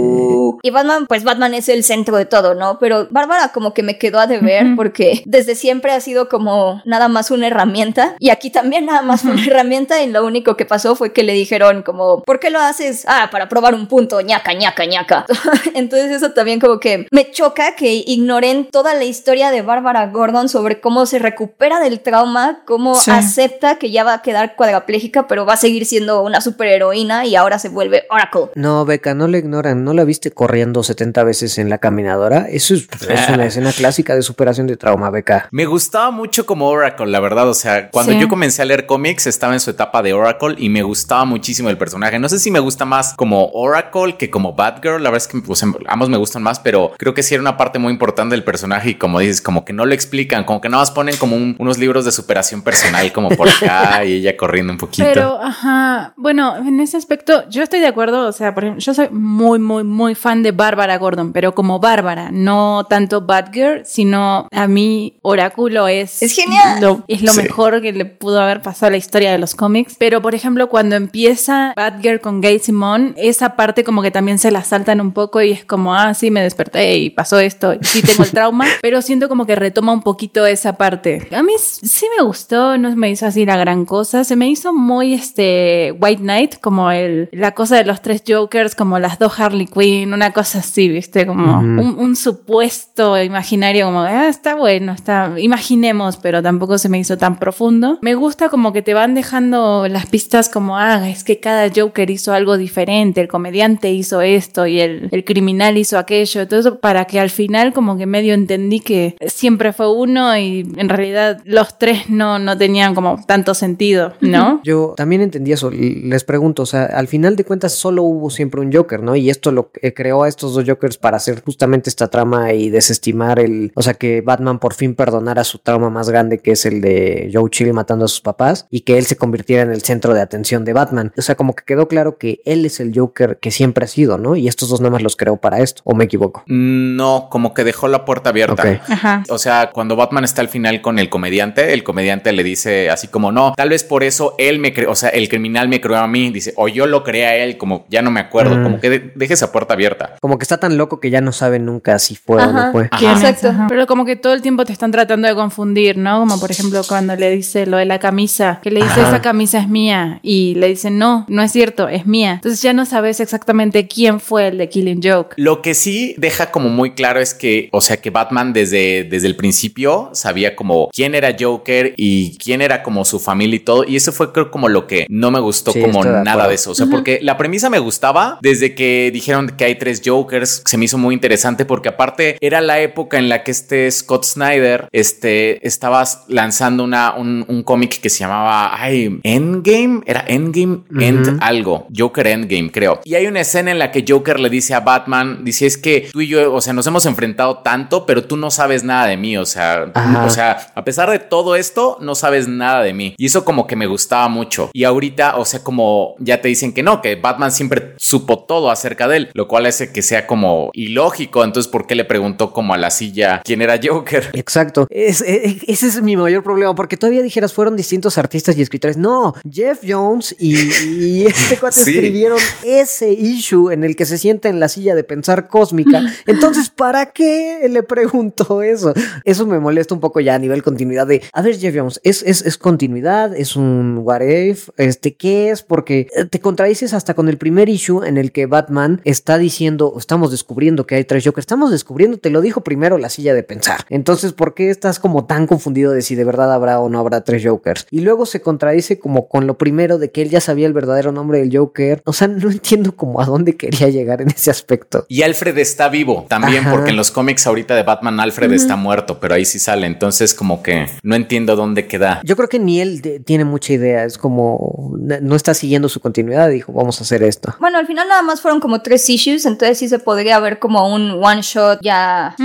Y 0.64 0.70
Batman, 0.70 1.08
pues 1.08 1.24
Batman 1.24 1.54
es 1.54 1.70
el 1.70 1.84
centro 1.84 2.18
de 2.18 2.26
todo, 2.26 2.54
¿no? 2.54 2.78
Pero 2.80 3.08
Bárbara 3.10 3.52
como 3.52 3.74
que 3.74 3.84
me 3.84 3.98
quedó 3.98 4.20
a 4.20 4.28
deber 4.28 4.76
porque 4.76 5.24
desde 5.26 5.56
siempre 5.56 5.92
ha 5.92 6.00
sido 6.00 6.30
como 6.30 6.82
nada 6.86 7.08
más 7.08 7.32
una 7.32 7.48
herramienta 7.48 8.16
y 8.20 8.30
aquí 8.30 8.50
también 8.50 8.86
nada 8.86 9.02
más 9.02 9.22
fue 9.22 9.32
una 9.32 9.46
herramienta 9.46 10.02
y 10.02 10.08
lo 10.08 10.26
único 10.26 10.56
que 10.56 10.66
pasó 10.66 10.96
fue 10.96 11.14
que 11.14 11.24
le 11.24 11.34
dijeron 11.34 11.84
como, 11.84 12.22
¿por 12.24 12.40
qué 12.40 12.50
lo 12.50 12.60
haces? 12.60 13.06
Ah, 13.08 13.30
para 13.32 13.50
probar 13.50 13.74
un 13.74 13.88
punto, 13.88 14.22
ñaca, 14.22 14.54
ñaca, 14.54 14.86
ñaca. 14.86 15.26
Entonces 15.74 16.12
eso 16.12 16.32
también 16.32 16.60
como 16.60 16.80
que 16.80 17.08
me 17.12 17.32
choca 17.32 17.76
que 17.76 18.04
ignoren 18.06 18.70
toda 18.70 18.94
la 18.94 19.04
historia 19.04 19.52
de 19.52 19.62
Bárbara 19.62 20.08
Gordon 20.08 20.48
sobre 20.48 20.80
cómo 20.80 21.06
se 21.06 21.20
recupera 21.20 21.80
del 21.82 22.00
trauma, 22.02 22.62
cómo 22.66 22.96
Sí. 22.96 23.12
acepta 23.12 23.76
que 23.76 23.92
ya 23.92 24.04
va 24.04 24.14
a 24.16 24.22
quedar 24.22 24.56
cuadraplégica, 24.56 25.28
pero 25.28 25.46
va 25.46 25.54
a 25.54 25.58
seguir 25.58 25.86
siendo 25.86 26.22
una 26.24 26.42
superheroína 26.42 27.26
y 27.26 27.36
ahora 27.36 27.60
se 27.60 27.70
vuelve 27.70 28.04
Oracle. 28.10 28.52
No, 28.56 28.86
Beca, 28.86 29.14
no 29.14 29.28
le 29.28 29.40
ignoran. 29.40 29.84
¿No 29.84 29.94
la 29.94 30.04
viste 30.04 30.32
corriendo 30.32 30.84
70 30.84 31.24
veces 31.24 31.58
en 31.58 31.70
la 31.70 31.78
caminadora? 31.80 32.48
Eso 32.50 32.74
es, 32.74 32.88
es 33.10 33.30
una 33.30 33.46
escena 33.46 33.72
clásica 33.72 34.16
de 34.16 34.22
superación 34.22 34.68
de 34.68 34.78
trauma, 34.78 35.10
Beca. 35.10 35.48
Me 35.52 35.66
gustaba 35.66 36.12
mucho 36.12 36.46
como 36.46 36.70
Oracle, 36.70 37.08
la 37.08 37.20
verdad. 37.20 37.50
O 37.50 37.54
sea, 37.54 37.90
cuando 37.90 38.14
Sí. 38.14 38.20
yo 38.20 38.28
comencé 38.30 38.62
a 38.62 38.66
leer 38.66 38.86
cómics, 38.86 39.28
estaba 39.28 39.54
en 39.54 39.60
su 39.60 39.72
etapa 39.72 40.02
de 40.02 40.14
Oracle 40.14 40.56
y 40.58 40.70
me 40.70 40.84
gustaba 40.84 41.26
muchísimo 41.26 41.70
el 41.70 41.78
personaje. 41.78 42.20
No 42.20 42.30
sé 42.30 42.40
si 42.40 42.52
me 42.52 42.60
gusta 42.60 42.86
más 42.86 43.14
como 43.16 43.50
Oracle 43.54 44.16
que 44.18 44.30
como 44.30 44.54
Batgirl. 44.54 45.02
La 45.04 45.10
verdad 45.10 45.26
es 45.26 45.28
que 45.28 45.40
pues, 45.42 45.64
ambos 45.88 46.10
me 46.10 46.18
gustan 46.18 46.44
más, 46.44 46.60
pero 46.60 46.92
creo 46.98 47.14
que 47.14 47.24
sí 47.24 47.34
era 47.34 47.42
una 47.42 47.58
parte 47.58 47.80
muy 47.80 47.92
importante 47.92 48.36
del 48.36 48.44
personaje 48.44 48.92
y 48.92 48.96
como 48.96 49.20
dices, 49.20 49.42
como 49.42 49.66
que 49.66 49.74
no 49.74 49.86
lo 49.86 49.94
explican, 49.94 50.44
como 50.44 50.62
que 50.62 50.70
nada 50.70 50.82
más 50.84 50.92
ponen 50.92 51.16
como 51.18 51.36
un- 51.36 51.56
unos 51.60 51.71
libros 51.78 52.06
de 52.06 52.12
superación 52.12 52.62
personal 52.62 53.12
como 53.12 53.30
por 53.30 53.50
acá 53.50 54.04
y 54.06 54.14
ella 54.14 54.36
corriendo 54.38 54.72
un 54.74 54.78
poquito. 54.78 55.08
Pero, 55.08 55.40
ajá, 55.42 56.14
bueno, 56.18 56.56
en 56.58 56.80
ese 56.80 56.98
aspecto 56.98 57.44
yo 57.50 57.64
estoy 57.64 57.80
de 57.80 57.88
acuerdo, 57.88 58.28
o 58.28 58.32
sea, 58.32 58.54
por 58.54 58.64
ejemplo, 58.64 58.82
yo 58.82 58.94
soy 58.94 59.10
muy, 59.12 59.60
muy, 59.60 59.84
muy 59.84 60.16
fan 60.16 60.44
de 60.44 60.52
Bárbara 60.52 60.98
Gordon, 60.98 61.32
pero 61.34 61.54
como 61.56 61.80
Bárbara, 61.80 62.30
no 62.32 62.86
tanto 62.90 63.22
Batgirl, 63.22 63.84
sino 63.86 64.48
a 64.52 64.68
mí 64.68 65.18
Oráculo 65.22 65.88
es... 65.88 66.22
Es 66.22 66.34
genial. 66.34 66.80
Lo, 66.82 67.04
es 67.08 67.22
lo 67.22 67.32
Sí. 67.32 67.42
mejor 67.44 67.82
que 67.82 67.92
le 67.94 68.06
pudo 68.06 68.42
haber 68.42 68.62
pasado 68.62 68.88
a 68.88 68.92
la 68.92 68.98
historia 68.98 69.32
de 69.32 69.38
los 69.38 69.56
cómics. 69.56 69.96
Pero, 69.98 70.22
por 70.22 70.36
ejemplo, 70.36 70.68
cuando 70.70 70.96
empieza 70.96 71.74
Batgirl 71.76 72.20
con 72.20 72.42
Gay 72.42 72.60
Simone, 72.60 73.14
esa 73.18 73.56
parte 73.56 73.84
como 73.84 74.02
que 74.02 74.12
también 74.12 74.38
se 74.40 74.52
la 74.52 74.64
saltan 74.64 75.00
un 75.02 75.12
poco 75.12 75.42
y 75.42 75.52
es 75.52 75.66
como, 75.66 75.96
ah, 75.96 76.14
sí, 76.14 76.32
me 76.32 76.42
desperté 76.42 76.98
y 76.98 77.10
pasó 77.10 77.40
esto, 77.40 77.74
y 77.74 77.80
sí 77.84 78.02
tengo 78.02 78.24
el 78.24 78.32
trauma, 78.32 78.66
pero 78.82 79.02
siento 79.02 79.30
como 79.30 79.46
que 79.46 79.56
retoma 79.56 79.94
un 79.94 80.02
poquito 80.02 80.46
esa 80.46 80.74
parte. 80.78 81.28
A 81.36 81.44
mí 81.44 81.54
sí 81.64 82.06
me 82.18 82.24
gustó, 82.24 82.78
no 82.78 82.96
me 82.96 83.10
hizo 83.10 83.26
así 83.26 83.46
la 83.46 83.58
gran 83.58 83.86
cosa, 83.86 84.24
se 84.24 84.36
me 84.36 84.50
hizo 84.50 84.74
muy 84.74 85.14
este 85.14 85.94
White 86.00 86.22
Knight, 86.22 86.60
como 86.60 86.92
el, 86.92 87.30
la 87.32 87.52
cosa 87.52 87.78
de 87.78 87.86
los 87.86 88.02
tres 88.02 88.24
Jokers, 88.28 88.76
como 88.76 89.00
las 89.00 89.20
dos 89.20 89.40
Harley 89.40 89.68
Quinn, 89.68 90.14
una 90.14 90.32
cosa 90.32 90.60
así, 90.60 90.90
viste, 90.90 91.26
como 91.26 91.60
un 91.60 92.16
supuesto 92.16 93.22
imaginario, 93.22 93.86
como, 93.86 94.02
ah, 94.02 94.28
está 94.28 94.56
bueno, 94.56 94.94
está, 94.94 95.34
imaginemos, 95.38 96.18
pero 96.18 96.42
tampoco 96.42 96.78
se 96.78 96.90
me 96.90 97.00
hizo 97.00 97.18
tan 97.18 97.38
profundo. 97.40 98.00
Me 98.02 98.16
gusta 98.16 98.50
como 98.50 98.74
que 98.74 98.82
te 98.82 98.94
van 98.94 99.14
dejando 99.14 99.88
las 99.88 100.06
pistas 100.08 100.50
como, 100.50 100.78
ah, 100.78 101.10
es 101.10 101.24
que 101.24 101.40
cada 101.40 101.70
Joker 101.74 102.10
hizo 102.10 102.34
algo 102.34 102.58
diferente, 102.58 103.22
el 103.22 103.28
comediante 103.28 103.92
hizo 103.92 104.22
esto 104.22 104.68
y 104.68 104.80
el, 104.80 105.10
el 105.12 105.24
criminal 105.24 105.78
hizo 105.78 105.98
aquello, 105.98 106.48
todo 106.48 106.60
eso 106.60 106.80
para 106.80 107.06
que 107.06 107.20
al 107.20 107.30
final 107.30 107.74
como 107.74 107.98
que 107.98 108.06
medio 108.06 108.34
entendí 108.34 108.80
que 108.80 109.16
siempre 109.28 109.74
fue 109.74 109.92
uno 109.92 110.38
y 110.38 110.68
en 110.78 110.90
realidad 110.90 111.41
los 111.46 111.78
tres 111.78 112.10
no, 112.10 112.40
no 112.40 112.58
tenían 112.58 112.96
como 112.96 113.24
tanto 113.26 113.54
sentido, 113.54 114.14
¿no? 114.22 114.62
Yo 114.64 114.94
también 114.96 115.22
entendí 115.22 115.52
eso. 115.52 115.72
Les 115.72 116.24
pregunto, 116.24 116.64
o 116.64 116.66
sea, 116.66 116.86
al 116.86 117.08
final 117.08 117.36
de 117.36 117.46
cuentas 117.46 117.74
solo 117.74 118.04
hubo 118.04 118.30
siempre 118.30 118.62
un 118.62 118.72
Joker, 118.72 119.02
¿no? 119.02 119.16
Y 119.16 119.30
esto 119.30 119.52
lo 119.52 119.72
que 119.72 119.94
creó 119.94 120.24
a 120.24 120.28
estos 120.28 120.54
dos 120.54 120.66
Jokers 120.68 120.98
para 120.98 121.18
hacer 121.18 121.42
justamente 121.44 121.90
esta 121.90 122.10
trama 122.10 122.54
y 122.54 122.70
desestimar 122.70 123.40
el, 123.40 123.72
o 123.76 123.82
sea, 123.82 123.94
que 123.94 124.22
Batman 124.22 124.60
por 124.60 124.74
fin 124.74 124.96
perdonara 124.96 125.44
su 125.44 125.60
trauma 125.60 125.90
más 125.90 126.10
grande 126.10 126.40
que 126.40 126.52
es 126.52 126.66
el 126.66 126.82
de 126.82 127.30
Joe 127.34 127.50
Chill 127.50 127.74
matando 127.74 128.06
a 128.06 128.08
sus 128.08 128.22
papás 128.22 128.68
y 128.70 128.82
que 128.82 128.98
él 128.98 129.06
se 129.06 129.18
convirtiera 129.18 129.64
en 129.64 129.72
el 129.72 129.82
centro 129.82 130.14
de 130.14 130.22
atención 130.22 130.66
de 130.66 130.74
Batman. 130.74 131.14
O 131.18 131.22
sea, 131.22 131.36
como 131.36 131.56
que 131.56 131.64
quedó 131.64 131.88
claro 131.88 132.18
que 132.18 132.42
él 132.46 132.66
es 132.66 132.80
el 132.80 132.98
Joker 132.98 133.38
que 133.40 133.52
siempre 133.52 133.86
ha 133.86 133.88
sido, 133.88 134.18
¿no? 134.18 134.36
Y 134.36 134.48
estos 134.48 134.70
dos 134.70 134.82
nada 134.82 134.92
más 134.92 135.02
los 135.02 135.16
creó 135.16 135.38
para 135.38 135.60
esto, 135.60 135.82
¿o 135.86 135.96
me 135.96 136.06
equivoco? 136.06 136.44
No, 136.48 137.28
como 137.30 137.54
que 137.54 137.64
dejó 137.64 137.88
la 137.88 138.06
puerta 138.06 138.30
abierta. 138.30 138.82
Ajá. 138.88 139.24
O 139.30 139.38
sea, 139.38 139.72
cuando 139.72 139.96
Batman 139.96 140.24
está 140.24 140.42
al 140.42 140.50
final 140.50 140.82
con 140.82 141.00
el 141.00 141.10
comediante, 141.10 141.31
el 141.40 141.84
comediante 141.84 142.32
le 142.32 142.44
dice 142.44 142.90
así 142.90 143.08
como, 143.08 143.32
no, 143.32 143.54
tal 143.56 143.70
vez 143.70 143.84
por 143.84 144.04
eso 144.04 144.36
él 144.38 144.60
me 144.60 144.74
creó, 144.74 144.92
o 144.92 144.96
sea, 144.96 145.10
el 145.10 145.30
criminal 145.30 145.68
me 145.68 145.80
creó 145.82 145.98
a 145.98 146.08
mí, 146.08 146.30
dice, 146.32 146.54
o 146.58 146.68
yo 146.68 146.86
lo 146.86 147.04
creé 147.04 147.26
a 147.26 147.36
él, 147.38 147.58
como 147.58 147.86
ya 147.90 148.02
no 148.02 148.12
me 148.12 148.20
acuerdo, 148.20 148.56
Mm. 148.58 148.64
como 148.64 148.80
que 148.80 148.90
de- 148.90 149.12
deje 149.16 149.34
esa 149.34 149.52
puerta 149.52 149.74
abierta. 149.74 150.16
Como 150.22 150.38
que 150.38 150.44
está 150.44 150.58
tan 150.60 150.78
loco 150.78 151.00
que 151.00 151.10
ya 151.10 151.22
no 151.22 151.32
sabe 151.32 151.60
nunca 151.60 151.98
si 152.00 152.16
fue 152.16 152.38
o 152.38 152.40
Ajá. 152.42 152.66
no 152.68 152.72
fue. 152.72 152.88
Ajá. 152.92 153.12
Exacto. 153.14 153.50
Ajá. 153.50 153.68
Pero 153.70 153.88
como 153.88 154.06
que 154.06 154.16
todo 154.16 154.34
el 154.34 154.42
tiempo 154.42 154.66
te 154.66 154.74
están 154.74 154.92
tratando 154.92 155.28
de 155.28 155.36
confundir, 155.36 155.98
¿no? 155.98 156.20
Como 156.20 156.40
por 156.40 156.52
ejemplo 156.52 156.82
cuando 156.88 157.16
le 157.16 157.30
dice 157.32 157.66
lo 157.66 157.78
de 157.78 157.86
la 157.86 158.00
camisa, 158.00 158.60
que 158.62 158.72
le 158.72 158.82
dice 158.82 159.00
Ajá. 159.02 159.10
esa 159.10 159.22
camisa 159.22 159.60
es 159.60 159.68
mía 159.70 160.20
y 160.24 160.56
le 160.56 160.68
dice 160.68 160.90
no, 160.92 161.26
no 161.30 161.42
es 161.42 161.52
cierto, 161.52 161.88
es 161.88 162.06
mía. 162.06 162.34
Entonces 162.36 162.62
ya 162.62 162.74
no 162.74 162.86
sabes 162.86 163.20
exactamente 163.20 163.88
quién 163.88 164.20
fue 164.20 164.48
el 164.50 164.58
de 164.58 164.70
Killing 164.70 165.02
Joke. 165.04 165.34
Lo 165.38 165.62
que 165.62 165.74
sí 165.74 166.16
deja 166.18 166.52
como 166.52 166.70
muy 166.70 166.92
claro 166.92 167.20
es 167.20 167.34
que, 167.34 167.70
o 167.72 167.82
sea, 167.82 167.98
que 167.98 168.10
Batman 168.10 168.54
desde, 168.54 169.04
desde 169.04 169.28
el 169.28 169.36
principio 169.36 170.10
sabía 170.14 170.56
como 170.56 170.90
quién 170.92 171.16
era 171.16 171.21
Joker 171.40 171.94
y 171.98 172.38
quién 172.38 172.62
era 172.62 172.84
como 172.84 173.06
su 173.06 173.20
familia 173.20 173.58
y 173.58 173.60
todo. 173.60 173.84
Y 173.88 173.96
eso 173.96 174.12
fue 174.12 174.32
creo 174.32 174.52
como 174.52 174.70
lo 174.70 174.88
que 174.88 175.06
no 175.10 175.32
me 175.32 175.40
gustó 175.40 175.72
Sí, 175.72 175.82
como 175.82 176.04
de 176.04 176.24
nada 176.24 176.48
de 176.48 176.56
eso. 176.56 176.72
O 176.72 176.76
sea, 176.76 176.88
porque 176.88 177.20
la 177.22 177.38
premisa 177.38 177.70
me 177.70 177.80
gustaba 177.80 178.40
desde 178.42 178.76
que 178.76 179.12
dijeron 179.14 179.54
que 179.58 179.66
hay 179.66 179.76
tres 179.76 180.02
Jokers. 180.04 180.64
Se 180.66 180.78
me 180.78 180.86
hizo 180.86 180.98
muy 180.98 181.14
interesante 181.14 181.66
porque 181.66 181.90
aparte 181.90 182.38
era 182.42 182.62
la 182.62 182.80
época 182.80 183.18
en 183.18 183.30
la 183.30 183.44
que 183.44 183.52
este 183.52 183.90
Scott 183.92 184.26
Snyder 184.26 184.88
este, 184.92 185.66
estaba 185.66 186.04
lanzando 186.28 186.84
una, 186.84 187.14
un, 187.16 187.46
un 187.48 187.64
cómic 187.64 188.00
que 188.02 188.10
se 188.10 188.20
llamaba 188.20 188.82
ay, 188.82 189.20
Endgame. 189.24 190.02
Era 190.06 190.24
Endgame, 190.28 190.82
End 191.00 191.40
algo. 191.42 191.88
Joker 191.96 192.28
Endgame, 192.28 192.72
creo. 192.72 193.02
Y 193.04 193.16
hay 193.16 193.28
una 193.28 193.42
escena 193.42 193.72
en 193.72 193.80
la 193.80 193.92
que 193.92 194.04
Joker 194.08 194.40
le 194.40 194.50
dice 194.50 194.74
a 194.74 194.80
Batman, 194.80 195.44
dice, 195.44 195.66
es 195.66 195.78
que 195.78 196.10
tú 196.12 196.22
y 196.22 196.28
yo, 196.28 196.54
o 196.54 196.62
sea, 196.62 196.74
nos 196.74 196.88
hemos 196.88 197.06
enfrentado 197.06 197.60
tanto, 197.60 198.06
pero 198.06 198.24
tú 198.24 198.38
no 198.38 198.52
sabes 198.52 198.84
nada 198.84 199.08
de 199.08 199.18
mí. 199.18 199.38
O 199.38 199.46
sea, 199.46 199.92
Ajá. 199.94 200.26
o 200.26 200.30
sea, 200.30 200.58
a 200.74 200.84
pesar 200.84 201.10
de 201.12 201.20
todo 201.20 201.56
esto, 201.56 201.98
no 202.02 202.16
sabes 202.16 202.48
nada 202.48 202.82
de 202.84 202.94
mí. 202.94 203.14
Y 203.18 203.28
eso 203.28 203.46
como 203.46 203.68
que 203.68 203.76
me 203.76 203.88
gustaba 203.88 204.28
mucho. 204.28 204.70
Y 204.74 204.84
ahorita, 204.86 205.38
o 205.38 205.46
sea, 205.46 205.64
como 205.64 206.16
ya 206.20 206.42
te 206.42 206.48
dicen 206.48 206.74
que 206.74 206.84
no, 206.84 207.02
que 207.02 207.16
Batman 207.16 207.52
siempre 207.52 207.94
supo 207.98 208.40
todo 208.46 208.72
acerca 208.72 209.08
de 209.08 209.18
él, 209.18 209.30
lo 209.34 209.48
cual 209.48 209.66
hace 209.66 209.92
que 209.92 210.02
sea 210.02 210.26
como 210.28 210.70
ilógico. 210.74 211.44
Entonces, 211.44 211.72
¿por 211.72 211.86
qué 211.88 211.96
le 211.96 212.06
preguntó 212.06 212.52
como 212.54 212.74
a 212.74 212.78
la 212.78 212.90
silla 212.92 213.42
quién 213.44 213.62
era 213.62 213.80
Joker? 213.82 214.30
Exacto. 214.34 214.88
Es- 214.90 215.22
e- 215.22 215.60
ese 215.68 215.88
es 215.88 216.02
mi 216.02 216.16
mayor 216.18 216.44
problema, 216.44 216.74
porque 216.76 216.98
todavía 216.98 217.22
dijeras 217.22 217.54
fueron 217.54 217.76
distintos 217.76 218.18
artistas 218.18 218.58
y 218.58 218.62
escritores. 218.62 218.98
No, 218.98 219.34
Jeff 219.50 219.80
Jones 219.88 220.36
y, 220.40 220.56
y 220.86 221.26
este 221.28 221.58
cuate 221.58 221.82
Sí. 221.82 221.92
escribieron 221.92 222.38
ese 222.64 223.12
issue 223.12 223.72
en 223.72 223.84
el 223.84 223.96
que 223.96 224.06
se 224.06 224.18
sienta 224.18 224.50
en 224.50 224.60
la 224.60 224.68
silla 224.70 224.96
de 224.96 225.04
pensar 225.04 225.48
cósmica. 225.48 226.02
Entonces, 226.28 226.70
¿para 226.70 227.08
qué 227.08 227.68
le 227.70 227.84
pregunto 227.84 228.62
eso? 228.62 228.94
Eso 229.26 229.46
me 229.46 229.60
molesta 229.60 229.94
un 229.94 230.00
poco 230.00 230.20
ya 230.20 230.36
a 230.36 230.40
nivel 230.40 230.64
continuidad 230.64 231.01
de, 231.06 231.22
a 231.34 231.42
ver, 231.42 231.58
Jeff 231.58 231.76
Jones, 231.76 232.00
¿es, 232.04 232.24
es, 232.24 232.42
es 232.46 232.58
continuidad? 232.58 233.36
¿Es 233.36 233.56
un 233.56 234.00
what 234.04 234.22
if? 234.22 234.70
Este, 234.78 235.16
¿qué 235.16 235.50
es? 235.50 235.64
Porque 235.64 236.08
eh, 236.16 236.26
te 236.26 236.40
contradices 236.40 236.94
hasta 236.94 237.14
con 237.14 237.30
el 237.30 237.38
primer 237.38 237.70
issue 237.70 238.04
en 238.04 238.18
el 238.18 238.32
que 238.32 238.46
Batman 238.46 239.02
está 239.04 239.38
diciendo, 239.38 239.94
estamos 239.98 240.32
descubriendo 240.32 240.86
que 240.86 240.96
hay 240.96 241.04
tres 241.04 241.24
Jokers, 241.24 241.44
estamos 241.44 241.72
descubriendo, 241.72 242.18
te 242.18 242.30
lo 242.30 242.42
dijo 242.42 242.62
primero 242.62 242.98
la 242.98 243.10
silla 243.10 243.34
de 243.34 243.44
pensar. 243.44 243.86
Entonces, 243.90 244.34
¿por 244.34 244.54
qué 244.54 244.70
estás 244.70 245.00
como 245.00 245.26
tan 245.26 245.48
confundido 245.48 245.92
de 245.92 246.02
si 246.02 246.16
de 246.16 246.24
verdad 246.24 246.54
habrá 246.54 246.80
o 246.80 246.90
no 246.90 247.00
habrá 247.00 247.24
tres 247.24 247.44
Jokers? 247.46 247.88
Y 247.92 248.02
luego 248.02 248.26
se 248.26 248.42
contradice 248.42 249.00
como 249.00 249.28
con 249.28 249.48
lo 249.48 249.58
primero 249.58 249.98
de 249.98 250.12
que 250.12 250.22
él 250.22 250.30
ya 250.30 250.42
sabía 250.42 250.68
el 250.68 250.74
verdadero 250.74 251.12
nombre 251.12 251.40
del 251.40 251.56
Joker. 251.56 252.02
O 252.06 252.14
sea, 252.14 252.28
no 252.28 252.50
entiendo 252.52 252.96
como 252.96 253.22
a 253.22 253.26
dónde 253.26 253.56
quería 253.56 253.90
llegar 253.90 254.22
en 254.22 254.30
ese 254.30 254.52
aspecto. 254.52 255.06
Y 255.08 255.22
Alfred 255.24 255.58
está 255.58 255.90
vivo 255.90 256.26
también, 256.28 256.62
Ajá. 256.62 256.72
porque 256.72 256.90
en 256.92 256.96
los 256.96 257.12
cómics 257.12 257.46
ahorita 257.48 257.76
de 257.76 257.84
Batman 257.84 258.20
Alfred 258.20 258.52
está 258.54 258.76
muerto, 258.76 259.20
pero 259.20 259.36
ahí 259.36 259.46
sí 259.46 259.60
sale. 259.60 259.88
Entonces, 259.88 260.34
como 260.34 260.62
que 260.64 260.86
no 261.04 261.16
entiendo 261.16 261.56
dónde 261.56 261.88
queda. 261.88 262.22
Yo 262.24 262.36
creo 262.36 262.50
que 262.50 262.60
ni 262.60 262.82
él 262.82 263.02
tiene 263.26 263.46
mucha 263.46 263.74
idea, 263.74 264.04
es 264.06 264.18
como 264.18 264.92
no 264.98 265.36
está 265.36 265.54
siguiendo 265.54 265.90
su 265.90 266.00
continuidad, 266.00 266.50
dijo, 266.50 266.72
vamos 266.74 267.00
a 267.00 267.04
hacer 267.04 267.24
esto. 267.24 267.56
Bueno, 267.60 267.78
al 267.78 267.88
final 267.88 268.08
nada 268.08 268.22
más 268.22 268.42
fueron 268.42 268.60
como 268.60 268.82
tres 268.82 269.10
issues, 269.10 269.46
entonces 269.46 269.78
sí 269.78 269.90
se 269.90 270.00
podría 270.00 270.40
ver 270.40 270.60
como 270.60 270.94
un 270.94 271.12
one 271.24 271.42
shot 271.42 271.80
ya 271.82 272.36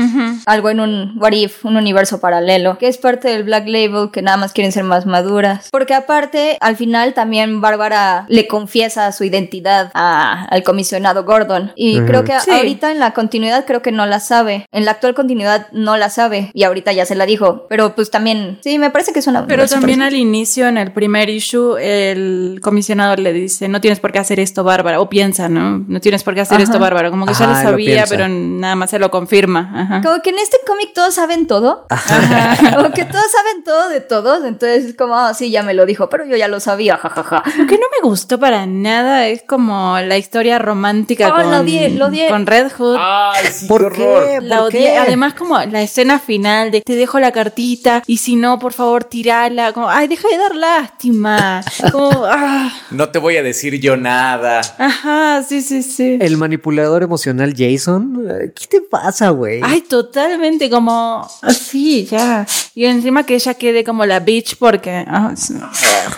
algo 0.46 0.70
en 0.70 0.80
un 0.80 1.16
what 1.20 1.32
if, 1.32 1.64
un 1.64 1.76
universo 1.76 2.20
paralelo, 2.20 2.78
que 2.78 2.88
es 2.88 2.98
parte 2.98 3.28
del 3.28 3.44
Black 3.44 3.66
Label 3.66 4.10
que 4.12 4.22
nada 4.22 4.36
más 4.36 4.52
quieren 4.52 4.72
ser 4.72 4.84
más 4.84 5.06
maduras. 5.06 5.68
Porque 5.70 5.94
aparte, 5.94 6.56
al 6.60 6.76
final 6.76 7.14
también 7.14 7.60
Bárbara 7.60 8.26
le 8.28 8.46
confiesa 8.46 9.10
su 9.12 9.24
identidad 9.24 9.90
a- 9.94 10.44
al 10.46 10.62
comisionado 10.62 11.24
Gordon. 11.24 11.72
Y 11.76 12.00
creo 12.00 12.24
que 12.24 12.38
Sí. 12.40 12.50
ahorita 12.50 12.90
en 12.92 12.98
la 13.00 13.12
continuidad 13.12 13.64
creo 13.66 13.82
que 13.82 13.92
no 13.92 14.06
la 14.06 14.20
sabe. 14.20 14.66
En 14.72 14.84
la 14.84 14.92
actual 14.92 15.14
continuidad 15.14 15.66
no 15.72 15.96
la 15.96 16.10
sabe. 16.10 16.50
Y 16.54 16.64
ahorita 16.64 16.92
ya 16.92 17.04
se 17.06 17.14
la 17.14 17.26
dijo. 17.26 17.66
Pero 17.68 17.94
pues 17.94 18.10
también, 18.10 18.35
sí, 18.62 18.78
me 18.78 18.90
parece 18.90 19.12
que 19.12 19.18
es 19.20 19.26
una... 19.26 19.46
Pero 19.46 19.66
también 19.66 20.02
al 20.02 20.14
inicio, 20.14 20.66
en 20.68 20.78
el 20.78 20.92
primer 20.92 21.28
issue, 21.30 21.76
el 21.78 22.60
comisionado 22.62 23.16
le 23.16 23.32
dice, 23.32 23.68
no 23.68 23.80
tienes 23.80 24.00
por 24.00 24.12
qué 24.12 24.18
hacer 24.18 24.40
esto, 24.40 24.64
Bárbara. 24.64 25.00
O 25.00 25.08
piensa, 25.08 25.48
¿no? 25.48 25.84
No 25.86 26.00
tienes 26.00 26.22
por 26.24 26.34
qué 26.34 26.40
hacer 26.42 26.56
Ajá. 26.56 26.64
esto, 26.64 26.78
Bárbara. 26.78 27.10
Como 27.10 27.26
que 27.26 27.34
ya 27.34 27.44
Ajá, 27.44 27.52
lo 27.52 27.58
lo 27.64 27.70
sabía, 27.70 27.94
piensa. 28.04 28.10
pero 28.10 28.28
nada 28.28 28.74
más 28.76 28.90
se 28.90 28.98
lo 28.98 29.10
confirma. 29.10 29.70
Ajá. 29.74 30.00
Como 30.02 30.22
que 30.22 30.30
en 30.30 30.38
este 30.38 30.58
cómic 30.66 30.90
todos 30.94 31.14
saben 31.14 31.46
todo. 31.46 31.86
Como 32.76 32.90
que 32.92 33.04
todos 33.04 33.24
saben 33.30 33.64
todo 33.64 33.88
de 33.88 34.00
todos. 34.00 34.44
Entonces 34.44 34.84
es 34.86 34.94
como, 34.96 35.14
ah, 35.16 35.34
sí, 35.34 35.50
ya 35.50 35.62
me 35.62 35.74
lo 35.74 35.86
dijo, 35.86 36.08
pero 36.08 36.24
yo 36.26 36.36
ya 36.36 36.48
lo 36.48 36.60
sabía, 36.60 36.96
jajaja. 36.96 37.42
Lo 37.58 37.66
que 37.66 37.74
no 37.74 37.86
me 38.00 38.08
gustó 38.08 38.38
para 38.38 38.66
nada 38.66 39.26
es 39.28 39.42
como 39.42 39.98
la 40.00 40.16
historia 40.18 40.58
romántica 40.58 41.28
Oh, 41.28 41.36
con, 41.42 41.50
lo 41.50 41.60
odié, 41.60 41.90
lo 41.90 42.06
odié. 42.06 42.28
con 42.28 42.46
Red 42.46 42.70
Hood. 42.76 42.96
Ay, 42.98 43.46
sí, 43.52 43.66
¿Por 43.66 43.92
qué? 43.92 44.38
La 44.42 44.58
¿Por 44.58 44.66
odié. 44.68 44.80
qué? 44.80 44.98
Además, 44.98 45.34
como 45.34 45.58
la 45.58 45.82
escena 45.82 46.18
final 46.18 46.70
de 46.70 46.80
te 46.80 46.94
dejo 46.94 47.18
la 47.20 47.32
cartita 47.32 48.02
y 48.06 48.18
si 48.26 48.34
no, 48.34 48.58
por 48.58 48.72
favor, 48.72 49.04
tirala. 49.04 49.72
Como, 49.72 49.88
ay, 49.88 50.08
deja 50.08 50.26
de 50.28 50.36
dar 50.36 50.56
lástima. 50.56 51.62
Como, 51.92 52.24
ah, 52.24 52.72
No 52.90 53.08
te 53.10 53.20
voy 53.20 53.36
a 53.36 53.42
decir 53.44 53.78
yo 53.80 53.96
nada. 53.96 54.62
ajá, 54.78 55.44
sí, 55.44 55.62
sí, 55.62 55.80
sí. 55.84 56.18
El 56.20 56.36
manipulador 56.36 57.04
emocional 57.04 57.54
Jason, 57.56 58.26
eh, 58.28 58.52
¿qué 58.52 58.66
te 58.66 58.80
pasa, 58.80 59.30
güey? 59.30 59.60
Ay, 59.62 59.82
totalmente 59.82 60.68
como 60.68 61.24
así, 61.40 62.04
ya. 62.06 62.44
Y 62.74 62.86
encima 62.86 63.24
que 63.24 63.36
ella 63.36 63.54
quede 63.54 63.84
como 63.84 64.04
la 64.04 64.18
bitch 64.18 64.58
porque 64.58 65.04
ah, 65.06 65.32
sí. 65.36 65.54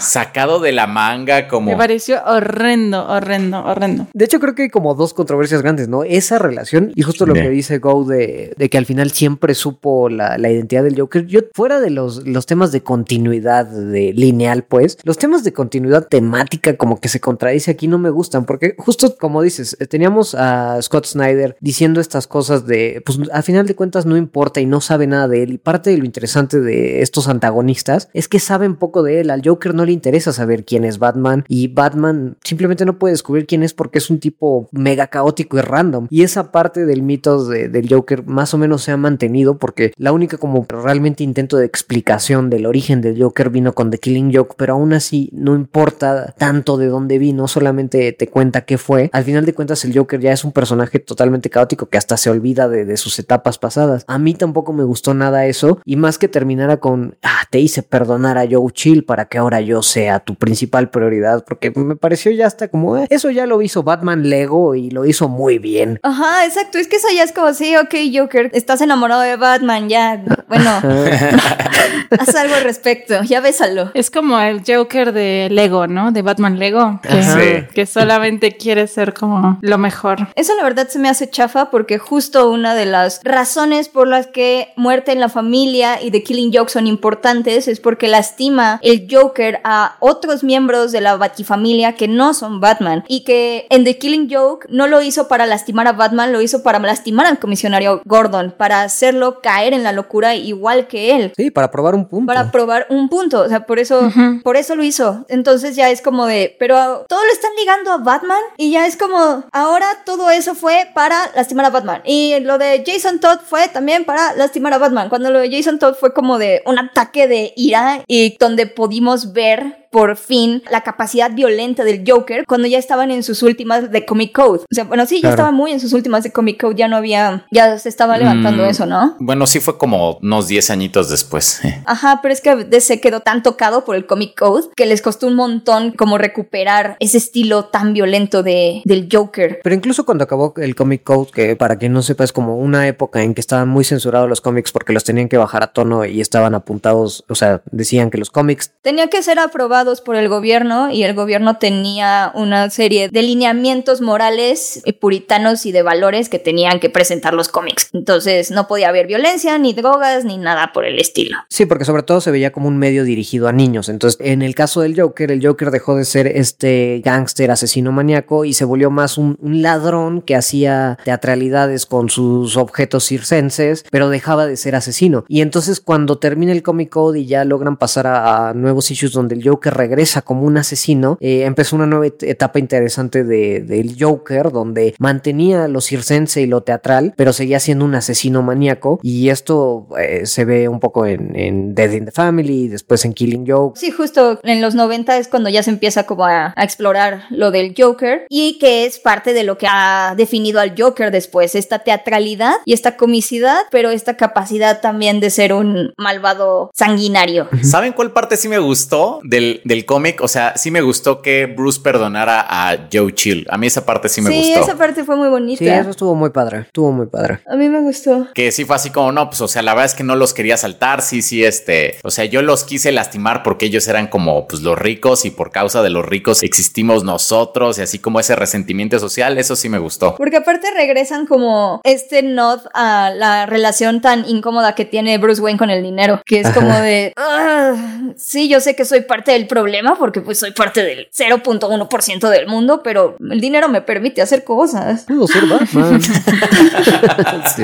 Sacado 0.01 0.61
de 0.61 0.73
la 0.73 0.87
manga 0.87 1.47
como... 1.47 1.71
me 1.73 1.77
pareció 1.77 2.23
horrendo, 2.25 3.07
horrendo, 3.07 3.63
horrendo. 3.67 4.07
De 4.15 4.25
hecho, 4.25 4.41
creo 4.41 4.55
que 4.55 4.63
hay 4.63 4.71
como 4.71 4.95
dos 4.95 5.13
controversias 5.13 5.61
grandes, 5.61 5.89
¿no? 5.89 6.05
Esa 6.05 6.39
relación 6.39 6.91
y 6.95 7.03
justo 7.03 7.27
lo 7.27 7.35
Bien. 7.35 7.45
que 7.45 7.51
dice 7.51 7.79
Go 7.81 8.05
de, 8.05 8.55
de 8.57 8.71
que 8.71 8.79
al 8.79 8.87
final 8.87 9.11
siempre 9.11 9.55
supo 9.55 10.09
la, 10.09 10.39
la 10.39 10.51
identidad 10.51 10.85
del 10.85 10.99
Joker. 10.99 11.27
Yo, 11.27 11.41
fuera 11.53 11.81
de 11.81 11.98
los, 12.07 12.47
temas 12.47 12.73
de 12.73 12.83
continuidad 12.83 13.67
de 13.67 14.13
lineal, 14.13 14.65
pues, 14.65 14.99
los 15.05 15.19
temas 15.19 15.45
de 15.45 15.53
continuidad 15.53 16.07
temática 16.09 16.77
como 16.77 17.01
que 17.01 17.09
se 17.09 17.21
contradice 17.21 17.71
aquí 17.71 17.89
no 17.89 17.99
me 17.99 18.11
gustan, 18.11 18.45
porque 18.47 18.75
justo 18.79 19.17
como 19.19 19.43
dices, 19.43 19.77
eh, 19.81 19.87
teníamos 19.87 20.35
a 20.35 20.81
Scott 20.83 21.07
Snyder 21.07 21.57
diciendo 21.61 22.01
estas 22.01 22.27
cosas 22.27 22.67
de, 22.67 23.03
pues, 23.05 23.19
al 23.33 23.43
final 23.43 23.67
de 23.67 23.75
cuentas 23.75 24.07
no 24.07 24.17
importa 24.17 24.61
y 24.61 24.67
no 24.67 24.81
sabe 24.81 25.07
nada 25.07 25.29
de 25.29 25.43
él. 25.43 25.53
Y 25.53 25.59
parte 25.59 25.91
de 25.91 25.99
lo 25.99 26.05
interesante 26.05 26.61
de 26.61 27.03
estos 27.03 27.29
antagonistas 27.29 28.09
es 28.13 28.29
que 28.29 28.39
saben 28.41 28.77
poco 28.77 29.03
de 29.03 29.21
él. 29.21 29.31
Al 29.31 29.43
Joker 29.45 29.75
no 29.75 29.85
le 29.85 29.93
interesa 29.93 30.33
saber 30.33 30.65
quién 30.65 30.85
es 30.85 30.99
Batman 30.99 31.45
y 31.49 31.69
Batman 31.69 32.37
simplemente 32.45 32.85
no 32.85 32.99
puede 32.99 33.13
descubrir 33.13 33.47
quién 33.47 33.63
es 33.63 33.75
porque 33.75 33.99
es 33.99 34.11
un 34.11 34.21
tipo 34.21 34.69
mega 34.73 35.07
caótico 35.09 35.59
y 35.59 35.63
random. 35.63 36.07
Y 36.11 36.23
esa 36.23 36.53
parte 36.53 36.87
del 36.87 37.03
mito 37.03 37.45
de- 37.45 37.69
del 37.69 37.89
Joker 37.93 38.25
más 38.27 38.55
o 38.55 38.59
menos 38.59 38.83
se 38.83 38.93
ha 38.93 38.97
mantenido 38.97 39.59
porque 39.59 39.93
la 39.97 40.13
única 40.13 40.37
como 40.39 40.67
realmente 40.69 41.25
intento 41.25 41.57
de 41.57 41.67
explicación 41.79 42.51
del 42.51 42.67
origen 42.67 43.01
del 43.01 43.23
Joker 43.23 43.51
vino 43.51 43.73
con 43.73 43.91
The 43.91 43.99
Killing 43.99 44.35
Joke, 44.35 44.57
pero 44.57 44.75
aún 44.75 44.93
así 44.93 45.31
no 45.33 45.55
importa 45.55 46.35
tanto 46.37 46.77
de 46.77 46.89
dónde 46.89 47.19
vino, 47.19 47.47
solamente 47.47 48.13
te 48.13 48.27
cuenta 48.27 48.63
qué 48.63 48.79
fue. 48.79 49.11
Al 49.13 49.25
final 49.25 49.47
de 49.47 49.55
cuentas 49.55 49.85
el 49.85 49.97
Joker 49.97 50.21
ya 50.21 50.33
es 50.33 50.45
un 50.45 50.53
personaje 50.53 50.99
totalmente 50.99 51.51
caótico 51.51 51.87
que 51.87 51.99
hasta 51.99 52.17
se 52.17 52.31
olvida 52.31 52.69
de, 52.69 52.85
de 52.85 52.97
sus 52.97 53.19
etapas 53.19 53.59
pasadas. 53.59 54.05
A 54.09 54.19
mí 54.19 54.35
tampoco 54.35 54.73
me 54.73 54.83
gustó 54.83 55.15
nada 55.15 55.47
eso 55.47 55.81
y 55.85 55.97
más 55.97 56.19
que 56.19 56.27
terminara 56.27 56.79
con, 56.79 57.17
ah, 57.23 57.43
te 57.51 57.61
hice 57.61 57.83
perdonar 57.83 58.39
a 58.39 58.47
Joe 58.51 58.73
Chill 58.73 59.05
para 59.05 59.27
que 59.27 59.39
ahora 59.39 59.61
yo 59.61 59.83
sea 59.83 60.21
tu 60.21 60.35
principal 60.35 60.91
prioridad, 60.91 61.45
porque 61.45 61.71
me 61.71 61.97
pareció 61.97 62.33
ya 62.33 62.47
hasta 62.47 62.69
como, 62.69 62.97
eh, 62.99 63.07
eso 63.11 63.31
ya 63.31 63.47
lo 63.47 63.63
hizo 63.63 63.83
Batman 63.83 64.29
Lego 64.29 64.75
y 64.75 64.91
lo 64.91 65.07
hizo 65.07 65.29
muy 65.29 65.59
bien. 65.59 66.01
Ajá, 66.03 66.45
exacto. 66.45 66.79
Es 66.79 66.89
que 66.89 66.97
eso 66.97 67.09
ya 67.15 67.23
es 67.23 67.33
como, 67.33 67.53
sí, 67.55 67.77
ok, 67.77 67.95
Joker, 68.13 68.51
estás 68.53 68.81
enamorado 68.81 69.23
de 69.23 69.37
Batman, 69.37 69.89
ya. 69.89 70.23
Bueno, 70.49 70.71
haz 72.19 72.35
algo 72.35 72.55
al 72.55 72.63
respecto, 72.63 73.23
ya 73.23 73.41
bésalo. 73.41 73.91
Es 73.95 74.11
como 74.11 74.39
el 74.39 74.63
Joker 74.67 75.13
de 75.13 75.49
Lego, 75.51 75.87
¿no? 75.87 76.13
De 76.13 76.23
Batman 76.23 76.59
Lego. 76.59 77.01
Que. 77.03 77.23
Sí. 77.23 77.75
que 77.75 77.87
solamente 77.87 78.57
quiere 78.57 78.87
ser 78.87 79.15
como 79.15 79.59
lo 79.61 79.79
mejor. 79.79 80.29
Eso 80.35 80.55
la 80.57 80.65
verdad 80.65 80.89
se 80.89 80.99
me 80.99 81.09
hace 81.09 81.31
chafa 81.31 81.71
porque 81.71 81.99
justo 81.99 82.51
una 82.51 82.75
de 82.75 82.87
las 82.87 83.21
razones 83.25 83.89
por 83.89 84.07
las 84.07 84.27
que 84.27 84.73
muerte 84.77 85.13
en 85.13 85.21
la 85.21 85.29
familia 85.29 86.03
y 86.03 86.11
The 86.11 86.23
Killing 86.23 86.53
Joke 86.53 86.71
son 86.71 86.87
importantes 86.87 87.69
es 87.69 87.81
porque 87.81 88.09
lastima 88.09 88.81
el 88.83 88.99
el 88.99 89.07
Joker 89.11 89.61
a 89.65 89.97
otros 90.01 90.45
miembros 90.45 90.93
de 90.93 91.01
la 91.01 91.17
Batifamilia 91.17 91.95
que 91.95 92.09
no 92.09 92.35
son 92.35 92.61
Batman 92.61 93.05
y 93.09 93.25
que 93.25 93.67
en 93.71 93.85
The 93.85 93.99
Killing 93.99 94.29
Joke 94.31 94.67
no 94.71 94.87
lo 94.87 95.03
hizo 95.03 95.29
para 95.29 95.47
lastimar 95.47 95.87
a 95.87 95.93
Batman, 95.93 96.33
lo 96.33 96.41
hizo 96.41 96.63
para 96.63 96.79
lastimar 96.79 97.27
al 97.27 97.39
comisionario 97.39 98.01
Gordon, 98.05 98.55
para 98.57 98.83
hacerlo 98.83 99.41
caer 99.41 99.73
en 99.73 99.83
la 99.83 99.93
locura 99.93 100.35
igual 100.35 100.87
que 100.87 101.17
él. 101.17 101.33
Sí, 101.37 101.51
para 101.59 101.73
probar 101.73 101.97
un 101.97 102.07
punto. 102.07 102.27
Para 102.27 102.53
probar 102.53 102.87
un 102.89 103.09
punto, 103.09 103.41
o 103.41 103.49
sea, 103.49 103.67
por 103.67 103.81
eso, 103.81 104.13
por 104.45 104.57
eso 104.57 104.77
lo 104.77 104.85
hizo. 104.85 105.27
Entonces 105.29 105.75
ya 105.75 105.91
es 105.91 106.01
como 106.01 106.27
de, 106.27 106.55
pero 106.61 107.05
todo 107.09 107.25
lo 107.25 107.33
están 107.33 107.51
ligando 107.59 107.91
a 107.91 107.97
Batman 107.97 108.39
y 108.57 108.71
ya 108.71 108.87
es 108.87 108.97
como, 108.97 109.45
ahora 109.51 109.87
todo 110.05 110.31
eso 110.31 110.55
fue 110.55 110.89
para 110.95 111.33
lastimar 111.35 111.67
a 111.67 111.71
Batman. 111.71 112.03
Y 112.05 112.39
lo 112.41 112.59
de 112.59 112.85
Jason 112.87 113.19
Todd 113.19 113.41
fue 113.45 113.67
también 113.67 114.05
para 114.05 114.37
lastimar 114.37 114.73
a 114.73 114.79
Batman. 114.79 115.09
Cuando 115.09 115.31
lo 115.31 115.41
de 115.41 115.51
Jason 115.51 115.81
Todd 115.81 115.95
fue 115.95 116.15
como 116.15 116.39
de 116.39 116.63
un 116.65 116.79
ataque 116.79 117.27
de 117.27 117.53
ira 117.57 118.05
y 118.07 118.37
donde 118.39 118.67
pudimos 118.67 119.33
ver 119.33 119.88
por 119.91 120.17
fin 120.17 120.63
la 120.71 120.83
capacidad 120.83 121.31
violenta 121.33 121.85
del 121.85 122.05
Joker 122.07 122.45
cuando 122.47 122.67
ya 122.69 122.79
estaban 122.79 123.11
en 123.11 123.23
sus 123.23 123.43
últimas 123.43 123.91
de 123.91 124.05
Comic 124.05 124.33
Code. 124.35 124.61
O 124.61 124.75
sea, 124.75 124.85
bueno, 124.85 125.07
sí, 125.07 125.17
ya 125.17 125.21
Claro. 125.23 125.35
estaba 125.35 125.51
muy 125.51 125.73
en 125.73 125.81
sus 125.81 125.93
últimas 125.93 126.23
de 126.23 126.33
Comic 126.33 126.61
Code, 126.61 126.75
ya 126.77 126.89
no 126.89 126.97
había, 126.97 127.47
ya 127.51 127.79
se 127.79 127.89
estaba 127.89 128.17
levantando 128.19 128.65
Mm, 128.65 128.69
eso, 128.71 128.87
¿no? 128.87 129.17
Bueno, 129.19 129.47
sí 129.47 129.61
fue 129.61 129.79
como 129.79 130.19
unos 130.23 130.49
10 130.49 130.71
añitos 130.71 131.11
después. 131.11 131.61
Ajá, 131.87 132.21
pero 132.23 132.33
es 132.33 132.41
que 132.41 132.55
DC 132.65 133.01
quedó 133.01 133.21
tan 133.21 133.43
tocado 133.43 133.85
por 133.85 133.97
el 133.97 134.07
Comic 134.07 134.39
Code 134.39 134.69
que 134.77 134.87
les 134.87 135.03
costó 135.03 135.27
un 135.27 135.35
montón 135.35 135.93
como 135.93 136.19
recuperar 136.19 136.97
ese 137.01 137.19
estilo 137.19 137.67
tan 137.67 137.93
violento 137.95 138.43
de, 138.43 138.83
del 138.85 139.09
Joker. 139.11 139.61
Pero 139.63 139.75
incluso 139.75 140.05
cuando 140.05 140.25
acabó 140.25 140.55
el 140.57 140.75
Comic 140.75 141.03
Code, 141.03 141.31
que 141.33 141.57
para 141.57 141.77
quien 141.77 141.93
no 141.93 142.03
sepa 142.03 142.25
es 142.25 142.33
como 142.33 142.57
una 142.57 142.87
época 142.89 143.23
en 143.23 143.35
que 143.35 143.41
estaban 143.41 143.69
muy 143.69 143.85
censurados 143.85 144.29
los 144.29 144.41
cómics 144.41 144.73
porque 144.73 144.93
los 144.93 145.05
tenían 145.05 145.29
que 145.29 145.37
bajar 145.37 145.63
a 145.63 145.69
tono 145.73 146.05
y 146.05 146.21
estaban 146.21 146.55
apuntados, 146.55 147.25
o 147.29 147.35
sea, 147.35 147.63
decían 147.71 148.11
que 148.11 148.19
los 148.19 148.31
cómics 148.31 148.73
Tenía 148.83 149.09
que 149.09 149.23
ser 149.23 149.39
aprobados 149.79 150.01
por 150.01 150.17
el 150.17 150.29
gobierno 150.29 150.91
y 150.91 151.05
el 151.05 151.15
gobierno 151.15 151.59
tenía 151.59 152.33
una 152.35 152.69
serie 152.69 153.09
de 153.11 153.23
lineamientos 153.23 154.01
morales 154.01 154.83
eh, 154.85 154.93
puritanos 154.93 155.67
y 155.67 155.73
de 155.73 155.83
valores 155.83 156.29
que 156.29 156.41
tenían 156.41 156.81
que 156.81 156.91
presentar 156.91 157.33
los 157.33 157.49
cómics. 157.49 157.91
Entonces 157.93 158.51
no 158.51 158.67
podía 158.67 158.89
haber 158.89 159.07
violencia, 159.07 159.57
ni 159.59 159.75
drogas, 159.75 160.25
ni 160.25 160.37
nada 160.37 160.73
por 160.73 160.85
el 160.85 160.99
estilo. 160.99 161.37
Sí, 161.49 161.65
porque 161.65 161.85
sobre 161.85 162.03
todo 162.03 162.21
se 162.21 162.33
veía 162.33 162.51
como 162.51 162.67
un 162.67 162.77
medio 162.77 163.05
dirigido 163.05 163.47
a 163.47 163.53
niños. 163.53 163.89
Entonces, 163.89 164.19
en 164.21 164.43
el 164.43 164.57
caso 164.57 164.81
del 164.81 165.01
Joker, 165.01 165.31
el 165.31 165.47
Joker 165.47 165.71
dejó 165.71 165.95
de 165.95 166.05
ser 166.05 166.27
este 166.27 167.01
gángster 167.05 167.53
asesino 167.53 167.93
maníaco 167.93 168.45
y 168.45 168.55
se 168.55 168.65
volvió 168.65 168.91
más 168.91 169.17
un, 169.17 169.39
un 169.41 169.63
ladrón 169.63 170.23
que 170.23 170.35
hacía 170.35 170.99
teatralidades 171.05 171.87
con 171.87 172.09
sus 172.09 172.57
objetos 172.57 173.05
circenses, 173.07 173.85
pero 173.93 174.09
dejaba 174.09 174.47
de 174.47 174.57
ser 174.57 174.75
asesino. 174.75 175.25
Y 175.29 175.41
entonces, 175.41 175.81
cuando 175.81 176.19
termina 176.19 176.51
el 176.51 176.65
Comic 176.65 176.91
Code 176.91 177.21
y 177.21 177.27
ya 177.27 177.45
logran 177.45 177.77
pasar 177.77 178.09
a, 178.09 178.49
a 178.49 178.55
nuevos 178.55 178.91
issues 178.91 179.13
donde 179.13 179.37
el 179.37 179.49
Joker 179.49 179.68
regresa 179.71 180.23
como 180.23 180.43
un 180.43 180.57
asesino, 180.59 181.17
eh, 181.21 181.45
empezó 181.45 181.77
una 181.77 181.87
nueva 181.87 182.07
et- 182.07 182.23
etapa 182.23 182.59
interesante 182.59 183.25
de- 183.25 183.61
del 183.61 183.97
Joker, 183.99 184.51
donde 184.51 184.95
mantenía 184.99 185.69
lo 185.69 185.81
circense 185.81 186.41
y 186.43 186.47
lo 186.47 186.63
teatral, 186.63 187.15
pero 187.17 187.33
seguía 187.33 187.61
siendo 187.61 187.85
un 187.85 187.95
asesino 187.95 188.43
maníaco. 188.43 189.01
Y 189.03 189.29
esto 189.31 189.87
eh, 189.99 190.27
se 190.27 190.45
ve 190.45 190.69
un 190.69 190.81
poco 190.81 191.07
en, 191.07 191.35
en 191.37 191.75
Dead 191.75 191.91
in 191.93 192.05
the 192.07 192.11
Family, 192.13 192.69
después 192.69 193.05
en 193.05 193.15
Killing 193.15 193.45
Joke. 193.47 193.79
Sí, 193.79 193.91
justo 193.91 194.41
en 194.43 194.61
los 194.61 194.75
90 194.75 195.19
es 195.19 195.29
cuando 195.29 195.49
ya 195.49 195.63
se 195.63 195.71
empieza 195.71 196.05
como 196.05 196.25
a, 196.27 196.53
a 196.57 196.65
explorar 196.65 197.23
lo 197.31 197.51
del 197.51 197.75
Joker 197.77 198.27
y 198.29 198.59
que 198.59 198.85
es 198.87 198.99
parte 198.99 199.33
de 199.33 199.45
lo 199.45 199.59
que 199.59 199.67
ha 199.69 200.15
definido 200.17 200.61
al 200.61 200.75
Joker 200.79 201.11
después, 201.11 201.55
esta 201.55 201.81
teatralidad 201.81 202.55
y 202.65 202.73
esta 202.73 202.97
comicidad, 202.97 203.59
pero 203.71 203.91
esta 203.91 204.17
capacidad 204.17 204.81
también 204.81 205.21
de 205.21 205.31
ser 205.31 205.53
un 205.53 205.93
malvado 205.97 206.71
sanguinario. 206.75 207.49
¿Saben 207.63 207.93
cuál 207.93 208.13
parte 208.13 208.37
sí 208.37 208.49
me 208.49 208.59
gustó 208.59 209.21
del, 209.25 209.58
del 209.65 209.85
cómic? 209.85 210.21
O 210.21 210.29
sea, 210.29 210.57
sí 210.57 210.71
me 210.71 210.81
gustó 210.81 211.23
que 211.23 211.47
Bruce 211.47 211.81
perdonara 211.83 212.45
a 212.49 212.89
Joe 212.93 213.15
Chill. 213.15 213.47
A 213.51 213.59
mí 213.59 213.67
esa 213.67 213.85
parte 213.85 214.09
sí 214.09 214.21
me 214.21 214.31
sí, 214.31 214.49
gustó. 214.55 214.61
esa 214.65 214.79
parte 214.79 215.05
fue 215.05 215.17
muy 215.17 215.29
bonita. 215.29 215.59
Sí, 215.59 215.69
eso 215.69 215.91
estuvo 215.91 216.15
muy 216.15 216.31
padre, 216.31 216.61
estuvo 216.61 216.93
muy 216.93 217.07
padre. 217.07 217.41
A 217.47 217.57
mí 217.57 217.69
me 217.69 217.81
gustó. 217.81 218.29
Que 218.35 218.53
sí 218.53 218.65
fue 218.65 218.77
así 218.77 218.91
como, 218.91 219.13
no, 219.13 219.29
pues, 219.29 219.41
o 219.41 219.49
sea, 219.49 219.63
la 219.63 219.73
verdad 219.75 219.87
es 219.87 219.95
que 219.95 220.05
no 220.05 220.17
los 220.17 220.35
quería 220.35 220.57
saltar, 220.57 221.03
sí, 221.03 221.23
sí, 221.23 221.45
este, 221.45 221.97
o 222.05 222.11
sea, 222.11 222.25
yo 222.25 222.43
los 222.43 222.65
quise 222.65 222.93
lastimar 222.93 223.43
porque 223.43 223.67
ellos 223.67 223.87
eran 223.89 224.07
como, 224.09 224.47
pues, 224.47 224.63
los 224.63 224.79
ricos 224.79 225.25
y 225.25 225.31
por 225.31 225.51
causa 225.51 225.83
de 225.83 225.91
los 225.91 226.05
ricos 226.07 226.43
existimos 226.43 227.05
nosotros 227.05 227.79
y 227.79 227.83
así 227.83 227.99
como 227.99 228.21
ese 228.21 228.37
resentimiento 228.37 228.99
social, 228.99 229.39
eso 229.39 229.57
sí 229.57 229.69
me 229.69 229.79
gustó. 229.79 230.15
Porque 230.17 230.37
aparte 230.37 230.69
regresan 230.77 231.27
como 231.27 231.81
este 231.85 232.23
nod 232.23 232.61
a 232.75 233.11
la 233.15 233.47
relación 233.47 234.01
tan 234.01 234.29
incómoda 234.29 234.75
que 234.75 234.85
tiene 234.85 235.19
Bruce 235.19 235.41
Wayne 235.43 235.59
con 235.59 235.71
el 235.71 235.83
dinero, 235.83 236.23
que 236.25 236.41
es 236.41 236.51
como 236.51 236.73
de, 236.81 237.13
"Ah, 237.17 237.75
sí, 238.17 238.49
yo 238.49 238.61
sé 238.61 238.77
que 238.77 238.85
soy 238.85 239.01
parte 239.01 239.33
del 239.33 239.47
problema 239.49 239.97
porque 239.99 240.21
pues 240.21 240.39
soy 240.39 240.53
parte 240.53 240.83
del 240.85 241.09
0.1% 241.17 242.29
del 242.31 242.47
mundo, 242.47 242.83
pero 242.85 243.17
el 243.31 243.41
dinero 243.41 243.69
me 243.69 243.83
permite 243.83 244.23
hacer 244.23 244.45
cosas. 244.45 245.05
Pudo 245.05 245.27
ser 245.27 245.47
Batman. 245.51 246.01
sí. 247.57 247.63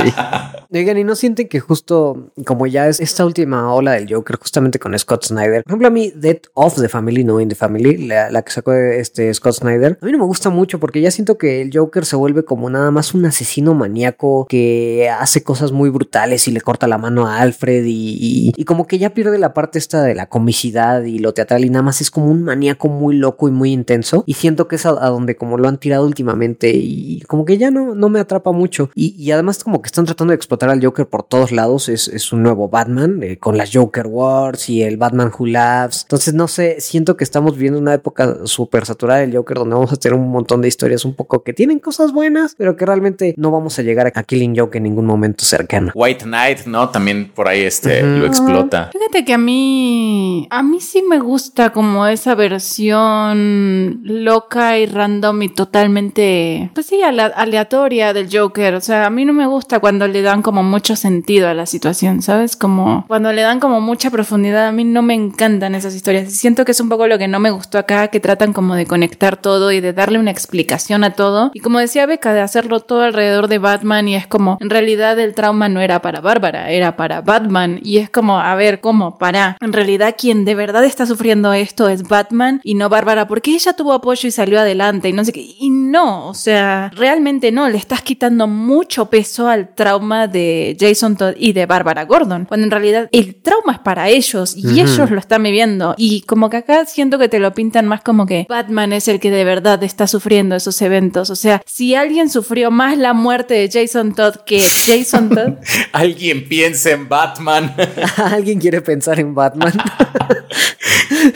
Oigan, 0.72 0.98
¿y 0.98 1.04
no 1.04 1.14
sienten 1.14 1.48
que 1.48 1.60
justo 1.60 2.30
como 2.44 2.66
ya 2.66 2.88
es 2.88 2.98
esta 3.00 3.24
última 3.24 3.72
ola 3.72 3.92
del 3.92 4.12
Joker, 4.12 4.36
justamente 4.38 4.78
con 4.78 4.98
Scott 4.98 5.24
Snyder? 5.26 5.62
Por 5.62 5.70
ejemplo, 5.72 5.88
a 5.88 5.90
mí, 5.90 6.12
Death 6.14 6.46
of 6.54 6.80
the 6.80 6.88
Family, 6.88 7.22
no 7.24 7.40
in 7.40 7.48
the 7.48 7.54
Family, 7.54 8.06
la, 8.06 8.30
la 8.30 8.42
que 8.42 8.50
sacó 8.50 8.72
este 8.72 9.32
Scott 9.34 9.54
Snyder, 9.54 9.98
a 10.00 10.04
mí 10.04 10.12
no 10.12 10.18
me 10.18 10.24
gusta 10.24 10.50
mucho 10.50 10.80
porque 10.80 11.00
ya 11.00 11.10
siento 11.10 11.38
que 11.38 11.62
el 11.62 11.70
Joker 11.72 12.04
se 12.04 12.16
vuelve 12.16 12.44
como 12.44 12.68
nada 12.70 12.90
más 12.90 13.14
un 13.14 13.24
asesino 13.26 13.74
maníaco 13.74 14.46
que 14.48 15.08
hace 15.10 15.42
cosas 15.44 15.70
muy 15.72 15.90
brutales 15.90 16.48
y 16.48 16.50
le 16.50 16.60
corta 16.60 16.88
la 16.88 16.98
mano 16.98 17.26
a 17.26 17.38
Alfred 17.38 17.84
y, 17.84 18.16
y- 18.20 18.52
y 18.56 18.64
como 18.64 18.86
que 18.86 18.98
ya 18.98 19.10
pierde 19.10 19.38
la 19.38 19.54
parte 19.54 19.78
esta 19.78 20.02
de 20.02 20.14
la 20.14 20.26
comicidad 20.26 21.02
y 21.04 21.18
lo 21.18 21.34
teatral 21.34 21.64
y 21.64 21.70
nada 21.74 21.82
más 21.82 22.00
es 22.00 22.10
como 22.10 22.26
un 22.26 22.42
maníaco 22.42 22.88
muy 22.88 23.16
loco 23.16 23.48
y 23.48 23.52
muy 23.52 23.72
intenso 23.72 24.24
y 24.26 24.34
siento 24.34 24.68
que 24.68 24.76
es 24.76 24.86
a, 24.86 24.90
a 24.90 25.10
donde 25.10 25.36
como 25.36 25.58
lo 25.58 25.68
han 25.68 25.78
tirado 25.78 26.06
últimamente 26.06 26.70
y 26.74 27.20
como 27.26 27.44
que 27.44 27.58
ya 27.58 27.70
no, 27.70 27.94
no 27.94 28.08
me 28.08 28.20
atrapa 28.20 28.52
mucho 28.52 28.90
y, 28.94 29.14
y 29.18 29.30
además 29.32 29.62
como 29.62 29.82
que 29.82 29.88
están 29.88 30.06
tratando 30.06 30.32
de 30.32 30.36
explotar 30.36 30.70
al 30.70 30.82
Joker 30.82 31.06
por 31.06 31.22
todos 31.24 31.52
lados 31.52 31.88
es, 31.88 32.08
es 32.08 32.32
un 32.32 32.42
nuevo 32.42 32.68
Batman 32.68 33.22
eh, 33.22 33.38
con 33.38 33.56
las 33.56 33.70
Joker 33.72 34.06
Wars 34.06 34.68
y 34.68 34.82
el 34.82 34.96
Batman 34.96 35.30
Who 35.36 35.46
Laughs 35.46 36.02
entonces 36.02 36.34
no 36.34 36.48
sé 36.48 36.80
siento 36.80 37.16
que 37.16 37.24
estamos 37.24 37.54
viviendo 37.54 37.78
una 37.78 37.94
época 37.94 38.38
súper 38.44 38.86
saturada 38.86 39.20
del 39.20 39.36
Joker 39.36 39.58
donde 39.58 39.74
vamos 39.74 39.92
a 39.92 39.96
tener 39.96 40.18
un 40.18 40.30
montón 40.30 40.62
de 40.62 40.68
historias 40.68 41.04
un 41.04 41.14
poco 41.14 41.42
que 41.42 41.52
tienen 41.52 41.78
cosas 41.78 42.12
buenas 42.12 42.54
pero 42.56 42.76
que 42.76 42.86
realmente 42.86 43.34
no 43.36 43.50
vamos 43.50 43.78
a 43.78 43.82
llegar 43.82 44.10
a 44.14 44.22
Killing 44.22 44.56
Joke 44.56 44.76
en 44.76 44.84
ningún 44.84 45.06
momento 45.06 45.44
cercano 45.44 45.92
White 45.94 46.24
Knight, 46.24 46.66
¿no? 46.66 46.88
También 46.90 47.30
por 47.34 47.48
ahí 47.48 47.62
este 47.62 48.02
lo 48.02 48.26
explota. 48.26 48.90
Fíjate 48.92 49.24
que 49.24 49.32
a 49.32 49.38
mí, 49.38 50.46
a 50.50 50.62
mí 50.62 50.80
sí 50.80 51.02
me 51.02 51.18
gusta 51.18 51.63
como 51.72 52.06
esa 52.06 52.34
versión 52.34 54.00
loca 54.04 54.78
y 54.78 54.86
random 54.86 55.42
y 55.42 55.48
totalmente, 55.48 56.70
pues 56.74 56.86
sí, 56.86 57.02
ale- 57.02 57.32
aleatoria 57.34 58.12
del 58.12 58.28
Joker. 58.32 58.74
O 58.74 58.80
sea, 58.80 59.06
a 59.06 59.10
mí 59.10 59.24
no 59.24 59.32
me 59.32 59.46
gusta 59.46 59.80
cuando 59.80 60.06
le 60.08 60.22
dan 60.22 60.42
como 60.42 60.62
mucho 60.62 60.96
sentido 60.96 61.48
a 61.48 61.54
la 61.54 61.66
situación, 61.66 62.22
¿sabes? 62.22 62.56
Como 62.56 63.04
cuando 63.08 63.32
le 63.32 63.42
dan 63.42 63.60
como 63.60 63.80
mucha 63.80 64.10
profundidad, 64.10 64.68
a 64.68 64.72
mí 64.72 64.84
no 64.84 65.02
me 65.02 65.14
encantan 65.14 65.74
esas 65.74 65.94
historias. 65.94 66.32
Siento 66.32 66.64
que 66.64 66.72
es 66.72 66.80
un 66.80 66.88
poco 66.88 67.06
lo 67.06 67.18
que 67.18 67.28
no 67.28 67.40
me 67.40 67.50
gustó 67.50 67.78
acá, 67.78 68.08
que 68.08 68.20
tratan 68.20 68.52
como 68.52 68.74
de 68.74 68.86
conectar 68.86 69.36
todo 69.36 69.72
y 69.72 69.80
de 69.80 69.92
darle 69.92 70.18
una 70.18 70.30
explicación 70.30 71.04
a 71.04 71.10
todo. 71.14 71.50
Y 71.54 71.60
como 71.60 71.78
decía 71.78 72.06
Beca, 72.06 72.32
de 72.34 72.40
hacerlo 72.40 72.80
todo 72.80 73.02
alrededor 73.02 73.48
de 73.48 73.58
Batman 73.58 74.08
y 74.08 74.16
es 74.16 74.26
como, 74.26 74.58
en 74.60 74.70
realidad 74.70 75.18
el 75.18 75.34
trauma 75.34 75.68
no 75.68 75.80
era 75.80 76.00
para 76.02 76.20
Bárbara, 76.20 76.70
era 76.70 76.96
para 76.96 77.20
Batman. 77.20 77.80
Y 77.82 77.98
es 77.98 78.10
como, 78.10 78.38
a 78.40 78.54
ver, 78.54 78.80
¿cómo? 78.80 79.18
Para. 79.18 79.56
En 79.60 79.72
realidad 79.72 80.14
quien 80.18 80.44
de 80.44 80.54
verdad 80.54 80.84
está 80.84 81.06
sufriendo 81.06 81.52
esto 81.54 81.88
es 81.88 82.02
Batman 82.04 82.60
y 82.64 82.74
no 82.74 82.88
Bárbara, 82.88 83.26
porque 83.26 83.52
ella 83.52 83.72
tuvo 83.72 83.92
apoyo 83.92 84.28
y 84.28 84.30
salió 84.30 84.60
adelante 84.60 85.08
y 85.08 85.12
no 85.12 85.24
sé 85.24 85.32
qué. 85.32 85.46
Y 85.58 85.70
no, 85.70 86.28
o 86.28 86.34
sea, 86.34 86.90
realmente 86.94 87.52
no, 87.52 87.68
le 87.68 87.78
estás 87.78 88.02
quitando 88.02 88.46
mucho 88.46 89.10
peso 89.10 89.48
al 89.48 89.74
trauma 89.74 90.26
de 90.26 90.76
Jason 90.78 91.16
Todd 91.16 91.34
y 91.36 91.52
de 91.52 91.66
Bárbara 91.66 92.04
Gordon, 92.04 92.44
cuando 92.46 92.64
en 92.64 92.70
realidad 92.70 93.08
el 93.12 93.36
trauma 93.36 93.74
es 93.74 93.78
para 93.78 94.08
ellos 94.08 94.56
y 94.56 94.80
ellos 94.80 95.10
lo 95.10 95.18
están 95.18 95.42
viviendo. 95.42 95.94
Y 95.96 96.22
como 96.22 96.50
que 96.50 96.58
acá 96.58 96.84
siento 96.86 97.18
que 97.18 97.28
te 97.28 97.38
lo 97.38 97.54
pintan 97.54 97.86
más 97.86 98.02
como 98.02 98.26
que 98.26 98.46
Batman 98.48 98.92
es 98.92 99.08
el 99.08 99.20
que 99.20 99.30
de 99.30 99.44
verdad 99.44 99.82
está 99.82 100.06
sufriendo 100.06 100.56
esos 100.56 100.80
eventos. 100.82 101.30
O 101.30 101.36
sea, 101.36 101.62
si 101.66 101.94
alguien 101.94 102.28
sufrió 102.28 102.70
más 102.70 102.98
la 102.98 103.12
muerte 103.12 103.54
de 103.54 103.70
Jason 103.70 104.14
Todd 104.14 104.36
que 104.46 104.60
Jason 104.60 105.30
Todd, 105.30 105.54
Alguien 105.92 106.48
piensa 106.48 106.90
en 106.90 107.08
Batman. 107.08 107.74
¿Alguien 108.16 108.60
quiere 108.60 108.80
pensar 108.80 109.18
en 109.20 109.34
Batman? 109.34 109.72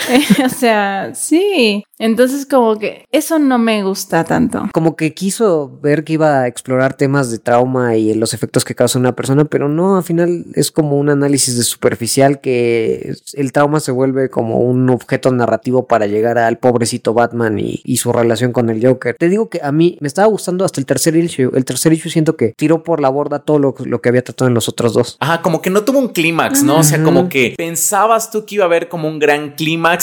o 0.44 0.48
sea, 0.48 1.14
sí. 1.14 1.84
Entonces 1.98 2.46
como 2.46 2.78
que 2.78 3.04
eso 3.10 3.38
no 3.38 3.58
me 3.58 3.82
gusta 3.82 4.24
tanto. 4.24 4.68
como 4.72 4.94
que 4.96 5.14
quiso 5.14 5.78
ver 5.82 6.04
que 6.04 6.14
iba 6.14 6.40
a 6.40 6.46
explorar 6.46 6.94
temas 6.94 7.30
de 7.30 7.38
trauma 7.38 7.96
y 7.96 8.14
los 8.14 8.34
efectos 8.34 8.64
que 8.64 8.74
causa 8.74 8.98
una 8.98 9.16
persona, 9.16 9.44
pero 9.44 9.68
no, 9.68 9.96
al 9.96 10.04
final 10.04 10.46
es 10.54 10.70
como 10.70 10.96
un 10.98 11.08
análisis 11.08 11.56
de 11.56 11.64
superficial 11.64 12.40
que 12.40 13.14
el 13.34 13.52
trauma 13.52 13.80
se 13.80 13.90
vuelve 13.90 14.30
como 14.30 14.58
un 14.58 14.88
objeto 14.90 15.32
narrativo 15.32 15.86
para 15.86 16.06
llegar 16.06 16.38
al 16.38 16.58
pobrecito 16.58 17.14
Batman 17.14 17.58
y, 17.58 17.80
y 17.84 17.96
su 17.96 18.12
relación 18.12 18.52
con 18.52 18.70
el 18.70 18.84
Joker. 18.84 19.16
Te 19.18 19.28
digo 19.28 19.48
que 19.48 19.60
a 19.62 19.72
mí 19.72 19.98
me 20.00 20.08
estaba 20.08 20.28
gustando 20.28 20.64
hasta 20.64 20.80
el 20.80 20.86
tercer 20.86 21.16
issue. 21.16 21.50
El 21.54 21.64
tercer 21.64 21.92
issue 21.92 22.10
siento 22.10 22.36
que 22.36 22.52
tiró 22.56 22.82
por 22.82 23.00
la 23.00 23.08
borda 23.08 23.40
todo 23.40 23.58
lo, 23.58 23.74
lo 23.84 24.00
que 24.00 24.08
había 24.08 24.22
tratado 24.22 24.48
en 24.48 24.54
los 24.54 24.68
otros 24.68 24.92
dos. 24.92 25.16
Ajá, 25.20 25.42
como 25.42 25.60
que 25.60 25.70
no 25.70 25.82
tuvo 25.82 25.98
un 25.98 26.08
clímax, 26.08 26.62
¿no? 26.62 26.78
O 26.78 26.82
sea, 26.82 27.02
como 27.02 27.28
que 27.28 27.54
pensabas 27.56 28.30
tú 28.30 28.44
que 28.46 28.56
iba 28.56 28.64
a 28.64 28.66
haber 28.66 28.88
como 28.88 29.08
un 29.08 29.18
gran 29.18 29.28
gran 29.28 29.54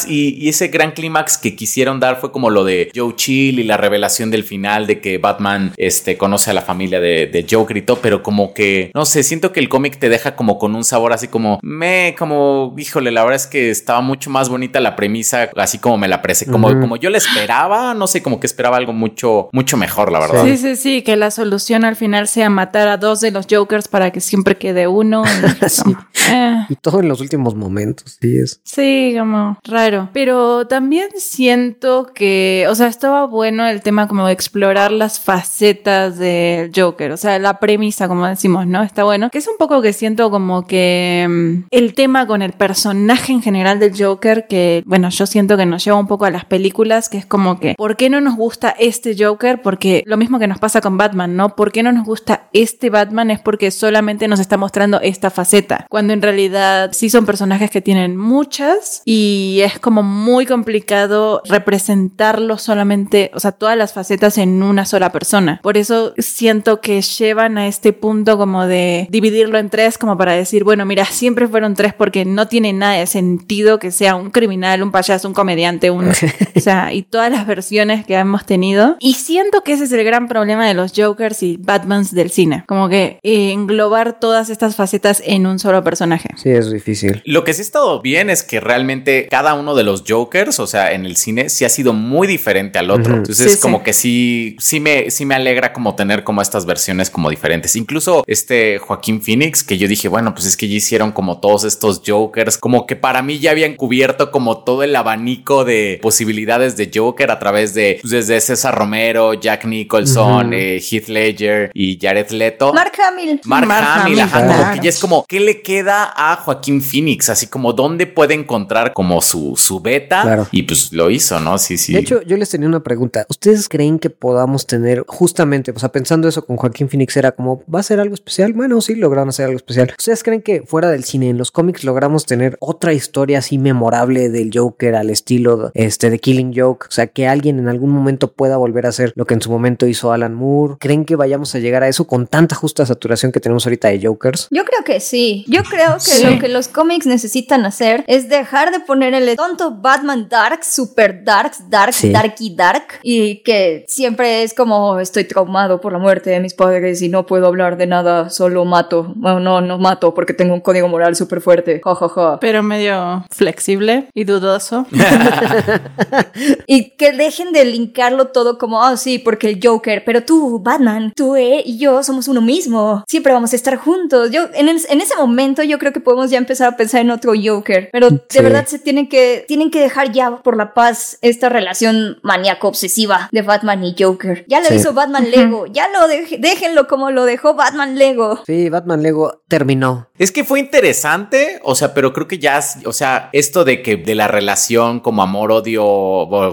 clímax 0.03 0.07
y, 0.09 0.35
y 0.45 0.49
ese 0.49 0.67
gran 0.67 0.91
clímax 0.91 1.37
que 1.37 1.55
quisieron 1.55 1.99
dar 1.99 2.19
fue 2.19 2.31
como 2.31 2.49
lo 2.49 2.63
de 2.63 2.91
Joe 2.95 3.15
Chill 3.15 3.59
y 3.59 3.63
la 3.63 3.77
revelación 3.77 4.31
del 4.31 4.43
final 4.43 4.87
de 4.87 4.99
que 5.01 5.17
Batman 5.17 5.73
este, 5.77 6.17
conoce 6.17 6.51
a 6.51 6.53
la 6.53 6.61
familia 6.61 6.99
de, 6.99 7.29
y 7.45 7.81
todo, 7.81 7.99
pero 8.01 8.21
como 8.23 8.53
que, 8.53 8.91
no 8.93 9.05
sé, 9.05 9.23
siento 9.23 9.51
que 9.51 9.59
el 9.59 9.69
cómic 9.69 9.97
te 9.97 10.09
deja 10.09 10.35
como 10.35 10.57
con 10.57 10.75
un 10.75 10.83
sabor 10.83 11.13
así 11.13 11.27
como, 11.27 11.59
me, 11.61 12.15
como, 12.17 12.73
híjole, 12.77 13.11
la 13.11 13.23
verdad 13.23 13.35
es 13.37 13.47
que 13.47 13.69
estaba 13.69 14.01
mucho 14.01 14.29
más 14.29 14.49
bonita 14.49 14.79
la 14.79 14.95
premisa, 14.95 15.49
así 15.55 15.77
como 15.79 15.97
me 15.97 16.07
la 16.07 16.21
presé, 16.21 16.45
como, 16.45 16.67
como 16.79 16.97
yo 16.97 17.09
la 17.09 17.17
esperaba, 17.17 17.93
no 17.93 18.07
sé, 18.07 18.21
como 18.21 18.39
que 18.39 18.47
esperaba 18.47 18.77
algo 18.77 18.93
mucho, 18.93 19.49
mucho 19.51 19.77
mejor, 19.77 20.11
la 20.11 20.19
verdad. 20.19 20.43
Sí, 20.45 20.57
sí, 20.57 20.75
sí, 20.75 21.01
que 21.01 21.15
la 21.15 21.31
solución 21.31 21.85
al 21.85 21.95
final 21.95 22.27
sea 22.27 22.49
matar 22.49 22.87
a 22.87 22.97
dos 22.97 23.21
de 23.21 23.31
los 23.31 23.45
Jokers 23.49 23.87
para 23.87 24.11
que 24.11 24.21
siempre 24.21 24.57
quede 24.57 24.87
uno. 24.87 25.23
y- 25.25 25.69
Sí. 25.75 25.95
Eh, 26.31 26.65
Y 26.69 26.75
todo 26.75 26.99
en 27.01 27.07
los 27.07 27.21
últimos 27.21 27.55
momentos, 27.55 28.17
sí 28.21 28.37
es. 28.37 28.59
Sí, 28.63 29.13
como 29.17 29.57
raro. 29.91 30.09
Pero 30.13 30.67
también 30.67 31.09
siento 31.17 32.11
que, 32.13 32.65
o 32.69 32.75
sea, 32.75 32.87
estaba 32.87 33.25
bueno 33.25 33.65
el 33.67 33.81
tema 33.81 34.07
como 34.07 34.27
de 34.27 34.33
explorar 34.33 34.91
las 34.91 35.19
facetas 35.19 36.17
del 36.17 36.71
Joker, 36.75 37.11
o 37.11 37.17
sea, 37.17 37.39
la 37.39 37.59
premisa, 37.59 38.07
como 38.07 38.25
decimos, 38.27 38.67
¿no? 38.67 38.83
Está 38.83 39.03
bueno. 39.03 39.29
Que 39.29 39.37
es 39.37 39.47
un 39.47 39.57
poco 39.57 39.81
que 39.81 39.93
siento 39.93 40.31
como 40.31 40.65
que 40.65 41.25
mm, 41.29 41.67
el 41.71 41.93
tema 41.93 42.27
con 42.27 42.41
el 42.41 42.53
personaje 42.53 43.31
en 43.31 43.41
general 43.41 43.79
del 43.79 43.93
Joker, 43.97 44.47
que, 44.47 44.83
bueno, 44.85 45.09
yo 45.09 45.25
siento 45.25 45.57
que 45.57 45.65
nos 45.65 45.83
lleva 45.83 45.97
un 45.97 46.07
poco 46.07 46.25
a 46.25 46.31
las 46.31 46.45
películas, 46.45 47.09
que 47.09 47.17
es 47.17 47.25
como 47.25 47.59
que, 47.59 47.75
¿por 47.75 47.97
qué 47.97 48.09
no 48.09 48.21
nos 48.21 48.35
gusta 48.35 48.75
este 48.79 49.15
Joker? 49.17 49.61
Porque 49.61 50.03
lo 50.05 50.17
mismo 50.17 50.39
que 50.39 50.47
nos 50.47 50.59
pasa 50.59 50.81
con 50.81 50.97
Batman, 50.97 51.35
¿no? 51.35 51.55
¿Por 51.55 51.71
qué 51.71 51.83
no 51.83 51.91
nos 51.91 52.05
gusta 52.05 52.47
este 52.53 52.89
Batman? 52.89 53.31
Es 53.31 53.39
porque 53.39 53.71
solamente 53.71 54.27
nos 54.27 54.39
está 54.39 54.57
mostrando 54.57 54.99
esta 55.01 55.29
faceta. 55.29 55.85
Cuando 55.89 56.13
en 56.13 56.21
realidad 56.21 56.91
sí 56.93 57.09
son 57.09 57.25
personajes 57.25 57.69
que 57.69 57.81
tienen 57.81 58.17
muchas 58.17 59.01
y 59.05 59.59
es 59.63 59.74
como 59.79 60.03
muy 60.03 60.45
complicado 60.45 61.41
representarlo 61.47 62.57
solamente, 62.57 63.31
o 63.33 63.39
sea, 63.39 63.51
todas 63.51 63.77
las 63.77 63.93
facetas 63.93 64.37
en 64.37 64.63
una 64.63 64.85
sola 64.85 65.11
persona. 65.11 65.59
Por 65.63 65.77
eso 65.77 66.13
siento 66.17 66.81
que 66.81 67.01
llevan 67.01 67.57
a 67.57 67.67
este 67.67 67.93
punto 67.93 68.37
como 68.37 68.65
de 68.65 69.07
dividirlo 69.09 69.57
en 69.57 69.69
tres, 69.69 69.97
como 69.97 70.17
para 70.17 70.33
decir, 70.33 70.63
bueno, 70.63 70.85
mira, 70.85 71.05
siempre 71.05 71.47
fueron 71.47 71.73
tres 71.73 71.93
porque 71.93 72.25
no 72.25 72.47
tiene 72.47 72.73
nada 72.73 72.93
de 72.93 73.07
sentido 73.07 73.79
que 73.79 73.91
sea 73.91 74.15
un 74.15 74.31
criminal, 74.31 74.83
un 74.83 74.91
payaso, 74.91 75.27
un 75.27 75.33
comediante, 75.33 75.89
un... 75.91 76.09
o 76.55 76.59
sea, 76.59 76.93
y 76.93 77.03
todas 77.03 77.31
las 77.31 77.47
versiones 77.47 78.05
que 78.05 78.15
hemos 78.15 78.45
tenido. 78.45 78.97
Y 78.99 79.13
siento 79.13 79.61
que 79.61 79.73
ese 79.73 79.85
es 79.85 79.91
el 79.91 80.03
gran 80.03 80.27
problema 80.27 80.67
de 80.67 80.73
los 80.73 80.93
Jokers 80.95 81.43
y 81.43 81.57
Batmans 81.57 82.13
del 82.13 82.29
cine. 82.29 82.63
Como 82.67 82.89
que 82.89 83.19
eh, 83.23 83.51
englobar 83.51 84.19
todas 84.19 84.49
estas 84.49 84.75
facetas 84.75 85.21
en 85.25 85.45
un 85.45 85.59
solo 85.59 85.83
personaje. 85.83 86.29
Sí, 86.35 86.49
es 86.49 86.71
difícil. 86.71 87.21
Lo 87.25 87.43
que 87.43 87.53
sí 87.53 87.61
ha 87.61 87.63
estado 87.63 88.01
bien 88.01 88.29
es 88.29 88.43
que 88.43 88.59
realmente 88.59 89.27
cada 89.29 89.54
uno 89.55 89.75
de 89.75 89.83
los 89.83 90.03
Jokers, 90.07 90.59
o 90.59 90.67
sea, 90.67 90.91
en 90.93 91.05
el 91.05 91.15
cine, 91.15 91.49
sí 91.49 91.65
ha 91.65 91.69
sido 91.69 91.93
muy 91.93 92.27
diferente 92.27 92.79
al 92.79 92.91
otro. 92.91 93.15
Entonces, 93.17 93.53
Sí, 93.53 93.59
como 93.59 93.79
sí. 93.79 93.83
que 93.83 93.93
sí, 93.93 94.55
sí 94.59 94.79
me, 94.79 95.09
sí 95.11 95.25
me 95.25 95.35
alegra 95.35 95.73
como 95.73 95.95
tener 95.95 96.23
como 96.23 96.41
estas 96.41 96.65
versiones 96.65 97.09
como 97.09 97.29
diferentes. 97.29 97.75
Incluso 97.75 98.23
este 98.27 98.77
Joaquín 98.79 99.21
Phoenix, 99.21 99.63
que 99.63 99.77
yo 99.77 99.87
dije, 99.87 100.07
bueno, 100.07 100.33
pues 100.33 100.45
es 100.45 100.57
que 100.57 100.67
ya 100.67 100.75
hicieron 100.75 101.11
como 101.11 101.39
todos 101.39 101.63
estos 101.63 102.01
Jokers, 102.05 102.57
como 102.57 102.85
que 102.85 102.95
para 102.95 103.21
mí 103.21 103.39
ya 103.39 103.51
habían 103.51 103.75
cubierto 103.75 104.31
como 104.31 104.63
todo 104.63 104.83
el 104.83 104.95
abanico 104.95 105.63
de 105.65 105.99
posibilidades 106.01 106.77
de 106.77 106.91
Joker 106.93 107.31
a 107.31 107.39
través 107.39 107.73
de, 107.73 107.99
pues, 108.01 108.11
desde 108.11 108.39
César 108.41 108.75
Romero, 108.75 109.33
Jack 109.33 109.65
Nicholson, 109.65 110.53
eh, 110.53 110.79
Heath 110.81 111.07
Ledger 111.07 111.71
y 111.73 111.97
Jared 112.01 112.29
Leto. 112.31 112.73
Mark 112.73 112.93
Hamill. 113.07 113.41
Mark, 113.45 113.67
Mark 113.67 113.85
Hamill, 113.87 114.19
Hamill, 114.19 114.19
ajá, 114.21 114.47
como 114.47 114.73
que 114.73 114.79
ya 114.83 114.89
es 114.89 114.99
como, 114.99 115.25
¿qué 115.27 115.39
le 115.39 115.61
queda 115.61 116.13
a 116.15 116.35
Joaquín 116.37 116.81
Phoenix? 116.81 117.29
Así 117.29 117.47
como, 117.47 117.73
¿dónde 117.73 118.07
puede 118.07 118.33
encontrar 118.33 118.93
como 118.93 119.21
su, 119.21 119.44
su 119.55 119.79
beta? 119.79 120.21
Claro. 120.23 120.47
Y 120.51 120.63
pues 120.63 120.91
lo 120.93 121.09
hizo, 121.09 121.39
¿no? 121.39 121.57
Sí, 121.57 121.77
sí. 121.77 121.93
De 121.93 121.99
hecho, 121.99 122.21
yo 122.23 122.37
les 122.37 122.49
tenía 122.49 122.67
una 122.67 122.81
pregunta. 122.83 123.25
¿Ustedes 123.29 123.69
creen 123.69 123.99
que 123.99 124.09
podamos 124.09 124.65
tener 124.65 125.03
justamente, 125.07 125.71
o 125.71 125.79
sea, 125.79 125.89
pensando 125.91 126.27
eso 126.27 126.45
con 126.45 126.57
Joaquín 126.57 126.89
Phoenix, 126.89 127.15
era 127.17 127.31
como, 127.33 127.63
¿va 127.73 127.79
a 127.79 127.83
ser 127.83 127.99
algo 127.99 128.15
especial? 128.15 128.53
Bueno, 128.53 128.81
sí, 128.81 128.95
lograron 128.95 129.29
hacer 129.29 129.45
algo 129.45 129.57
especial. 129.57 129.93
¿Ustedes 129.97 130.23
creen 130.23 130.41
que 130.41 130.61
fuera 130.63 130.89
del 130.89 131.03
cine, 131.03 131.29
en 131.29 131.37
los 131.37 131.51
cómics, 131.51 131.83
logramos 131.83 132.25
tener 132.25 132.57
otra 132.59 132.93
historia 132.93 133.39
así 133.39 133.57
memorable 133.57 134.29
del 134.29 134.51
Joker 134.53 134.95
al 134.95 135.09
estilo 135.09 135.71
este, 135.73 136.09
de 136.09 136.19
Killing 136.19 136.53
Joke? 136.55 136.87
O 136.89 136.91
sea, 136.91 137.07
que 137.07 137.27
alguien 137.27 137.59
en 137.59 137.67
algún 137.67 137.91
momento 137.91 138.31
pueda 138.33 138.57
volver 138.57 138.85
a 138.85 138.89
hacer 138.89 139.13
lo 139.15 139.25
que 139.25 139.33
en 139.33 139.41
su 139.41 139.49
momento 139.51 139.87
hizo 139.87 140.11
Alan 140.11 140.33
Moore. 140.33 140.75
¿Creen 140.79 141.05
que 141.05 141.15
vayamos 141.15 141.53
a 141.55 141.59
llegar 141.59 141.83
a 141.83 141.87
eso 141.87 142.07
con 142.07 142.27
tanta 142.27 142.55
justa 142.55 142.85
saturación 142.85 143.31
que 143.31 143.39
tenemos 143.39 143.65
ahorita 143.65 143.89
de 143.89 144.05
Jokers? 144.05 144.47
Yo 144.51 144.63
creo 144.65 144.83
que 144.83 144.99
sí. 144.99 145.45
Yo 145.47 145.63
creo 145.63 145.93
que 145.95 145.99
Sí. 145.99 146.23
lo 146.25 146.39
que 146.39 146.47
los 146.47 146.67
cómics 146.67 147.05
necesitan 147.05 147.65
hacer 147.65 148.03
es 148.07 148.29
dejar 148.29 148.71
de 148.71 148.79
poner 148.79 149.13
el 149.13 149.27
tonto 149.35 149.71
Batman 149.71 150.27
Dark, 150.29 150.63
super 150.63 151.23
dark, 151.23 151.53
dark, 151.69 151.93
Sí. 151.93 152.11
darky 152.11 152.55
dark, 152.55 152.99
y 153.03 153.41
que 153.43 153.85
siempre 153.87 154.43
es 154.43 154.53
como 154.53 154.99
estoy 154.99 155.23
traumado 155.25 155.79
por 155.81 155.91
la 155.93 155.99
muerte 155.99 156.29
de 156.29 156.39
mis 156.39 156.53
padres 156.53 157.01
y 157.01 157.09
no 157.09 157.25
puedo 157.25 157.47
hablar 157.47 157.77
de 157.77 157.87
nada, 157.87 158.29
solo 158.29 158.65
mato. 158.65 159.13
Bueno, 159.15 159.39
no, 159.39 159.61
no 159.61 159.77
mato 159.77 160.13
porque 160.13 160.33
tengo 160.33 160.53
un 160.53 160.61
código 160.61 160.87
moral 160.87 161.15
súper 161.15 161.41
fuerte. 161.41 161.81
Ja, 161.83 161.95
ja, 161.95 162.09
ja. 162.09 162.39
Pero 162.39 162.63
medio 162.63 163.25
flexible 163.31 164.07
y 164.13 164.23
dudoso. 164.23 164.85
Y 166.67 166.91
que 166.91 167.11
dejen 167.13 167.51
de 167.53 167.65
linkarlo 167.65 168.27
todo 168.27 168.57
como, 168.57 168.83
ah, 168.83 168.97
sí, 168.97 169.19
porque 169.19 169.49
el 169.49 169.59
Joker, 169.63 170.03
pero 170.05 170.23
tú, 170.23 170.59
Batman, 170.59 171.13
tú 171.15 171.35
eh, 171.35 171.61
y 171.65 171.77
yo 171.77 172.03
somos 172.03 172.27
uno 172.27 172.41
mismo. 172.41 173.03
Siempre 173.07 173.33
vamos 173.33 173.53
a 173.53 173.55
estar 173.55 173.75
juntos. 173.77 174.31
Yo, 174.31 174.47
en, 174.53 174.69
el- 174.69 174.81
en 174.89 175.01
ese 175.01 175.15
momento, 175.15 175.63
yo 175.63 175.77
creo 175.79 175.93
que 175.93 175.99
podemos 175.99 176.29
ya 176.29 176.37
empezar 176.37 176.73
a 176.73 176.77
pensar 176.77 177.01
en 177.01 177.11
otro 177.11 177.33
Joker. 177.41 177.89
Pero 177.91 178.09
de 178.09 178.21
Sí. 178.29 178.39
verdad 178.41 178.65
se 178.65 178.79
tienen 178.79 179.07
que, 179.07 179.24
tienen 179.47 179.71
que 179.71 179.79
dejar 179.79 180.11
ya 180.11 180.37
por 180.37 180.57
la 180.57 180.73
paz 180.73 181.17
esta 181.21 181.49
relación 181.49 182.19
maníaco-obsesiva 182.23 183.29
de 183.31 183.41
Batman 183.41 183.83
y 183.83 183.95
Joker. 183.97 184.45
Ya 184.47 184.59
lo 184.59 184.67
Sí. 184.67 184.75
hizo 184.75 184.93
Batman 184.93 185.29
Lego. 185.31 185.65
Ya 185.67 185.87
lo 185.89 186.07
deje- 186.07 186.37
déjenlo 186.39 186.87
como 186.87 187.11
lo 187.11 187.25
dejó 187.25 187.53
Batman 187.55 187.95
Lego. 187.97 188.39
Sí, 188.45 188.69
Batman 188.69 189.01
Lego 189.03 189.41
terminó. 189.47 190.07
Es 190.17 190.31
que 190.31 190.45
fue 190.45 190.61
interesante, 190.61 191.59
o 191.63 191.75
sea, 191.75 191.93
pero 191.93 192.13
creo 192.13 192.25
que 192.25 192.39
ya, 192.39 192.61
o 192.85 192.93
sea, 192.93 193.29
esto 193.33 193.65
de 193.65 193.81
que 193.81 193.97
de 193.97 194.15
la 194.15 194.29
relación 194.29 195.01
como 195.01 195.21
amor-odio, 195.21 195.83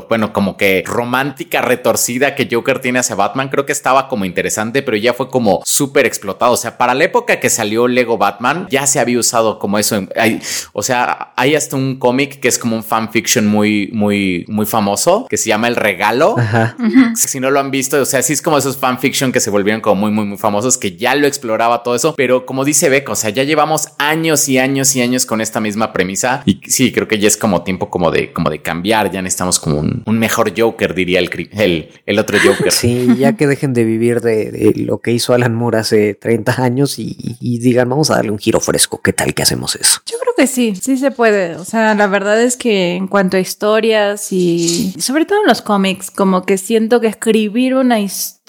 bueno, 0.08 0.32
como 0.32 0.56
que 0.56 0.82
romántica 0.84 1.62
retorcida 1.62 2.34
que 2.34 2.48
Joker 2.50 2.80
tiene 2.80 2.98
hacia 2.98 3.14
Batman, 3.14 3.50
creo 3.50 3.64
que 3.64 3.70
estaba 3.72 4.08
como 4.08 4.24
interesante, 4.24 4.82
pero 4.82 4.96
ya 4.96 5.12
fue 5.14 5.28
como 5.28 5.62
súper 5.64 6.06
explotado. 6.06 6.52
O 6.52 6.56
sea, 6.56 6.76
para 6.76 6.92
la 6.94 7.04
época 7.04 7.38
que 7.38 7.50
salió 7.50 7.86
Lego 7.86 8.18
Batman, 8.18 8.66
ya 8.68 8.84
se 8.88 8.98
había 8.98 9.18
usado 9.20 9.60
como 9.60 9.78
eso. 9.78 9.94
en- 9.94 10.10
hay- 10.16 10.40
o 10.72 10.82
sea, 10.82 11.32
hay 11.36 11.54
hasta 11.54 11.76
un 11.76 11.98
cómic 12.00 12.40
que 12.40 12.48
es 12.48 12.58
como 12.58 12.74
un 12.74 12.82
fanfiction 12.82 13.46
muy, 13.46 13.90
muy, 13.92 14.44
muy 14.48 14.66
famoso 14.66 15.26
que 15.30 15.36
se 15.36 15.48
llama 15.50 15.68
El 15.68 15.76
Regalo. 15.76 16.34
Ajá. 16.36 16.76
Si 17.14 17.38
no 17.38 17.50
lo 17.52 17.60
han 17.60 17.70
visto, 17.70 18.00
o 18.00 18.04
sea, 18.06 18.22
sí 18.22 18.32
es 18.32 18.42
como 18.42 18.58
esos 18.58 18.76
fanfiction 18.76 19.30
que 19.30 19.38
se 19.38 19.50
volvieron 19.50 19.80
como 19.80 20.00
muy, 20.00 20.10
muy, 20.10 20.24
muy 20.24 20.38
famosos, 20.38 20.78
que 20.78 20.96
ya 20.96 21.14
lo 21.14 21.26
exploraba 21.28 21.82
todo 21.84 21.94
eso, 21.94 22.14
pero 22.16 22.44
como 22.44 22.64
dice 22.64 22.88
Beck, 22.88 23.08
o 23.08 23.14
sea, 23.14 23.30
ya 23.30 23.42
llevamos 23.52 23.88
años 23.98 24.48
y 24.48 24.56
años 24.56 24.96
y 24.96 25.02
años 25.02 25.26
con 25.26 25.42
esta 25.42 25.60
misma 25.60 25.92
premisa 25.92 26.42
y 26.46 26.60
sí, 26.66 26.90
creo 26.90 27.06
que 27.06 27.18
ya 27.18 27.28
es 27.28 27.36
como 27.36 27.62
tiempo 27.62 27.90
como 27.90 28.10
de, 28.10 28.32
como 28.32 28.48
de 28.48 28.62
cambiar, 28.62 29.10
ya 29.10 29.20
necesitamos 29.20 29.60
como 29.60 29.78
un, 29.78 30.02
un 30.06 30.18
mejor 30.18 30.58
Joker, 30.58 30.94
diría 30.94 31.18
el, 31.18 31.30
el, 31.52 31.90
el 32.06 32.18
otro 32.18 32.38
Joker. 32.42 32.72
Sí, 32.72 33.08
ya 33.18 33.34
que 33.34 33.46
dejen 33.46 33.74
de 33.74 33.84
vivir 33.84 34.22
de, 34.22 34.50
de 34.50 34.72
lo 34.76 35.00
que 35.00 35.12
hizo 35.12 35.34
Alan 35.34 35.54
Moore 35.54 35.78
hace 35.78 36.14
30 36.14 36.62
años 36.62 36.98
y, 36.98 37.36
y 37.40 37.58
digan, 37.58 37.90
vamos 37.90 38.10
a 38.10 38.16
darle 38.16 38.30
un 38.30 38.38
giro 38.38 38.58
fresco. 38.58 39.02
¿Qué 39.02 39.12
tal 39.12 39.34
que 39.34 39.42
hacemos 39.42 39.76
eso? 39.76 40.00
Yo 40.06 40.16
creo 40.18 40.34
que 40.34 40.46
sí, 40.46 40.74
sí 40.74 40.96
se 40.96 41.10
puede. 41.10 41.56
O 41.56 41.64
sea, 41.66 41.94
la 41.94 42.06
verdad 42.06 42.40
es 42.40 42.56
que 42.56 42.94
en 42.94 43.06
cuanto 43.06 43.36
a 43.36 43.40
historias 43.40 44.32
y 44.32 44.94
sobre 44.98 45.26
todo 45.26 45.42
en 45.42 45.48
los 45.48 45.60
cómics, 45.60 46.10
como 46.10 46.44
que 46.44 46.56
siento 46.56 47.00
que 47.00 47.08
escribir 47.08 47.74
una 47.74 48.00
historia 48.00 48.41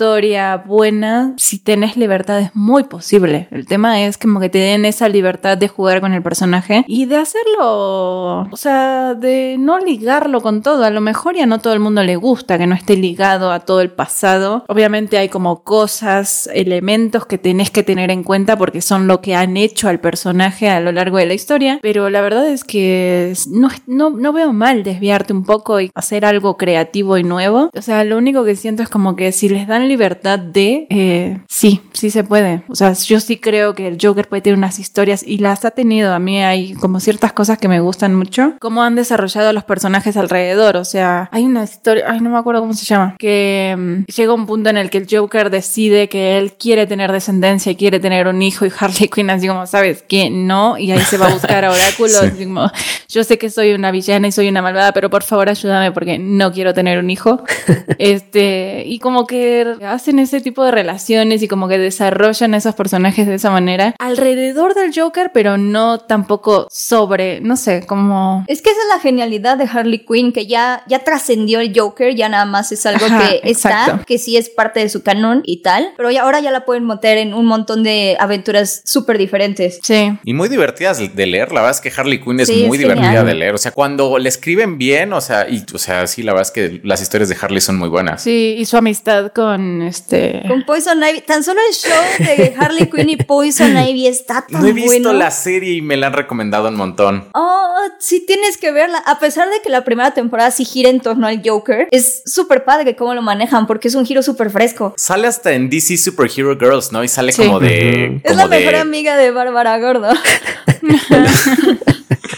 buena, 0.65 1.33
si 1.37 1.59
tenés 1.59 1.97
libertad, 1.97 2.39
es 2.39 2.55
muy 2.55 2.83
posible. 2.83 3.47
El 3.51 3.65
tema 3.65 4.01
es 4.01 4.17
como 4.17 4.39
que 4.39 4.49
te 4.49 4.57
den 4.57 4.85
esa 4.85 5.09
libertad 5.09 5.57
de 5.57 5.67
jugar 5.67 6.01
con 6.01 6.13
el 6.13 6.21
personaje 6.21 6.83
y 6.87 7.05
de 7.05 7.17
hacerlo, 7.17 8.41
o 8.41 8.57
sea, 8.57 9.13
de 9.13 9.55
no 9.59 9.79
ligarlo 9.79 10.41
con 10.41 10.61
todo. 10.61 10.83
A 10.83 10.89
lo 10.89 11.01
mejor 11.01 11.35
ya 11.35 11.45
no 11.45 11.59
todo 11.59 11.73
el 11.73 11.79
mundo 11.79 12.03
le 12.03 12.15
gusta 12.15 12.57
que 12.57 12.67
no 12.67 12.75
esté 12.75 12.95
ligado 12.95 13.51
a 13.51 13.61
todo 13.61 13.81
el 13.81 13.91
pasado. 13.91 14.65
Obviamente 14.67 15.17
hay 15.17 15.29
como 15.29 15.63
cosas, 15.63 16.49
elementos 16.53 17.25
que 17.25 17.37
tenés 17.37 17.71
que 17.71 17.83
tener 17.83 18.11
en 18.11 18.23
cuenta 18.23 18.57
porque 18.57 18.81
son 18.81 19.07
lo 19.07 19.21
que 19.21 19.35
han 19.35 19.57
hecho 19.57 19.87
al 19.87 19.99
personaje 19.99 20.69
a 20.69 20.79
lo 20.79 20.91
largo 20.91 21.17
de 21.17 21.25
la 21.25 21.33
historia. 21.33 21.79
Pero 21.81 22.09
la 22.09 22.21
verdad 22.21 22.47
es 22.47 22.63
que 22.63 23.33
no, 23.49 23.69
no, 23.87 24.09
no 24.09 24.33
veo 24.33 24.53
mal 24.53 24.83
desviarte 24.83 25.33
un 25.33 25.43
poco 25.43 25.79
y 25.79 25.91
hacer 25.95 26.25
algo 26.25 26.57
creativo 26.57 27.17
y 27.17 27.23
nuevo. 27.23 27.69
O 27.73 27.81
sea, 27.81 28.03
lo 28.03 28.17
único 28.17 28.43
que 28.43 28.55
siento 28.55 28.83
es 28.83 28.89
como 28.89 29.15
que 29.15 29.31
si 29.31 29.49
les 29.49 29.67
dan 29.67 29.87
libertad 29.93 30.39
de, 30.39 30.87
eh, 30.89 31.39
sí, 31.47 31.81
sí 31.93 32.09
se 32.09 32.23
puede. 32.23 32.63
O 32.67 32.75
sea, 32.75 32.93
yo 32.93 33.19
sí 33.19 33.37
creo 33.37 33.75
que 33.75 33.87
el 33.87 33.97
Joker 34.01 34.27
puede 34.27 34.41
tener 34.41 34.57
unas 34.57 34.79
historias 34.79 35.23
y 35.25 35.37
las 35.37 35.65
ha 35.65 35.71
tenido. 35.71 36.13
A 36.13 36.19
mí 36.19 36.41
hay 36.43 36.73
como 36.73 36.99
ciertas 36.99 37.31
cosas 37.31 37.59
que 37.59 37.67
me 37.67 37.79
gustan 37.79 38.15
mucho. 38.15 38.55
Cómo 38.59 38.81
han 38.81 38.95
desarrollado 38.95 39.49
a 39.49 39.53
los 39.53 39.63
personajes 39.63 40.17
alrededor. 40.17 40.77
O 40.77 40.85
sea, 40.85 41.29
hay 41.31 41.43
una 41.45 41.63
historia, 41.63 42.05
ay, 42.07 42.21
no 42.21 42.31
me 42.31 42.39
acuerdo 42.39 42.61
cómo 42.61 42.73
se 42.73 42.85
llama, 42.85 43.15
que 43.19 43.75
mm, 43.77 44.11
llega 44.11 44.33
un 44.33 44.47
punto 44.47 44.69
en 44.71 44.77
el 44.77 44.89
que 44.89 44.97
el 44.97 45.07
Joker 45.09 45.51
decide 45.51 46.09
que 46.09 46.37
él 46.39 46.53
quiere 46.53 46.87
tener 46.87 47.11
descendencia 47.11 47.71
y 47.71 47.75
quiere 47.75 47.99
tener 47.99 48.27
un 48.27 48.41
hijo 48.41 48.65
y 48.65 48.71
Harley 48.77 49.09
Quinn 49.09 49.29
así 49.29 49.47
como, 49.47 49.67
¿sabes 49.67 50.01
que 50.01 50.31
No, 50.31 50.77
y 50.77 50.91
ahí 50.91 51.01
se 51.01 51.17
va 51.17 51.27
a 51.27 51.33
buscar 51.33 51.65
a 51.65 51.71
Oráculo. 51.71 52.17
así 52.23 52.45
como, 52.45 52.71
yo 53.09 53.23
sé 53.23 53.37
que 53.37 53.49
soy 53.49 53.73
una 53.73 53.91
villana 53.91 54.27
y 54.27 54.31
soy 54.31 54.49
una 54.49 54.61
malvada, 54.61 54.91
pero 54.91 55.09
por 55.11 55.23
favor 55.23 55.49
ayúdame 55.49 55.91
porque 55.91 56.17
no 56.17 56.51
quiero 56.51 56.73
tener 56.73 56.97
un 56.97 57.09
hijo. 57.09 57.43
este, 57.99 58.83
y 58.87 58.99
como 58.99 59.27
que 59.27 59.72
hacen 59.81 60.19
ese 60.19 60.41
tipo 60.41 60.63
de 60.63 60.71
relaciones 60.71 61.41
y 61.43 61.47
como 61.47 61.67
que 61.67 61.77
desarrollan 61.77 62.53
esos 62.53 62.75
personajes 62.75 63.27
de 63.27 63.35
esa 63.35 63.49
manera 63.51 63.95
alrededor 63.99 64.73
del 64.75 64.91
Joker, 64.93 65.31
pero 65.33 65.57
no 65.57 65.99
tampoco 65.99 66.67
sobre, 66.71 67.41
no 67.41 67.55
sé, 67.57 67.85
como... 67.85 68.43
Es 68.47 68.61
que 68.61 68.69
esa 68.69 68.79
es 68.81 68.87
la 68.95 68.99
genialidad 69.01 69.57
de 69.57 69.65
Harley 69.71 70.05
Quinn, 70.05 70.31
que 70.33 70.47
ya, 70.47 70.83
ya 70.87 70.99
trascendió 70.99 71.59
el 71.59 71.73
Joker, 71.77 72.15
ya 72.15 72.29
nada 72.29 72.45
más 72.45 72.71
es 72.71 72.85
algo 72.85 73.05
Ajá, 73.05 73.19
que 73.29 73.35
está, 73.49 73.69
exacto. 73.69 74.05
que 74.05 74.17
sí 74.17 74.37
es 74.37 74.49
parte 74.49 74.79
de 74.79 74.89
su 74.89 75.03
canon 75.03 75.41
y 75.45 75.61
tal, 75.61 75.89
pero 75.97 76.11
ya, 76.11 76.23
ahora 76.23 76.39
ya 76.39 76.51
la 76.51 76.65
pueden 76.65 76.85
meter 76.85 77.17
en 77.17 77.33
un 77.33 77.45
montón 77.45 77.83
de 77.83 78.17
aventuras 78.19 78.81
súper 78.85 79.17
diferentes. 79.17 79.79
Sí. 79.81 80.17
Y 80.23 80.33
muy 80.33 80.49
divertidas 80.49 80.99
de 81.15 81.25
leer. 81.25 81.51
La 81.51 81.61
verdad 81.61 81.71
es 81.71 81.81
que 81.81 81.91
Harley 81.95 82.21
Quinn 82.21 82.39
es 82.39 82.47
Sí, 82.47 82.65
muy 82.67 82.77
es 82.77 82.83
divertida 82.83 83.05
genial. 83.07 83.25
de 83.25 83.33
leer. 83.35 83.53
O 83.55 83.57
sea, 83.57 83.71
cuando 83.71 84.17
le 84.19 84.29
escriben 84.29 84.77
bien, 84.77 85.13
o 85.13 85.21
sea, 85.21 85.47
y, 85.49 85.63
o 85.73 85.77
sea, 85.77 86.07
sí, 86.07 86.23
la 86.23 86.33
verdad 86.33 86.47
es 86.47 86.51
que 86.51 86.81
las 86.83 87.01
historias 87.01 87.29
de 87.29 87.37
Harley 87.39 87.61
son 87.61 87.77
muy 87.77 87.89
buenas. 87.89 88.21
Sí, 88.21 88.55
y 88.57 88.65
su 88.65 88.77
amistad 88.77 89.31
con 89.33 89.62
este... 89.83 90.43
Con 90.47 90.63
Poison 90.65 91.01
Ivy, 91.03 91.21
tan 91.21 91.43
solo 91.43 91.59
el 91.69 91.73
show 91.75 92.01
de 92.19 92.53
Harley 92.59 92.89
Quinn 92.89 93.09
y 93.09 93.17
Poison 93.17 93.77
Ivy 93.77 94.07
está 94.07 94.45
tan 94.47 94.61
No 94.61 94.67
he 94.67 94.73
visto 94.73 94.89
bueno. 94.89 95.13
la 95.13 95.31
serie 95.31 95.73
y 95.73 95.81
me 95.81 95.97
la 95.97 96.07
han 96.07 96.13
recomendado 96.13 96.67
un 96.69 96.75
montón. 96.75 97.27
Oh, 97.33 97.75
sí 97.99 98.23
tienes 98.25 98.57
que 98.57 98.71
verla. 98.71 98.99
A 99.05 99.19
pesar 99.19 99.49
de 99.49 99.61
que 99.61 99.69
la 99.69 99.83
primera 99.83 100.11
temporada 100.13 100.51
sí 100.51 100.65
gira 100.65 100.89
en 100.89 100.99
torno 100.99 101.27
al 101.27 101.41
Joker, 101.43 101.87
es 101.91 102.23
súper 102.25 102.63
padre 102.63 102.95
cómo 102.95 103.13
lo 103.13 103.21
manejan 103.21 103.67
porque 103.67 103.87
es 103.87 103.95
un 103.95 104.05
giro 104.05 104.21
súper 104.23 104.49
fresco. 104.49 104.93
Sale 104.97 105.27
hasta 105.27 105.51
en 105.53 105.69
DC 105.69 105.97
Superhero 105.97 106.57
Girls, 106.57 106.91
¿no? 106.91 107.03
Y 107.03 107.07
sale 107.07 107.31
Sí. 107.31 107.43
como 107.45 107.59
de. 107.59 108.21
Es 108.23 108.35
la 108.35 108.47
mejor 108.47 108.75
amiga 108.75 109.17
de 109.17 109.31
Bárbara 109.31 109.77
Gordo. 109.79 110.09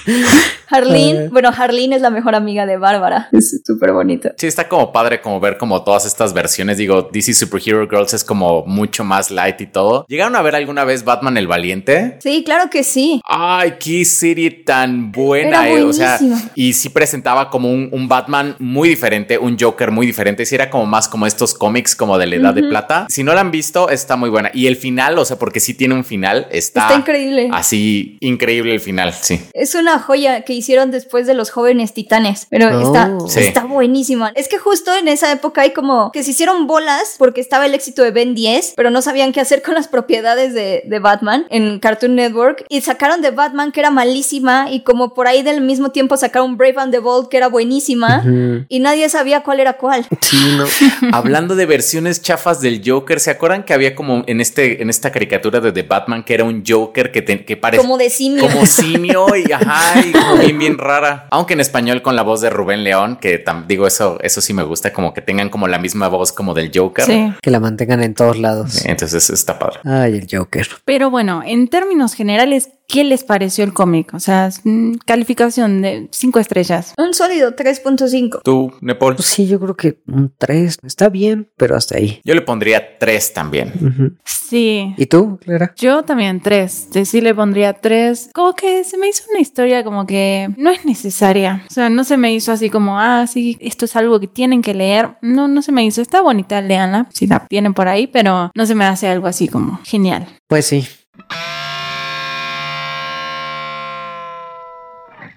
Harleen, 0.69 1.29
bueno, 1.31 1.49
Harleen 1.55 1.93
es 1.93 2.01
la 2.01 2.09
mejor 2.09 2.35
amiga 2.35 2.65
de 2.65 2.77
Bárbara. 2.77 3.29
Es 3.31 3.61
súper 3.65 3.91
bonito. 3.91 4.29
Sí, 4.37 4.47
está 4.47 4.67
como 4.67 4.91
padre 4.91 5.21
como 5.21 5.39
ver 5.39 5.57
como 5.57 5.83
todas 5.83 6.05
estas 6.05 6.33
versiones. 6.33 6.77
Digo, 6.77 7.09
DC 7.11 7.33
Superhero 7.33 7.87
Girls 7.87 8.13
es 8.13 8.23
como 8.23 8.63
mucho 8.65 9.03
más 9.03 9.31
light 9.31 9.61
y 9.61 9.67
todo. 9.67 10.05
¿Llegaron 10.07 10.35
a 10.35 10.41
ver 10.41 10.55
alguna 10.55 10.83
vez 10.85 11.03
Batman 11.03 11.37
el 11.37 11.47
Valiente? 11.47 12.17
Sí, 12.21 12.43
claro 12.43 12.69
que 12.69 12.83
sí. 12.83 13.21
Ay, 13.25 13.75
qué 13.79 14.05
serie 14.05 14.51
tan 14.51 15.11
buena, 15.11 15.67
Era 15.67 15.79
eh. 15.79 15.83
O 15.83 15.93
sea, 15.93 16.19
y 16.55 16.73
sí 16.73 16.89
presentaba 16.89 17.49
como 17.49 17.71
un, 17.71 17.89
un 17.91 18.07
Batman 18.07 18.55
muy 18.59 18.89
diferente, 18.89 19.37
un 19.37 19.57
Joker 19.59 19.91
muy 19.91 20.05
diferente. 20.05 20.45
Sí, 20.45 20.55
era 20.55 20.69
como 20.69 20.85
más 20.85 21.07
como 21.07 21.25
estos 21.25 21.53
cómics 21.53 21.95
como 21.95 22.17
de 22.17 22.27
la 22.27 22.35
edad 22.35 22.53
de 22.53 22.63
plata. 22.63 23.05
Si 23.09 23.23
no 23.23 23.33
la 23.33 23.41
han 23.41 23.51
visto, 23.51 23.89
está 23.89 24.15
muy 24.15 24.29
buena. 24.29 24.51
Y 24.53 24.67
el 24.67 24.75
final, 24.75 25.17
o 25.17 25.25
sea, 25.25 25.37
porque 25.37 25.59
sí 25.59 25.73
tiene 25.73 25.93
un 25.93 26.03
final, 26.03 26.47
está, 26.51 26.87
Está 26.87 26.95
increíble. 26.99 27.49
Así, 27.51 28.17
increíble 28.21 28.73
el 28.73 28.79
final, 28.79 29.13
sí. 29.13 29.39
Es 29.53 29.75
una 29.75 29.99
joya 29.99 30.41
que 30.41 30.53
hicieron 30.55 30.91
después 30.91 31.27
de 31.27 31.33
los 31.33 31.49
jóvenes 31.51 31.93
titanes, 31.93 32.47
pero 32.49 32.65
Oh. 32.77 32.81
está, 32.81 33.11
Sí. 33.27 33.39
está 33.47 33.63
buenísima. 33.65 34.31
Es 34.35 34.47
que 34.47 34.57
justo 34.57 34.93
en 34.95 35.07
esa 35.07 35.31
época 35.31 35.61
hay 35.61 35.71
como 35.71 36.11
que 36.11 36.23
se 36.23 36.31
hicieron 36.31 36.67
bolas 36.67 37.15
porque 37.17 37.41
estaba 37.41 37.65
el 37.65 37.73
éxito 37.73 38.01
de 38.03 38.11
Ben 38.11 38.33
10, 38.35 38.73
pero 38.75 38.89
no 38.89 39.01
sabían 39.01 39.31
qué 39.31 39.41
hacer 39.41 39.61
con 39.65 39.75
las 39.75 39.87
propiedades 39.87 40.53
de, 40.53 40.83
de 40.85 40.99
Batman 40.99 41.45
en 41.49 41.79
Cartoon 41.79 42.15
Network 42.15 42.65
y 42.69 42.81
sacaron 42.81 43.21
de 43.21 43.31
Batman 43.31 43.71
que 43.71 43.79
era 43.81 43.91
malísima 43.91 44.67
y 44.71 44.81
como 44.83 45.13
por 45.13 45.27
ahí 45.27 45.43
del 45.43 45.61
mismo 45.61 45.89
tiempo 45.91 46.17
sacaron 46.17 46.57
Brave 46.57 46.75
and 46.77 46.91
the 46.91 46.99
Bold 46.99 47.29
que 47.29 47.37
era 47.37 47.47
buenísima 47.47 48.23
y 48.69 48.79
nadie 48.79 49.09
sabía 49.09 49.43
cuál 49.43 49.59
era 49.59 49.73
cuál. 49.73 50.05
Sí, 50.21 50.55
no. 50.57 50.65
Hablando 51.13 51.55
de 51.55 51.65
versiones 51.65 52.21
chafas 52.21 52.61
del 52.61 52.81
Joker, 52.85 53.19
¿se 53.19 53.31
acuerdan 53.31 53.63
que 53.63 53.73
había 53.73 53.95
como 53.95 54.23
en 54.27 54.41
este 54.41 54.81
en 54.81 54.89
esta 54.89 55.11
caricatura 55.11 55.59
de 55.59 55.71
The 55.71 55.83
Batman 55.83 56.23
que 56.23 56.33
era 56.33 56.43
un 56.43 56.63
Joker 56.67 57.11
que, 57.11 57.21
te- 57.21 57.45
que 57.45 57.57
parece 57.57 57.81
Como 57.81 57.97
de 57.97 58.09
simio. 58.09 58.47
como 58.47 58.65
simio 58.65 59.27
y 59.35 59.51
ajá, 59.51 59.99
y 60.01 60.11
como 60.11 60.35
bien 60.45 60.57
bien 60.59 60.77
rara. 60.77 61.27
Aunque 61.31 61.53
en 61.53 61.61
español 61.61 62.01
con 62.01 62.15
la 62.15 62.21
voz 62.23 62.41
de 62.41 62.49
Rubén 62.49 62.83
León, 62.83 63.17
que 63.19 63.43
tam- 63.43 63.65
digo 63.67 63.87
eso 63.87 64.17
eso 64.21 64.41
sí 64.41 64.53
me 64.53 64.63
gusta 64.63 64.93
como 64.93 65.13
que 65.13 65.21
tengan 65.21 65.49
como 65.49 65.67
la 65.67 65.79
misma 65.79 66.07
voz 66.07 66.31
como 66.31 66.53
del 66.53 66.71
Joker. 66.73 67.05
Sí. 67.05 67.33
Que 67.41 67.51
la 67.51 67.59
mantengan 67.59 68.03
en 68.03 68.13
todos 68.13 68.37
lados. 68.37 68.85
Entonces 68.85 69.29
está 69.29 69.57
padre. 69.59 69.79
Ay, 69.83 70.17
el 70.17 70.27
Joker. 70.31 70.67
Pero 70.85 71.09
bueno, 71.09 71.41
en 71.45 71.67
términos 71.67 72.13
generales, 72.13 72.69
¿qué 72.87 73.03
les 73.03 73.23
pareció 73.23 73.63
el 73.63 73.73
cómic? 73.73 74.13
O 74.13 74.19
sea, 74.19 74.49
mm, 74.63 74.95
calificación 75.05 75.81
de 75.81 76.07
cinco 76.11 76.39
estrellas. 76.39 76.93
Un 76.97 77.13
sólido 77.13 77.55
3.5. 77.55 78.41
Tú, 78.43 78.73
Nepal. 78.81 79.15
Pues 79.15 79.27
sí, 79.27 79.47
yo 79.47 79.59
creo 79.59 79.75
que 79.75 80.01
un 80.07 80.33
3 80.37 80.77
está 80.83 81.09
bien, 81.09 81.49
pero 81.57 81.75
hasta 81.75 81.97
ahí. 81.97 82.21
Yo 82.23 82.33
le 82.35 82.41
pondría 82.41 82.97
tres 82.97 83.33
también. 83.33 83.73
Ujú. 83.81 84.15
Sí. 84.23 84.93
¿Y 84.97 85.05
tú, 85.07 85.39
Clara? 85.43 85.73
Yo 85.75 86.03
también 86.03 86.39
tres. 86.39 86.89
De 86.91 87.05
sí 87.05 87.19
le 87.21 87.33
pondría 87.33 87.73
tres. 87.73 88.29
Como 88.33 88.53
que 88.53 88.83
se 88.83 88.97
me 88.97 89.07
hizo 89.07 89.23
una 89.31 89.39
historia 89.39 89.83
como 89.83 90.05
que 90.05 90.49
no 90.57 90.69
es 90.69 90.85
necesaria. 90.85 91.63
O 91.69 91.73
sea, 91.73 91.89
no 91.89 92.03
se 92.03 92.17
me 92.17 92.33
hizo 92.33 92.51
así 92.51 92.69
como, 92.69 92.99
ah, 92.99 93.25
sí, 93.27 93.57
esto 93.59 93.85
es 93.85 93.95
algo 93.95 94.19
que 94.19 94.27
tienen 94.27 94.61
que 94.61 94.73
leer. 94.73 95.17
No, 95.21 95.47
no 95.47 95.61
se 95.61 95.71
me 95.71 95.83
hizo. 95.83 96.01
Está 96.01 96.21
bonita, 96.21 96.61
léanla. 96.61 97.07
Si 97.13 97.27
la 97.27 97.45
tienen 97.47 97.73
por 97.73 97.87
ahí, 97.87 98.07
pero 98.07 98.51
no 98.53 98.65
se 98.65 98.75
me 98.75 98.85
hace 98.85 99.07
algo 99.07 99.27
así 99.27 99.47
como 99.47 99.79
genial. 99.83 100.27
Pues 100.47 100.67
sí. 100.67 100.87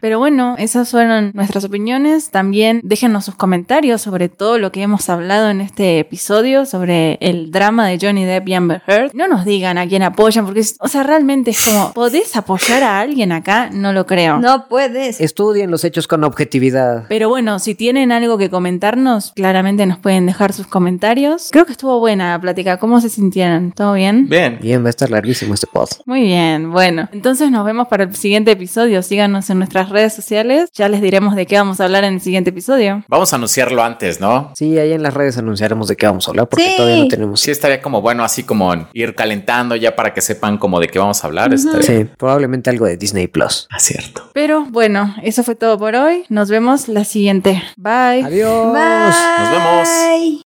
Pero 0.00 0.18
bueno, 0.18 0.54
esas 0.58 0.90
fueron 0.90 1.30
nuestras 1.34 1.64
opiniones. 1.64 2.30
También 2.30 2.80
déjenos 2.84 3.24
sus 3.24 3.34
comentarios 3.34 4.02
sobre 4.02 4.28
todo 4.28 4.58
lo 4.58 4.72
que 4.72 4.82
hemos 4.82 5.08
hablado 5.08 5.50
en 5.50 5.60
este 5.60 5.98
episodio, 5.98 6.66
sobre 6.66 7.18
el 7.20 7.50
drama 7.50 7.86
de 7.88 7.98
Johnny 8.00 8.24
Depp 8.24 8.48
y 8.48 8.54
Amber 8.54 8.82
Heard. 8.86 9.10
No 9.14 9.28
nos 9.28 9.44
digan 9.44 9.78
a 9.78 9.86
quién 9.86 10.02
apoyan, 10.02 10.44
porque, 10.44 10.60
es- 10.60 10.76
o 10.80 10.88
sea, 10.88 11.02
realmente 11.02 11.50
es 11.50 11.64
como, 11.64 11.92
¿podés 11.92 12.36
apoyar 12.36 12.82
a 12.82 13.00
alguien 13.00 13.32
acá? 13.32 13.70
No 13.72 13.92
lo 13.92 14.06
creo. 14.06 14.38
No 14.38 14.68
puedes. 14.68 15.20
Estudien 15.20 15.70
los 15.70 15.84
hechos 15.84 16.06
con 16.06 16.24
objetividad. 16.24 17.04
Pero 17.08 17.28
bueno, 17.28 17.58
si 17.58 17.74
tienen 17.74 18.12
algo 18.12 18.38
que 18.38 18.50
comentarnos, 18.50 19.32
claramente 19.34 19.86
nos 19.86 19.98
pueden 19.98 20.26
dejar 20.26 20.52
sus 20.52 20.66
comentarios. 20.66 21.48
Creo 21.50 21.66
que 21.66 21.72
estuvo 21.72 21.98
buena 21.98 22.30
la 22.32 22.40
plática. 22.40 22.76
¿Cómo 22.78 23.00
se 23.00 23.08
sintieron? 23.08 23.72
¿Todo 23.72 23.94
bien? 23.94 24.28
Bien. 24.28 24.58
Bien, 24.60 24.82
va 24.82 24.88
a 24.88 24.90
estar 24.90 25.10
larguísimo 25.10 25.54
este 25.54 25.66
pod. 25.66 25.88
Muy 26.06 26.22
bien, 26.22 26.70
bueno. 26.72 27.08
Entonces 27.12 27.50
nos 27.50 27.64
vemos 27.64 27.88
para 27.88 28.04
el 28.04 28.14
siguiente 28.14 28.50
episodio. 28.52 29.02
Síganos 29.02 29.48
en 29.50 29.58
nuestras 29.58 29.87
redes 29.90 30.14
sociales. 30.14 30.70
Ya 30.74 30.88
les 30.88 31.00
diremos 31.00 31.34
de 31.36 31.46
qué 31.46 31.56
vamos 31.56 31.80
a 31.80 31.84
hablar 31.84 32.04
en 32.04 32.14
el 32.14 32.20
siguiente 32.20 32.50
episodio. 32.50 33.04
Vamos 33.08 33.32
a 33.32 33.36
anunciarlo 33.36 33.82
antes, 33.82 34.20
¿no? 34.20 34.52
Sí, 34.54 34.78
ahí 34.78 34.92
en 34.92 35.02
las 35.02 35.14
redes 35.14 35.38
anunciaremos 35.38 35.88
de 35.88 35.96
qué 35.96 36.06
vamos 36.06 36.26
a 36.28 36.30
hablar 36.30 36.48
porque 36.48 36.64
Sí. 36.70 36.74
todavía 36.76 37.02
no 37.02 37.08
tenemos. 37.08 37.40
Sí, 37.40 37.50
estaría 37.50 37.80
como 37.82 38.00
bueno, 38.02 38.24
así 38.24 38.42
como 38.44 38.74
ir 38.92 39.14
calentando 39.14 39.76
ya 39.76 39.94
para 39.96 40.12
que 40.14 40.20
sepan 40.20 40.58
como 40.58 40.80
de 40.80 40.88
qué 40.88 40.98
vamos 40.98 41.22
a 41.22 41.26
hablar. 41.26 41.56
Sí, 41.58 42.06
probablemente 42.16 42.70
algo 42.70 42.86
de 42.86 42.96
Disney 42.96 43.26
Plus. 43.28 43.66
Ah, 43.70 43.78
cierto. 43.78 44.30
Pero 44.32 44.64
bueno, 44.70 45.14
eso 45.22 45.42
fue 45.42 45.54
todo 45.54 45.78
por 45.78 45.94
hoy. 45.94 46.24
Nos 46.28 46.50
vemos 46.50 46.88
la 46.88 47.04
siguiente. 47.04 47.62
Bye. 47.76 48.24
Adiós. 48.24 48.72
Bye. 48.72 49.38
Nos 49.38 49.50
vemos. 49.50 50.44